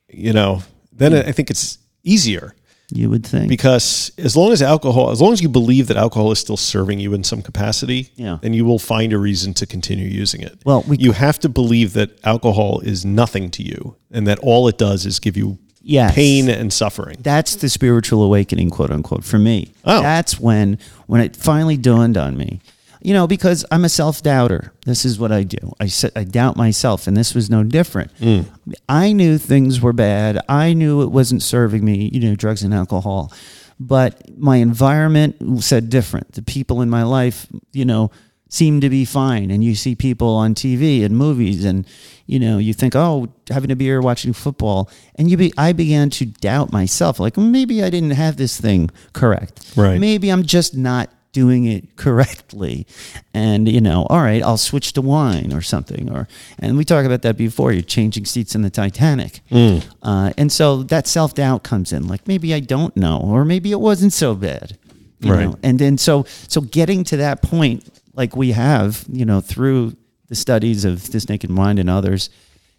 you 0.10 0.34
know, 0.34 0.62
then 0.92 1.14
I 1.14 1.32
think 1.32 1.50
it's 1.50 1.78
easier 2.04 2.56
You 2.92 3.10
would 3.10 3.26
think. 3.26 3.48
because 3.48 4.12
as 4.18 4.36
long 4.36 4.52
as 4.52 4.62
alcohol, 4.62 5.12
as 5.12 5.22
long 5.22 5.34
as 5.34 5.42
you 5.42 5.50
believe 5.50 5.88
that 5.88 5.98
alcohol 5.98 6.32
is 6.32 6.40
still 6.40 6.58
serving 6.58 7.00
you 7.00 7.14
in 7.14 7.24
some 7.24 7.42
capacity, 7.42 8.10
Yeah. 8.16 8.40
then 8.42 8.54
you 8.54 8.66
will 8.66 8.80
find 8.80 9.14
a 9.14 9.18
reason 9.20 9.54
to 9.56 9.66
continue 9.66 10.08
using 10.08 10.42
it. 10.42 10.58
Well, 10.66 10.84
we- 10.88 10.98
you 10.98 11.12
have 11.12 11.40
to 11.42 11.50
believe 11.50 11.94
that 11.94 12.10
alcohol 12.24 12.80
is 12.84 13.06
nothing 13.06 13.50
to 13.52 13.64
you 13.64 13.96
and 14.12 14.26
that 14.28 14.40
all 14.40 14.68
it 14.68 14.78
does 14.78 15.06
is 15.06 15.20
give 15.20 15.38
you 15.38 15.58
Yes. 15.82 16.14
pain 16.14 16.50
and 16.50 16.74
suffering. 16.74 17.18
That's 17.22 17.56
the 17.56 17.70
spiritual 17.70 18.22
awakening, 18.24 18.70
quote 18.72 18.92
unquote, 18.92 19.24
for 19.24 19.40
me. 19.40 19.72
Oh. 19.86 20.02
That's 20.02 20.40
when 20.40 20.78
when 21.08 21.22
it 21.22 21.36
finally 21.36 21.78
dawned 21.78 22.18
on 22.18 22.36
me. 22.38 22.60
You 23.02 23.14
know, 23.14 23.28
because 23.28 23.66
I'm 23.72 23.86
a 23.86 23.90
self 23.90 24.22
doubter. 24.22 24.74
This 24.86 25.06
is 25.06 25.18
what 25.18 25.32
I 25.32 25.44
do. 25.44 25.74
I 25.80 25.88
said 25.88 26.12
I 26.16 26.26
doubt 26.26 26.58
myself, 26.58 27.08
and 27.08 27.16
this 27.16 27.34
was 27.34 27.50
no 27.50 27.64
different. 27.64 28.14
Mm. 28.16 28.46
I 28.90 29.14
knew 29.14 29.38
things 29.38 29.80
were 29.80 29.94
bad. 29.94 30.40
I 30.50 30.74
knew 30.74 31.02
it 31.02 31.12
wasn't 31.12 31.42
serving 31.42 31.86
me. 31.86 32.10
You 32.14 32.20
know, 32.20 32.36
drugs 32.36 32.62
and 32.62 32.74
alcohol, 32.74 33.32
but 33.80 34.38
my 34.38 34.58
environment 34.58 35.64
said 35.64 35.90
different. 35.90 36.34
The 36.34 36.42
people 36.42 36.82
in 36.82 36.90
my 36.90 37.04
life, 37.04 37.48
you 37.72 37.86
know, 37.86 38.12
seem 38.50 38.82
to 38.82 38.90
be 38.90 39.06
fine. 39.06 39.52
And 39.52 39.64
you 39.64 39.76
see 39.76 39.96
people 39.96 40.36
on 40.36 40.54
TV 40.54 41.06
and 41.06 41.16
movies, 41.16 41.64
and 41.64 41.88
you 42.26 42.40
know, 42.40 42.58
you 42.58 42.74
think, 42.74 42.96
oh, 42.96 43.30
having 43.50 43.72
a 43.72 43.76
beer, 43.76 44.02
watching 44.02 44.34
football, 44.34 44.90
and 45.16 45.32
you 45.32 45.38
be. 45.38 45.54
I 45.58 45.72
began 45.72 46.10
to 46.12 46.26
doubt 46.26 46.74
myself. 46.74 47.20
Like 47.20 47.38
maybe 47.38 47.82
I 47.82 47.90
didn't 47.90 48.12
have 48.12 48.36
this 48.36 48.60
thing 48.60 48.90
correct. 49.14 49.72
Right. 49.78 50.00
Maybe 50.00 50.30
I'm 50.30 50.44
just 50.44 50.76
not 50.76 51.10
doing 51.32 51.66
it 51.66 51.96
correctly 51.96 52.88
and 53.34 53.68
you 53.70 53.80
know 53.80 54.06
all 54.10 54.22
right 54.22 54.42
i'll 54.44 54.58
switch 54.58 54.94
to 54.94 55.02
wine 55.02 55.54
or 55.54 55.62
something 55.62 56.10
or 56.12 56.28
and 56.58 56.76
we 56.78 56.84
talked 56.84 57.06
about 57.06 57.22
that 57.22 57.38
before 57.38 57.72
you're 57.72 57.82
changing 57.84 58.26
seats 58.26 58.56
in 58.56 58.62
the 58.64 58.70
titanic 58.70 59.42
uh, 59.52 60.32
and 60.38 60.52
so 60.52 60.82
that 60.84 61.06
self-doubt 61.08 61.64
comes 61.64 61.92
in 61.94 62.08
like 62.08 62.28
maybe 62.28 62.54
i 62.54 62.60
don't 62.60 62.96
know 62.98 63.20
or 63.24 63.46
maybe 63.46 63.72
it 63.72 63.80
wasn't 63.80 64.12
so 64.14 64.34
bad 64.36 64.78
you 65.20 65.32
Right. 65.34 65.46
know? 65.46 65.56
and 65.62 65.78
then 65.78 65.98
so 65.98 66.24
so 66.48 66.62
getting 66.62 67.04
to 67.06 67.18
that 67.18 67.42
point 67.42 67.88
like 68.16 68.36
we 68.36 68.52
have 68.54 69.06
you 69.12 69.26
know 69.26 69.42
through 69.42 69.96
the 70.30 70.36
studies 70.36 70.86
of 70.86 71.12
this 71.12 71.30
naked 71.30 71.50
mind 71.50 71.78
and 71.80 71.90
others 71.90 72.30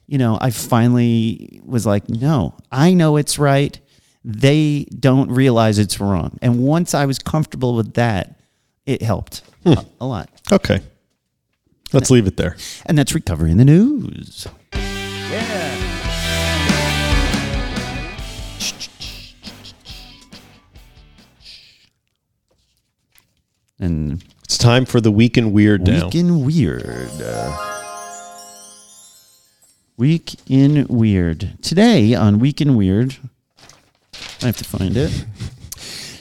you 0.06 0.18
know 0.18 0.38
i 0.40 0.50
finally 0.50 1.60
was 1.64 1.86
like 1.86 2.08
no 2.08 2.54
i 2.72 2.94
know 2.94 3.16
it's 3.16 3.38
right 3.38 3.78
they 4.22 4.84
don't 4.98 5.30
realize 5.30 5.78
it's 5.78 5.98
wrong. 5.98 6.38
And 6.42 6.60
once 6.62 6.92
I 6.92 7.06
was 7.06 7.18
comfortable 7.18 7.74
with 7.74 7.94
that, 7.94 8.38
it 8.90 9.02
helped 9.02 9.42
a, 9.64 9.84
a 10.00 10.06
lot. 10.06 10.28
Okay. 10.50 10.80
Let's 11.92 12.10
leave 12.10 12.26
it 12.26 12.36
there. 12.36 12.56
And 12.86 12.98
that's 12.98 13.14
recovery 13.14 13.50
in 13.52 13.56
the 13.56 13.64
news. 13.64 14.46
And 23.78 24.22
It's 24.44 24.58
time 24.58 24.84
for 24.84 25.00
the 25.00 25.10
week 25.10 25.38
in 25.38 25.52
weird 25.52 25.86
now. 25.86 26.06
Week 26.06 26.14
in 26.14 26.44
Weird. 26.44 27.10
Week 29.96 30.34
in 30.48 30.86
Weird. 30.88 31.62
Today 31.62 32.14
on 32.14 32.38
Week 32.38 32.60
in 32.60 32.76
Weird, 32.76 33.16
I 34.42 34.46
have 34.46 34.56
to 34.58 34.64
find 34.64 34.96
it. 34.96 35.24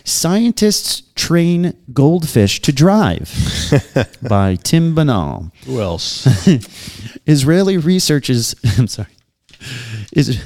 Scientists 0.09 1.03
train 1.13 1.75
goldfish 1.93 2.61
to 2.61 2.73
drive 2.73 3.31
by 4.27 4.55
Tim 4.55 4.95
Binnall. 4.95 5.51
Who 5.65 5.79
else? 5.79 6.25
Israeli 7.27 7.77
researchers. 7.77 8.55
I'm 8.79 8.87
sorry. 8.87 9.09
Is 10.11 10.43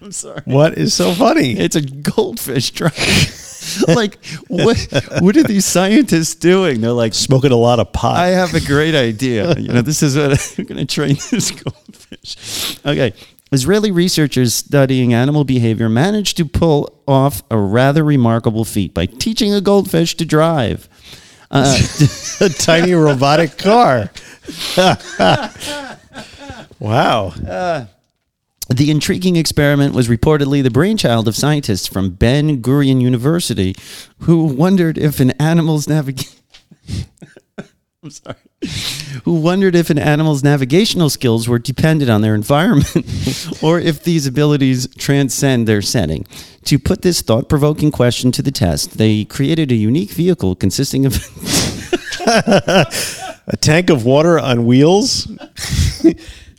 I'm 0.00 0.10
sorry. 0.10 0.40
what 0.46 0.78
is 0.78 0.94
so 0.94 1.12
funny? 1.12 1.52
It's 1.58 1.76
a 1.76 1.82
goldfish 1.82 2.70
driving. 2.70 3.94
like 3.94 4.24
what? 4.48 4.78
What 5.20 5.36
are 5.36 5.42
these 5.42 5.66
scientists 5.66 6.34
doing? 6.34 6.80
They're 6.80 6.92
like, 6.92 7.12
Smoking 7.12 7.52
a 7.52 7.56
lot 7.56 7.78
of 7.78 7.92
pot. 7.92 8.16
I 8.16 8.28
have 8.28 8.54
a 8.54 8.60
great 8.60 8.94
idea. 8.94 9.54
You 9.58 9.68
know, 9.68 9.82
this 9.82 10.02
is 10.02 10.16
what 10.16 10.58
I'm 10.58 10.64
going 10.64 10.78
to 10.78 10.86
train 10.86 11.16
this 11.30 11.50
goldfish. 11.50 12.78
Okay. 12.86 13.12
Israeli 13.52 13.92
researchers 13.92 14.54
studying 14.54 15.14
animal 15.14 15.44
behavior 15.44 15.88
managed 15.88 16.36
to 16.38 16.44
pull 16.44 17.02
off 17.06 17.42
a 17.50 17.56
rather 17.56 18.02
remarkable 18.02 18.64
feat 18.64 18.92
by 18.92 19.06
teaching 19.06 19.54
a 19.54 19.60
goldfish 19.60 20.16
to 20.16 20.24
drive. 20.24 20.88
Uh, 21.50 21.78
a 22.40 22.48
tiny 22.48 22.92
robotic 22.92 23.56
car. 23.56 24.10
wow. 26.80 27.32
the 28.68 28.90
intriguing 28.90 29.36
experiment 29.36 29.94
was 29.94 30.08
reportedly 30.08 30.60
the 30.62 30.70
brainchild 30.70 31.28
of 31.28 31.36
scientists 31.36 31.86
from 31.86 32.10
Ben 32.10 32.60
Gurion 32.60 33.00
University 33.00 33.76
who 34.20 34.44
wondered 34.44 34.98
if 34.98 35.20
an 35.20 35.30
animal's 35.32 35.88
navigation. 35.88 36.32
I'm 38.06 38.10
sorry. 38.12 38.36
Who 39.24 39.34
wondered 39.40 39.74
if 39.74 39.90
an 39.90 39.98
animal's 39.98 40.44
navigational 40.44 41.10
skills 41.10 41.48
were 41.48 41.58
dependent 41.58 42.08
on 42.08 42.20
their 42.20 42.36
environment 42.36 43.58
or 43.62 43.80
if 43.80 44.04
these 44.04 44.28
abilities 44.28 44.86
transcend 44.94 45.66
their 45.66 45.82
setting. 45.82 46.24
To 46.66 46.78
put 46.78 47.02
this 47.02 47.20
thought 47.20 47.48
provoking 47.48 47.90
question 47.90 48.30
to 48.32 48.42
the 48.42 48.52
test, 48.52 48.98
they 48.98 49.24
created 49.24 49.72
a 49.72 49.74
unique 49.74 50.12
vehicle 50.12 50.54
consisting 50.54 51.04
of 51.04 51.14
A 53.48 53.56
tank 53.60 53.90
of 53.90 54.04
water 54.04 54.38
on 54.38 54.66
wheels 54.66 55.26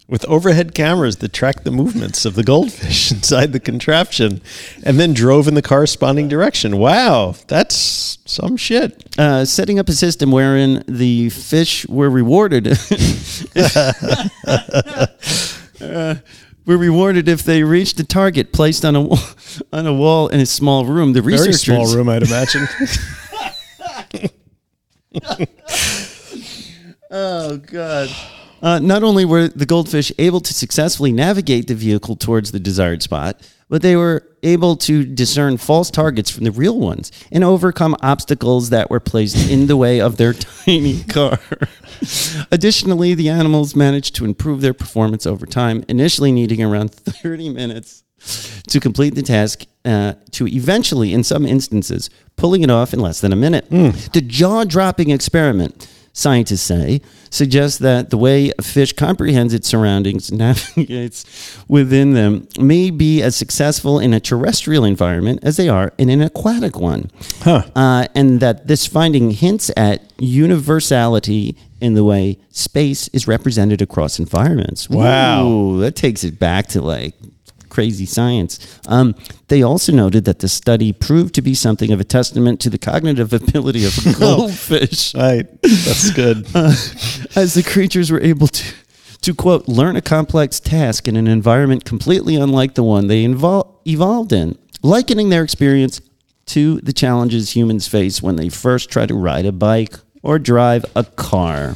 with 0.08 0.24
overhead 0.26 0.74
cameras 0.74 1.18
that 1.18 1.34
tracked 1.34 1.64
the 1.66 1.72
movements 1.72 2.26
of 2.26 2.36
the 2.36 2.44
goldfish 2.44 3.12
inside 3.18 3.52
the 3.52 3.60
contraption 3.60 4.42
and 4.84 5.00
then 5.00 5.14
drove 5.14 5.48
in 5.48 5.54
the 5.54 5.62
corresponding 5.62 6.28
direction. 6.30 6.78
Wow, 6.78 7.36
that's 7.48 8.18
some 8.26 8.56
shit. 8.58 9.04
uh, 9.20 9.44
setting 9.46 9.80
up 9.80 9.90
a 9.90 9.94
system 9.94 10.32
wherein 10.32 10.84
the 10.88 11.30
fish 11.30 11.86
were 11.88 12.10
rewarded. 12.10 12.68
uh, 15.82 16.16
were 16.66 16.78
rewarded 16.78 17.28
if 17.30 17.44
they 17.44 17.64
reached 17.64 18.00
a 18.00 18.04
target 18.04 18.52
placed 18.54 18.84
on 18.86 18.96
a 18.96 19.02
wa- 19.02 19.18
on 19.74 19.88
a 19.88 19.94
wall 19.94 20.28
in 20.28 20.40
a 20.40 20.46
small 20.46 20.86
room. 20.86 21.14
The 21.14 21.22
Very 21.22 21.34
researchers, 21.34 21.62
small 21.62 21.96
room, 21.96 22.10
I'd 22.10 22.24
imagine. 22.24 22.68
Oh 27.10 27.58
God! 27.58 28.10
Uh, 28.62 28.80
not 28.80 29.04
only 29.04 29.26
were 29.26 29.48
the 29.48 29.66
goldfish 29.66 30.12
able 30.18 30.40
to 30.42 30.54
successfully 30.54 31.12
navigate 31.12 31.68
the 31.68 31.76
vehicle 31.76 32.16
towards 32.16 32.52
the 32.52 32.60
desired 32.60 33.04
spot, 33.04 33.48
but 33.70 33.82
they 33.82 33.96
were 33.96 34.26
able 34.44 34.76
to 34.78 35.04
discern 35.06 35.58
false 35.58 35.92
targets 35.92 36.30
from 36.32 36.46
the 36.46 36.52
real 36.52 36.80
ones 36.80 37.12
and 37.32 37.44
overcome 37.44 37.96
obstacles 38.02 38.70
that 38.70 38.90
were 38.90 39.00
placed 39.00 39.50
in 39.50 39.68
the 39.68 39.76
way 39.76 40.00
of 40.00 40.18
their 40.18 40.34
tiny 40.66 41.04
car. 41.04 41.40
Additionally, 42.52 43.14
the 43.14 43.30
animals 43.30 43.76
managed 43.76 44.16
to 44.16 44.26
improve 44.26 44.62
their 44.62 44.74
performance 44.74 45.26
over 45.26 45.46
time, 45.46 45.84
initially 45.88 46.32
needing 46.32 46.64
around 46.64 46.92
30 46.94 47.50
minutes 47.50 48.04
to 48.68 48.80
complete 48.80 49.16
the 49.16 49.22
task, 49.22 49.66
uh, 49.86 50.14
to 50.32 50.48
eventually, 50.48 51.14
in 51.14 51.24
some 51.24 51.46
instances, 51.46 52.10
pulling 52.36 52.64
it 52.64 52.72
off 52.72 52.94
in 52.94 53.00
less 53.00 53.22
than 53.22 53.32
a 53.32 53.36
minute. 53.36 53.70
The 53.70 54.22
jaw 54.26 54.64
dropping 54.64 55.12
experiment, 55.12 55.88
scientists 56.18 56.64
say, 56.64 57.00
suggests 57.30 57.78
that 57.78 58.10
the 58.10 58.18
way 58.18 58.52
a 58.58 58.62
fish 58.64 58.92
comprehends 58.94 59.54
its 59.54 59.68
surroundings 59.68 60.30
and 60.30 60.40
navigates 60.76 61.24
within 61.68 62.14
them 62.14 62.48
may 62.60 62.90
be 62.90 63.22
as 63.22 63.36
successful 63.36 64.00
in 64.00 64.14
a 64.14 64.20
terrestrial 64.20 64.84
environment 64.84 65.40
as 65.44 65.58
they 65.58 65.70
are 65.70 65.94
in 66.00 66.10
an 66.10 66.22
aquatic 66.22 66.80
one. 66.80 67.12
Uh, 67.76 68.08
and 68.16 68.40
that 68.40 68.68
this 68.68 68.88
finding 68.88 69.30
hints 69.30 69.70
at 69.78 70.12
universality 70.18 71.56
in 71.80 71.94
the 71.94 72.04
way 72.04 72.40
space 72.50 73.08
is 73.10 73.28
represented 73.28 73.80
across 73.80 74.18
environments. 74.18 74.90
Wow. 74.90 75.46
Ooh, 75.46 75.80
that 75.82 75.96
takes 75.96 76.24
it 76.24 76.40
back 76.40 76.66
to 76.70 76.82
like 76.82 77.14
crazy 77.70 78.06
science. 78.06 78.80
Um, 78.88 79.16
they 79.48 79.62
also 79.62 79.92
noted 79.92 80.26
that 80.26 80.40
the 80.40 80.48
study 80.48 80.94
proved 80.94 81.36
to 81.36 81.42
be 81.42 81.54
something 81.54 81.92
of 81.92 82.00
a 82.00 82.04
testament 82.04 82.60
to 82.62 82.70
the 82.70 82.78
cognitive 82.78 83.34
ability 83.34 83.86
of 83.86 83.98
goldfish, 84.20 85.14
right. 85.16 85.46
That's 85.62 86.12
good. 86.12 86.46
as 87.36 87.54
the 87.54 87.64
creatures 87.66 88.12
were 88.12 88.22
able 88.22 88.48
to, 88.48 88.74
to 89.22 89.34
quote, 89.34 89.68
learn 89.68 89.96
a 89.96 90.02
complex 90.02 90.60
task 90.60 91.08
in 91.08 91.16
an 91.16 91.28
environment 91.28 91.86
completely 91.86 92.36
unlike 92.36 92.76
the 92.76 92.84
one 92.84 93.08
they 93.08 93.24
invol- 93.24 93.78
evolved 93.86 94.34
in, 94.34 94.58
likening 94.82 95.30
their 95.30 95.44
experience 95.44 96.02
to 96.48 96.80
the 96.82 96.94
challenges 96.94 97.56
humans 97.56 97.88
face 97.88 98.22
when 98.22 98.38
they 98.38 98.50
first 98.50 98.90
try 98.90 99.06
to 99.06 99.14
ride 99.14 99.46
a 99.46 99.52
bike 99.52 99.96
or 100.24 100.40
drive 100.40 100.86
a 100.96 101.04
car. 101.04 101.76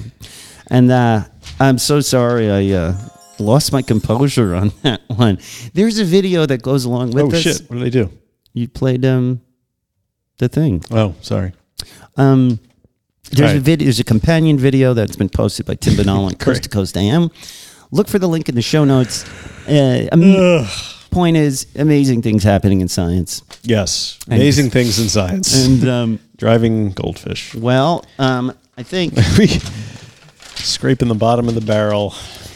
And 0.68 0.90
uh, 0.90 1.26
I'm 1.60 1.78
so 1.78 2.00
sorry 2.00 2.50
I 2.50 2.78
uh, 2.78 2.98
lost 3.42 3.72
my 3.72 3.82
composure 3.82 4.56
on 4.56 4.72
that 4.84 5.02
one. 5.08 5.40
There's 5.74 6.00
a 6.00 6.06
video 6.06 6.46
that 6.46 6.62
goes 6.62 6.86
along 6.86 7.12
with 7.12 7.26
oh, 7.26 7.28
this. 7.30 7.42
shit. 7.42 7.70
What 7.70 7.78
did 7.78 7.86
they 7.86 7.90
do? 7.90 8.10
You 8.54 8.68
played 8.68 9.06
um, 9.06 9.42
the 10.38 10.50
thing. 10.50 10.84
Oh, 10.92 11.16
sorry. 11.22 11.54
Um, 12.18 12.60
there's 13.32 13.54
a 13.54 13.60
video. 13.60 13.86
There's 13.86 14.00
a 14.00 14.04
companion 14.04 14.58
video 14.58 14.94
that's 14.94 15.16
been 15.16 15.30
posted 15.30 15.66
by 15.66 15.76
Tim 15.76 15.94
Binnall 15.94 16.26
on 16.26 16.36
Coast 16.36 16.64
to 16.64 16.70
Coast 16.70 16.98
AM. 16.98 17.30
Look 17.92 18.08
for 18.08 18.20
the 18.20 18.28
link 18.28 18.50
in 18.50 18.56
the 18.56 18.62
show 18.62 18.84
notes. 18.84 19.26
Uh, 19.68 20.68
point 21.12 21.38
is, 21.38 21.68
amazing 21.76 22.22
things 22.22 22.44
happening 22.44 22.82
in 22.82 22.88
science. 22.88 23.44
Yes. 23.64 24.18
Amazing 24.28 24.70
things 24.70 24.98
in 25.00 25.10
science. 25.10 25.66
And 25.66 25.88
um, 25.88 26.20
Driving 26.38 26.92
goldfish. 26.92 27.54
well, 27.54 28.06
um, 28.18 28.58
I 28.78 28.84
think 28.84 29.14
Scraping 30.56 31.08
the 31.08 31.16
bottom 31.16 31.48
of 31.48 31.56
the 31.56 31.62
barrel. 31.62 32.16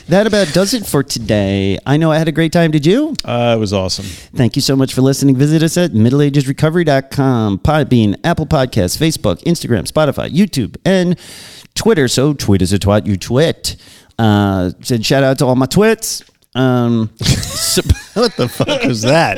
That 0.09 0.27
about 0.27 0.53
does 0.53 0.73
it 0.73 0.85
for 0.85 1.03
today. 1.03 1.77
I 1.85 1.97
know 1.97 2.11
I 2.11 2.17
had 2.17 2.27
a 2.27 2.31
great 2.31 2.51
time. 2.51 2.71
Did 2.71 2.85
you? 2.85 3.13
Uh, 3.23 3.53
it 3.57 3.59
was 3.59 3.73
awesome. 3.73 4.05
Thank 4.05 4.55
you 4.55 4.61
so 4.61 4.75
much 4.75 4.93
for 4.93 5.01
listening. 5.01 5.35
Visit 5.35 5.63
us 5.63 5.77
at 5.77 5.91
middleagesrecovery.com, 5.91 7.59
Podbean, 7.59 8.15
Apple 8.23 8.45
Podcasts, 8.45 8.97
Facebook, 8.97 9.41
Instagram, 9.43 9.89
Spotify, 9.91 10.29
YouTube, 10.29 10.77
and 10.85 11.19
Twitter. 11.75 12.07
So 12.07 12.33
tweet 12.33 12.61
us 12.61 12.71
a 12.71 12.79
twat, 12.79 13.05
you 13.05 13.17
twit. 13.17 13.75
Uh, 14.17 14.71
said 14.81 15.05
shout 15.05 15.23
out 15.23 15.39
to 15.39 15.45
all 15.45 15.55
my 15.55 15.65
twits. 15.65 16.23
Um, 16.53 17.09
What 18.15 18.33
the 18.37 18.47
fuck 18.47 18.83
was 18.83 19.01
that? 19.01 19.37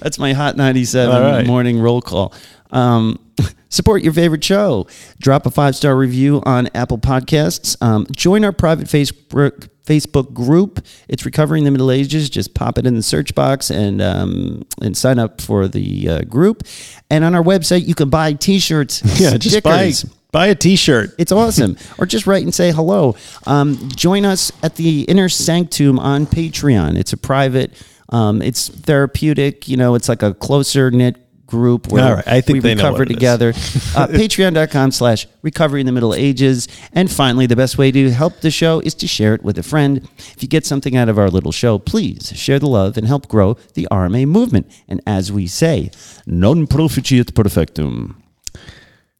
that's 0.00 0.18
my 0.18 0.34
Hot 0.34 0.54
97 0.58 1.14
All 1.16 1.22
right. 1.22 1.46
morning 1.46 1.80
roll 1.80 2.02
call. 2.02 2.34
Um, 2.72 3.18
support 3.68 4.02
your 4.02 4.12
favorite 4.12 4.42
show. 4.42 4.86
Drop 5.20 5.46
a 5.46 5.50
five 5.50 5.76
star 5.76 5.96
review 5.96 6.42
on 6.44 6.68
Apple 6.74 6.98
Podcasts. 6.98 7.80
Um, 7.82 8.06
join 8.10 8.44
our 8.44 8.52
private 8.52 8.86
Facebook 8.86 9.68
Facebook 9.84 10.32
group. 10.32 10.84
It's 11.08 11.24
Recovering 11.24 11.64
the 11.64 11.70
Middle 11.70 11.90
Ages. 11.90 12.30
Just 12.30 12.54
pop 12.54 12.78
it 12.78 12.86
in 12.86 12.94
the 12.94 13.02
search 13.02 13.34
box 13.34 13.70
and 13.70 14.00
um, 14.00 14.64
and 14.80 14.96
sign 14.96 15.18
up 15.18 15.40
for 15.40 15.68
the 15.68 16.08
uh, 16.08 16.20
group. 16.22 16.64
And 17.10 17.24
on 17.24 17.34
our 17.34 17.42
website, 17.42 17.86
you 17.86 17.94
can 17.94 18.10
buy 18.10 18.32
T-shirts. 18.32 19.02
Yeah, 19.20 19.36
just 19.36 19.62
buy, 19.62 19.92
buy 20.32 20.46
a 20.46 20.54
t 20.54 20.74
shirt. 20.74 21.14
It's 21.18 21.30
awesome. 21.30 21.76
or 21.98 22.06
just 22.06 22.26
write 22.26 22.42
and 22.42 22.52
say 22.52 22.72
hello. 22.72 23.14
Um, 23.46 23.88
join 23.90 24.24
us 24.24 24.50
at 24.62 24.76
the 24.76 25.02
Inner 25.02 25.28
Sanctum 25.28 25.98
on 25.98 26.26
Patreon. 26.26 26.98
It's 26.98 27.12
a 27.12 27.16
private, 27.16 27.72
um, 28.08 28.42
it's 28.42 28.68
therapeutic. 28.68 29.68
You 29.68 29.76
know, 29.76 29.94
it's 29.94 30.08
like 30.08 30.22
a 30.22 30.34
closer 30.34 30.90
knit 30.90 31.16
group 31.52 31.92
where 31.92 32.16
right, 32.16 32.26
I 32.26 32.40
think 32.40 32.54
we 32.56 32.60
they 32.60 32.74
recover 32.74 32.98
what 33.00 33.02
it 33.02 33.10
is. 33.10 33.16
together. 33.16 33.48
uh, 33.96 34.06
Patreon.com 34.08 34.90
slash 34.90 35.26
recovery 35.42 35.80
in 35.80 35.86
the 35.86 35.92
Middle 35.92 36.14
Ages. 36.14 36.66
And 36.94 37.10
finally, 37.10 37.46
the 37.46 37.56
best 37.56 37.76
way 37.78 37.92
to 37.92 38.10
help 38.10 38.40
the 38.40 38.50
show 38.50 38.80
is 38.80 38.94
to 38.96 39.06
share 39.06 39.34
it 39.34 39.42
with 39.42 39.58
a 39.58 39.62
friend. 39.62 40.08
If 40.18 40.42
you 40.42 40.48
get 40.48 40.64
something 40.66 40.96
out 40.96 41.08
of 41.08 41.18
our 41.18 41.28
little 41.30 41.52
show, 41.52 41.78
please 41.78 42.32
share 42.34 42.58
the 42.58 42.66
love 42.68 42.96
and 42.96 43.06
help 43.06 43.28
grow 43.28 43.54
the 43.74 43.86
RMA 43.92 44.26
movement. 44.26 44.66
And 44.88 45.00
as 45.06 45.30
we 45.30 45.46
say, 45.46 45.90
non 46.26 46.66
proficiat 46.66 47.32
perfectum. 47.32 48.16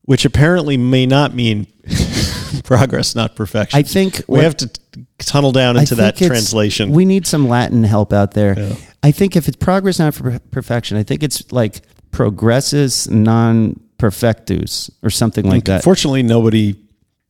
which 0.07 0.25
apparently 0.25 0.77
may 0.77 1.07
not 1.07 1.35
mean 1.35 1.67
progress, 2.65 3.15
not 3.15 3.37
perfection. 3.37 3.79
I 3.79 3.83
think 3.83 4.23
we 4.27 4.39
what- 4.39 4.45
have 4.45 4.57
to 4.57 4.71
tunnel 5.19 5.53
down 5.53 5.77
into 5.77 5.95
that 5.97 6.17
translation. 6.17 6.91
We 6.91 7.05
need 7.05 7.27
some 7.27 7.47
Latin 7.49 7.85
help 7.85 8.13
out 8.13 8.33
there. 8.33 8.57
I 9.05 9.11
think 9.11 9.37
if 9.37 9.49
it's 9.49 9.57
progress 9.57 9.99
not 9.99 10.15
for 10.15 10.39
perfection, 10.51 10.97
I 10.97 11.03
think 11.03 11.23
it's 11.23 11.51
like 11.53 11.83
progressus 12.13 13.11
non 13.11 13.81
perfectus 13.99 14.91
or 15.03 15.11
something 15.11 15.45
like 15.45 15.65
that. 15.65 15.83
Fortunately, 15.83 16.23
nobody 16.23 16.77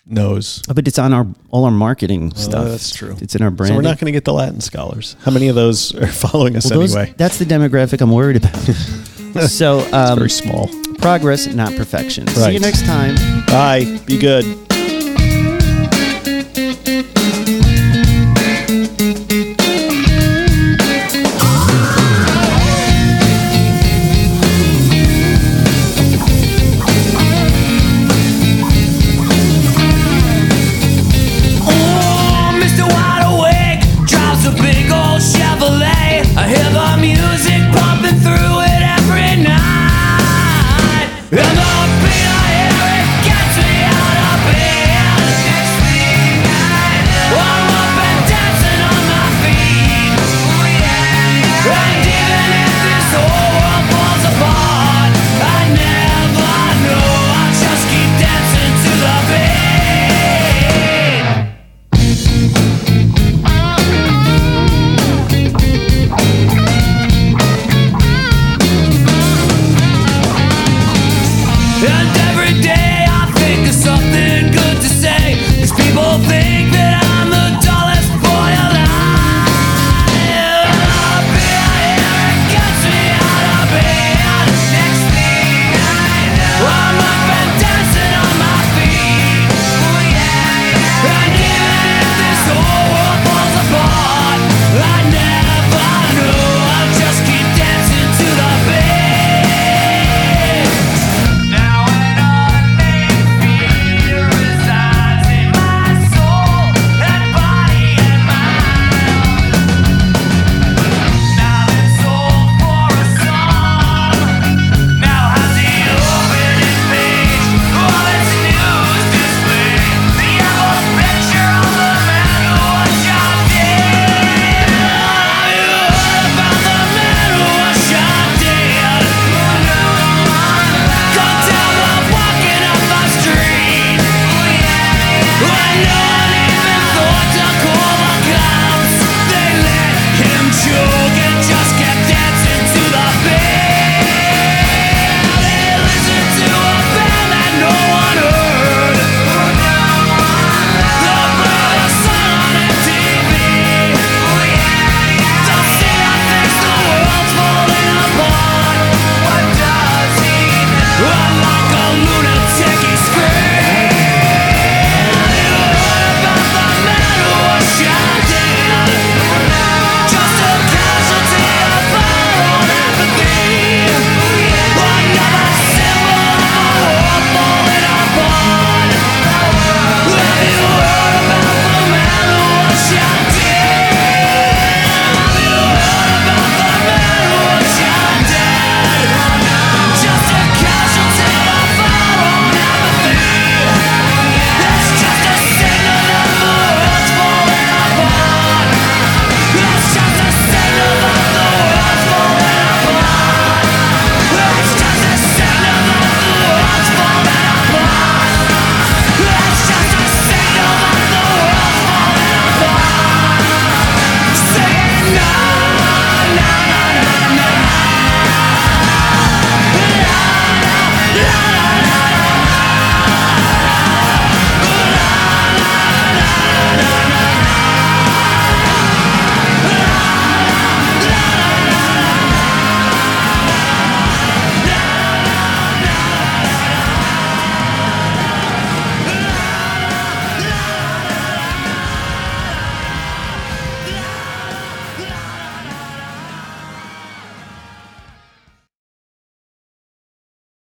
knows. 0.05 0.63
but 0.75 0.87
it's 0.89 0.99
on 0.99 1.13
our 1.13 1.27
all 1.51 1.65
our 1.65 1.71
marketing 1.71 2.35
stuff. 2.35 2.69
that's 2.69 2.95
true. 2.95 3.17
It's 3.21 3.35
in 3.35 3.43
our 3.43 3.51
brand. 3.51 3.71
So 3.71 3.77
we're 3.77 3.83
not 3.83 3.99
going 3.99 4.07
to 4.07 4.13
get 4.13 4.25
the 4.25 4.33
Latin 4.33 4.61
scholars. 4.61 5.17
How 5.25 5.31
many 5.31 5.49
of 5.49 5.55
those 5.55 5.95
are 5.95 6.07
following 6.27 6.57
us 6.57 6.65
Those- 6.65 6.95
anyway? 6.97 7.15
That's 7.17 7.39
the 7.39 7.45
demographic 7.45 8.01
I'm 8.01 8.11
worried 8.11 8.37
about. 8.37 8.57
so 9.49 9.81
um, 9.93 10.19
Very 10.19 10.31
small. 10.31 10.69
progress, 10.99 11.47
not 11.47 11.75
perfection. 11.77 12.27
See 12.27 12.53
you 12.53 12.61
next 12.61 12.85
time. 12.85 13.15
Bye. 13.47 14.01
Be 14.07 14.19
good. 14.19 14.45